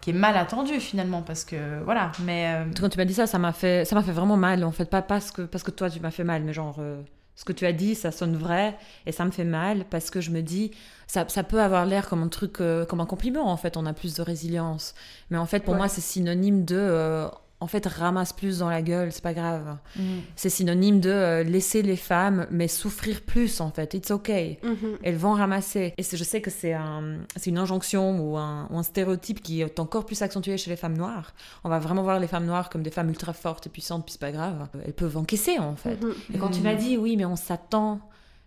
qui 0.01 0.09
est 0.09 0.13
mal 0.13 0.35
attendue, 0.35 0.79
finalement, 0.79 1.21
parce 1.21 1.43
que, 1.45 1.83
voilà, 1.83 2.11
mais... 2.23 2.53
euh, 2.55 2.65
Quand 2.79 2.89
tu 2.89 2.97
m'as 2.97 3.05
dit 3.05 3.13
ça, 3.13 3.27
ça 3.27 3.37
m'a 3.37 3.51
fait, 3.53 3.85
ça 3.85 3.95
m'a 3.95 4.01
fait 4.01 4.11
vraiment 4.11 4.37
mal. 4.37 4.63
En 4.63 4.71
fait, 4.71 4.85
pas 4.89 5.01
parce 5.03 5.29
que, 5.31 5.43
parce 5.43 5.63
que 5.63 5.69
toi, 5.71 5.89
tu 5.89 5.99
m'as 5.99 6.09
fait 6.11 6.23
mal, 6.23 6.41
mais 6.43 6.53
genre, 6.53 6.77
euh, 6.79 6.99
ce 7.35 7.45
que 7.45 7.53
tu 7.53 7.67
as 7.67 7.73
dit, 7.73 7.93
ça 7.93 8.11
sonne 8.11 8.35
vrai 8.35 8.75
et 9.05 9.11
ça 9.11 9.23
me 9.23 9.29
fait 9.29 9.43
mal 9.43 9.85
parce 9.87 10.09
que 10.09 10.19
je 10.19 10.31
me 10.31 10.41
dis, 10.41 10.71
ça, 11.05 11.25
ça 11.27 11.43
peut 11.43 11.61
avoir 11.61 11.85
l'air 11.85 12.09
comme 12.09 12.23
un 12.23 12.27
truc, 12.29 12.59
euh, 12.59 12.83
comme 12.85 12.99
un 13.01 13.05
compliment. 13.05 13.47
En 13.51 13.57
fait, 13.57 13.77
on 13.77 13.85
a 13.85 13.93
plus 13.93 14.15
de 14.15 14.23
résilience, 14.23 14.95
mais 15.29 15.37
en 15.37 15.45
fait, 15.45 15.59
pour 15.59 15.73
Ouais. 15.73 15.77
moi, 15.77 15.87
c'est 15.89 16.01
synonyme 16.01 16.65
de, 16.65 17.27
en 17.59 17.65
fait, 17.65 17.87
ramasse 17.87 18.33
plus 18.33 18.59
dans 18.59 18.69
la 18.69 18.83
gueule, 18.83 19.11
c'est 19.11 19.23
pas 19.23 19.33
grave. 19.33 19.77
mm. 19.95 20.01
C'est 20.35 20.49
synonyme 20.49 20.99
de 20.99 21.09
euh, 21.09 21.43
laisser 21.43 21.81
les 21.81 21.95
femmes, 21.95 22.45
mais 22.51 22.67
souffrir 22.67 23.21
plus. 23.21 23.61
En 23.61 23.71
fait, 23.71 23.95
it's 23.95 24.11
okay. 24.11 24.59
Mhm. 24.63 24.97
Elles 25.01 25.15
vont 25.15 25.33
ramasser. 25.33 25.93
Et 25.97 26.03
je 26.03 26.23
sais 26.23 26.39
que 26.41 26.51
c'est 26.51 26.73
un, 26.73 27.17
c'est 27.35 27.49
une 27.49 27.57
injonction 27.57 28.19
ou 28.19 28.37
un, 28.37 28.67
ou 28.69 28.77
un 28.77 28.83
stéréotype 28.83 29.41
qui 29.41 29.61
est 29.61 29.79
encore 29.79 30.05
plus 30.05 30.21
accentué 30.21 30.55
chez 30.57 30.69
les 30.69 30.75
femmes 30.75 30.97
noires. 30.97 31.33
On 31.63 31.69
va 31.69 31.79
vraiment 31.79 32.03
voir 32.03 32.19
les 32.19 32.27
femmes 32.27 32.45
noires 32.45 32.69
comme 32.69 32.83
des 32.83 32.91
femmes 32.91 33.09
ultra 33.09 33.33
fortes 33.33 33.65
et 33.65 33.69
puissantes, 33.69 34.05
puis 34.05 34.13
c'est 34.13 34.21
pas 34.21 34.31
grave. 34.31 34.67
Elles 34.85 34.93
peuvent 34.93 35.17
encaisser 35.17 35.57
en 35.57 35.75
fait. 35.75 35.99
Mhm. 36.01 36.13
Et 36.35 36.37
quand 36.37 36.49
tu 36.49 36.61
m'as 36.61 36.75
dit, 36.75 36.95
oui, 36.95 37.17
mais 37.17 37.25
on 37.25 37.35
s'attend, 37.35 38.01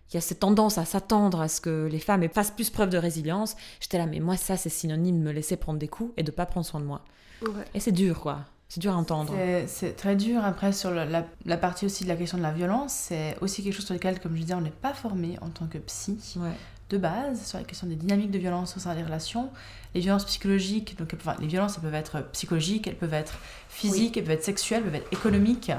il 0.09 0.15
y 0.15 0.17
a 0.17 0.21
cette 0.21 0.39
tendance 0.39 0.77
à 0.77 0.85
s'attendre 0.85 1.41
à 1.41 1.49
ce 1.49 1.59
que 1.59 1.89
les 1.91 1.99
femmes 1.99 2.27
fassent 2.29 2.51
plus 2.51 2.69
preuve 2.69 2.89
de 2.89 2.97
résilience, 2.97 3.57
j'étais 3.81 3.97
là, 3.97 4.05
mais 4.05 4.21
moi, 4.21 4.37
ça, 4.37 4.55
c'est 4.55 4.69
synonyme 4.69 5.19
de 5.19 5.23
me 5.23 5.31
laisser 5.31 5.57
prendre 5.57 5.79
des 5.79 5.87
coups 5.89 6.13
et 6.15 6.23
de 6.23 6.31
pas 6.31 6.45
prendre 6.45 6.65
soin 6.65 6.79
de 6.79 6.85
moi. 6.85 7.01
Ouais. 7.41 7.65
Et 7.73 7.79
c'est 7.79 7.91
dur, 7.91 8.19
quoi. 8.21 8.45
C'est 8.73 8.79
dur 8.79 8.93
à 8.93 8.95
entendre. 8.95 9.33
C'est- 9.67 9.97
très 9.97 10.15
dur. 10.15 10.45
Après, 10.45 10.71
sur 10.71 10.91
le- 10.91 11.03
la, 11.03 11.25
la 11.45 11.57
partie 11.57 11.85
aussi 11.85 12.05
de 12.05 12.09
la 12.09 12.15
question 12.15 12.37
de 12.37 12.43
la 12.43 12.51
violence, 12.53 12.93
c'est 12.93 13.35
aussi 13.41 13.63
quelque 13.63 13.73
chose 13.73 13.83
sur 13.83 13.93
lequel, 13.93 14.21
comme 14.21 14.33
je 14.33 14.39
disais, 14.43 14.53
on 14.53 14.61
n'est 14.61 14.69
pas 14.69 14.93
formé 14.93 15.37
en 15.41 15.49
tant 15.49 15.65
que 15.67 15.77
psy 15.77 16.17
Ouais. 16.37 16.51
de 16.89 16.97
base, 16.97 17.45
sur 17.45 17.57
la 17.57 17.65
question 17.65 17.85
des 17.87 17.95
dynamiques 17.97 18.31
de 18.31 18.37
violence 18.39 18.77
au 18.77 18.79
sein 18.79 18.95
des 18.95 19.03
relations. 19.03 19.49
Les 19.93 19.99
violences 19.99 20.23
psychologiques, 20.23 20.97
donc 20.97 21.13
enfin, 21.19 21.35
les 21.41 21.47
violences, 21.47 21.75
elles 21.75 21.81
peuvent 21.83 21.93
être 21.95 22.21
psychologiques, 22.31 22.87
elles 22.87 22.95
peuvent 22.95 23.13
être 23.13 23.39
physiques, 23.73 24.17
elles 24.17 24.23
peuvent 24.25 24.33
être 24.33 24.43
sexuelles, 24.43 24.81
elles 24.85 24.91
peuvent 24.91 25.01
être 25.01 25.13
économiques, 25.13 25.71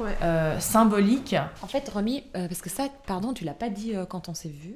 Ouais. 0.00 0.16
euh, 0.22 0.58
symboliques. 0.58 1.36
En 1.62 1.66
fait, 1.68 1.88
Romy, 1.88 2.24
euh, 2.36 2.48
parce 2.48 2.60
que 2.62 2.70
ça, 2.70 2.88
pardon, 3.06 3.32
tu 3.32 3.44
l'as 3.44 3.52
pas 3.52 3.68
dit 3.68 3.94
euh, 3.94 4.06
quand 4.06 4.28
on 4.28 4.34
s'est 4.34 4.48
vu. 4.48 4.74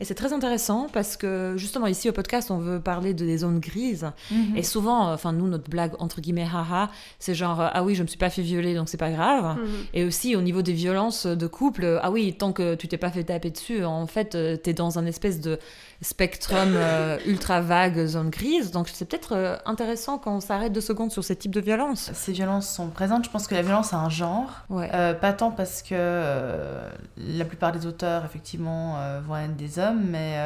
Et 0.00 0.04
c'est 0.04 0.14
très 0.14 0.32
intéressant 0.32 0.86
parce 0.92 1.16
que 1.16 1.54
justement 1.56 1.86
ici 1.88 2.08
au 2.08 2.12
podcast, 2.12 2.50
on 2.50 2.58
veut 2.58 2.78
parler 2.80 3.14
de 3.14 3.24
des 3.24 3.38
zones 3.38 3.58
grises. 3.58 4.06
Mhm. 4.30 4.56
Et 4.56 4.62
souvent, 4.62 5.08
euh, 5.08 5.14
enfin 5.14 5.32
nous, 5.32 5.48
notre 5.48 5.68
blague 5.70 5.92
entre 5.98 6.20
guillemets, 6.20 6.46
haha, 6.52 6.90
c'est 7.18 7.34
genre 7.34 7.60
euh, 7.60 7.68
ah 7.72 7.82
oui, 7.82 7.94
je 7.94 8.02
me 8.02 8.06
suis 8.06 8.18
pas 8.18 8.30
fait 8.30 8.42
violer, 8.42 8.74
donc 8.74 8.88
c'est 8.88 8.96
pas 8.98 9.10
grave. 9.10 9.56
Mhm. 9.58 9.66
Et 9.94 10.04
aussi 10.04 10.36
au 10.36 10.40
niveau 10.42 10.62
des 10.62 10.72
violences 10.74 11.26
de 11.26 11.46
couple, 11.46 11.84
euh, 11.84 11.98
ah 12.02 12.10
oui, 12.12 12.34
tant 12.38 12.52
que 12.52 12.74
tu 12.76 12.86
t'es 12.86 12.98
pas 12.98 13.10
fait 13.10 13.24
taper 13.24 13.50
dessus, 13.50 13.82
en 13.84 14.06
fait, 14.06 14.34
euh, 14.34 14.56
t'es 14.56 14.72
dans 14.74 14.98
un 14.98 15.06
espèce 15.06 15.40
de 15.40 15.58
spectrum 16.04 16.74
euh, 16.76 17.18
ultra 17.26 17.60
vague, 17.60 18.06
zone 18.06 18.30
grise. 18.30 18.70
Donc 18.70 18.88
c'est 18.92 19.04
peut-être 19.04 19.34
euh, 19.34 19.56
intéressant 19.66 20.18
qu'on 20.18 20.40
s'arrête 20.40 20.72
deux 20.72 20.80
secondes 20.80 21.10
sur 21.10 21.24
ces 21.24 21.34
types 21.34 21.52
de 21.52 21.60
violences. 21.60 22.10
Ces 22.12 22.32
violences 22.32 22.68
sont 22.68 22.88
présentes. 22.88 23.24
Je 23.24 23.30
pense 23.30 23.48
que 23.48 23.54
la 23.54 23.62
violence 23.62 23.92
a 23.92 23.98
un 23.98 24.10
genre. 24.10 24.50
Ouais. 24.68 24.90
Euh, 24.94 25.14
pas 25.14 25.32
tant 25.32 25.50
parce 25.50 25.82
que 25.82 25.88
euh, 25.92 26.88
la 27.16 27.44
plupart 27.44 27.72
des 27.72 27.86
auteurs, 27.86 28.24
effectivement, 28.24 28.96
vont 29.26 29.36
être 29.36 29.56
des 29.56 29.78
hommes, 29.78 30.04
mais 30.10 30.36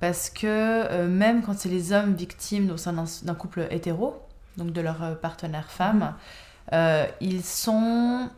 parce 0.00 0.28
que 0.30 1.06
même 1.06 1.42
quand 1.42 1.58
c'est 1.58 1.68
les 1.68 1.92
hommes 1.92 2.14
victimes 2.14 2.70
au 2.70 2.76
sein 2.76 2.92
d'un 3.22 3.34
couple 3.34 3.66
hétéro, 3.70 4.20
donc 4.56 4.72
de 4.72 4.80
leur 4.80 5.18
partenaire 5.20 5.70
femme, 5.70 6.14
euh, 6.72 7.06
ils 7.20 7.42
sont, 7.42 8.28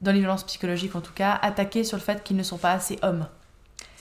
dans 0.00 0.12
les 0.12 0.20
violences 0.20 0.44
psychologiques 0.44 0.94
en 0.94 1.00
tout 1.00 1.12
cas, 1.12 1.38
attaqués 1.42 1.84
sur 1.84 1.96
le 1.96 2.02
fait 2.02 2.22
qu'ils 2.22 2.36
ne 2.36 2.42
sont 2.42 2.58
pas 2.58 2.72
assez 2.72 2.98
hommes. 3.02 3.26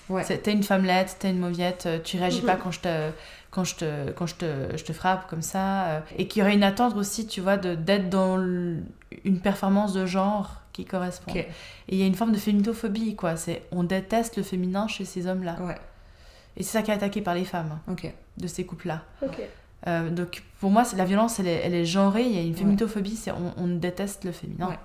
Ouais. 0.09 0.23
T'es 0.23 0.53
une 0.53 0.63
femmelette, 0.63 1.17
t'es 1.19 1.29
une 1.31 1.39
mauviette, 1.39 1.85
euh, 1.85 1.99
tu 2.01 2.17
réagis 2.17 2.41
pas 2.41 2.55
quand 2.55 2.71
je 2.71 2.79
te 2.79 3.09
quand 3.51 3.63
je 3.65 3.75
te 3.75 4.11
quand 4.11 4.25
je 4.27 4.35
te, 4.35 4.77
je 4.77 4.83
te 4.83 4.93
frappe 4.93 5.27
comme 5.29 5.41
ça 5.41 5.85
euh, 5.87 5.99
et 6.17 6.27
qu'il 6.27 6.39
y 6.39 6.43
aurait 6.43 6.53
une 6.53 6.63
attente 6.63 6.95
aussi 6.95 7.27
tu 7.27 7.41
vois 7.41 7.57
de 7.57 7.75
d'être 7.75 8.09
dans 8.09 8.37
une 8.37 9.39
performance 9.41 9.93
de 9.93 10.05
genre 10.05 10.61
qui 10.73 10.85
correspond 10.85 11.33
et 11.35 11.47
il 11.89 11.97
y 11.97 12.03
a 12.03 12.05
une 12.05 12.15
forme 12.15 12.31
de 12.31 12.37
féminophobie 12.37 13.15
quoi 13.15 13.35
c'est 13.35 13.63
on 13.71 13.83
déteste 13.83 14.37
le 14.37 14.43
féminin 14.43 14.87
chez 14.87 15.03
ces 15.05 15.27
hommes 15.27 15.43
là 15.43 15.55
Ouais. 15.59 15.75
et 16.55 16.63
c'est 16.63 16.71
ça 16.77 16.81
qui 16.83 16.91
est 16.91 16.93
attaqué 16.93 17.21
par 17.21 17.33
les 17.35 17.45
femmes 17.45 17.79
Ok. 17.89 18.13
de 18.37 18.47
ces 18.47 18.65
couples 18.65 18.87
là 18.89 19.01
Ok. 19.23 19.39
donc 20.11 20.43
pour 20.59 20.69
moi 20.69 20.83
la 20.95 21.05
violence 21.05 21.39
elle 21.39 21.47
est, 21.47 21.61
elle 21.65 21.73
est 21.73 21.85
genrée 21.85 22.23
il 22.23 22.33
y 22.33 22.37
a 22.37 22.41
une 22.41 22.51
Ouais. 22.51 22.57
féminophobie 22.59 23.15
c'est 23.15 23.31
on, 23.31 23.53
on 23.57 23.67
déteste 23.67 24.23
le 24.23 24.31
féminin 24.31 24.67
Ouais. 24.69 24.79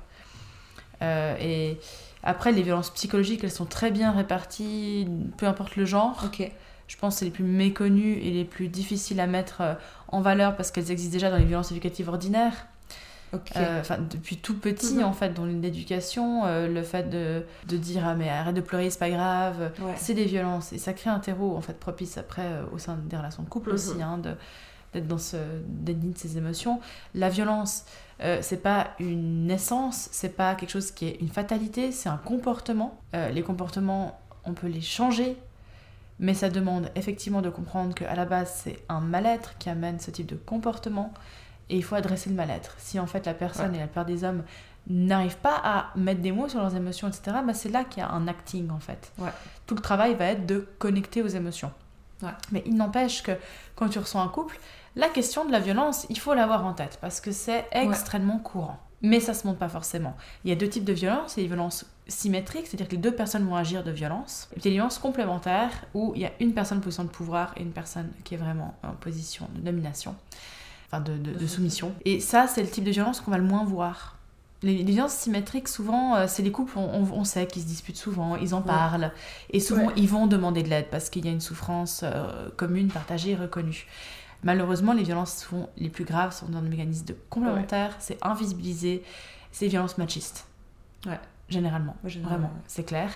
Euh, 1.03 1.37
et 1.41 1.79
après 2.23 2.53
les 2.53 2.63
violences 2.63 2.91
psychologiques 2.91 3.43
elles 3.45 3.51
sont 3.51 3.65
très 3.67 3.91
bien 3.91 4.13
réparties 4.13 5.09
peu 5.37 5.47
importe 5.47 5.77
le 5.77 5.85
genre 5.85 6.23
Ok. 6.27 6.51
je 6.89 6.97
pense, 6.97 7.17
c'est 7.17 7.25
les 7.25 7.31
plus 7.31 7.45
méconnues 7.45 8.15
et 8.19 8.31
les 8.31 8.45
plus 8.45 8.69
difficiles 8.69 9.19
à 9.21 9.27
mettre 9.27 9.61
euh, 9.63 9.75
en 10.09 10.21
valeur 10.21 10.57
parce 10.57 10.71
qu'elles 10.71 10.91
existent 10.91 11.13
déjà 11.13 11.31
dans 11.31 11.39
les 11.39 11.45
violences 11.45 11.71
éducatives 11.73 12.09
ordinaires. 12.09 12.67
Euh, 13.57 13.81
enfin 13.81 13.97
depuis 14.11 14.37
tout 14.37 14.59
petit 14.59 14.97
Mhm. 14.97 15.05
en 15.05 15.13
fait 15.15 15.31
dans 15.33 15.47
l'éducation 15.47 16.45
euh, 16.45 16.69
le 16.69 16.83
fait 16.83 17.09
de, 17.09 17.45
de 17.67 17.77
dire 17.79 18.03
ah 18.07 18.15
mais 18.15 18.29
arrête 18.29 18.55
de 18.55 18.61
pleurer 18.61 18.91
c'est 18.91 18.99
pas 18.99 19.09
grave 19.09 19.73
Ouais. 19.81 19.95
c'est 19.97 20.13
des 20.13 20.27
violences 20.27 20.75
et 20.75 20.79
ça 20.79 20.93
crée 20.93 21.09
un 21.09 21.19
terreau 21.19 21.57
en 21.57 21.63
fait 21.63 21.81
propice 21.81 22.19
après 22.19 22.43
euh, 22.45 22.65
au 22.75 22.79
sein 22.79 22.99
des 23.07 23.17
relations 23.17 23.43
de 23.43 23.49
couple 23.49 23.71
Mhm. 23.71 23.75
aussi 23.75 24.03
hein, 24.03 24.19
de 24.19 24.35
d'être 24.93 25.09
dans 25.09 25.19
ce 25.19 25.37
déni 25.67 26.13
de 26.13 26.19
ses 26.19 26.39
émotions 26.39 26.81
la 27.15 27.29
violence 27.29 27.85
euh, 28.21 28.39
c'est 28.43 28.63
pas 28.63 28.91
une 29.01 29.47
naissance 29.47 30.09
c'est 30.13 30.37
pas 30.37 30.55
quelque 30.55 30.71
chose 30.71 30.91
qui 30.91 31.07
est 31.07 31.21
une 31.21 31.29
fatalité 31.29 31.93
c'est 31.93 32.09
un 32.09 32.19
comportement 32.19 32.99
Euh, 33.15 33.31
les 33.31 33.43
comportements 33.43 34.21
on 34.45 34.53
peut 34.53 34.69
les 34.69 34.81
changer 34.81 35.37
mais 36.19 36.35
ça 36.35 36.49
demande 36.49 36.91
effectivement 36.95 37.43
de 37.43 37.51
comprendre 37.51 37.95
qu'à 37.95 38.15
la 38.15 38.25
base 38.25 38.53
c'est 38.65 38.79
un 38.89 39.01
mal-être 39.01 39.59
qui 39.59 39.69
amène 39.69 39.99
ce 39.99 40.11
type 40.11 40.27
de 40.27 40.37
comportement 40.37 41.13
et 41.73 41.77
il 41.77 41.83
faut 41.83 41.95
adresser 41.95 42.29
le 42.31 42.37
mal-être. 42.37 42.75
Si 42.79 43.01
en 43.01 43.07
fait 43.07 43.27
la 43.27 43.35
personne 43.35 43.75
et 43.75 43.79
la 43.79 43.87
plupart 43.87 44.05
des 44.05 44.25
hommes 44.25 44.43
n'arrivent 44.89 45.39
pas 45.39 45.61
à 45.65 45.87
mettre 45.97 46.21
des 46.21 46.33
mots 46.33 46.49
sur 46.49 46.61
leurs 46.61 46.77
émotions, 46.77 47.09
etc., 47.09 47.39
bah, 47.47 47.55
c'est 47.55 47.71
là 47.71 47.85
qu'il 47.85 48.03
y 48.03 48.07
a 48.07 48.11
un 48.11 48.29
acting 48.29 48.71
en 48.71 48.79
fait. 48.79 49.13
Ouais. 49.19 49.31
Tout 49.67 49.75
le 49.75 49.81
travail 49.81 50.15
va 50.15 50.27
être 50.27 50.45
de 50.45 50.69
connecter 50.79 51.23
aux 51.23 51.29
émotions. 51.29 51.73
Ouais. 52.23 52.33
Mais 52.51 52.63
il 52.67 52.77
n'empêche 52.77 53.23
que 53.23 53.33
quand 53.75 53.89
tu 53.89 53.99
ressens 53.99 54.23
un 54.23 54.29
couple, 54.29 54.59
la 54.97 55.09
question 55.09 55.45
de 55.45 55.53
la 55.53 55.61
violence, 55.61 56.07
il 56.11 56.19
faut 56.19 56.35
l'avoir 56.35 56.65
en 56.67 56.73
tête 56.75 56.99
parce 57.01 57.21
que 57.21 57.33
c'est 57.33 57.67
extrêmement 57.73 58.39
courant. 58.39 58.79
Mais 59.05 59.19
ça 59.19 59.35
se 59.35 59.47
montre 59.49 59.59
pas 59.59 59.69
forcément. 59.69 60.17
Il 60.45 60.51
y 60.51 60.53
a 60.53 60.57
deux 60.57 60.69
types 60.69 60.85
de 60.85 60.93
violences. 60.93 61.37
Il 61.37 61.41
y 61.41 61.43
a 61.43 61.45
les 61.49 61.49
violences 61.55 61.87
symétriques, 62.07 62.69
c'est-à-dire 62.69 62.87
que 62.87 62.93
les 62.93 62.99
deux 62.99 63.11
personnes 63.11 63.45
vont 63.45 63.57
agir 63.57 63.83
de 63.83 63.91
violence. 63.91 64.49
Et 64.53 64.61
puis 64.61 64.63
il 64.63 64.65
y 64.67 64.69
a 64.69 64.71
les 64.71 64.77
violences 64.77 64.99
complémentaires 64.99 65.73
où 65.95 66.13
il 66.15 66.21
y 66.23 66.25
a 66.27 66.31
une 66.39 66.53
personne 66.55 66.79
en 66.79 66.83
position 66.83 67.03
de 67.05 67.09
pouvoir 67.09 67.53
et 67.57 67.63
une 67.63 67.73
personne 67.73 68.11
qui 68.23 68.35
est 68.35 68.37
vraiment 68.37 68.75
en 68.85 68.93
position 68.93 69.49
de 69.57 69.61
domination, 69.61 70.15
enfin 70.87 71.01
de, 71.01 71.17
de- 71.17 71.33
de 71.37 71.47
soumission. 71.49 71.93
Et 72.05 72.21
ça, 72.21 72.47
c'est 72.47 72.63
le 72.63 72.69
type 72.69 72.85
de 72.85 72.93
violence 72.93 73.21
qu'on 73.21 73.33
va 73.33 73.39
le 73.39 73.45
moins 73.45 73.65
voir. 73.65 74.19
Les, 74.63 74.77
les 74.85 74.93
violences 74.93 75.15
symétriques, 75.15 75.67
souvent, 75.67 76.15
euh, 76.15 76.27
c'est 76.29 76.45
les 76.45 76.53
couples, 76.53 76.79
on, 76.79 77.25
sait 77.25 77.49
qu'ils 77.49 77.63
se 77.63 77.67
disputent 77.67 77.97
souvent, 77.97 78.37
ils 78.37 78.55
en 78.55 78.59
Ouais. 78.61 78.67
parlent, 78.67 79.11
et 79.51 79.59
souvent 79.59 79.87
Ouais. 79.87 79.95
ils 79.97 80.09
vont 80.09 80.29
demander 80.29 80.63
de 80.63 80.69
l'aide 80.69 80.87
parce 80.93 81.11
qu'il 81.11 81.25
y 81.27 81.29
a 81.29 81.33
une 81.33 81.41
souffrance 81.41 82.03
euh, 82.05 82.49
commune, 82.57 82.87
partagée, 82.87 83.35
reconnue. 83.35 83.89
Malheureusement, 84.43 84.93
les 84.93 85.05
violences 85.05 85.49
les 85.77 85.89
plus 85.89 86.05
graves 86.05 86.35
sont 86.35 86.47
dans 86.47 86.61
le 86.61 86.69
mécanisme 86.69 87.07
de 87.07 87.17
complémentaire, 87.31 87.95
c'est 88.01 88.19
invisibilisé, 88.23 89.03
c'est 89.53 89.67
les 89.67 89.71
violences 89.71 89.99
machistes. 89.99 90.47
Ouais. 91.07 91.21
Généralement, 91.49 91.97
généralement, 92.05 92.49
vraiment, 92.49 92.63
c'est 92.67 92.85
clair. 92.85 93.11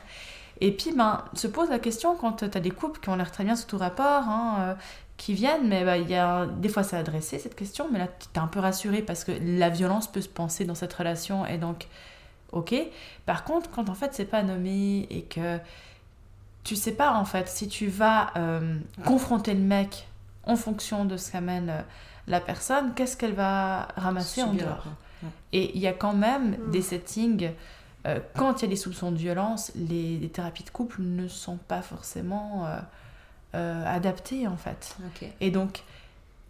Et 0.61 0.73
puis, 0.73 0.93
ben, 0.93 1.25
se 1.35 1.47
pose 1.47 1.69
la 1.69 1.79
question 1.79 2.17
quand 2.17 2.33
tu 2.33 2.45
as 2.45 2.61
des 2.61 2.71
couples 2.71 3.01
qui 3.01 3.09
ont 3.09 3.17
l'air 3.17 3.31
très 3.31 3.45
bien 3.45 3.57
sous 3.57 3.67
tout 3.67 3.79
rapport, 3.79 4.23
hein, 4.25 4.57
euh, 4.61 4.75
qui 5.17 5.35
viennent, 5.35 5.69
mais 5.69 5.85
bah, 5.85 5.99
il 5.99 6.09
y 6.09 6.15
a, 6.15 6.47
des 6.47 6.69
fois 6.69 6.83
c'est 6.83 6.97
adressé 6.97 7.39
cette 7.39 7.55
question, 7.55 7.89
mais 7.91 7.99
là 7.99 8.07
tu 8.07 8.29
es 8.35 8.39
un 8.39 8.47
peu 8.47 8.61
rassuré 8.61 9.03
parce 9.03 9.25
que 9.25 9.33
la 9.41 9.69
violence 9.69 10.11
peut 10.11 10.21
se 10.21 10.29
penser 10.29 10.65
dans 10.65 10.75
cette 10.75 10.93
relation 10.93 11.47
et 11.47 11.59
donc, 11.59 11.89
ok. 12.53 12.75
Par 13.25 13.45
contre, 13.45 13.71
quand 13.71 13.89
en 13.89 13.95
fait 13.95 14.15
c'est 14.15 14.27
pas 14.27 14.43
nommé 14.43 15.07
et 15.11 15.23
que 15.23 15.59
tu 16.65 16.77
sais 16.77 16.93
pas 16.93 17.13
en 17.15 17.25
fait 17.25 17.49
si 17.49 17.69
tu 17.69 17.87
vas 17.87 18.31
euh, 18.37 18.79
confronter 19.05 19.55
le 19.55 19.61
mec 19.61 20.07
en 20.47 20.57
fonction 20.57 21.05
de 21.05 21.17
ce 21.17 21.33
qu'amène 21.33 21.69
euh, 21.71 21.83
la 22.29 22.41
personne, 22.41 22.93
qu'est-ce 22.95 23.17
qu'elle 23.17 23.35
va 23.35 23.89
ramasser 23.97 24.43
en 24.43 24.53
dehors. 24.53 24.85
Ouais. 25.23 25.29
Et 25.53 25.77
il 25.77 25.81
y 25.81 25.87
a 25.87 25.93
quand 25.93 26.13
même 26.15 26.57
Mm. 26.57 26.71
des 26.71 26.83
settings, 26.83 27.51
euh, 28.07 28.19
quand 28.37 28.61
il 28.61 28.65
y 28.65 28.69
a 28.69 28.71
des 28.71 28.77
soupçons 28.77 29.11
de 29.13 29.17
violence, 29.17 29.73
les, 29.75 30.19
les 30.19 30.29
thérapies 30.29 30.65
de 30.65 30.71
couple 30.71 31.03
ne 31.03 31.29
sont 31.29 31.57
pas 31.57 31.83
forcément 31.83 32.67
euh, 32.67 32.79
euh, 33.55 33.85
adaptées 33.87 34.47
en 34.47 34.57
fait. 34.57 34.97
Et 35.41 35.51
donc, 35.51 35.83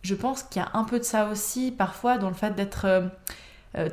je 0.03 0.15
pense 0.15 0.43
qu'il 0.43 0.63
y 0.63 0.65
a 0.65 0.71
un 0.75 0.85
peu 0.85 0.99
de 0.99 1.05
ça 1.05 1.27
aussi, 1.29 1.73
parfois, 1.73 2.19
dans 2.19 2.29
le 2.29 2.35
fait 2.35 2.55
d'être 2.55 3.11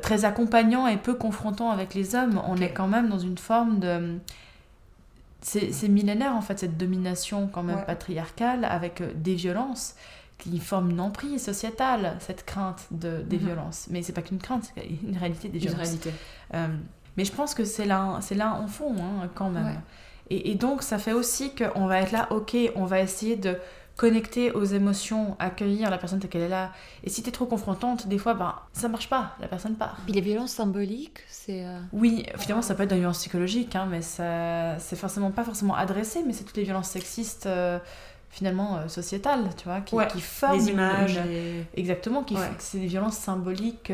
très 0.00 0.24
accompagnant 0.24 0.86
et 0.86 0.96
peu 0.96 1.14
confrontant 1.14 1.70
avec 1.70 1.92
les 1.94 2.14
hommes. 2.14 2.40
On 2.46 2.56
est 2.56 2.72
quand 2.72 2.86
même 2.88 3.08
dans 3.08 3.18
une 3.18 3.36
forme 3.36 3.80
de. 3.80 4.18
C'est 5.46 5.88
millénaire, 5.88 6.34
en 6.34 6.40
fait, 6.40 6.58
cette 6.58 6.78
domination 6.78 7.48
quand 7.52 7.62
même 7.62 7.76
Ouais. 7.76 7.84
patriarcale 7.84 8.64
avec 8.64 9.00
euh, 9.02 9.12
des 9.14 9.34
violences 9.34 9.94
qui 10.38 10.58
forment 10.58 10.90
une 10.90 11.00
emprise 11.00 11.44
sociétale, 11.44 12.16
cette 12.18 12.44
crainte 12.46 12.86
de, 12.90 13.18
des 13.22 13.36
Mhm. 13.38 13.44
violences. 13.46 13.86
Mais 13.90 14.02
c'est 14.02 14.12
pas 14.14 14.22
qu'une 14.22 14.38
crainte, 14.38 14.72
c'est 14.74 14.86
une 15.06 15.16
réalité 15.18 15.48
des 15.48 15.58
Une 15.58 15.66
violences. 15.68 15.80
réalité. 15.82 16.12
Euh, 16.54 16.68
mais 17.16 17.24
je 17.26 17.32
pense 17.32 17.54
que 17.54 17.64
c'est 17.64 17.84
là, 17.84 18.18
c'est 18.22 18.34
là 18.34 18.54
en 18.54 18.66
fond, 18.66 18.94
hein, 18.98 19.28
quand 19.34 19.50
même. 19.50 19.66
Ouais. 19.66 19.78
Et, 20.30 20.50
et 20.50 20.54
donc, 20.54 20.82
ça 20.82 20.96
fait 20.98 21.12
aussi 21.12 21.52
qu'on 21.54 21.86
va 21.86 22.00
être 22.00 22.12
là, 22.12 22.26
ok, 22.32 22.56
on 22.74 22.86
va 22.86 23.00
essayer 23.00 23.36
de 23.36 23.58
connecter 23.96 24.50
aux 24.52 24.64
émotions, 24.64 25.36
accueillir 25.38 25.88
la 25.90 25.98
personne 25.98 26.18
telle 26.18 26.30
qu'elle 26.30 26.42
est 26.42 26.48
là. 26.48 26.72
Et 27.04 27.10
si 27.10 27.22
t'es 27.22 27.30
trop 27.30 27.46
confrontante, 27.46 28.08
des 28.08 28.18
fois, 28.18 28.34
ben, 28.34 28.54
ça 28.72 28.88
marche 28.88 29.08
pas, 29.08 29.36
la 29.40 29.46
personne 29.48 29.74
part. 29.76 29.98
Puis 30.04 30.12
les 30.14 30.20
violences 30.20 30.50
symboliques, 30.52 31.20
c'est. 31.28 31.64
euh, 31.64 31.78
Oui, 31.92 32.26
finalement, 32.36 32.62
ça 32.62 32.74
peut 32.74 32.82
être 32.82 32.90
de 32.90 32.94
la 32.94 33.00
violence 33.00 33.18
psychologique, 33.18 33.76
hein, 33.76 33.86
mais 33.88 34.02
ça, 34.02 34.78
c'est 34.80 34.96
forcément 34.96 35.30
pas 35.30 35.44
forcément 35.44 35.76
adressé, 35.76 36.24
mais 36.26 36.32
c'est 36.32 36.44
toutes 36.44 36.56
les 36.56 36.64
violences 36.64 36.88
sexistes, 36.88 37.46
euh, 37.46 37.78
finalement, 38.30 38.78
euh, 38.78 38.88
sociétales, 38.88 39.44
tu 39.56 39.64
vois, 39.64 39.80
qui, 39.80 39.94
Ouais, 39.94 40.08
qui 40.08 40.20
forment 40.20 40.58
les 40.58 40.70
images. 40.70 41.16
une- 41.24 41.30
et- 41.30 41.66
Exactement, 41.76 42.24
qui 42.24 42.34
Ouais. 42.34 42.50
c'est 42.58 42.78
des 42.78 42.86
violences 42.86 43.16
symboliques 43.16 43.92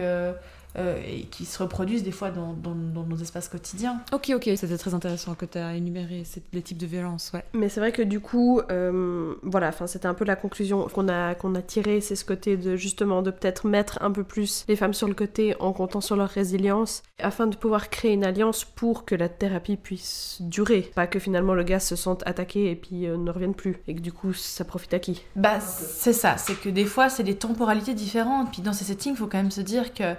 euh, 0.77 1.01
et 1.07 1.23
qui 1.23 1.45
se 1.45 1.63
reproduisent 1.63 2.03
des 2.03 2.13
fois 2.13 2.31
dans, 2.31 2.53
dans- 2.53 2.75
dans 2.75 3.05
nos 3.05 3.17
espaces 3.17 3.49
quotidiens. 3.49 4.01
Ok, 4.13 4.33
ok, 4.35 4.51
c'était 4.57 4.79
très 4.79 4.95
intéressant 4.95 5.35
que 5.35 5.45
tu 5.45 5.59
as 5.59 5.75
énuméré 5.75 6.25
les 6.53 6.63
types 6.63 6.79
de 6.79 6.87
violences, 6.87 7.31
ouais. 7.35 7.45
Mais 7.55 7.69
c'est 7.69 7.81
vrai 7.81 7.93
que 7.93 8.03
du 8.03 8.21
coup, 8.21 8.61
euh, 8.71 9.35
voilà, 9.43 9.69
enfin 9.69 9.87
c'était 9.87 10.07
un 10.07 10.15
peu 10.15 10.25
la 10.25 10.37
conclusion 10.37 10.87
qu'on 10.89 11.09
a 11.09 11.35
qu'on 11.35 11.55
a 11.55 11.63
tirée, 11.63 12.01
c'est 12.01 12.17
ce 12.17 12.25
côté 12.25 12.57
de 12.57 12.77
justement 12.77 13.23
de 13.23 13.31
peut-être 13.31 13.67
mettre 13.67 13.99
un 14.03 14.11
peu 14.11 14.25
plus 14.25 14.65
les 14.69 14.77
femmes 14.77 14.95
sur 14.95 15.09
le 15.09 15.15
côté 15.15 15.55
en 15.61 15.73
comptant 15.73 16.01
sur 16.01 16.17
leur 16.17 16.29
résilience, 16.29 17.03
afin 17.19 17.47
de 17.47 17.57
pouvoir 17.57 17.91
créer 17.91 18.13
une 18.13 18.25
alliance 18.25 18.65
pour 18.65 19.05
que 19.05 19.15
la 19.15 19.29
thérapie 19.29 19.77
puisse 19.77 20.39
durer, 20.41 20.91
pas 20.95 21.07
que 21.07 21.19
finalement 21.19 21.55
le 21.55 21.65
gars 21.65 21.81
se 21.81 21.97
sente 21.97 22.23
attaqué 22.27 22.71
et 22.71 22.77
puis 22.77 23.07
euh, 23.07 23.17
ne 23.17 23.31
revienne 23.31 23.55
plus, 23.55 23.77
et 23.89 23.95
que 23.95 24.01
du 24.01 24.13
coup 24.13 24.33
ça 24.33 24.65
profite 24.65 24.95
à 24.95 24.99
qui? 24.99 25.23
Bah, 25.37 25.59
c'est 25.61 26.13
ça, 26.13 26.37
c'est 26.37 26.59
que 26.61 26.69
des 26.69 26.85
fois, 26.85 27.09
c'est 27.09 27.23
des 27.23 27.37
temporalités 27.37 27.95
différentes. 27.95 28.51
Puis 28.53 28.63
dans 28.63 28.73
ces 28.73 28.85
settings, 28.85 29.13
il 29.13 29.17
faut 29.17 29.27
quand 29.27 29.39
même 29.39 29.51
se 29.51 29.61
dire 29.61 29.95
que 29.95 30.15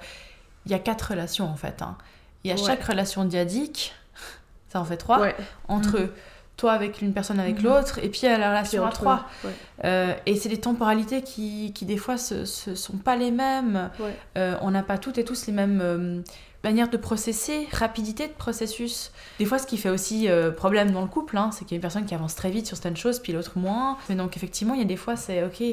il 0.66 0.72
y 0.72 0.76
a 0.76 0.80
quatre 0.80 1.09
relations 1.12 1.45
en 1.49 1.55
fait. 1.55 1.82
hein. 1.82 1.97
Il 2.43 2.49
y 2.49 2.53
a 2.53 2.55
Ouais. 2.57 2.64
chaque 2.66 2.84
relation 2.84 3.24
diadique, 3.26 3.93
ça 4.70 4.80
en 4.80 4.86
fait 4.86 4.97
trois, 4.97 5.20
Ouais, 5.20 5.36
entre 5.68 5.99
Mhm. 5.99 6.09
toi 6.57 6.74
avec 6.74 7.01
une 7.01 7.14
personne 7.14 7.39
avec 7.39 7.57
Mhm. 7.59 7.64
l'autre, 7.66 7.99
et 7.99 8.09
puis 8.09 8.22
il 8.24 8.26
y 8.26 8.28
a 8.30 8.38
la 8.38 8.49
relation 8.49 8.86
à 8.86 8.89
trois. 8.91 9.26
Ouais. 9.43 9.51
Euh, 9.86 10.14
et 10.26 10.36
c'est 10.36 10.49
des 10.49 10.59
temporalités 10.59 11.22
qui, 11.24 11.72
qui 11.74 11.86
des 11.86 11.97
fois, 11.97 12.18
ce, 12.18 12.45
ce 12.45 12.76
sont 12.76 12.97
pas 12.97 13.16
les 13.16 13.32
mêmes. 13.32 13.89
Euh, 14.38 14.55
on 14.62 14.72
n'a 14.72 14.84
pas 14.84 14.97
toutes 14.97 15.18
et 15.18 15.24
tous 15.24 15.47
les 15.47 15.53
mêmes 15.53 15.80
euh, 15.82 16.22
manières 16.64 16.89
de 16.89 16.97
processer, 16.97 17.68
rapidité 17.72 18.28
de 18.28 18.34
processus. 18.34 19.12
Des 19.39 19.45
fois, 19.45 19.57
ce 19.57 19.66
qui 19.66 19.78
fait 19.78 19.89
aussi 19.89 20.28
problème 20.57 20.91
dans 20.91 21.01
le 21.01 21.07
couple, 21.07 21.36
hein, 21.38 21.49
c'est 21.51 21.66
qu'il 21.66 21.72
y 21.72 21.76
a 21.76 21.78
une 21.78 21.82
personne 21.82 22.05
qui 22.05 22.14
avance 22.14 22.36
très 22.36 22.51
vite 22.51 22.68
sur 22.68 22.78
certaines 22.78 22.97
choses, 22.97 23.18
puis 23.20 23.34
l'autre 23.34 23.57
moins. 23.57 23.97
Mais 24.09 24.16
donc, 24.16 24.38
effectivement, 24.38 24.76
il 24.76 24.80
y 24.80 24.84
a 24.84 24.88
des 24.88 24.97
fois, 24.97 25.16
c'est 25.16 25.43
ok, 25.43 25.64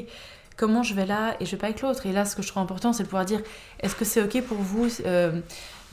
comment 0.59 0.83
je 0.83 0.93
vais 0.93 1.05
là 1.05 1.35
et 1.39 1.45
je 1.45 1.51
vais 1.51 1.57
pas 1.57 1.67
avec 1.67 1.81
l'autre. 1.81 2.05
Et 2.05 2.11
là, 2.11 2.25
ce 2.25 2.35
que 2.35 2.41
je 2.41 2.49
trouve 2.49 2.61
important, 2.61 2.91
c'est 2.91 3.03
de 3.03 3.07
pouvoir 3.07 3.23
dire 3.23 3.41
est-ce 3.79 3.95
que 3.95 4.03
c'est 4.03 4.21
ok 4.21 4.43
pour 4.43 4.57
vous, 4.57 4.87
euh, 5.05 5.39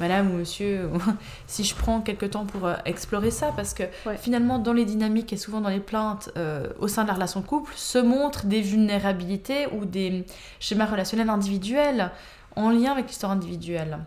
madame 0.01 0.29
ou 0.33 0.39
monsieur, 0.39 0.91
si 1.47 1.63
je 1.63 1.73
prends 1.77 2.01
quelques 2.01 2.31
temps 2.31 2.45
pour 2.47 2.67
euh, 2.67 2.75
explorer 2.85 3.31
ça? 3.31 3.53
Parce 3.55 3.75
que 3.75 3.85
Ouais. 4.05 4.17
finalement, 4.19 4.59
dans 4.59 4.73
les 4.73 4.85
dynamiques 4.85 5.33
et 5.33 5.37
souvent 5.37 5.61
dans 5.61 5.69
les 5.69 5.79
plaintes 5.79 6.31
euh, 6.37 6.67
au 6.81 6.89
sein 6.89 7.05
de 7.05 7.09
la 7.09 7.15
relation 7.15 7.41
de 7.41 7.47
couple, 7.47 7.73
se 7.77 7.99
montrent 7.99 8.47
des 8.47 8.61
vulnérabilités 8.61 9.69
ou 9.73 9.85
des 9.85 10.27
schémas 10.59 10.87
relationnels 10.87 11.31
individuels 11.31 12.11
en 12.57 12.71
lien 12.71 12.91
avec 12.91 13.07
l'histoire 13.07 13.31
individuelle. 13.31 13.99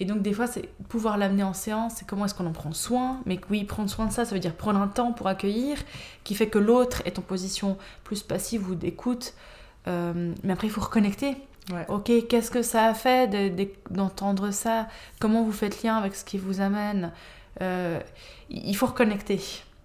Et 0.00 0.04
donc, 0.04 0.20
des 0.22 0.32
fois, 0.34 0.46
c'est 0.48 0.68
pouvoir 0.88 1.16
l'amener 1.16 1.44
en 1.44 1.54
séance, 1.54 1.94
c'est 1.96 2.06
comment 2.06 2.24
est-ce 2.26 2.34
qu'on 2.34 2.46
en 2.46 2.52
prend 2.52 2.72
soin? 2.72 3.20
Mais 3.26 3.40
oui, 3.48 3.64
prendre 3.64 3.88
soin 3.88 4.06
de 4.06 4.12
ça, 4.12 4.24
ça 4.24 4.34
veut 4.34 4.40
dire 4.40 4.54
prendre 4.54 4.80
un 4.80 4.88
temps 4.88 5.12
pour 5.12 5.28
accueillir, 5.28 5.78
qui 6.24 6.34
fait 6.34 6.48
que 6.48 6.58
l'autre 6.58 7.00
est 7.06 7.18
en 7.18 7.22
position 7.22 7.78
plus 8.02 8.22
passive 8.22 8.68
ou 8.68 8.74
d'écoute. 8.74 9.34
Euh, 9.86 10.32
mais 10.42 10.52
après, 10.52 10.66
il 10.66 10.70
faut 10.70 10.80
reconnecter. 10.80 11.36
Ouais. 11.72 11.86
Ok, 11.88 12.10
qu'est-ce 12.28 12.50
que 12.50 12.62
ça 12.62 12.84
a 12.86 12.94
fait 12.94 13.26
de- 13.28 13.56
de- 13.64 13.70
d'entendre 13.90 14.50
ça? 14.50 14.86
Comment 15.18 15.42
vous 15.44 15.52
faites 15.52 15.82
lien 15.82 15.96
avec 15.96 16.14
ce 16.14 16.24
qui 16.24 16.38
vous 16.38 16.60
amène? 16.60 17.10
Euh, 17.62 18.00
Il 18.50 18.76
faut 18.76 18.86
reconnecter. 18.86 19.40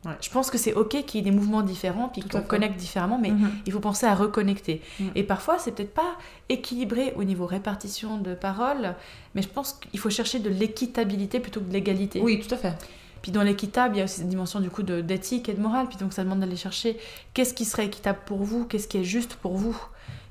Ouais. 0.05 0.11
Je 0.21 0.29
pense 0.29 0.49
que 0.51 0.57
c'est 0.57 0.73
ok 0.73 1.03
qu'il 1.05 1.15
y 1.15 1.17
ait 1.19 1.31
des 1.31 1.35
mouvements 1.35 1.61
différents, 1.61 2.09
puis 2.09 2.21
qu'on 2.21 2.41
connecte 2.41 2.75
différemment, 2.77 3.17
mais 3.17 3.31
Mhm. 3.31 3.51
il 3.65 3.71
faut 3.71 3.79
penser 3.79 4.05
à 4.05 4.15
reconnecter. 4.15 4.81
Mm. 4.99 5.03
Et 5.15 5.23
parfois, 5.23 5.57
c'est 5.59 5.71
peut-être 5.71 5.93
pas 5.93 6.15
équilibré 6.49 7.13
au 7.15 7.23
niveau 7.23 7.45
répartition 7.45 8.17
de 8.17 8.33
paroles, 8.33 8.95
mais 9.35 9.41
je 9.41 9.47
pense 9.47 9.73
qu'il 9.73 9.99
faut 9.99 10.09
chercher 10.09 10.39
de 10.39 10.49
l'équitabilité 10.49 11.39
plutôt 11.39 11.61
que 11.61 11.65
de 11.67 11.73
l'égalité. 11.73 12.19
Oui, 12.21 12.39
tout 12.45 12.53
à 12.53 12.57
fait. 12.57 12.73
Puis 13.21 13.31
dans 13.31 13.43
l'équitable, 13.43 13.95
il 13.95 13.99
y 13.99 14.01
a 14.01 14.05
aussi 14.05 14.17
cette 14.19 14.29
dimension 14.29 14.59
du 14.59 14.69
coup 14.69 14.83
de- 14.83 15.01
d'éthique 15.01 15.49
et 15.49 15.53
de 15.53 15.61
morale. 15.61 15.87
Puis 15.87 15.97
donc 15.97 16.13
ça 16.13 16.23
demande 16.23 16.39
d'aller 16.39 16.55
chercher 16.55 16.97
qu'est-ce 17.33 17.53
qui 17.53 17.65
serait 17.65 17.85
équitable 17.85 18.19
pour 18.25 18.43
vous, 18.43 18.65
qu'est-ce 18.65 18.87
qui 18.87 18.97
est 18.97 19.03
juste 19.03 19.35
pour 19.35 19.55
vous. 19.57 19.77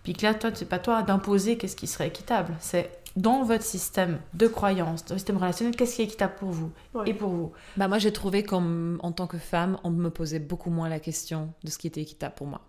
Puis 0.05 0.13
que 0.15 0.25
là, 0.25 0.33
toi, 0.35 0.51
c'est 0.55 0.69
pas 0.69 0.79
toi 0.79 1.03
d'imposer 1.03 1.59
qu'est-ce 1.59 1.77
qui 1.77 1.87
serait 1.87 2.09
équitable. 2.09 2.55
C'est 2.61 2.91
dans 3.17 3.43
votre 3.43 3.65
système 3.65 4.19
de 4.35 4.47
croyance, 4.47 5.05
dans 5.05 5.15
le 5.15 5.19
système 5.19 5.37
relationnel, 5.39 5.75
qu'est-ce 5.75 5.97
qui 5.97 6.03
est 6.03 6.05
équitable 6.07 6.35
pour 6.39 6.51
vous 6.51 6.71
Ouais. 6.95 7.11
et 7.11 7.15
pour 7.15 7.31
vous 7.31 7.53
Bah 7.77 7.89
moi 7.89 7.99
j'ai 7.99 8.13
trouvé 8.13 8.43
qu'en 8.45 8.97
en 9.01 9.13
tant 9.13 9.27
que 9.27 9.39
femme, 9.39 9.77
on 9.85 9.91
me 9.91 10.09
posait 10.09 10.39
beaucoup 10.39 10.71
moins 10.71 10.89
la 10.89 11.01
question 11.01 11.53
de 11.65 11.71
ce 11.71 11.79
qui 11.79 11.89
était 11.89 12.01
équitable 12.03 12.35
pour 12.37 12.47
moi. 12.47 12.61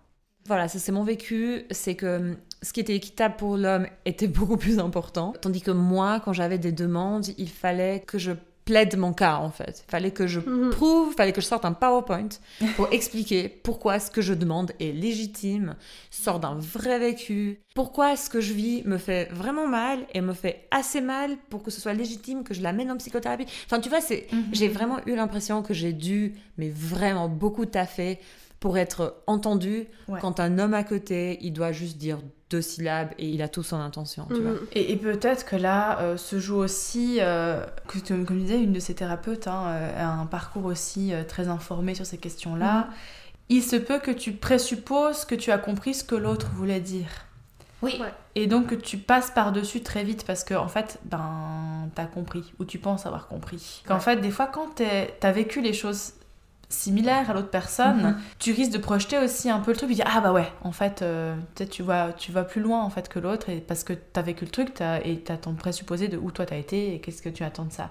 Voilà, 0.46 0.66
ça 0.68 0.78
c'est 0.80 0.90
mon 0.92 1.04
vécu, 1.04 1.66
c'est 1.70 1.94
que 1.94 2.16
hum, 2.16 2.36
ce 2.62 2.72
qui 2.72 2.80
était 2.80 2.96
équitable 2.96 3.36
pour 3.36 3.56
l'homme 3.56 3.86
était 4.04 4.26
beaucoup 4.38 4.56
plus 4.56 4.78
important, 4.80 5.32
tandis 5.40 5.60
que 5.62 5.70
moi, 5.70 6.20
quand 6.24 6.32
j'avais 6.32 6.58
des 6.58 6.72
demandes, 6.72 7.26
il 7.38 7.48
fallait 7.48 8.00
que 8.00 8.18
je 8.18 8.32
plaide 8.64 8.96
mon 8.96 9.12
cas 9.12 9.36
en 9.36 9.50
fait. 9.50 9.84
Il 9.86 9.90
fallait 9.90 10.10
que 10.10 10.26
je 10.26 10.40
Mhm. 10.40 10.70
prouve, 10.70 11.08
il 11.12 11.16
fallait 11.16 11.32
que 11.32 11.40
je 11.40 11.46
sorte 11.46 11.64
un 11.64 11.72
PowerPoint 11.72 12.28
pour 12.76 12.88
expliquer 12.92 13.48
pourquoi 13.48 13.98
ce 13.98 14.10
que 14.10 14.22
je 14.22 14.34
demande 14.34 14.72
est 14.80 14.92
légitime, 14.92 15.74
sort 16.10 16.40
d'un 16.40 16.54
vrai 16.54 16.98
vécu, 16.98 17.60
pourquoi 17.74 18.16
ce 18.16 18.28
que 18.30 18.40
je 18.40 18.52
vis 18.52 18.82
me 18.84 18.98
fait 18.98 19.28
vraiment 19.32 19.66
mal 19.66 20.06
et 20.14 20.20
me 20.20 20.32
fait 20.34 20.66
assez 20.70 21.00
mal 21.00 21.36
pour 21.48 21.62
que 21.62 21.70
ce 21.70 21.80
soit 21.80 21.94
légitime 21.94 22.44
que 22.44 22.54
je 22.54 22.62
l'amène 22.62 22.90
en 22.90 22.96
psychothérapie. 22.96 23.46
Enfin, 23.66 23.80
tu 23.80 23.88
vois, 23.88 24.00
c'est 24.00 24.26
j'ai 24.52 24.68
vraiment 24.68 24.98
eu 25.06 25.14
l'impression 25.16 25.62
que 25.62 25.74
j'ai 25.74 25.92
dû, 25.92 26.34
mais 26.58 26.68
vraiment 26.68 27.28
beaucoup 27.28 27.66
taffer 27.66 28.18
pour 28.60 28.76
être 28.78 29.16
entendu 29.26 29.86
Ouais. 30.08 30.20
quand 30.20 30.38
un 30.38 30.58
homme 30.58 30.74
à 30.74 30.84
côté, 30.84 31.38
il 31.40 31.52
doit 31.52 31.72
juste 31.72 31.96
dire 31.96 32.18
deux 32.50 32.60
syllabes 32.62 33.10
et 33.18 33.28
il 33.28 33.42
a 33.42 33.48
tout 33.48 33.62
son 33.62 33.76
intention, 33.80 34.26
tu 34.28 34.40
vois. 34.40 34.50
Mhm. 34.52 34.58
Et, 34.72 34.92
et 34.92 34.96
peut-être 34.96 35.44
que 35.46 35.56
là 35.56 36.00
euh, 36.00 36.16
se 36.16 36.38
joue 36.40 36.56
aussi, 36.56 37.18
euh, 37.20 37.64
que 37.88 37.98
tu- 37.98 38.24
comme 38.24 38.40
disais, 38.40 38.60
une 38.60 38.72
de 38.72 38.80
ces 38.80 38.94
thérapeutes 38.94 39.46
hein, 39.46 39.64
euh, 39.68 40.04
a 40.04 40.08
un 40.08 40.26
parcours 40.26 40.64
aussi 40.66 41.14
euh, 41.14 41.22
très 41.24 41.48
informé 41.48 41.94
sur 41.94 42.04
ces 42.06 42.18
questions-là. 42.18 42.88
Il 43.48 43.62
se 43.62 43.76
peut 43.76 43.98
que 43.98 44.10
tu 44.10 44.32
présupposes 44.32 45.24
que 45.24 45.34
tu 45.36 45.50
as 45.52 45.58
compris 45.58 45.94
ce 45.94 46.04
que 46.04 46.14
l'autre 46.16 46.50
voulait 46.54 46.80
dire. 46.80 47.08
Oui. 47.82 47.98
Ouais. 48.00 48.12
Et 48.34 48.46
donc 48.46 48.66
que 48.66 48.74
tu 48.74 48.98
passes 48.98 49.30
par-dessus 49.30 49.80
très 49.82 50.04
vite 50.04 50.24
parce 50.26 50.44
que, 50.44 50.52
en 50.54 50.68
fait, 50.68 50.98
ben, 51.04 51.88
t'as 51.94 52.04
compris, 52.04 52.52
ou 52.58 52.64
tu 52.64 52.78
penses 52.78 53.06
avoir 53.06 53.26
compris. 53.26 53.82
Qu'en 53.86 53.94
Ouais. 53.94 54.00
fait, 54.00 54.16
des 54.16 54.30
fois, 54.30 54.46
quand 54.48 54.68
t'as 55.20 55.32
vécu 55.32 55.62
les 55.62 55.72
choses 55.72 56.12
similaires 56.70 57.28
à 57.28 57.34
l'autre 57.34 57.50
personne, 57.50 58.00
Mhm. 58.02 58.16
tu 58.38 58.52
risques 58.52 58.72
de 58.72 58.78
projeter 58.78 59.18
aussi 59.18 59.50
un 59.50 59.58
peu 59.60 59.72
le 59.72 59.76
truc 59.76 59.90
et 59.90 59.94
dire 59.94 60.06
ah 60.08 60.20
bah 60.20 60.32
ouais 60.32 60.46
en 60.62 60.72
fait 60.72 61.02
euh, 61.02 61.34
peut-être 61.54 61.70
tu 61.70 61.82
vas 61.82 62.12
tu 62.12 62.30
vas 62.32 62.44
plus 62.44 62.62
loin 62.62 62.82
en 62.82 62.88
fait 62.90 63.08
que 63.08 63.18
l'autre 63.18 63.48
et 63.50 63.58
parce 63.60 63.82
que 63.84 63.92
t'as 63.92 64.22
vécu 64.22 64.44
le 64.44 64.50
truc 64.50 64.80
et 65.04 65.18
t'as 65.20 65.36
ton 65.36 65.54
présupposé 65.54 66.08
de 66.08 66.16
où 66.16 66.30
toi 66.30 66.46
t'as 66.46 66.56
été 66.56 66.94
et 66.94 67.00
qu'est-ce 67.00 67.22
que 67.22 67.28
tu 67.28 67.42
attends 67.44 67.64
de 67.64 67.72
ça 67.72 67.90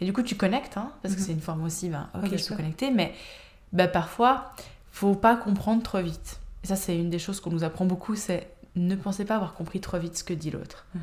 et 0.00 0.04
du 0.04 0.12
coup 0.12 0.22
tu 0.22 0.36
connectes 0.36 0.76
hein, 0.76 0.92
parce 1.02 1.14
que 1.14 1.20
Mhm. 1.20 1.26
c'est 1.26 1.32
une 1.32 1.40
forme 1.40 1.64
aussi 1.64 1.88
ben 1.88 2.08
ok 2.14 2.20
bien 2.20 2.28
je 2.30 2.36
peux 2.36 2.38
sûr. 2.38 2.56
connecter 2.56 2.90
mais 2.90 3.14
ben, 3.72 3.88
parfois 3.90 4.52
faut 4.92 5.14
pas 5.14 5.34
comprendre 5.36 5.82
trop 5.82 6.00
vite 6.02 6.38
et 6.64 6.66
ça 6.66 6.76
c'est 6.76 6.96
une 6.98 7.08
des 7.10 7.18
choses 7.18 7.40
qu'on 7.40 7.50
nous 7.50 7.64
apprend 7.64 7.86
beaucoup 7.86 8.14
c'est 8.14 8.46
ne 8.76 8.94
pensez 8.94 9.24
pas 9.24 9.36
avoir 9.36 9.54
compris 9.54 9.80
trop 9.80 9.98
vite 9.98 10.16
ce 10.18 10.22
que 10.24 10.34
dit 10.34 10.50
l'autre 10.50 10.84
Mhm. 10.94 11.00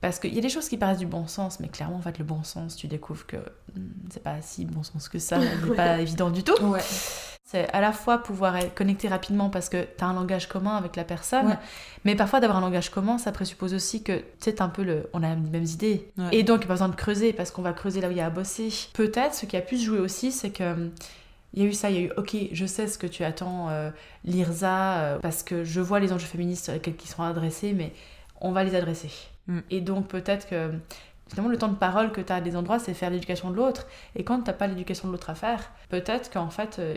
Parce 0.00 0.18
qu'il 0.18 0.34
y 0.34 0.38
a 0.38 0.40
des 0.42 0.48
choses 0.48 0.68
qui 0.68 0.76
paraissent 0.76 0.98
du 0.98 1.06
bon 1.06 1.26
sens, 1.26 1.58
mais 1.60 1.68
clairement, 1.68 1.96
en 1.96 2.02
fait, 2.02 2.18
le 2.18 2.24
bon 2.24 2.42
sens, 2.44 2.76
tu 2.76 2.86
découvres 2.86 3.26
que 3.26 3.36
hmm, 3.36 3.80
c'est 4.10 4.22
pas 4.22 4.40
si 4.42 4.64
bon 4.64 4.82
sens 4.82 5.08
que 5.08 5.18
ça, 5.18 5.38
c'est 5.40 5.74
pas 5.76 6.00
évident 6.00 6.30
du 6.30 6.42
tout. 6.44 6.60
Ouais. 6.64 6.80
C'est 7.44 7.66
à 7.72 7.80
la 7.80 7.92
fois 7.92 8.18
pouvoir 8.18 8.56
être 8.56 8.74
connecté 8.74 9.08
rapidement 9.08 9.48
parce 9.48 9.70
que 9.70 9.82
tu 9.96 10.04
as 10.04 10.06
un 10.06 10.12
langage 10.12 10.48
commun 10.48 10.76
avec 10.76 10.96
la 10.96 11.04
personne, 11.04 11.46
Ouais. 11.46 11.58
mais 12.04 12.14
parfois 12.14 12.40
d'avoir 12.40 12.58
un 12.58 12.60
langage 12.60 12.90
commun, 12.90 13.16
ça 13.16 13.32
présuppose 13.32 13.72
aussi 13.72 14.02
que 14.02 14.22
c'est 14.38 14.60
un 14.60 14.68
peu 14.68 14.82
le. 14.84 15.08
On 15.14 15.22
a 15.22 15.34
les 15.34 15.40
mêmes 15.40 15.64
idées. 15.64 16.10
Ouais. 16.18 16.28
Et 16.32 16.42
donc, 16.42 16.56
il 16.56 16.60
n'y 16.60 16.64
a 16.64 16.68
pas 16.68 16.74
besoin 16.74 16.88
de 16.90 16.94
creuser 16.96 17.32
parce 17.32 17.50
qu'on 17.50 17.62
va 17.62 17.72
creuser 17.72 18.02
là 18.02 18.08
où 18.08 18.10
il 18.10 18.18
y 18.18 18.20
a 18.20 18.26
à 18.26 18.30
bosser. 18.30 18.68
Peut-être 18.92 19.34
ce 19.34 19.46
qui 19.46 19.56
a 19.56 19.62
pu 19.62 19.78
se 19.78 19.84
jouer 19.86 19.98
aussi, 19.98 20.30
c'est 20.30 20.50
que. 20.50 20.72
hum, 20.74 20.90
Il 21.54 21.62
y 21.62 21.66
a 21.66 21.68
eu 21.70 21.72
ça, 21.72 21.88
il 21.90 21.96
y 21.96 21.98
a 22.00 22.02
eu 22.02 22.12
ok, 22.18 22.36
je 22.52 22.66
sais 22.66 22.86
ce 22.86 22.98
que 22.98 23.06
tu 23.06 23.24
attends, 23.24 23.70
euh, 23.70 23.90
l'IRSA, 24.26 24.98
euh, 24.98 25.18
parce 25.18 25.42
que 25.42 25.64
je 25.64 25.80
vois 25.80 26.00
les 26.00 26.12
enjeux 26.12 26.26
féministes 26.26 26.70
auxquels 26.76 26.96
qui 26.96 27.08
seront 27.08 27.22
adressés, 27.22 27.72
mais 27.72 27.92
on 28.42 28.52
va 28.52 28.62
les 28.62 28.74
adresser. 28.74 29.10
Mm. 29.48 29.58
Et 29.70 29.80
donc 29.80 30.08
peut-être 30.08 30.48
que 30.48 30.70
finalement 31.28 31.50
le 31.50 31.58
temps 31.58 31.68
de 31.68 31.76
parole 31.76 32.12
que 32.12 32.20
tu 32.20 32.32
as 32.32 32.36
à 32.36 32.40
des 32.40 32.56
endroits, 32.56 32.78
c'est 32.78 32.94
faire 32.94 33.10
l'éducation 33.10 33.50
de 33.50 33.56
l'autre. 33.56 33.86
Et 34.14 34.24
quand 34.24 34.38
tu 34.38 34.44
n'as 34.44 34.52
pas 34.52 34.66
l'éducation 34.66 35.08
de 35.08 35.12
l'autre 35.12 35.30
à 35.30 35.34
faire, 35.34 35.70
peut-être 35.88 36.30
qu'en 36.30 36.50
fait, 36.50 36.78
euh, 36.78 36.94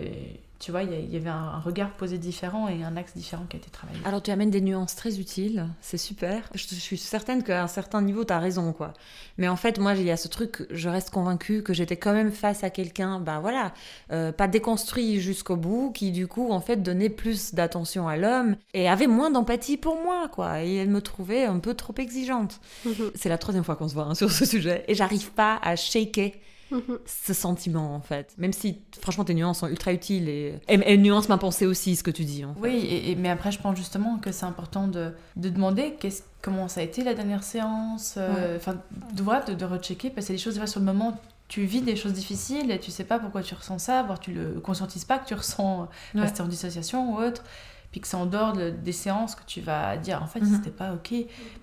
tu 0.62 0.70
vois, 0.70 0.84
il 0.84 1.12
y, 1.12 1.16
avait 1.16 1.30
un, 1.30 1.34
un 1.56 1.60
regard 1.60 1.90
posé 1.90 2.20
différent 2.20 2.68
et 2.68 2.84
un 2.84 2.96
axe 2.96 3.14
différent 3.16 3.46
qui 3.50 3.58
a 3.58 3.60
été 3.60 3.72
travaillé. 3.72 4.00
Alors 4.06 4.22
tu 4.22 4.30
amènes 4.30 4.52
des 4.52 4.62
nuances 4.62 4.96
très 4.96 5.20
utiles, 5.20 5.66
c'est 5.82 5.98
super. 5.98 6.48
Je, 6.54 6.68
je 6.70 6.76
suis 6.76 7.00
certaine 7.00 7.44
qu'à 7.44 7.64
un 7.64 7.68
certain 7.68 8.00
niveau, 8.04 8.24
tu 8.26 8.32
as 8.32 8.38
raison, 8.38 8.72
quoi. 8.72 8.94
Mais 9.40 9.48
en 9.48 9.56
fait, 9.56 9.80
moi, 9.80 9.96
il 9.96 10.04
y 10.04 10.12
a 10.12 10.18
ce 10.18 10.28
truc, 10.28 10.68
je 10.70 10.88
reste 10.88 11.10
convaincue 11.10 11.64
que 11.64 11.74
j'étais 11.74 11.98
quand 11.98 12.14
même 12.14 12.32
face 12.32 12.64
à 12.64 12.70
quelqu'un, 12.70 13.20
ben 13.20 13.40
voilà, 13.40 13.74
euh, 14.12 14.32
pas 14.32 14.48
déconstruit 14.48 15.20
jusqu'au 15.20 15.56
bout, 15.56 15.92
qui 15.94 16.12
du 16.12 16.28
coup, 16.28 16.52
en 16.52 16.62
fait, 16.62 16.78
donnait 16.78 17.10
plus 17.10 17.56
d'attention 17.56 18.08
à 18.08 18.16
l'homme 18.16 18.56
et 18.76 18.88
avait 18.88 19.08
moins 19.08 19.32
d'empathie 19.32 19.78
pour 19.78 19.96
moi, 19.96 20.28
quoi. 20.28 20.64
Et 20.64 20.76
elle 20.76 20.90
me 20.90 21.02
trouvait 21.02 21.46
un 21.46 21.58
peu 21.58 21.74
trop 21.74 21.96
exigeante. 21.98 22.60
Mhm. 22.86 23.12
C'est 23.16 23.30
la 23.30 23.40
troisième 23.40 23.64
fois 23.64 23.76
qu'on 23.76 23.88
se 23.88 23.96
voit 23.96 24.06
hein, 24.06 24.14
sur 24.14 24.32
ce 24.32 24.46
sujet. 24.46 24.86
Et 24.88 24.94
j'arrive 24.94 25.32
pas 25.32 25.60
à 25.64 25.76
shaker 25.76 26.34
Mhm. 26.72 27.00
ce 27.06 27.34
sentiment, 27.34 27.94
en 27.96 28.02
fait. 28.02 28.34
Même 28.38 28.54
si, 28.54 28.80
franchement, 29.02 29.24
tes 29.26 29.34
nuances 29.34 29.60
sont 29.60 29.68
ultra 29.68 29.92
utiles 29.94 30.30
et, 30.30 30.60
et, 30.68 30.94
et 30.94 30.98
nuance 30.98 31.30
ma 31.30 31.38
pensée 31.38 31.66
aussi, 31.66 31.96
ce 31.96 32.04
que 32.04 32.12
tu 32.12 32.24
dis. 32.24 32.46
En 32.46 32.54
fait. 32.54 32.60
Oui, 32.62 32.76
et, 32.78 33.12
et- 33.12 33.16
mais 33.16 33.30
après, 33.30 33.52
je 33.52 33.60
pense 33.60 33.76
justement 33.78 34.18
que 34.18 34.32
c'est 34.32 34.46
important 34.46 34.88
de, 34.88 35.14
de 35.36 35.50
demander 35.50 35.96
qu'est-ce- 36.00 36.24
comment 36.42 36.68
ça 36.68 36.82
a 36.82 36.84
été 36.84 37.04
la 37.04 37.14
dernière 37.14 37.44
séance, 37.44 38.16
euh, 38.18 38.56
enfin, 38.58 38.76
de, 39.14 39.24
de, 39.52 39.54
de 39.54 39.66
rechecker, 39.66 40.10
parce 40.10 40.28
que 40.28 40.32
des 40.34 40.38
choses, 40.40 40.64
sur 40.66 40.80
le 40.80 40.86
moment, 40.86 41.20
tu 41.48 41.66
vis 41.66 41.82
des 41.82 41.96
choses 41.98 42.14
difficiles 42.14 42.72
et 42.72 42.80
tu 42.80 42.92
sais 42.92 43.04
pas 43.04 43.20
pourquoi 43.20 43.42
tu 43.44 43.54
ressens 43.54 43.80
ça, 43.80 44.04
voire 44.04 44.20
tu 44.20 44.32
le 44.32 44.62
conscientises 44.62 45.04
pas 45.06 45.20
que 45.20 45.28
tu 45.28 45.34
ressens, 45.34 45.90
Ouais. 46.16 46.22
rester 46.22 46.42
en 46.42 46.48
dissociation 46.48 47.14
ou 47.14 47.18
autre, 47.22 47.44
puis 47.92 48.00
que 48.00 48.08
c'est 48.08 48.16
en 48.16 48.26
dehors 48.26 48.54
de- 48.54 48.70
des 48.70 48.94
séances 48.94 49.36
que 49.36 49.44
tu 49.46 49.60
vas 49.60 49.98
dire, 49.98 50.24
en 50.24 50.28
fait, 50.28 50.40
Mhm. 50.40 50.56
c'était 50.56 50.70
pas 50.72 50.94
ok. 50.94 51.14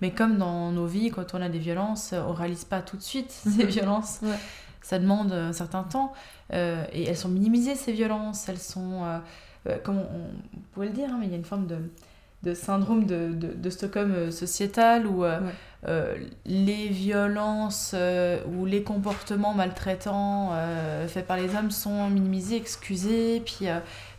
Mais 0.02 0.10
comme 0.10 0.36
dans 0.36 0.70
nos 0.72 0.84
vies, 0.86 1.10
quand 1.10 1.32
on 1.34 1.40
a 1.40 1.48
des 1.48 1.58
violences, 1.58 2.12
on 2.12 2.34
réalise 2.34 2.64
pas 2.66 2.82
tout 2.82 2.98
de 2.98 3.02
suite 3.02 3.30
ces 3.44 3.64
Mhm. 3.64 3.70
violences. 3.70 4.18
Ouais. 4.22 4.28
Ça 4.88 4.98
demande 4.98 5.32
un 5.32 5.52
certain 5.52 5.82
temps, 5.82 6.14
euh, 6.54 6.82
et 6.94 7.04
elles 7.04 7.16
sont 7.16 7.28
minimisées, 7.28 7.74
ces 7.74 7.92
violences, 7.92 8.48
elles 8.48 8.58
sont... 8.58 9.04
euh, 9.04 9.18
euh, 9.68 9.76
comme 9.84 9.98
on, 9.98 10.56
on 10.56 10.60
pourrait 10.72 10.86
le 10.86 10.94
dire, 10.94 11.10
hein, 11.12 11.18
mais 11.20 11.26
il 11.26 11.32
y 11.32 11.34
a 11.34 11.36
une 11.36 11.44
forme 11.44 11.66
de, 11.66 11.76
de 12.42 12.54
syndrome 12.54 13.04
de, 13.04 13.34
de, 13.34 13.48
de 13.52 13.70
Stockholm 13.70 14.12
euh, 14.12 14.30
sociétal 14.30 15.06
où 15.06 15.24
Ouais. 15.24 16.24
les 16.46 16.88
violences 16.88 17.94
ou 18.50 18.64
les 18.64 18.82
comportements 18.82 19.52
maltraitants 19.54 20.52
faits 21.06 21.26
par 21.26 21.36
les 21.36 21.54
hommes 21.54 21.70
sont 21.70 22.08
minimisés, 22.10 22.56
excusés, 22.56 23.40
puis, 23.44 23.66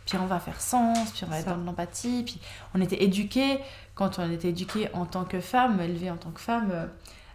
puis 0.06 0.18
on 0.18 0.26
va 0.26 0.38
faire 0.38 0.60
sens, 0.60 1.10
puis 1.10 1.24
on 1.26 1.30
va 1.30 1.40
être 1.40 1.48
dans 1.48 1.58
de 1.58 1.66
l'empathie, 1.66 2.22
puis 2.24 2.38
on 2.74 2.80
était 2.80 3.02
éduqués, 3.02 3.58
quand 3.94 4.18
on 4.18 4.30
était 4.30 4.48
éduqués 4.50 4.88
en 4.94 5.04
tant 5.04 5.24
que 5.24 5.40
femme, 5.40 5.80
élevés 5.80 6.10
en 6.10 6.16
tant 6.16 6.30
que 6.30 6.40
femme, 6.40 6.70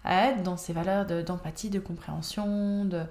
à 0.05 0.27
être 0.29 0.43
dans 0.43 0.57
ces 0.57 0.73
valeurs 0.73 1.05
de- 1.05 1.21
d'empathie, 1.21 1.69
de, 1.69 1.79
compréhension, 1.79 2.85
de, 2.85 3.03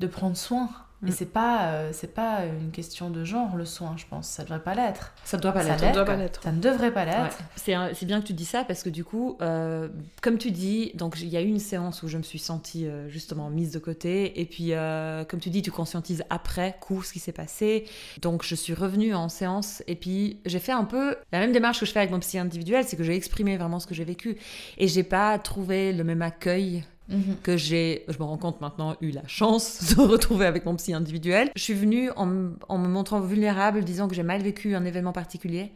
de 0.00 0.06
prendre 0.06 0.36
soin. 0.36 0.68
Et 1.02 1.08
Mm. 1.08 1.12
c'est 1.12 1.32
pas, 1.32 1.62
euh, 1.68 1.90
c'est 1.94 2.12
pas 2.14 2.40
une 2.44 2.70
question 2.72 3.08
de 3.08 3.24
genre, 3.24 3.56
le 3.56 3.64
soin, 3.64 3.94
je 3.96 4.04
pense. 4.10 4.28
Ça 4.28 4.42
devrait 4.42 4.62
pas 4.62 4.74
l'être. 4.74 5.14
Ça 5.24 5.38
doit 5.38 5.52
pas 5.52 5.62
Ça 5.62 5.76
l'être. 5.76 5.94
doit 5.94 6.04
pas 6.04 6.16
l'être. 6.16 6.42
Ça 6.42 6.52
ne 6.52 6.60
devrait 6.60 6.92
pas 6.92 7.06
Ouais. 7.06 7.22
l'être. 7.22 7.38
C'est 7.56 7.72
un- 7.72 7.88
c'est 7.94 8.04
bien 8.04 8.20
que 8.20 8.26
tu 8.26 8.34
dis 8.34 8.44
ça 8.44 8.64
parce 8.64 8.82
que 8.82 8.90
du 8.90 9.02
coup, 9.02 9.38
euh, 9.40 9.88
comme 10.20 10.36
tu 10.36 10.50
dis, 10.50 10.92
donc 10.94 11.18
il 11.20 11.28
y 11.28 11.38
a 11.38 11.40
eu 11.40 11.46
une 11.46 11.58
séance 11.58 12.02
où 12.02 12.08
je 12.08 12.18
me 12.18 12.22
suis 12.22 12.38
sentie 12.38 12.86
euh, 12.86 13.08
justement 13.08 13.48
mise 13.48 13.70
de 13.72 13.78
côté 13.78 14.40
et 14.42 14.44
puis 14.44 14.74
euh, 14.74 15.24
comme 15.24 15.40
tu 15.40 15.48
dis, 15.48 15.62
tu 15.62 15.70
conscientises 15.70 16.22
après 16.28 16.76
coup 16.80 17.02
ce 17.02 17.14
qui 17.14 17.18
s'est 17.18 17.32
passé. 17.32 17.86
Donc 18.20 18.42
je 18.44 18.54
suis 18.54 18.74
revenue 18.74 19.14
en 19.14 19.30
séance 19.30 19.82
et 19.86 19.94
puis 19.96 20.38
j'ai 20.44 20.58
fait 20.58 20.72
un 20.72 20.84
peu 20.84 21.16
la 21.32 21.38
même 21.38 21.52
démarche 21.52 21.80
que 21.80 21.86
je 21.86 21.92
fais 21.92 22.00
avec 22.00 22.10
mon 22.10 22.20
psy 22.20 22.38
individuel, 22.38 22.84
c'est 22.86 22.96
que 22.98 23.04
j'ai 23.04 23.14
exprimé 23.16 23.56
vraiment 23.56 23.78
ce 23.80 23.86
que 23.86 23.94
j'ai 23.94 24.04
vécu 24.04 24.36
et 24.76 24.86
j'ai 24.86 25.02
pas 25.02 25.38
trouvé 25.38 25.94
le 25.94 26.04
même 26.04 26.20
accueil 26.20 26.84
Mhm. 27.10 27.36
que 27.42 27.56
j'ai, 27.56 28.04
je 28.08 28.18
me 28.18 28.24
rends 28.24 28.38
compte 28.38 28.60
maintenant, 28.60 28.96
eu 29.00 29.10
la 29.10 29.26
chance 29.26 29.94
de 29.96 30.00
retrouver 30.00 30.46
avec 30.46 30.64
mon 30.64 30.76
psy 30.76 30.94
individuel. 30.94 31.50
Je 31.56 31.62
suis 31.62 31.74
venue 31.74 32.10
en, 32.16 32.50
en 32.68 32.78
me 32.78 32.88
montrant 32.88 33.20
vulnérable, 33.20 33.84
disant 33.84 34.08
que 34.08 34.14
j'ai 34.14 34.22
mal 34.22 34.42
vécu 34.42 34.74
un 34.74 34.84
événement 34.84 35.12
particulier. 35.12 35.72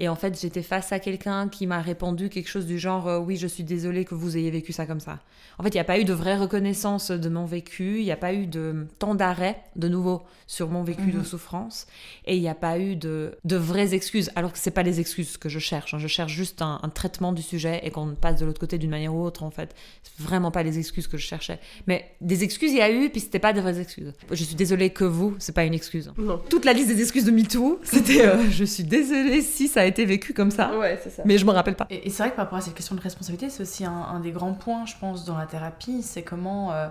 Et 0.00 0.08
en 0.08 0.14
fait, 0.14 0.40
j'étais 0.40 0.62
face 0.62 0.92
à 0.92 1.00
quelqu'un 1.00 1.48
qui 1.48 1.66
m'a 1.66 1.80
répondu 1.80 2.28
quelque 2.28 2.48
chose 2.48 2.66
du 2.66 2.78
genre 2.78 3.08
euh, 3.08 3.18
Oui, 3.18 3.36
je 3.36 3.46
suis 3.48 3.64
désolée 3.64 4.04
que 4.04 4.14
vous 4.14 4.36
ayez 4.36 4.50
vécu 4.50 4.72
ça 4.72 4.86
comme 4.86 5.00
ça. 5.00 5.18
En 5.58 5.64
fait, 5.64 5.70
il 5.70 5.74
n'y 5.76 5.80
a 5.80 5.84
pas 5.84 5.98
eu 5.98 6.04
de 6.04 6.12
vraie 6.12 6.36
reconnaissance 6.36 7.10
de 7.10 7.28
mon 7.28 7.44
vécu, 7.46 7.98
il 7.98 8.04
n'y 8.04 8.12
a 8.12 8.16
pas 8.16 8.32
eu 8.32 8.46
de 8.46 8.86
temps 9.00 9.16
d'arrêt, 9.16 9.60
de 9.74 9.88
nouveau, 9.88 10.22
sur 10.46 10.68
mon 10.68 10.84
vécu 10.84 11.10
de 11.10 11.18
Mhm. 11.18 11.24
souffrance, 11.24 11.86
et 12.26 12.36
il 12.36 12.40
n'y 12.40 12.48
a 12.48 12.54
pas 12.54 12.78
eu 12.78 12.94
de, 12.94 13.32
de 13.44 13.56
vraies 13.56 13.92
excuses, 13.92 14.30
alors 14.36 14.52
que 14.52 14.58
ce 14.58 14.70
pas 14.70 14.84
les 14.84 15.00
excuses 15.00 15.36
que 15.36 15.48
je 15.48 15.58
cherche. 15.58 15.94
hein. 15.94 15.98
Je 15.98 16.06
cherche 16.06 16.32
juste 16.32 16.62
un, 16.62 16.78
un 16.82 16.88
traitement 16.90 17.32
du 17.32 17.42
sujet 17.42 17.80
et 17.82 17.90
qu'on 17.90 18.14
passe 18.14 18.38
de 18.40 18.46
l'autre 18.46 18.60
côté 18.60 18.78
d'une 18.78 18.90
manière 18.90 19.12
ou 19.14 19.22
autre, 19.24 19.42
en 19.42 19.50
fait. 19.50 19.74
Vraiment 20.20 20.50
pas 20.52 20.62
les 20.62 20.78
excuses 20.78 21.08
que 21.08 21.16
je 21.18 21.26
cherchais. 21.26 21.58
Mais 21.88 22.04
des 22.20 22.44
excuses, 22.44 22.70
il 22.70 22.78
y 22.78 22.82
a 22.82 22.90
eu, 22.90 23.10
puis 23.10 23.20
c'était 23.20 23.38
pas 23.40 23.52
des 23.52 23.60
vraies 23.60 23.80
excuses. 23.80 24.12
Je 24.30 24.44
suis 24.44 24.54
désolée 24.54 24.90
que 24.90 25.04
vous, 25.04 25.34
c'est 25.40 25.54
pas 25.54 25.64
une 25.64 25.74
excuse. 25.74 26.12
Non. 26.18 26.40
Toute 26.48 26.64
la 26.64 26.72
liste 26.72 26.88
des 26.88 27.00
excuses 27.02 27.24
de 27.24 27.30
MeToo, 27.32 27.80
c'était 27.82 28.24
euh, 28.26 28.48
je 28.50 28.64
suis 28.64 28.84
désolée 28.84 29.42
si 29.42 29.66
ça 29.66 29.80
a 29.80 29.86
été 29.88 30.04
vécu 30.04 30.32
comme 30.34 30.50
ça, 30.50 30.76
Ouais, 30.78 30.98
c'est 31.02 31.10
ça. 31.10 31.22
mais 31.24 31.36
je 31.38 31.44
me 31.44 31.50
rappelle 31.50 31.74
pas. 31.76 31.86
Et, 31.90 32.06
et 32.06 32.10
c'est 32.10 32.22
vrai 32.22 32.30
que 32.30 32.36
par 32.36 32.44
rapport 32.46 32.58
à 32.58 32.62
cette 32.62 32.74
question 32.74 32.94
de 32.94 33.00
responsabilité, 33.00 33.50
c'est 33.50 33.62
aussi 33.62 33.84
un, 33.84 33.90
un 33.92 34.20
des 34.20 34.30
grands 34.30 34.54
points, 34.54 34.86
je 34.86 34.94
pense, 35.00 35.24
dans 35.24 35.36
la 35.36 35.46
thérapie, 35.46 36.02
c'est 36.02 36.22
comment 36.22 36.72
euh, 36.72 36.88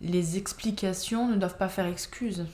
les 0.00 0.36
explications 0.36 1.28
ne 1.28 1.36
doivent 1.36 1.56
pas 1.56 1.68
faire 1.68 1.86
excuse. 1.86 2.44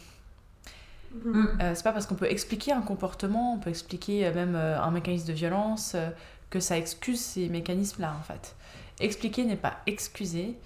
Mhm. 1.24 1.58
Euh, 1.60 1.72
c'est 1.74 1.82
pas 1.82 1.92
parce 1.92 2.06
qu'on 2.06 2.14
peut 2.14 2.30
expliquer 2.30 2.72
un 2.72 2.82
comportement, 2.82 3.54
on 3.54 3.58
peut 3.58 3.70
expliquer 3.70 4.26
euh, 4.26 4.34
même 4.34 4.54
euh, 4.54 4.80
un 4.80 4.90
mécanisme 4.92 5.26
de 5.26 5.32
violence, 5.32 5.92
euh, 5.96 6.08
que 6.50 6.60
ça 6.60 6.78
excuse 6.78 7.20
ces 7.20 7.48
mécanismes-là, 7.48 8.14
en 8.18 8.22
fait. 8.22 8.54
expliquer 9.00 9.44
n'est 9.44 9.56
pas 9.56 9.78
excuser. 9.86 10.56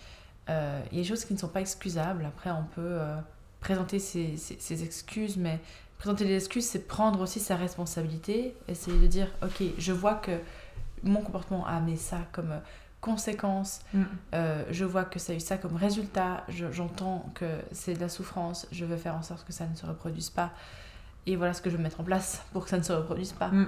Euh, 0.50 0.80
Il 0.92 0.98
y 0.98 1.00
a 1.00 1.02
des 1.04 1.08
choses 1.08 1.24
qui 1.24 1.32
ne 1.32 1.38
sont 1.38 1.48
pas 1.48 1.60
excusables. 1.60 2.24
Après, 2.26 2.50
on 2.50 2.64
peut 2.74 2.80
euh, 2.82 3.16
présenter 3.60 3.98
ses, 3.98 4.36
ses- 4.36 4.58
ses 4.60 4.82
excuses, 4.82 5.36
mais 5.38 5.58
présenter 6.04 6.26
des 6.26 6.36
excuses, 6.36 6.66
c'est 6.66 6.86
prendre 6.86 7.20
aussi 7.22 7.40
sa 7.40 7.56
responsabilité. 7.56 8.54
Essayer 8.68 8.98
de 8.98 9.06
dire, 9.06 9.28
ok, 9.42 9.62
je 9.78 9.92
vois 9.92 10.14
que 10.16 10.32
mon 11.02 11.22
comportement 11.22 11.66
a 11.66 11.70
amené 11.76 11.96
ça 11.96 12.18
comme 12.32 12.50
euh, 12.52 12.58
conséquence. 13.00 13.80
Euh, 14.34 14.64
je 14.70 14.84
vois 14.84 15.04
que 15.04 15.18
ça 15.18 15.32
a 15.32 15.36
eu 15.36 15.40
ça 15.40 15.56
comme 15.56 15.76
résultat. 15.76 16.44
Je- 16.50 16.70
J'entends 16.72 17.24
que 17.34 17.46
c'est 17.72 17.94
de 17.94 18.00
la 18.00 18.10
souffrance. 18.10 18.66
Je 18.70 18.84
veux 18.84 18.98
faire 18.98 19.14
en 19.14 19.22
sorte 19.22 19.46
que 19.46 19.52
ça 19.54 19.66
ne 19.66 19.74
se 19.74 19.86
reproduise 19.86 20.28
pas. 20.28 20.50
Et 21.24 21.36
voilà 21.36 21.54
ce 21.54 21.62
que 21.62 21.70
je 21.70 21.76
veux 21.78 21.82
mettre 21.82 22.00
en 22.00 22.04
place 22.04 22.42
pour 22.52 22.64
que 22.64 22.70
ça 22.70 22.76
ne 22.76 22.82
se 22.82 22.92
reproduise 22.92 23.32
pas. 23.32 23.48
Mm. 23.48 23.66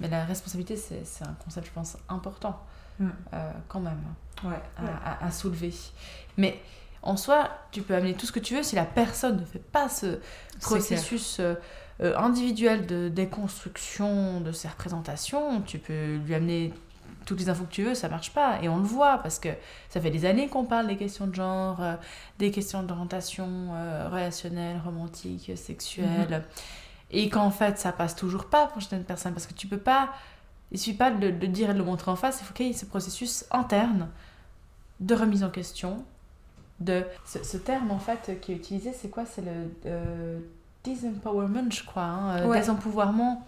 Mais 0.00 0.08
la 0.08 0.24
responsabilité, 0.24 0.76
c'est 0.76 1.24
un 1.24 1.34
concept, 1.44 1.68
je 1.68 1.72
pense, 1.72 1.96
important 2.08 2.60
Mm. 2.98 3.06
euh, 3.34 3.52
quand 3.68 3.78
même 3.80 4.02
Ouais. 4.42 4.60
à, 4.76 5.12
à- 5.12 5.26
à 5.26 5.30
soulever. 5.30 5.72
Mais 6.36 6.60
en 7.02 7.16
soi, 7.16 7.48
tu 7.70 7.82
peux 7.82 7.94
amener 7.94 8.14
tout 8.14 8.26
ce 8.26 8.32
que 8.32 8.40
tu 8.40 8.56
veux 8.56 8.62
si 8.62 8.76
la 8.76 8.84
personne 8.84 9.40
ne 9.40 9.44
fait 9.44 9.58
pas 9.58 9.88
ce 9.88 10.18
processus 10.60 11.38
euh, 11.40 11.54
euh, 12.00 12.16
individuel 12.16 12.86
de 12.86 13.08
déconstruction 13.08 14.40
de 14.40 14.52
ses 14.52 14.68
représentations. 14.68 15.60
Tu 15.62 15.78
peux 15.78 16.16
lui 16.16 16.34
amener 16.34 16.72
toutes 17.26 17.40
les 17.40 17.48
infos 17.48 17.64
que 17.64 17.72
tu 17.72 17.82
veux, 17.82 17.94
ça 17.94 18.08
marche 18.08 18.32
pas. 18.32 18.62
Et 18.62 18.68
on 18.68 18.78
le 18.78 18.84
voit 18.84 19.18
parce 19.18 19.38
que 19.38 19.48
ça 19.88 20.00
fait 20.00 20.10
des 20.10 20.24
années 20.24 20.48
qu'on 20.48 20.64
parle 20.64 20.86
des 20.86 20.96
questions 20.96 21.26
de 21.26 21.34
genre, 21.34 21.82
euh, 21.82 21.94
des 22.38 22.50
questions 22.50 22.82
d'orientation 22.82 23.48
euh, 23.74 24.08
relationnelle, 24.08 24.80
romantique, 24.84 25.52
sexuelle. 25.56 26.44
Et 27.10 27.28
qu'en 27.28 27.50
fait, 27.50 27.78
ça 27.78 27.92
passe 27.92 28.14
toujours 28.14 28.46
pas 28.46 28.66
pour 28.68 28.80
certaines 28.80 29.04
personnes 29.04 29.32
parce 29.32 29.46
que 29.46 29.54
tu 29.54 29.66
peux 29.66 29.78
pas. 29.78 30.10
Il 30.70 30.78
suffit 30.78 30.96
pas 30.96 31.10
de 31.10 31.26
le 31.26 31.48
dire 31.48 31.70
et 31.70 31.72
de 31.72 31.78
le 31.78 31.84
montrer 31.84 32.10
en 32.10 32.16
face, 32.16 32.40
il 32.42 32.44
faut 32.44 32.52
qu'il 32.52 32.66
y 32.66 32.70
ait 32.70 32.74
ce 32.74 32.84
processus 32.84 33.44
interne 33.50 34.08
de 35.00 35.14
remise 35.14 35.42
en 35.42 35.50
question. 35.50 36.04
De... 36.80 37.04
Ce, 37.26 37.42
ce 37.42 37.56
terme, 37.56 37.90
en 37.90 37.98
fait, 37.98 38.38
qui 38.40 38.52
est 38.52 38.56
utilisé, 38.56 38.92
c'est 38.92 39.08
quoi? 39.08 39.24
C'est 39.26 39.42
le 39.42 39.50
euh, 39.86 40.38
disempowerment, 40.84 41.72
je 41.72 41.84
crois. 41.84 42.02
hein, 42.04 42.38
euh, 42.38 42.46
Ouais. 42.46 42.60
Désempouvoirment. 42.60 43.44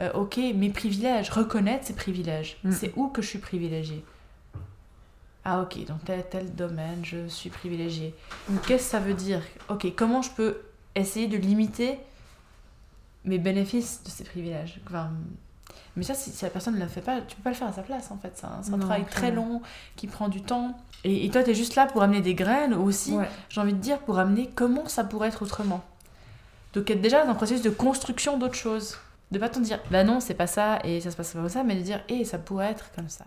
Euh, 0.00 0.10
ok, 0.14 0.38
mes 0.56 0.70
privilèges, 0.70 1.30
reconnaître 1.30 1.86
ces 1.86 1.92
privilèges. 1.94 2.56
Mm. 2.64 2.72
C'est 2.72 2.92
où 2.96 3.08
que 3.08 3.22
je 3.22 3.28
suis 3.28 3.38
privilégiée? 3.38 4.04
Ah 5.44 5.60
ok, 5.60 5.84
dans 5.86 5.98
tel 5.98 6.24
tel 6.30 6.54
domaine, 6.54 7.04
je 7.04 7.28
suis 7.28 7.50
privilégiée. 7.50 8.14
Mm. 8.48 8.56
Qu'est-ce 8.66 8.84
que 8.84 8.90
ça 8.90 8.98
veut 9.00 9.14
dire? 9.14 9.42
Ok, 9.68 9.86
comment 9.94 10.22
je 10.22 10.30
peux 10.30 10.58
essayer 10.94 11.26
de 11.28 11.36
limiter 11.36 11.98
mes 13.24 13.38
bénéfices 13.38 14.02
de 14.04 14.08
ces 14.08 14.24
privilèges? 14.24 14.80
Enfin, 14.86 15.10
mais 15.96 16.02
ça, 16.02 16.14
si, 16.14 16.30
si 16.30 16.44
la 16.44 16.50
personne 16.50 16.74
ne 16.74 16.80
le 16.80 16.88
fait 16.88 17.00
pas, 17.00 17.20
tu 17.20 17.36
peux 17.36 17.42
pas 17.42 17.50
le 17.50 17.56
faire 17.56 17.68
à 17.68 17.72
sa 17.72 17.82
place 17.82 18.10
en 18.10 18.16
fait. 18.18 18.32
C'est 18.34 18.46
un, 18.46 18.60
Non, 18.70 18.78
travail 18.78 19.04
très 19.04 19.30
long 19.30 19.62
qui 19.96 20.06
prend 20.06 20.28
du 20.28 20.42
temps. 20.42 20.76
Et, 21.04 21.24
et 21.26 21.30
toi, 21.30 21.42
tu 21.42 21.50
es 21.50 21.54
juste 21.54 21.74
là 21.76 21.86
pour 21.86 22.02
amener 22.02 22.20
des 22.20 22.34
graines 22.34 22.74
aussi, 22.74 23.12
Ouais. 23.12 23.28
j'ai 23.48 23.60
envie 23.60 23.72
de 23.74 23.78
dire, 23.78 23.98
pour 23.98 24.18
amener 24.18 24.50
comment 24.54 24.86
ça 24.88 25.04
pourrait 25.04 25.28
être 25.28 25.42
autrement. 25.42 25.82
Donc 26.72 26.90
être 26.90 27.00
déjà 27.00 27.24
dans 27.24 27.30
un 27.30 27.34
processus 27.34 27.62
de 27.62 27.70
construction 27.70 28.38
d'autres 28.38 28.54
choses. 28.56 28.98
De 29.30 29.38
pas 29.38 29.48
t'en 29.48 29.60
dire, 29.60 29.80
bah 29.90 30.04
non, 30.04 30.20
c'est 30.20 30.34
pas 30.34 30.46
ça 30.46 30.78
et 30.84 31.00
ça 31.00 31.10
se 31.10 31.16
passe 31.16 31.32
pas 31.32 31.38
comme 31.40 31.48
ça, 31.48 31.62
mais 31.64 31.76
de 31.76 31.82
dire, 31.82 32.00
hé, 32.08 32.24
ça 32.24 32.38
pourrait 32.38 32.70
être 32.70 32.90
comme 32.96 33.08
ça. 33.08 33.24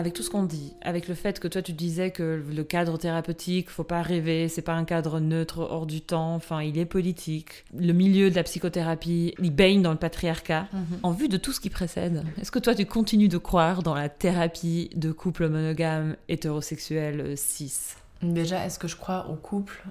Avec 0.00 0.14
tout 0.14 0.22
ce 0.22 0.30
qu'on 0.30 0.44
dit, 0.44 0.72
avec 0.80 1.08
le 1.08 1.14
fait 1.14 1.40
que 1.40 1.46
toi 1.46 1.60
tu 1.60 1.74
disais 1.74 2.10
que 2.10 2.42
le 2.50 2.64
cadre 2.64 2.96
thérapeutique, 2.96 3.68
faut 3.68 3.84
pas 3.84 4.00
rêver, 4.00 4.48
c'est 4.48 4.62
pas 4.62 4.72
un 4.72 4.86
cadre 4.86 5.20
neutre 5.20 5.58
hors 5.58 5.84
du 5.84 6.00
temps, 6.00 6.34
enfin 6.34 6.62
il 6.62 6.78
est 6.78 6.86
politique. 6.86 7.66
Le 7.76 7.92
milieu 7.92 8.30
de 8.30 8.34
la 8.34 8.42
psychothérapie, 8.42 9.34
il 9.38 9.54
baigne 9.54 9.82
dans 9.82 9.90
le 9.90 9.98
patriarcat. 9.98 10.68
En 11.02 11.10
vue 11.10 11.28
de 11.28 11.36
tout 11.36 11.52
ce 11.52 11.60
qui 11.60 11.68
précède, 11.68 12.24
est-ce 12.40 12.50
que 12.50 12.58
toi 12.58 12.74
tu 12.74 12.86
continues 12.86 13.28
de 13.28 13.36
croire 13.36 13.82
dans 13.82 13.94
la 13.94 14.08
thérapie 14.08 14.88
de 14.96 15.12
couple 15.12 15.50
monogame 15.50 16.16
hétérosexuel 16.30 17.20
euh, 17.20 17.36
cis? 17.36 17.96
Déjà, 18.22 18.64
est-ce 18.64 18.78
que 18.78 18.88
je 18.88 18.96
crois 18.96 19.28
au 19.28 19.34
couple 19.34 19.84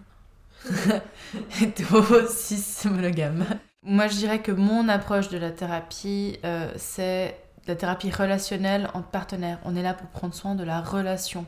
hétéro 1.62 2.02
cis 2.28 2.88
monogame? 2.88 3.46
Moi, 3.84 4.08
je 4.08 4.16
dirais 4.16 4.42
que 4.42 4.52
mon 4.52 4.90
approche 4.90 5.30
de 5.30 5.38
la 5.38 5.52
thérapie, 5.52 6.40
euh, 6.44 6.72
c'est 6.78 7.36
la 7.70 7.76
thérapie 7.76 8.12
relationnelle 8.12 8.90
entre 8.94 9.08
partenaires. 9.08 9.60
On 9.64 9.76
est 9.76 9.82
là 9.82 9.94
pour 9.94 10.08
prendre 10.10 10.34
soin 10.34 10.56
de 10.56 10.64
la 10.64 10.82
relation. 10.82 11.46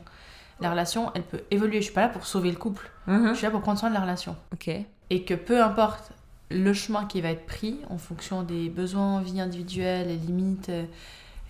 La 0.60 0.70
relation, 0.70 1.10
elle 1.14 1.22
peut 1.22 1.42
évoluer. 1.50 1.78
Je 1.78 1.84
suis 1.86 1.92
pas 1.92 2.02
là 2.02 2.08
pour 2.08 2.26
sauver 2.26 2.50
le 2.50 2.56
couple. 2.56 2.90
Je 3.08 3.34
suis 3.34 3.44
là 3.44 3.50
pour 3.50 3.60
prendre 3.60 3.78
soin 3.78 3.88
de 3.88 3.94
la 3.94 4.00
relation. 4.00 4.36
Ok. 4.52 4.70
Et 5.10 5.24
que 5.24 5.34
peu 5.34 5.62
importe 5.62 6.12
le 6.50 6.72
chemin 6.72 7.04
qui 7.06 7.20
va 7.20 7.30
être 7.30 7.46
pris 7.46 7.80
en 7.90 7.98
fonction 7.98 8.42
des 8.42 8.68
besoins, 8.68 9.20
vie 9.22 9.40
individuelle, 9.40 10.08
les 10.08 10.16
limites 10.16 10.68
euh, 10.68 10.84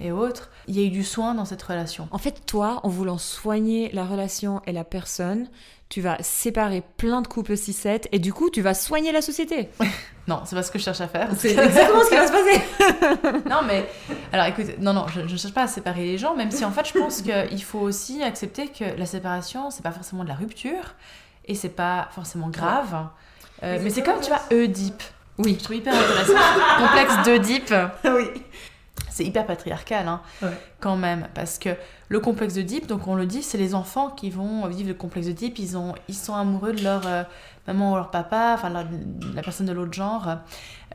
et 0.02 0.12
autres, 0.12 0.50
il 0.66 0.78
y 0.78 0.82
a 0.82 0.86
eu 0.86 0.90
du 0.90 1.04
soin 1.04 1.34
dans 1.34 1.44
cette 1.44 1.62
relation. 1.62 2.08
En 2.10 2.18
fait, 2.18 2.44
toi, 2.44 2.80
en 2.82 2.88
voulant 2.88 3.18
soigner 3.18 3.90
la 3.92 4.04
relation 4.04 4.60
et 4.66 4.72
la 4.72 4.84
personne, 4.84 5.48
tu 5.88 6.00
vas 6.00 6.16
séparer 6.22 6.82
plein 6.96 7.22
de 7.22 7.28
couples 7.28 7.56
cis-7 7.56 8.08
et 8.12 8.18
du 8.18 8.32
coup, 8.32 8.50
tu 8.50 8.62
vas 8.62 8.74
soigner 8.74 9.12
la 9.12 9.22
société. 9.22 9.68
Non, 10.28 10.42
c'est 10.44 10.54
pas 10.54 10.62
ce 10.62 10.70
que 10.70 10.78
je 10.78 10.84
cherche 10.84 11.00
à 11.00 11.08
faire. 11.08 11.30
C'est 11.36 11.50
exactement 11.50 12.04
ce 12.04 12.08
qui 12.08 12.14
va 12.14 12.26
se 12.28 12.32
passer. 12.32 13.42
Non, 13.50 13.62
mais 13.66 13.84
alors 14.32 14.46
écoute, 14.46 14.78
non, 14.78 14.92
non, 14.92 15.06
je 15.08 15.20
ne 15.20 15.26
cherche 15.26 15.52
pas 15.52 15.64
à 15.64 15.66
séparer 15.66 16.04
les 16.04 16.16
gens, 16.16 16.36
même 16.36 16.52
si 16.52 16.64
en 16.64 16.70
fait 16.70 16.86
je 16.86 16.96
pense 16.96 17.22
qu'il 17.22 17.62
faut 17.64 17.80
aussi 17.80 18.22
accepter 18.22 18.68
que 18.68 18.84
la 18.96 19.04
séparation, 19.04 19.72
c'est 19.72 19.82
pas 19.82 19.90
forcément 19.90 20.22
de 20.22 20.28
la 20.28 20.36
rupture 20.36 20.94
et 21.46 21.56
c'est 21.56 21.70
pas 21.70 22.08
forcément 22.12 22.50
grave. 22.50 23.08
Euh, 23.64 23.80
mais 23.82 23.90
c'est 23.90 24.04
comme, 24.04 24.20
tu 24.20 24.28
vois, 24.28 24.42
Oedipe. 24.52 25.02
Oui. 25.38 25.56
Je 25.58 25.64
trouve 25.64 25.76
hyper 25.76 25.92
intéressant. 25.92 26.34
Le 26.34 26.86
complexe 26.86 27.24
d'Oedipe, 27.24 27.74
oui. 28.04 28.42
C'est 29.12 29.24
hyper 29.24 29.46
patriarcal, 29.46 30.08
hein, 30.08 30.20
Ouais. 30.42 30.48
quand 30.80 30.96
même. 30.96 31.28
Parce 31.34 31.58
que 31.58 31.70
le 32.08 32.20
complexe 32.20 32.54
d'Oedipe, 32.54 32.86
donc 32.86 33.06
on 33.06 33.14
le 33.14 33.26
dit, 33.26 33.42
c'est 33.42 33.58
les 33.58 33.74
enfants 33.74 34.10
qui 34.10 34.30
vont 34.30 34.66
vivre 34.66 34.88
le 34.88 34.94
complexe 34.94 35.26
d'Oedipe. 35.26 35.58
Ils, 35.58 35.76
ont, 35.76 35.94
ils 36.08 36.14
sont 36.14 36.34
amoureux 36.34 36.72
de 36.72 36.82
leur 36.82 37.06
euh, 37.06 37.22
maman 37.66 37.92
ou 37.92 37.96
leur 37.96 38.10
papa, 38.10 38.52
enfin 38.54 38.70
leur- 38.70 38.86
la 39.34 39.42
personne 39.42 39.66
de 39.66 39.72
l'autre 39.72 39.92
genre. 39.92 40.28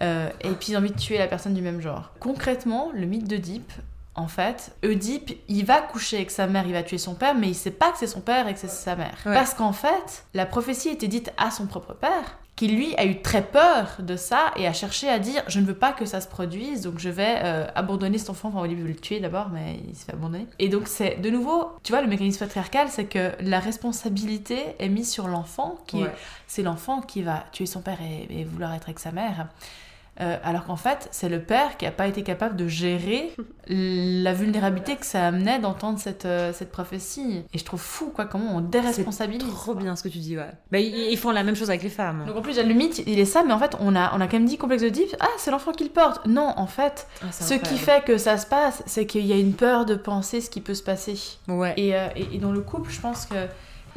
euh, 0.02 0.30
et 0.42 0.50
puis 0.52 0.70
ils 0.72 0.76
ont 0.76 0.80
envie 0.80 0.92
de 0.92 1.00
tuer 1.00 1.18
la 1.18 1.28
personne 1.28 1.54
du 1.54 1.62
même 1.62 1.82
genre. 1.82 2.12
Concrètement, 2.20 2.90
le 2.94 3.06
mythe 3.06 3.28
d'Oedipe, 3.28 3.72
en 4.16 4.28
fait, 4.28 4.76
Oedipe, 4.84 5.40
il 5.48 5.64
va 5.66 5.80
coucher 5.82 6.18
avec 6.18 6.32
sa 6.32 6.48
mère, 6.48 6.66
il 6.66 6.74
va 6.74 6.82
tuer 6.84 6.98
son 6.98 7.14
père, 7.14 7.36
mais 7.36 7.50
il 7.50 7.56
sait 7.56 7.72
pas 7.72 7.92
que 7.92 7.98
c'est 8.00 8.08
son 8.08 8.22
père 8.22 8.48
et 8.48 8.54
que 8.54 8.60
c'est 8.60 8.68
sa 8.68 8.96
mère. 8.96 9.16
Ouais. 9.26 9.34
Parce 9.34 9.54
qu'en 9.54 9.74
fait, 9.74 10.26
la 10.34 10.46
prophétie 10.48 10.90
était 10.90 11.08
dite 11.08 11.32
à 11.38 11.52
son 11.52 11.68
propre 11.68 11.94
père, 11.94 12.38
qui 12.58 12.68
lui 12.68 12.96
a 12.96 13.06
eu 13.06 13.22
très 13.22 13.44
peur 13.44 13.98
de 14.00 14.16
ça 14.18 14.52
et 14.56 14.68
a 14.68 14.74
cherché 14.74 15.08
à 15.08 15.20
dire 15.20 15.44
je 15.48 15.60
ne 15.60 15.66
veux 15.66 15.76
pas 15.76 15.94
que 15.94 16.06
ça 16.06 16.20
se 16.20 16.28
produise, 16.28 16.82
donc 16.82 16.98
je 16.98 17.08
vais 17.08 17.36
euh, 17.44 17.68
abandonner 17.76 18.18
cet 18.18 18.32
enfant. 18.32 18.50
Enfin, 18.50 18.62
au 18.62 18.68
début, 18.68 18.86
le 18.86 18.96
tuer 18.96 19.20
d'abord, 19.20 19.50
mais 19.50 19.80
il 19.88 19.96
se 19.96 20.06
fait 20.06 20.14
abandonner. 20.14 20.48
Et 20.58 20.68
donc, 20.68 20.88
c'est 20.88 21.22
de 21.22 21.30
nouveau, 21.30 21.70
tu 21.84 21.94
vois, 21.94 22.02
le 22.02 22.08
mécanisme 22.08 22.40
patriarcal, 22.40 22.90
c'est 22.90 23.06
que 23.06 23.32
la 23.40 23.60
responsabilité 23.60 24.58
est 24.80 24.90
mise 24.90 25.10
sur 25.10 25.28
l'enfant, 25.28 25.78
qui 25.86 26.02
est 26.02 26.12
c'est 26.48 26.64
l'enfant 26.64 27.02
qui 27.02 27.22
va 27.22 27.46
tuer 27.52 27.68
son 27.68 27.82
père 27.82 28.00
et, 28.02 28.40
et 28.40 28.44
vouloir 28.44 28.74
être 28.74 28.86
avec 28.86 29.00
sa 29.00 29.12
mère. 29.12 29.48
Euh, 30.20 30.38
alors 30.44 30.66
qu'en 30.66 30.76
fait, 30.76 31.08
c'est 31.12 31.30
le 31.30 31.42
père 31.42 31.78
qui 31.78 31.86
n'a 31.86 31.92
pas 31.92 32.08
été 32.08 32.24
capable 32.24 32.56
de 32.56 32.68
gérer 32.68 33.32
la 33.68 34.34
vulnérabilité 34.34 34.96
que 34.96 35.06
ça 35.06 35.28
amenait 35.28 35.60
d'entendre 35.60 36.00
cette, 36.00 36.26
euh, 36.26 36.52
cette 36.54 36.72
prophétie. 36.72 37.44
Et 37.54 37.58
je 37.58 37.64
trouve 37.64 37.80
fou, 37.80 38.12
quoi, 38.14 38.26
comment 38.26 38.56
on 38.56 38.62
déresponsabilise. 38.62 39.48
Trop 39.48 39.76
bien 39.76 39.96
ce 39.96 40.04
que 40.04 40.10
tu 40.10 40.18
dis, 40.18 40.38
ouais. 40.38 40.50
Bah, 40.72 40.80
ils, 40.80 41.18
font 41.18 41.32
la 41.32 41.44
même 41.44 41.56
chose 41.56 41.70
avec 41.70 41.84
les 41.84 41.90
femmes. 41.90 42.26
Donc 42.26 42.36
en 42.36 42.42
plus, 42.42 42.58
le 42.58 42.74
mythe, 42.74 43.04
il 43.06 43.20
est 43.20 43.26
ça, 43.26 43.44
mais 43.46 43.54
en 43.54 43.60
fait, 43.60 43.76
on 43.80 43.96
a, 43.96 44.16
on 44.16 44.22
a 44.22 44.28
quand 44.28 44.38
même 44.38 44.46
dit 44.46 44.58
complexe 44.58 44.82
d'Oedipe, 44.82 45.16
ah, 45.20 45.28
c'est 45.38 45.52
l'enfant 45.52 45.72
qui 45.72 45.84
le 45.84 45.92
porte. 45.92 46.26
Non, 46.26 46.54
en 46.58 46.68
fait, 46.68 47.08
Ah, 47.22 47.32
ce 47.32 47.54
qui 47.54 47.78
fait 47.78 48.04
que 48.04 48.18
ça 48.18 48.38
se 48.38 48.48
passe, 48.48 48.84
c'est 48.86 49.06
qu'il 49.06 49.26
y 49.26 49.34
a 49.34 49.38
une 49.38 49.54
peur 49.54 49.86
de 49.86 49.96
penser 49.96 50.42
ce 50.42 50.50
qui 50.50 50.62
peut 50.62 50.74
se 50.74 50.84
passer. 50.84 51.20
Ouais. 51.48 51.74
Et, 51.78 51.96
euh, 51.96 52.08
et, 52.16 52.36
et 52.36 52.38
dans 52.40 52.52
le 52.52 52.62
couple, 52.62 52.92
je 52.92 53.00
pense 53.00 53.26
que 53.26 53.36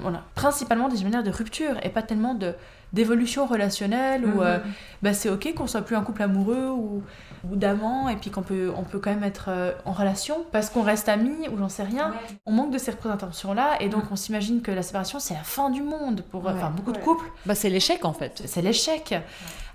on 0.04 0.14
a 0.14 0.22
principalement 0.34 0.88
des 0.88 1.02
manières 1.02 1.22
de 1.22 1.30
rupture 1.30 1.74
et 1.82 1.88
pas 1.88 2.02
tellement 2.02 2.34
de 2.34 2.54
d'évolution 2.92 3.46
relationnelle 3.46 4.24
où 4.24 4.38
Mhm. 4.38 4.42
euh, 4.42 4.58
bah, 5.02 5.12
c'est 5.14 5.28
ok 5.30 5.54
qu'on 5.54 5.66
soit 5.66 5.82
plus 5.82 5.96
un 5.96 6.02
couple 6.02 6.22
amoureux 6.22 6.68
ou, 6.70 7.02
ou 7.50 7.56
d'amants 7.56 8.08
et 8.08 8.16
puis 8.16 8.30
qu'on 8.30 8.42
peut, 8.42 8.72
on 8.76 8.82
peut 8.82 8.98
quand 8.98 9.10
même 9.10 9.22
être 9.24 9.46
euh, 9.48 9.72
en 9.84 9.92
relation 9.92 10.44
parce 10.52 10.70
qu'on 10.70 10.82
reste 10.82 11.08
amis 11.08 11.48
ou 11.52 11.56
j'en 11.58 11.68
sais 11.68 11.84
rien. 11.84 12.12
On 12.46 12.52
manque 12.52 12.72
de 12.72 12.78
ces 12.78 12.90
représentations 12.90 13.54
là 13.54 13.76
et 13.80 13.88
donc 13.88 14.04
on 14.10 14.16
s'imagine 14.16 14.60
que 14.62 14.70
la 14.72 14.82
séparation 14.82 15.18
c'est 15.20 15.34
la 15.34 15.42
fin 15.44 15.70
du 15.70 15.82
monde 15.82 16.22
pour 16.30 16.44
Ouais. 16.44 16.52
enfin, 16.54 16.70
beaucoup 16.70 16.92
de 16.92 16.98
couples 16.98 17.24
Bah, 17.46 17.54
c'est 17.54 17.70
l'échec 17.70 18.04
en 18.04 18.12
fait. 18.12 18.42
c'est 18.46 18.62
l'échec. 18.62 19.14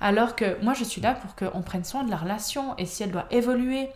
Alors 0.02 0.36
que 0.36 0.62
moi, 0.62 0.74
je 0.74 0.84
suis 0.84 1.00
là 1.02 1.14
pour 1.16 1.36
qu'on 1.36 1.62
prenne 1.62 1.86
soin 1.86 2.04
de 2.04 2.12
la 2.12 2.18
relation. 2.18 2.76
Et 2.78 2.86
si 2.86 3.02
elle 3.02 3.12
doit 3.12 3.26
évoluer 3.32 3.88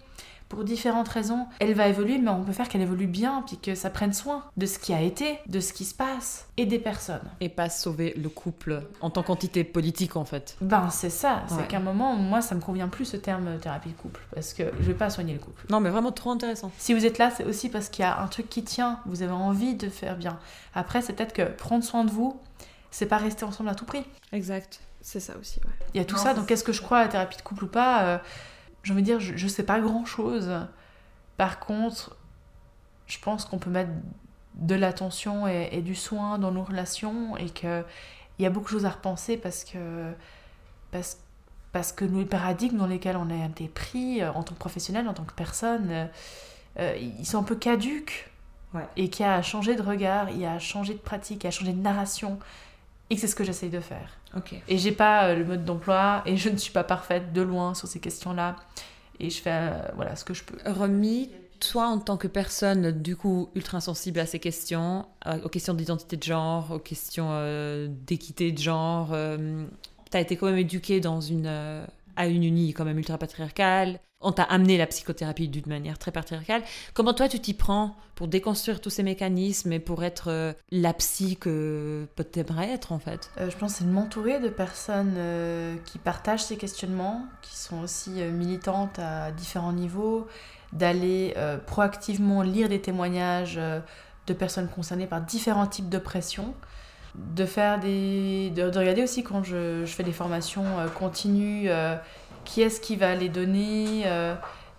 pour 0.50 0.64
différentes 0.64 1.08
raisons, 1.08 1.46
elle 1.60 1.74
va 1.76 1.88
évoluer, 1.88 2.18
mais 2.18 2.30
on 2.32 2.44
peut 2.44 2.52
faire 2.54 2.68
qu'elle 2.68 2.82
évolue 2.82 3.06
bien, 3.08 3.44
puis 3.46 3.58
que 3.58 3.76
ça 3.76 3.90
prenne 3.90 4.14
soin 4.14 4.44
de 4.58 4.66
ce 4.66 4.80
qui 4.80 4.94
a 4.94 5.02
été, 5.02 5.40
de 5.48 5.60
ce 5.60 5.72
qui 5.74 5.86
se 5.86 5.94
passe 5.94 6.48
et 6.58 6.66
des 6.66 6.80
personnes. 6.80 7.22
Et 7.40 7.50
pas 7.50 7.70
sauver 7.70 8.14
le 8.18 8.30
couple 8.30 8.82
en 9.00 9.10
tant 9.12 9.22
qu'entité 9.24 9.64
politique 9.64 10.16
en 10.16 10.26
fait. 10.26 10.58
Ben, 10.60 10.90
c'est 10.90 11.12
ça. 11.12 11.44
C'est 11.48 11.56
Ouais. 11.56 11.68
qu'à 11.68 11.78
un 11.78 11.82
moment, 11.82 12.16
moi, 12.16 12.42
ça 12.42 12.56
me 12.56 12.62
convient 12.62 12.88
plus 12.88 13.06
ce 13.06 13.16
terme 13.18 13.58
thérapie 13.60 13.90
de 13.90 13.94
couple. 13.96 14.22
Parce 14.34 14.54
que 14.54 14.64
je 14.82 14.86
vais 14.88 14.94
pas 14.96 15.10
soigner 15.10 15.34
le 15.34 15.40
couple. 15.40 15.64
Non, 15.70 15.80
mais 15.80 15.90
vraiment 15.92 16.12
trop 16.12 16.32
intéressant. 16.32 16.72
Si 16.80 16.94
vous 16.94 17.06
êtes 17.06 17.20
là, 17.20 17.30
c'est 17.30 17.46
aussi 17.46 17.70
parce 17.70 17.88
qu'il 17.90 18.04
y 18.04 18.08
a 18.08 18.20
un 18.20 18.28
truc 18.28 18.50
qui 18.50 18.64
tient, 18.64 19.00
vous 19.06 19.22
avez 19.22 19.32
envie 19.32 19.76
de 19.76 19.88
faire 19.88 20.18
bien. 20.18 20.40
Après, 20.74 21.02
c'est 21.04 21.14
peut-être 21.14 21.34
que 21.34 21.44
prendre 21.44 21.84
soin 21.84 22.04
de 22.06 22.10
vous, 22.12 22.40
c'est 22.92 23.06
pas 23.06 23.18
rester 23.18 23.46
ensemble 23.46 23.70
à 23.70 23.76
tout 23.76 23.86
prix. 23.86 24.04
Exact. 24.34 24.80
C'est 25.02 25.20
ça 25.20 25.34
aussi, 25.40 25.60
ouais. 25.60 25.72
Il 25.94 25.98
y 25.98 26.02
a 26.02 26.06
tout 26.06 26.16
Non, 26.18 26.22
ça, 26.24 26.34
donc 26.34 26.50
est-ce 26.52 26.64
que 26.64 26.74
je 26.74 26.82
crois 26.82 26.98
à 26.98 27.02
la 27.04 27.08
thérapie 27.08 27.38
de 27.38 27.42
couple 27.44 27.64
ou 27.66 27.68
pas 27.68 28.02
Euh, 28.04 28.18
Envie 28.90 29.02
de 29.02 29.06
dire, 29.06 29.20
je, 29.20 29.36
je 29.36 29.48
sais 29.48 29.64
pas 29.64 29.80
grand 29.80 30.06
chose. 30.06 30.52
Par 31.38 31.60
contre, 31.60 32.16
je 33.08 33.20
pense 33.20 33.46
qu'on 33.46 33.60
peut 33.60 33.70
mettre 33.70 33.92
de 34.56 34.76
l'attention 34.76 35.48
et, 35.48 35.70
et 35.72 35.82
du 35.82 35.96
soin 35.96 36.38
dans 36.38 36.52
nos 36.52 36.64
relations 36.64 37.38
et 37.38 37.50
qu'il 37.50 37.86
y 38.40 38.46
a 38.46 38.50
beaucoup 38.50 38.68
de 38.68 38.72
choses 38.72 38.86
à 38.86 38.90
repenser 38.90 39.38
parce 39.38 39.64
que, 39.64 40.12
parce, 40.92 41.18
parce 41.72 41.92
que 41.92 42.06
nos 42.06 42.26
paradigmes 42.26 42.78
dans 42.78 42.88
lesquels 42.88 43.18
on 43.18 43.30
a 43.30 43.46
été 43.46 43.68
pris 43.68 44.22
euh, 44.22 44.32
en 44.34 44.44
tant 44.44 44.54
que 44.54 44.60
professionnel, 44.60 45.08
en 45.08 45.14
tant 45.14 45.24
que 45.24 45.34
personne, 45.34 45.88
euh, 45.92 46.06
euh, 46.80 46.98
ils 46.98 47.26
sont 47.26 47.40
un 47.40 47.44
peu 47.44 47.56
caduques. 47.56 48.30
Ouais. 48.74 48.88
Et 48.98 49.10
qu'il 49.10 49.26
y 49.26 49.30
a 49.30 49.34
à 49.34 49.42
changer 49.42 49.76
de 49.76 49.82
regard, 49.82 50.30
il 50.30 50.38
y 50.38 50.46
a 50.46 50.54
à 50.54 50.60
changer 50.60 50.94
de 50.94 51.00
pratique, 51.00 51.44
il 51.44 51.46
y 51.46 51.48
a 51.48 51.50
à 51.50 51.52
changer 51.52 51.74
de 51.74 51.82
narration. 51.82 52.38
Et 53.10 53.16
que 53.16 53.22
c'est 53.22 53.28
ce 53.28 53.36
que 53.36 53.44
j'essaye 53.44 53.70
de 53.70 53.80
faire. 53.80 54.18
Ok. 54.36 54.54
Et 54.68 54.78
j'ai 54.78 54.92
pas 54.92 55.26
euh, 55.26 55.36
le 55.36 55.46
mode 55.46 55.66
d'emploi 55.66 56.22
et 56.26 56.38
je 56.38 56.50
ne 56.50 56.58
suis 56.58 56.72
pas 56.72 56.84
parfaite 56.84 57.34
de 57.34 57.42
loin 57.42 57.74
sur 57.74 57.88
ces 57.88 58.00
questions-là. 58.00 58.56
Et 59.20 59.30
je 59.30 59.42
fais 59.42 59.52
euh, 59.52 59.72
voilà 59.96 60.16
ce 60.16 60.24
que 60.24 60.34
je 60.34 60.44
peux. 60.44 60.58
Remis, 60.70 61.30
toi 61.60 61.88
en 61.88 62.00
tant 62.00 62.18
que 62.18 62.28
personne 62.28 62.92
du 62.92 63.16
coup 63.16 63.50
ultra 63.56 63.82
sensible 63.82 64.20
à 64.20 64.26
ces 64.26 64.40
questions, 64.40 65.06
euh, 65.28 65.40
aux 65.44 65.50
questions 65.50 65.74
d'identité 65.74 66.18
de 66.18 66.24
genre, 66.24 66.72
aux 66.72 66.80
questions 66.80 67.30
euh, 67.32 67.88
d'équité 67.90 68.52
de 68.52 68.58
genre, 68.58 69.10
euh, 69.14 69.66
t'as 70.10 70.22
été 70.22 70.38
quand 70.38 70.48
même 70.48 70.58
éduqué 70.58 71.00
dans 71.00 71.22
une 71.22 71.86
à 72.20 72.28
une 72.28 72.44
unie 72.44 72.74
quand 72.74 72.86
même 72.86 72.98
ultra 72.98 73.18
patriarcale. 73.18 74.00
On 74.20 74.34
t'a 74.34 74.44
amené 74.44 74.78
la 74.78 74.86
psychothérapie 74.86 75.48
d'une 75.48 75.68
manière 75.68 75.98
très 75.98 76.12
patriarcale. 76.12 76.62
Comment 76.94 77.14
toi 77.14 77.30
tu 77.30 77.40
t'y 77.40 77.54
prends 77.54 77.96
pour 78.16 78.28
déconstruire 78.28 78.82
tous 78.82 78.90
ces 78.90 79.04
mécanismes 79.04 79.72
et 79.72 79.80
pour 79.80 80.04
être 80.04 80.30
euh, 80.30 80.52
la 80.70 80.94
psy 80.94 81.38
que 81.38 82.10
t'aimerais 82.34 82.72
être 82.72 82.92
en 82.92 83.00
fait? 83.00 83.32
Euh, 83.40 83.50
je 83.50 83.56
pense 83.56 83.76
c'est 83.76 83.86
de 83.86 83.90
m'entourer 83.90 84.42
de 84.42 84.50
personnes 84.50 85.14
euh, 85.16 85.78
qui 85.86 85.98
partagent 85.98 86.44
ces 86.44 86.58
questionnements, 86.58 87.24
qui 87.42 87.56
sont 87.56 87.80
aussi 87.80 88.10
militantes 88.10 89.00
à 89.00 89.32
différents 89.32 89.72
niveaux, 89.72 90.28
d'aller 90.74 91.34
proactivement 91.66 92.42
lire 92.42 92.68
des 92.68 92.82
témoignages 92.82 93.60
de 94.28 94.34
personnes 94.34 94.68
concernées 94.68 95.08
par 95.08 95.22
différents 95.22 95.66
types 95.66 95.90
d'oppression, 95.90 96.54
de 97.16 97.46
faire 97.46 97.80
des, 97.80 98.52
de, 98.56 98.70
de 98.70 98.80
regarder 98.80 99.04
aussi 99.04 99.24
quand 99.24 99.44
je, 99.44 99.84
je 99.86 99.92
fais 99.92 100.04
des 100.04 100.12
formations 100.12 100.66
euh, 100.80 100.88
continues, 100.88 101.66
euh, 101.70 101.96
qui 102.46 102.62
est-ce 102.62 102.80
qui 102.82 102.96
va 102.96 103.16
les 103.16 103.30
donner. 103.30 104.04
euh, 104.06 104.36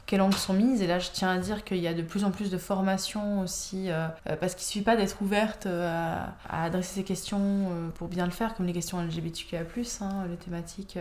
quelles 0.07 0.18
langues 0.18 0.35
sont 0.35 0.55
mises. 0.55 0.83
Et 0.83 0.89
là, 0.89 0.99
je 0.99 1.11
tiens 1.12 1.31
à 1.31 1.39
dire 1.39 1.62
qu'il 1.62 1.76
y 1.78 1.87
a 1.87 1.95
de 1.95 2.03
plus 2.03 2.24
en 2.24 2.33
plus 2.33 2.51
de 2.51 2.59
formations 2.59 3.43
aussi, 3.43 3.93
euh, 3.93 4.09
parce 4.41 4.57
qu'il 4.57 4.62
ne 4.64 4.70
suffit 4.70 4.83
pas 4.85 4.97
d'être 4.97 5.22
ouverte 5.22 5.66
à, 5.66 6.35
à 6.49 6.64
adresser 6.64 6.95
ces 6.97 7.05
questions 7.05 7.68
pour 7.95 8.09
bien 8.09 8.24
le 8.24 8.33
faire, 8.33 8.57
comme 8.57 8.66
les 8.66 8.72
questions 8.72 9.01
LGBTQIA+, 9.01 9.61
hein, 10.01 10.24
les 10.28 10.37
thématiques 10.37 10.99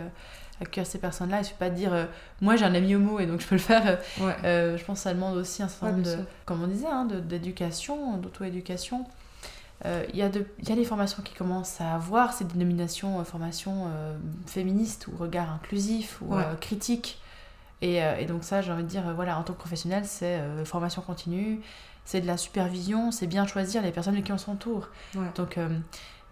accueillir 0.62 0.88
ces 0.88 1.00
personnes-là. 1.00 1.38
Il 1.38 1.40
ne 1.40 1.46
suffit 1.46 1.58
pas 1.58 1.70
de 1.70 1.76
dire 1.76 1.94
euh, 1.94 2.06
moi 2.42 2.56
j'ai 2.56 2.66
un 2.66 2.76
ami 2.76 2.94
homo 2.96 3.20
et 3.20 3.26
donc 3.26 3.42
je 3.42 3.48
peux 3.48 3.56
le 3.56 3.62
faire. 3.62 3.98
Ouais. 4.20 4.36
Euh, 4.44 4.78
je 4.78 4.84
pense 4.86 5.00
que 5.00 5.04
ça 5.04 5.14
demande 5.14 5.38
aussi 5.38 5.64
un 5.64 5.68
certain 5.68 5.92
nombre 5.94 6.04
de, 6.04 6.18
comme 6.46 6.62
on 6.64 6.68
disait, 6.68 6.88
hein, 6.88 7.06
d'éducation, 7.06 8.18
d'auto-éducation. 8.18 9.06
Euh, 9.86 10.06
Il 10.12 10.18
y, 10.18 10.22
a 10.22 10.30
de- 10.30 10.46
il 10.60 10.68
y 10.68 10.72
a 10.72 10.76
des 10.76 10.84
formations 10.86 11.24
qui 11.24 11.34
commencent 11.34 11.80
à 11.80 11.96
avoir 11.96 12.34
ces 12.34 12.44
dénominations, 12.44 13.20
euh, 13.20 13.24
formations 13.24 13.86
euh, 13.88 14.18
féministes 14.46 15.08
ou 15.08 15.16
regard 15.18 15.54
inclusif 15.54 16.20
ou 16.22 16.36
Ouais. 16.36 16.44
euh, 16.46 16.56
critique. 16.56 17.20
Et, 17.82 18.04
euh, 18.04 18.18
et 18.18 18.26
donc 18.26 18.44
ça, 18.44 18.62
j'ai 18.62 18.74
envie 18.74 18.84
de 18.84 18.90
dire, 18.90 19.08
euh, 19.08 19.14
voilà, 19.14 19.38
en 19.40 19.44
tant 19.44 19.54
que 19.54 19.60
professionnel, 19.60 20.04
c'est 20.06 20.40
euh, 20.40 20.66
formation 20.66 21.02
continue, 21.02 21.62
c'est 22.04 22.20
de 22.20 22.28
la 22.28 22.36
supervision, 22.36 23.12
c'est 23.12 23.28
bien 23.28 23.48
choisir 23.48 23.82
les 23.82 23.92
personnes 23.92 24.22
qui 24.22 24.34
on 24.34 24.38
s'entoure. 24.38 24.90
Ouais. 25.16 25.28
Donc 25.36 25.58
euh, 25.58 25.70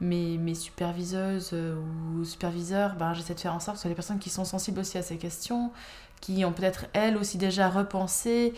mes, 0.01 0.37
mes 0.37 0.53
superviseuses 0.55 1.51
euh, 1.53 1.79
ou 2.17 2.25
superviseurs, 2.25 2.95
ben, 2.95 3.13
j'essaie 3.13 3.33
de 3.33 3.39
faire 3.39 3.53
en 3.53 3.61
sorte 3.61 3.75
que 3.75 3.79
ce 3.79 3.81
soit 3.83 3.89
des 3.89 3.95
personnes 3.95 4.19
qui 4.19 4.29
sont 4.29 4.43
sensibles 4.43 4.79
aussi 4.81 4.97
à 4.97 5.01
ces 5.03 5.17
questions, 5.17 5.71
qui 6.19 6.43
ont 6.43 6.51
peut-être 6.51 6.87
elles 6.91 7.15
aussi 7.15 7.37
déjà 7.37 7.69
repensé 7.69 8.53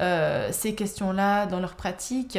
euh, 0.00 0.48
ces 0.50 0.74
questions-là 0.74 1.46
dans 1.46 1.60
leur 1.60 1.74
pratique. 1.76 2.38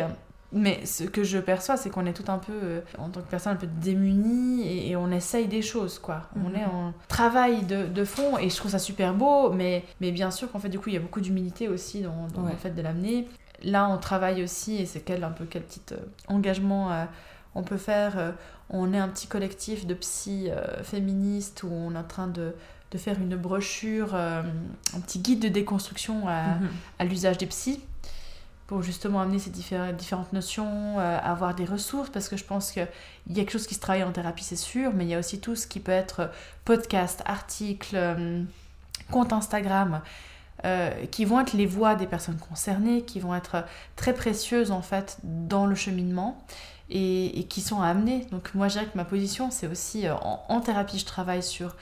Mais 0.55 0.85
ce 0.85 1.03
que 1.03 1.23
je 1.23 1.39
perçois, 1.39 1.77
c'est 1.77 1.89
qu'on 1.89 2.05
est 2.05 2.13
tout 2.13 2.31
un 2.31 2.37
peu, 2.37 2.53
euh, 2.53 2.81
en 2.99 3.09
tant 3.09 3.21
que 3.21 3.27
personne, 3.29 3.53
un 3.53 3.55
peu 3.55 3.65
démunis 3.67 4.61
et, 4.67 4.89
et 4.91 4.95
on 4.95 5.09
essaye 5.11 5.47
des 5.47 5.61
choses, 5.63 5.97
quoi. 5.99 6.29
On 6.35 6.49
Mhm. 6.49 6.55
est 6.55 6.65
en 6.65 6.93
travail 7.07 7.63
de, 7.63 7.87
de 7.87 8.05
fond 8.05 8.37
et 8.37 8.49
je 8.49 8.55
trouve 8.55 8.69
ça 8.71 8.79
super 8.79 9.13
beau, 9.13 9.51
mais, 9.51 9.83
mais 9.99 10.11
bien 10.11 10.29
sûr 10.31 10.51
qu'en 10.51 10.59
fait, 10.59 10.69
du 10.69 10.79
coup, 10.79 10.89
il 10.89 10.93
y 10.93 10.97
a 10.97 11.01
beaucoup 11.01 11.21
d'humilité 11.21 11.67
aussi 11.69 12.01
dans, 12.01 12.27
dans 12.33 12.43
Ouais. 12.43 12.51
le 12.51 12.57
fait 12.57 12.69
de 12.71 12.81
l'amener. 12.81 13.27
Là, 13.63 13.89
on 13.89 13.97
travaille 13.97 14.43
aussi, 14.43 14.75
et 14.75 14.85
c'est 14.85 14.99
quel, 15.01 15.23
un 15.23 15.31
peu 15.31 15.45
quel 15.45 15.63
petit 15.63 15.81
euh, 15.91 15.97
engagement 16.27 16.91
euh, 16.91 17.05
on 17.55 17.63
peut 17.63 17.77
faire. 17.77 18.33
on 18.69 18.93
est 18.93 18.97
un 18.97 19.07
petit 19.09 19.27
collectif 19.27 19.85
de 19.87 19.93
psy 19.93 20.49
féministes 20.83 21.63
où 21.63 21.69
on 21.71 21.93
est 21.93 21.97
en 21.97 22.03
train 22.03 22.27
de, 22.27 22.53
de 22.91 22.97
faire 22.97 23.19
une 23.19 23.35
brochure, 23.35 24.11
euh, 24.13 24.41
un 24.95 24.99
petit 24.99 25.19
guide 25.19 25.39
de 25.39 25.47
déconstruction 25.49 26.27
à, 26.27 26.55
Mhm. 26.55 26.69
à 26.99 27.05
l'usage 27.05 27.37
des 27.37 27.45
psys 27.47 27.79
pour 28.67 28.81
justement 28.81 29.21
amener 29.21 29.39
ces 29.39 29.51
diffé- 29.51 29.95
différentes 29.95 30.33
notions, 30.33 30.99
euh, 30.99 31.19
avoir 31.21 31.53
des 31.53 31.65
ressources, 31.65 32.09
parce 32.09 32.29
que 32.29 32.37
je 32.37 32.43
pense 32.43 32.71
qu'il 32.71 32.87
y 33.27 33.33
a 33.33 33.35
quelque 33.35 33.51
chose 33.51 33.67
qui 33.67 33.75
se 33.75 33.79
travaille 33.79 34.03
en 34.03 34.11
thérapie, 34.11 34.43
c'est 34.43 34.55
sûr, 34.55 34.93
mais 34.93 35.05
il 35.05 35.09
y 35.09 35.15
a 35.15 35.19
aussi 35.19 35.39
tout 35.39 35.55
ce 35.55 35.67
qui 35.67 35.79
peut 35.79 35.91
être 35.91 36.31
podcast, 36.65 37.21
articles, 37.25 37.95
euh, 37.95 38.43
compte 39.11 39.33
Instagram, 39.33 40.01
euh, 40.65 40.91
qui 41.07 41.25
vont 41.25 41.41
être 41.41 41.53
les 41.53 41.65
voix 41.65 41.95
des 41.95 42.07
personnes 42.07 42.37
concernées, 42.37 43.01
qui 43.01 43.19
vont 43.19 43.35
être 43.35 43.65
très 43.95 44.13
précieuses 44.13 44.71
en 44.71 44.81
fait 44.81 45.17
dans 45.23 45.65
le 45.65 45.75
cheminement 45.75 46.41
et, 46.89 47.45
qui 47.49 47.59
sont 47.59 47.81
à 47.81 47.87
amener. 47.87 48.25
Donc 48.31 48.53
moi 48.53 48.69
je 48.69 48.73
dirais 48.73 48.85
que 48.85 48.95
ma 48.95 49.03
position 49.03 49.51
c'est 49.51 49.67
aussi 49.67 50.07
euh, 50.07 50.15
en 50.15 50.61
thérapie 50.61 50.99
je 50.99 51.05
travaille 51.05 51.43
sur 51.43 51.75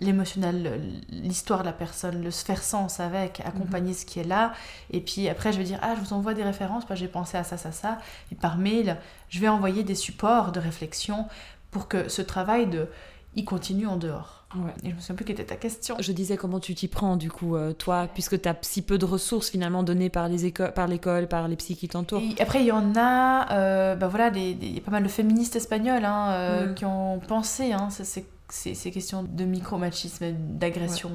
l'émotionnel, 0.00 0.80
l'histoire 1.08 1.60
de 1.60 1.66
la 1.66 1.72
personne, 1.72 2.22
le 2.22 2.30
faire 2.30 2.62
sens 2.62 3.00
avec, 3.00 3.40
accompagner 3.44 3.94
ce 3.94 4.04
qui 4.04 4.20
est 4.20 4.24
là. 4.24 4.52
Et 4.90 5.00
puis 5.00 5.28
après, 5.28 5.52
je 5.52 5.58
vais 5.58 5.64
dire, 5.64 5.78
ah, 5.82 5.94
je 5.96 6.00
vous 6.00 6.12
envoie 6.12 6.34
des 6.34 6.42
références, 6.42 6.84
parce 6.84 6.98
que 6.98 7.04
j'ai 7.04 7.10
pensé 7.10 7.36
à 7.36 7.44
ça, 7.44 7.56
ça, 7.56 7.72
ça. 7.72 7.98
Et 8.32 8.34
par 8.34 8.56
mail, 8.58 8.96
je 9.28 9.40
vais 9.40 9.48
envoyer 9.48 9.82
des 9.84 9.94
supports 9.94 10.52
de 10.52 10.60
réflexion 10.60 11.26
pour 11.70 11.88
que 11.88 12.08
ce 12.08 12.22
travail 12.22 12.66
de, 12.66 12.88
il 13.36 13.44
continue 13.44 13.86
en 13.86 13.96
dehors. 13.96 14.44
Ouais. 14.54 14.70
Et 14.84 14.90
je 14.90 14.94
me 14.94 15.00
souviens 15.00 15.16
plus 15.16 15.24
quelle 15.24 15.34
était 15.34 15.46
ta 15.46 15.56
question. 15.56 15.96
Je 15.98 16.12
disais 16.12 16.36
comment 16.36 16.60
tu 16.60 16.76
t'y 16.76 16.86
prends 16.86 17.16
du 17.16 17.28
coup, 17.28 17.56
euh, 17.56 17.72
toi, 17.72 18.06
puisque 18.12 18.40
tu 18.40 18.48
as 18.48 18.54
si 18.60 18.82
peu 18.82 18.98
de 18.98 19.04
ressources 19.04 19.50
finalement 19.50 19.82
données 19.82 20.10
par 20.10 20.28
les 20.28 20.44
écoles, 20.44 20.72
par 20.72 20.86
l'école, 20.86 21.26
par 21.26 21.48
les 21.48 21.56
psys 21.56 21.74
qui 21.74 21.88
t'entourent. 21.88 22.22
Après, 22.38 22.60
il 22.60 22.66
y 22.66 22.72
en 22.72 22.92
a, 22.96 23.52
euh, 23.52 23.96
bah 23.96 24.06
voilà, 24.06 24.28
il 24.28 24.74
y 24.74 24.78
a 24.78 24.80
pas 24.80 24.92
mal 24.92 25.02
de 25.02 25.08
féministes 25.08 25.56
espagnoles 25.56 26.04
hein, 26.04 26.30
euh, 26.30 26.66
Mm. 26.68 26.74
qui 26.74 26.84
ont 26.84 27.18
pensé 27.26 27.72
hein, 27.72 27.88
ces, 27.90 28.24
ces- 28.50 28.74
ces- 28.74 28.90
questions 28.90 29.22
de 29.22 29.44
micromachisme, 29.44 30.32
d'agression, 30.32 31.10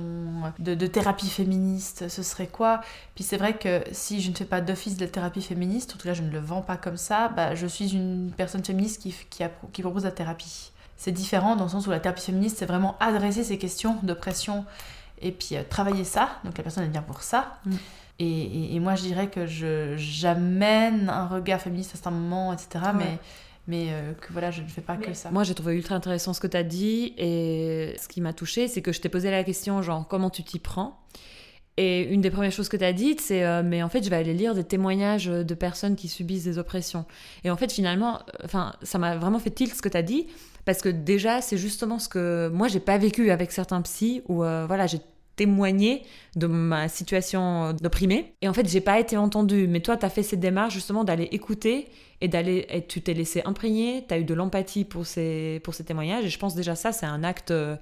de, 0.60 0.74
de 0.76 0.88
thérapie 0.88 1.30
féministe, 1.30 2.10
ce 2.10 2.24
serait 2.24 2.48
quoi? 2.48 2.82
Puis 3.16 3.24
c'est 3.24 3.38
vrai 3.38 3.56
que 3.58 3.84
si 3.92 4.20
je 4.22 4.30
ne 4.32 4.36
fais 4.36 4.46
pas 4.46 4.62
d'office 4.62 4.98
de 4.98 5.06
thérapie 5.06 5.42
féministe, 5.42 5.94
en 5.94 5.98
tout 5.98 6.08
cas 6.08 6.14
je 6.14 6.24
ne 6.24 6.32
le 6.32 6.40
vends 6.40 6.62
pas 6.62 6.76
comme 6.78 6.98
ça, 6.98 7.30
bah, 7.30 7.56
je 7.56 7.68
suis 7.68 7.94
une 7.94 8.32
personne 8.36 8.64
féministe 8.66 9.02
qui, 9.02 9.14
qui, 9.30 9.82
propose 9.82 10.04
la 10.06 10.12
thérapie. 10.12 10.72
C'est 10.98 11.12
différent 11.14 11.56
dans 11.56 11.64
le 11.66 11.70
sens 11.70 11.88
où 11.88 11.92
la 11.92 12.00
thérapie 12.00 12.24
féministe, 12.24 12.58
c'est 12.60 12.66
vraiment 12.66 12.98
adresser 13.00 13.44
ces 13.44 13.58
questions 13.58 13.98
d'oppression 14.04 14.66
et 15.22 15.32
puis 15.32 15.50
euh, 15.56 15.64
travailler 15.70 16.04
ça. 16.04 16.30
Donc 16.44 16.58
la 16.58 16.64
personne, 16.64 16.84
elle 16.84 16.92
vient 16.92 17.02
pour 17.02 17.22
ça. 17.22 17.58
Mm. 17.66 17.72
Et, 18.22 18.26
et- 18.28 18.76
et 18.76 18.80
moi, 18.82 18.96
je 18.96 19.04
dirais 19.04 19.30
que 19.30 19.46
j'amène 20.20 21.10
un 21.10 21.28
regard 21.28 21.62
féministe 21.62 21.92
à 21.92 21.96
certains 21.96 22.12
moments, 22.12 22.52
etc. 22.54 22.68
Ouais. 22.86 22.92
Mais, 22.98 23.20
mais 23.70 23.90
euh, 23.92 24.14
que 24.14 24.34
voilà, 24.34 24.50
je 24.52 24.62
ne 24.62 24.68
fais 24.68 24.82
pas 24.82 24.98
que 24.98 25.14
ça. 25.14 25.30
Moi, 25.30 25.44
j'ai 25.44 25.54
trouvé 25.54 25.76
ultra 25.76 25.96
intéressant 25.96 26.34
ce 26.34 26.42
que 26.42 26.48
tu 26.48 26.58
as 26.58 26.64
dit 26.64 27.14
et 27.18 27.96
ce 28.02 28.08
qui 28.08 28.20
m'a 28.20 28.34
touché, 28.34 28.68
c'est 28.68 28.82
que 28.82 28.92
je 28.92 29.00
t'ai 29.00 29.10
posé 29.10 29.30
la 29.30 29.44
question 29.44 29.82
genre 29.82 30.08
comment 30.08 30.32
tu 30.32 30.44
t'y 30.44 30.60
prends? 30.60 31.00
Et 31.78 32.02
une 32.02 32.20
des 32.20 32.32
premières 32.32 32.52
choses 32.52 32.68
que 32.68 32.76
tu 32.76 32.84
as 32.84 32.92
dites, 32.92 33.22
c'est 33.22 33.46
euh, 33.46 33.62
mais 33.64 33.84
en 33.84 33.88
fait, 33.90 34.04
je 34.04 34.10
vais 34.10 34.18
aller 34.18 34.34
lire 34.34 34.54
des 34.54 34.66
témoignages 34.66 35.28
de 35.28 35.54
personnes 35.54 35.96
qui 35.96 36.10
subissent 36.10 36.44
des 36.44 36.58
oppressions. 36.58 37.06
Et 37.46 37.52
en 37.52 37.56
fait, 37.56 37.72
finalement, 37.72 38.16
euh, 38.16 38.44
enfin, 38.44 38.74
ça 38.82 38.98
m'a 38.98 39.16
vraiment 39.16 39.40
fait 39.40 39.52
tilt 39.52 39.74
ce 39.74 39.82
que 39.82 39.88
tu 39.88 39.96
as 39.96 40.02
dit 40.02 40.28
parce 40.66 40.82
que 40.82 40.90
déjà, 40.90 41.42
c'est 41.42 41.58
justement 41.58 42.00
ce 42.00 42.10
que 42.10 42.50
moi 42.54 42.68
j'ai 42.68 42.82
pas 42.82 42.98
vécu 42.98 43.32
avec 43.32 43.52
certains 43.52 43.82
psys 43.84 44.24
où 44.28 44.44
euh, 44.44 44.66
voilà, 44.68 44.88
j'ai 44.88 45.00
témoigné 45.40 46.04
de 46.36 46.48
ma 46.48 46.90
situation 46.90 47.72
d'opprimée 47.72 48.34
et 48.42 48.50
en 48.50 48.54
fait, 48.54 48.68
j'ai 48.68 48.82
pas 48.82 49.00
été 49.00 49.16
entendue, 49.16 49.68
mais 49.68 49.80
toi 49.80 49.96
tu 49.96 50.06
as 50.06 50.10
fait 50.10 50.22
cette 50.22 50.42
démarche 50.42 50.74
justement 50.74 51.06
d'aller 51.06 51.30
écouter 51.32 51.88
et 52.20 52.28
d'aller 52.28 52.86
tu 52.90 53.02
t'es 53.02 53.14
laissé 53.14 53.42
imprégner, 53.46 54.04
tu 54.06 54.14
as 54.14 54.20
eu 54.20 54.26
de 54.26 54.34
l'empathie 54.34 54.84
pour 54.84 55.06
ces 55.06 55.62
pour 55.64 55.74
ces 55.74 55.86
témoignages. 55.86 56.26
Et 56.26 56.30
je 56.30 56.38
pense 56.38 56.56
déjà 56.56 56.76
ça 56.76 56.92
c'est 56.92 57.06
un 57.06 57.24
acte 57.24 57.52
euh, 57.52 57.78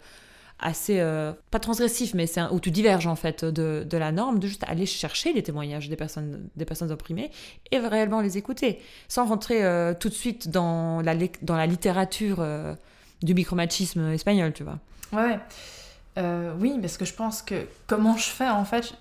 assez 0.59 0.99
euh, 0.99 1.33
pas 1.49 1.59
transgressif 1.59 2.13
mais 2.13 2.27
c'est 2.27 2.41
où 2.51 2.59
tu 2.59 2.69
diverges 2.71 3.07
en 3.07 3.15
fait 3.15 3.43
de, 3.43 3.85
de 3.89 3.97
la 3.97 4.11
norme 4.11 4.37
de 4.39 4.47
juste 4.47 4.63
aller 4.67 4.85
chercher 4.85 5.33
les 5.33 5.43
témoignages 5.43 5.89
des 5.89 5.95
personnes 5.95 6.49
des 6.55 6.65
personnes 6.65 6.91
opprimées 6.91 7.31
et 7.71 7.79
réellement 7.79 8.21
les 8.21 8.37
écouter. 8.37 8.79
Sans 9.07 9.25
rentrer 9.25 9.65
euh, 9.65 9.95
tout 9.99 10.09
de 10.09 10.13
suite 10.13 10.49
dans 10.49 11.01
la 11.01 11.15
dans 11.41 11.57
la 11.57 11.65
littérature 11.65 12.37
euh, 12.39 12.75
du 13.23 13.33
micromachisme 13.33 14.11
espagnol 14.11 14.53
tu 14.53 14.63
vois. 14.63 14.77
Ouais. 15.11 15.39
Euh, 16.18 16.53
oui, 16.59 16.78
parce 16.82 16.97
que 16.97 17.05
je 17.05 17.13
pense 17.13 17.41
que 17.41 17.68
comment 17.86 18.18
je 18.18 18.26
fais 18.30 18.49
en 18.49 18.65
fait, 18.65 18.93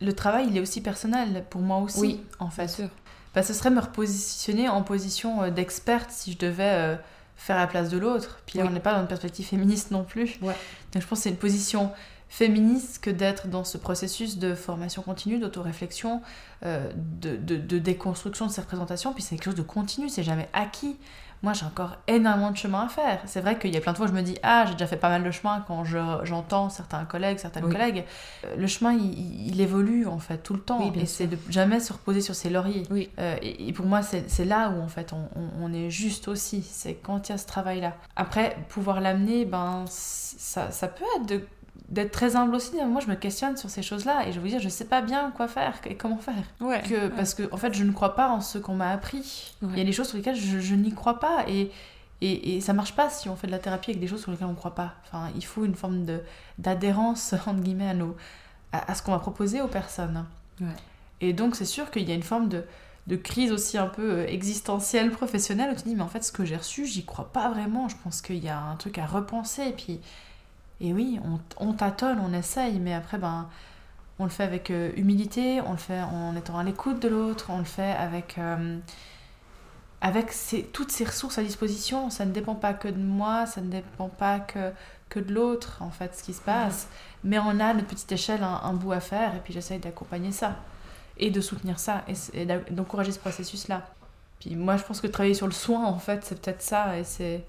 le 0.00 0.12
travail 0.12 0.46
il 0.48 0.56
est 0.56 0.60
aussi 0.60 0.80
personnel 0.80 1.44
pour 1.50 1.60
moi 1.60 1.78
aussi 1.78 2.00
Oui, 2.00 2.20
en 2.38 2.50
fait. 2.50 2.68
sûr 2.68 2.88
Bah, 3.34 3.42
ce 3.42 3.52
serait 3.54 3.70
me 3.70 3.80
repositionner 3.80 4.68
en 4.68 4.82
position 4.82 5.42
euh, 5.42 5.50
d'experte 5.50 6.10
si 6.10 6.32
je 6.32 6.38
devais 6.38 6.62
euh, 6.72 6.96
faire 7.36 7.56
la 7.56 7.66
place 7.66 7.88
de 7.88 7.98
l'autre. 7.98 8.38
Puis 8.46 8.60
Oui. 8.60 8.66
on 8.68 8.70
n'est 8.70 8.80
pas 8.80 8.94
dans 8.94 9.00
une 9.00 9.08
perspective 9.08 9.46
féministe 9.46 9.90
non 9.90 10.04
plus. 10.04 10.38
Ouais. 10.42 10.54
Donc 10.92 11.02
je 11.02 11.06
pense 11.08 11.18
que 11.18 11.22
c'est 11.24 11.30
une 11.30 11.36
position 11.36 11.90
féministe 12.28 13.00
que 13.02 13.10
d'être 13.10 13.48
dans 13.48 13.64
ce 13.64 13.76
processus 13.76 14.38
de 14.38 14.54
formation 14.54 15.02
continue, 15.02 15.38
d'autoréflexion, 15.40 16.22
euh, 16.64 16.88
de, 16.94 17.36
de, 17.36 17.56
de 17.56 17.78
déconstruction 17.80 18.46
de 18.46 18.52
ces 18.52 18.60
représentations. 18.60 19.12
Puis 19.12 19.22
c'est 19.24 19.34
quelque 19.34 19.46
chose 19.46 19.54
de 19.56 19.62
continu, 19.62 20.08
c'est 20.08 20.22
jamais 20.22 20.48
acquis. 20.52 20.96
Moi, 21.42 21.54
j'ai 21.54 21.64
encore 21.64 21.96
énormément 22.06 22.50
de 22.50 22.56
chemin 22.56 22.84
à 22.84 22.88
faire. 22.88 23.20
C'est 23.24 23.40
vrai 23.40 23.58
qu'il 23.58 23.72
y 23.72 23.76
a 23.76 23.80
plein 23.80 23.92
de 23.92 23.96
fois 23.96 24.04
où 24.06 24.08
je 24.10 24.14
me 24.14 24.20
dis 24.20 24.36
Ah, 24.42 24.64
j'ai 24.66 24.72
déjà 24.74 24.86
fait 24.86 24.96
pas 24.98 25.08
mal 25.08 25.24
de 25.24 25.30
chemin 25.30 25.64
quand 25.66 25.84
je- 25.84 26.20
j'entends 26.24 26.68
certains 26.68 27.04
collègues, 27.06 27.38
certaines 27.38 27.64
Oui. 27.64 27.72
collègues. 27.72 28.04
Euh, 28.44 28.56
Le 28.56 28.66
chemin, 28.66 28.92
il, 28.92 29.46
il- 29.48 29.60
évolue 29.60 30.06
en 30.06 30.18
fait 30.18 30.38
tout 30.38 30.52
le 30.54 30.60
temps. 30.60 30.80
Oui, 30.80 30.92
et 31.00 31.06
c'est 31.06 31.26
de 31.28 31.38
jamais 31.48 31.80
se 31.80 31.92
reposer 31.94 32.20
sur 32.20 32.34
ses 32.34 32.50
lauriers. 32.50 32.82
Oui. 32.90 33.10
Euh, 33.18 33.36
et, 33.40 33.68
et 33.68 33.72
pour 33.72 33.86
moi, 33.86 34.00
c'est 34.02 34.44
là 34.44 34.70
où 34.70 34.82
en 34.82 34.88
fait 34.88 35.12
on, 35.14 35.28
on- 35.38 35.64
on 35.66 35.72
est 35.72 35.88
juste 35.90 36.28
aussi. 36.28 36.62
C'est 36.62 36.94
quand 36.94 37.28
il 37.28 37.32
y 37.32 37.34
a 37.34 37.38
ce 37.38 37.46
travail-là. 37.46 37.94
Après, 38.16 38.56
pouvoir 38.68 39.00
l'amener, 39.00 39.44
ben, 39.46 39.84
ça, 39.86 40.70
ça 40.70 40.88
peut 40.88 41.04
être 41.16 41.26
de- 41.26 41.46
d'être 41.90 42.12
très 42.12 42.36
humble 42.36 42.54
aussi. 42.54 42.72
Moi, 42.86 43.00
je 43.00 43.08
me 43.08 43.14
questionne 43.16 43.56
sur 43.56 43.68
ces 43.68 43.82
choses-là 43.82 44.26
et 44.28 44.32
je 44.32 44.38
vous 44.40 44.46
dire, 44.46 44.60
je 44.60 44.68
sais 44.68 44.84
pas 44.84 45.00
bien 45.02 45.32
quoi 45.36 45.48
faire 45.48 45.74
et 45.86 45.96
comment 45.96 46.18
faire. 46.18 46.34
Ouais. 46.60 46.80
Que, 46.82 47.08
parce 47.08 47.34
que, 47.34 47.52
en 47.52 47.56
fait, 47.56 47.74
je 47.74 47.82
ne 47.84 47.92
crois 47.92 48.14
pas 48.14 48.28
en 48.28 48.40
ce 48.40 48.58
qu'on 48.58 48.74
m'a 48.74 48.90
appris. 48.90 49.54
Ouais. 49.62 49.70
Il 49.72 49.78
y 49.78 49.82
a 49.82 49.84
des 49.84 49.92
choses 49.92 50.08
sur 50.08 50.16
lesquelles 50.16 50.36
je, 50.36 50.60
je 50.60 50.74
n'y 50.76 50.92
crois 50.94 51.18
pas 51.18 51.44
et, 51.48 51.70
et, 52.20 52.56
et 52.56 52.60
ça 52.60 52.72
marche 52.74 52.94
pas 52.94 53.10
si 53.10 53.28
on 53.28 53.34
fait 53.36 53.46
de 53.48 53.52
la 53.52 53.58
thérapie 53.58 53.90
avec 53.90 54.00
des 54.00 54.06
choses 54.06 54.20
sur 54.22 54.30
lesquelles 54.30 54.46
on 54.46 54.50
ne 54.52 54.56
croit 54.56 54.74
pas. 54.74 54.94
Enfin, 55.04 55.30
il 55.34 55.44
faut 55.44 55.64
une 55.64 55.74
forme 55.74 56.04
de- 56.04 56.20
d'adhérence, 56.58 57.32
entre 57.46 57.54
guillemets, 57.60 57.88
à, 57.88 57.94
nos, 57.94 58.16
à, 58.72 58.90
à 58.90 58.94
ce 58.94 59.02
qu'on 59.02 59.12
va 59.12 59.18
proposer 59.18 59.60
aux 59.60 59.68
personnes. 59.68 60.24
Et 61.20 61.32
donc, 61.32 61.56
c'est 61.56 61.64
sûr 61.64 61.90
qu'il 61.90 62.08
y 62.08 62.12
a 62.12 62.14
une 62.14 62.22
forme 62.22 62.48
de, 62.48 62.64
de 63.06 63.16
crise 63.16 63.50
aussi 63.52 63.78
un 63.78 63.86
peu 63.86 64.10
euh, 64.10 64.26
existentielle, 64.26 65.10
professionnelle, 65.10 65.70
où 65.72 65.74
tu 65.74 65.82
te 65.82 65.88
dis, 65.88 65.94
mais 65.96 66.02
en 66.02 66.08
fait, 66.08 66.22
ce 66.22 66.32
que 66.32 66.44
j'ai 66.44 66.56
reçu, 66.56 66.86
j'y 66.86 67.04
crois 67.04 67.32
pas 67.32 67.48
vraiment. 67.48 67.88
Je 67.88 67.96
pense 68.04 68.20
qu'il 68.22 68.42
y 68.44 68.48
a 68.48 68.58
un 68.58 68.76
truc 68.76 68.98
à 68.98 69.06
repenser. 69.06 69.62
Et 69.64 69.72
puis, 69.72 70.00
et 70.80 70.92
oui, 70.92 71.20
on, 71.24 71.68
on 71.68 71.72
tâtonne, 71.72 72.20
on 72.20 72.32
essaye, 72.32 72.78
mais 72.78 72.94
après, 72.94 73.18
ben, 73.18 73.48
on 74.20 74.24
le 74.24 74.30
fait 74.30 74.44
avec 74.44 74.70
euh, 74.70 74.92
humilité, 74.96 75.60
on 75.62 75.72
le 75.72 75.78
fait 75.78 76.02
en 76.02 76.36
étant 76.36 76.58
à 76.58 76.62
l'écoute 76.62 77.00
de 77.00 77.08
l'autre, 77.08 77.46
on 77.48 77.58
le 77.58 77.64
fait 77.64 77.92
avec, 77.92 78.36
euh, 78.38 78.78
avec 80.00 80.32
toutes 80.72 80.92
ces 80.92 81.04
ressources 81.04 81.38
à 81.38 81.42
disposition. 81.42 82.10
Ça 82.10 82.24
ne 82.26 82.32
dépend 82.32 82.54
pas 82.54 82.74
que 82.74 82.88
de 82.88 82.98
moi, 82.98 83.46
ça 83.46 83.60
ne 83.60 83.70
dépend 83.70 84.08
pas 84.08 84.38
que, 84.40 84.72
que 85.08 85.20
de 85.20 85.32
l'autre, 85.32 85.78
en 85.80 85.90
fait, 85.90 86.14
ce 86.14 86.22
qui 86.22 86.34
se 86.34 86.42
passe. 86.42 86.88
Mais 87.24 87.38
on 87.38 87.60
a 87.60 87.66
à 87.66 87.74
notre 87.74 87.88
petite 87.88 88.12
échelle 88.12 88.42
un, 88.42 88.72
bout 88.74 88.92
à 88.92 89.00
faire, 89.00 89.34
et 89.34 89.40
puis 89.40 89.52
j'essaye 89.52 89.78
d'accompagner 89.78 90.32
ça, 90.32 90.56
et 91.16 91.30
de 91.30 91.40
soutenir 91.40 91.78
ça, 91.78 92.04
et, 92.06 92.42
et 92.42 92.46
d'encourager 92.70 93.12
ce 93.12 93.18
processus-là. 93.18 93.86
Puis 94.38 94.54
moi, 94.54 94.76
je 94.76 94.84
pense 94.84 95.00
que 95.00 95.06
travailler 95.06 95.34
sur 95.34 95.46
le 95.46 95.52
soin, 95.52 95.84
en 95.86 95.98
fait, 95.98 96.24
c'est 96.24 96.40
peut-être 96.40 96.62
ça, 96.62 96.98
et 96.98 97.04
c'est 97.04 97.44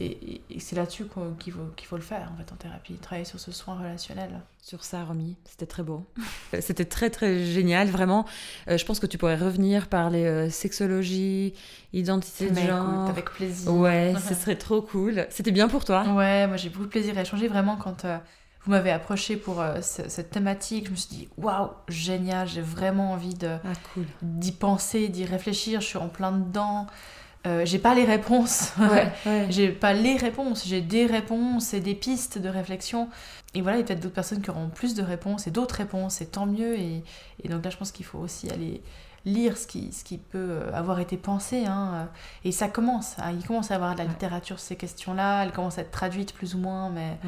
et, 0.00 0.40
c'est 0.58 0.74
là-dessus 0.76 1.04
qu'il 1.38 1.52
faut, 1.52 1.60
qu'il 1.76 1.86
faut 1.86 1.96
le 1.96 2.02
faire, 2.02 2.30
en 2.32 2.36
fait, 2.36 2.50
en 2.52 2.56
thérapie, 2.56 2.94
travailler 2.94 3.24
sur 3.26 3.38
ce 3.38 3.52
soin 3.52 3.76
relationnel. 3.78 4.30
Sur 4.62 4.84
ça, 4.84 5.04
Romy, 5.04 5.36
c'était 5.44 5.66
très 5.66 5.82
beau. 5.82 6.06
c'était 6.60 6.84
très 6.86 7.10
très 7.10 7.44
génial, 7.44 7.88
vraiment. 7.88 8.24
Euh, 8.68 8.78
je 8.78 8.84
pense 8.86 9.00
que 9.00 9.06
tu 9.06 9.18
pourrais 9.18 9.36
revenir 9.36 9.88
parler 9.88 10.24
euh, 10.24 10.48
sexologie, 10.50 11.52
identité 11.92 12.50
de 12.50 12.54
genre. 12.56 12.86
écoute, 12.94 13.10
avec 13.10 13.30
plaisir. 13.32 13.72
Ouais, 13.72 14.14
ce 14.28 14.34
serait 14.34 14.56
trop 14.56 14.80
cool. 14.82 15.26
C'était 15.30 15.50
bien 15.52 15.68
pour 15.68 15.84
toi? 15.84 16.04
Ouais, 16.14 16.46
moi 16.46 16.56
j'ai 16.56 16.70
beaucoup 16.70 16.84
de 16.86 16.90
plaisir 16.90 17.18
à 17.18 17.22
échanger 17.22 17.48
vraiment 17.48 17.76
quand 17.76 18.04
euh, 18.06 18.16
vous 18.64 18.70
m'avez 18.70 18.90
approché 18.92 19.36
pour 19.36 19.60
euh, 19.60 19.82
ce- 19.82 20.08
cette 20.08 20.30
thématique. 20.30 20.86
Je 20.86 20.90
me 20.92 20.96
suis 20.96 21.14
dit, 21.14 21.28
waouh, 21.36 21.68
génial, 21.88 22.48
j'ai 22.48 22.62
vraiment 22.62 23.12
envie 23.12 23.34
de, 23.34 23.56
Ah, 23.64 23.72
cool. 23.94 24.06
d'y 24.22 24.52
penser, 24.52 25.08
d'y 25.08 25.24
réfléchir. 25.26 25.80
Je 25.82 25.86
suis 25.86 25.98
en 25.98 26.08
plein 26.08 26.32
dedans. 26.32 26.86
Euh, 27.46 27.64
j'ai 27.64 27.78
pas 27.78 27.94
les 27.94 28.04
réponses. 28.04 28.72
Ouais, 28.78 29.10
ouais. 29.26 29.46
j'ai 29.50 29.68
pas 29.70 29.92
les 29.92 30.16
réponses, 30.16 30.64
j'ai 30.66 30.80
des 30.80 31.06
réponses 31.06 31.74
et 31.74 31.80
des 31.80 31.94
pistes 31.94 32.38
de 32.38 32.48
réflexion. 32.48 33.08
Et 33.54 33.62
voilà, 33.62 33.78
il 33.78 33.80
y 33.80 33.82
a 33.82 33.86
peut-être 33.86 34.00
d'autres 34.00 34.14
personnes 34.14 34.40
qui 34.42 34.50
auront 34.50 34.68
plus 34.68 34.94
de 34.94 35.02
réponses 35.02 35.46
et 35.46 35.50
d'autres 35.50 35.74
réponses, 35.76 36.20
et 36.20 36.26
tant 36.26 36.46
mieux. 36.46 36.78
Et, 36.78 37.02
et 37.42 37.48
donc 37.48 37.64
là, 37.64 37.70
je 37.70 37.76
pense 37.76 37.90
qu'il 37.90 38.06
faut 38.06 38.18
aussi 38.18 38.48
aller 38.50 38.80
lire 39.24 39.56
ce 39.56 39.66
qui, 39.68 39.92
ce 39.92 40.02
qui 40.04 40.18
peut 40.18 40.38
euh, 40.50 40.70
avoir 40.74 40.98
été 41.00 41.16
pensé. 41.16 41.64
hein. 41.66 42.08
Et 42.44 42.50
ça 42.52 42.68
commence, 42.68 43.16
hein. 43.18 43.32
il 43.32 43.44
commence 43.46 43.70
à 43.70 43.74
y 43.74 43.76
avoir 43.76 43.92
de 43.94 43.98
la 43.98 44.04
littérature 44.04 44.58
sur 44.58 44.66
ces 44.66 44.76
questions-là, 44.76 45.44
elle 45.44 45.52
commence 45.52 45.78
à 45.78 45.82
être 45.82 45.90
traduite 45.92 46.32
plus 46.34 46.54
ou 46.54 46.58
moins, 46.58 46.90
mais 46.90 47.18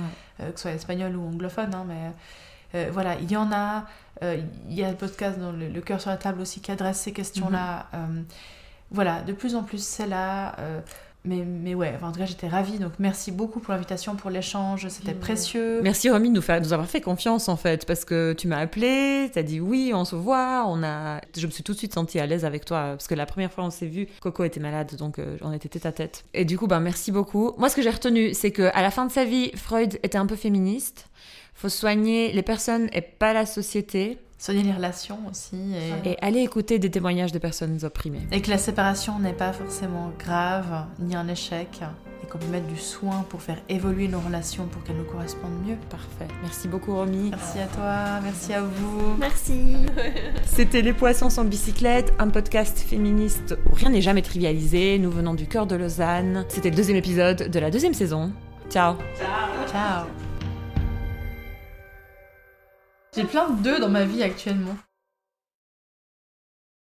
euh, 0.41 0.51
que 0.51 0.59
ce 0.59 0.63
soit 0.63 0.73
espagnol 0.73 1.15
ou 1.17 1.27
anglophone. 1.27 1.73
hein, 1.75 1.85
mais 1.87 2.11
euh, 2.75 2.89
voilà, 2.93 3.17
il 3.21 3.31
y 3.31 3.37
en 3.37 3.51
a. 3.53 3.85
Euh, 4.23 4.41
Il 4.69 4.75
y 4.75 4.83
a 4.85 4.91
le 4.91 4.97
podcast 4.97 5.39
dans 5.39 5.53
le, 5.53 5.69
le 5.69 5.81
cœur 5.81 6.01
sur 6.01 6.11
la 6.11 6.17
table 6.17 6.41
aussi 6.41 6.61
qui 6.61 6.71
adresse 6.73 6.99
ces 7.01 7.13
questions-là. 7.13 7.87
Euh, 7.95 8.23
voilà, 8.91 9.23
de 9.23 9.33
plus 9.33 9.55
en 9.55 9.63
plus 9.63 9.83
c'est 9.83 10.07
là. 10.07 10.57
euh, 10.59 10.81
mais, 11.27 11.43
mais 11.47 11.75
ouais, 11.75 11.91
enfin, 11.97 12.09
en 12.09 12.13
tout 12.13 12.19
cas, 12.19 12.27
j'étais 12.27 12.49
ravie. 12.49 12.79
Donc, 12.79 12.93
merci 12.99 13.33
beaucoup 13.33 13.59
pour 13.59 13.73
l'invitation, 13.73 14.15
pour 14.15 14.29
l'échange. 14.29 14.87
C'était 14.89 15.15
précieux. 15.15 15.81
Merci 15.83 16.11
Romy 16.11 16.29
de 16.29 16.35
nous, 16.35 16.43
faire, 16.43 16.61
de 16.61 16.67
nous 16.67 16.75
avoir 16.75 16.87
fait 16.87 17.01
confiance 17.01 17.49
en 17.49 17.57
fait, 17.57 17.87
parce 17.87 18.05
que 18.05 18.35
tu 18.35 18.47
m'as 18.47 18.59
appelé, 18.59 19.31
t'as 19.33 19.43
dit 19.43 19.59
oui, 19.59 19.93
on 19.95 20.05
se 20.05 20.17
voit, 20.17 20.65
on 20.67 20.83
a... 20.83 21.23
Je 21.35 21.47
me 21.47 21.51
suis 21.51 21.63
tout 21.63 21.73
de 21.73 21.79
suite 21.79 21.95
sentie 21.95 22.21
à 22.21 22.27
l'aise 22.27 22.45
avec 22.45 22.67
toi, 22.67 22.89
parce 22.91 23.07
que 23.07 23.15
la 23.15 23.25
première 23.25 23.51
fois 23.51 23.65
on 23.65 23.71
s'est 23.71 23.87
vu, 23.87 24.07
Coco 24.21 24.45
était 24.45 24.61
malade, 24.61 24.97
donc 24.97 25.19
euh, 25.19 25.39
on 25.41 25.53
était 25.53 25.71
tête 25.71 25.87
à 25.87 25.93
tête. 25.93 26.25
Et 26.35 26.45
du 26.45 26.59
coup, 26.59 26.67
ben 26.67 26.81
merci 26.81 27.11
beaucoup. 27.11 27.55
Moi, 27.57 27.71
ce 27.71 27.77
que 27.77 27.83
j'ai 27.83 27.91
retenu, 27.91 28.35
c'est 28.35 28.51
que 28.51 28.71
à 28.75 28.83
la 28.83 28.91
fin 28.91 29.07
de 29.07 29.11
sa 29.13 29.25
vie, 29.25 29.51
Freud 29.57 29.99
était 30.03 30.19
un 30.19 30.27
peu 30.27 30.37
féministe. 30.37 31.07
Faut 31.55 31.71
soigner 31.71 32.33
les 32.33 32.43
personnes 32.43 32.89
et 32.93 33.01
pas 33.01 33.33
la 33.33 33.47
société, 33.47 34.19
Soigner 34.39 34.63
les 34.63 34.73
relations 34.73 35.19
aussi. 35.31 35.57
Et, 36.05 36.11
et 36.11 36.19
aller 36.25 36.41
écouter 36.41 36.79
des 36.79 36.91
témoignages 36.91 37.33
de 37.33 37.39
personnes 37.39 37.79
opprimées. 37.85 38.27
et 38.33 38.43
que 38.43 38.51
la 38.51 38.59
séparation 38.59 39.19
n'est 39.19 39.33
pas 39.33 39.53
forcément 39.53 40.13
grave, 40.19 40.87
ni 40.99 41.15
un 41.17 41.29
échec. 41.29 41.81
Et 42.23 42.27
qu'on 42.27 42.39
peut 42.39 42.47
mettre 42.47 42.67
du 42.67 42.77
soin 42.79 43.25
pour 43.29 43.43
faire 43.43 43.59
évoluer 43.69 44.09
nos 44.09 44.19
relations 44.21 44.67
pour 44.67 44.83
qu'elles 44.83 44.97
nous 44.97 45.05
correspondent 45.05 45.63
mieux. 45.67 45.77
Parfait. 45.91 46.27
Merci 46.43 46.69
beaucoup 46.69 46.95
Romy. 46.95 47.31
Merci 47.31 47.59
à 47.59 47.67
toi, 47.67 48.21
merci 48.23 48.53
à 48.55 48.63
vous. 48.63 49.17
Merci. 49.19 49.77
C'était 50.47 50.81
Les 50.83 50.95
Poissons 50.95 51.29
sans 51.31 51.45
bicyclette, 51.45 52.13
un 52.19 52.29
podcast 52.29 52.79
féministe 52.79 53.57
où 53.71 53.75
rien 53.75 53.91
n'est 53.91 54.01
jamais 54.01 54.23
trivialisé. 54.23 54.99
Nous 54.99 55.11
venons 55.11 55.35
du 55.35 55.47
cœur 55.47 55.67
de 55.67 55.77
Lausanne. 55.77 56.45
C'était 56.49 56.71
le 56.71 56.77
deuxième 56.77 56.97
épisode 56.97 57.51
de 57.51 57.59
la 57.59 57.71
deuxième 57.71 57.95
saison. 57.95 58.33
Ciao 58.71 58.95
Ciao. 59.71 60.34
J'ai 63.15 63.25
plein 63.25 63.49
d'œufs 63.49 63.81
dans 63.81 63.89
ma 63.89 64.05
vie 64.05 64.25
actuellement. 64.25 64.77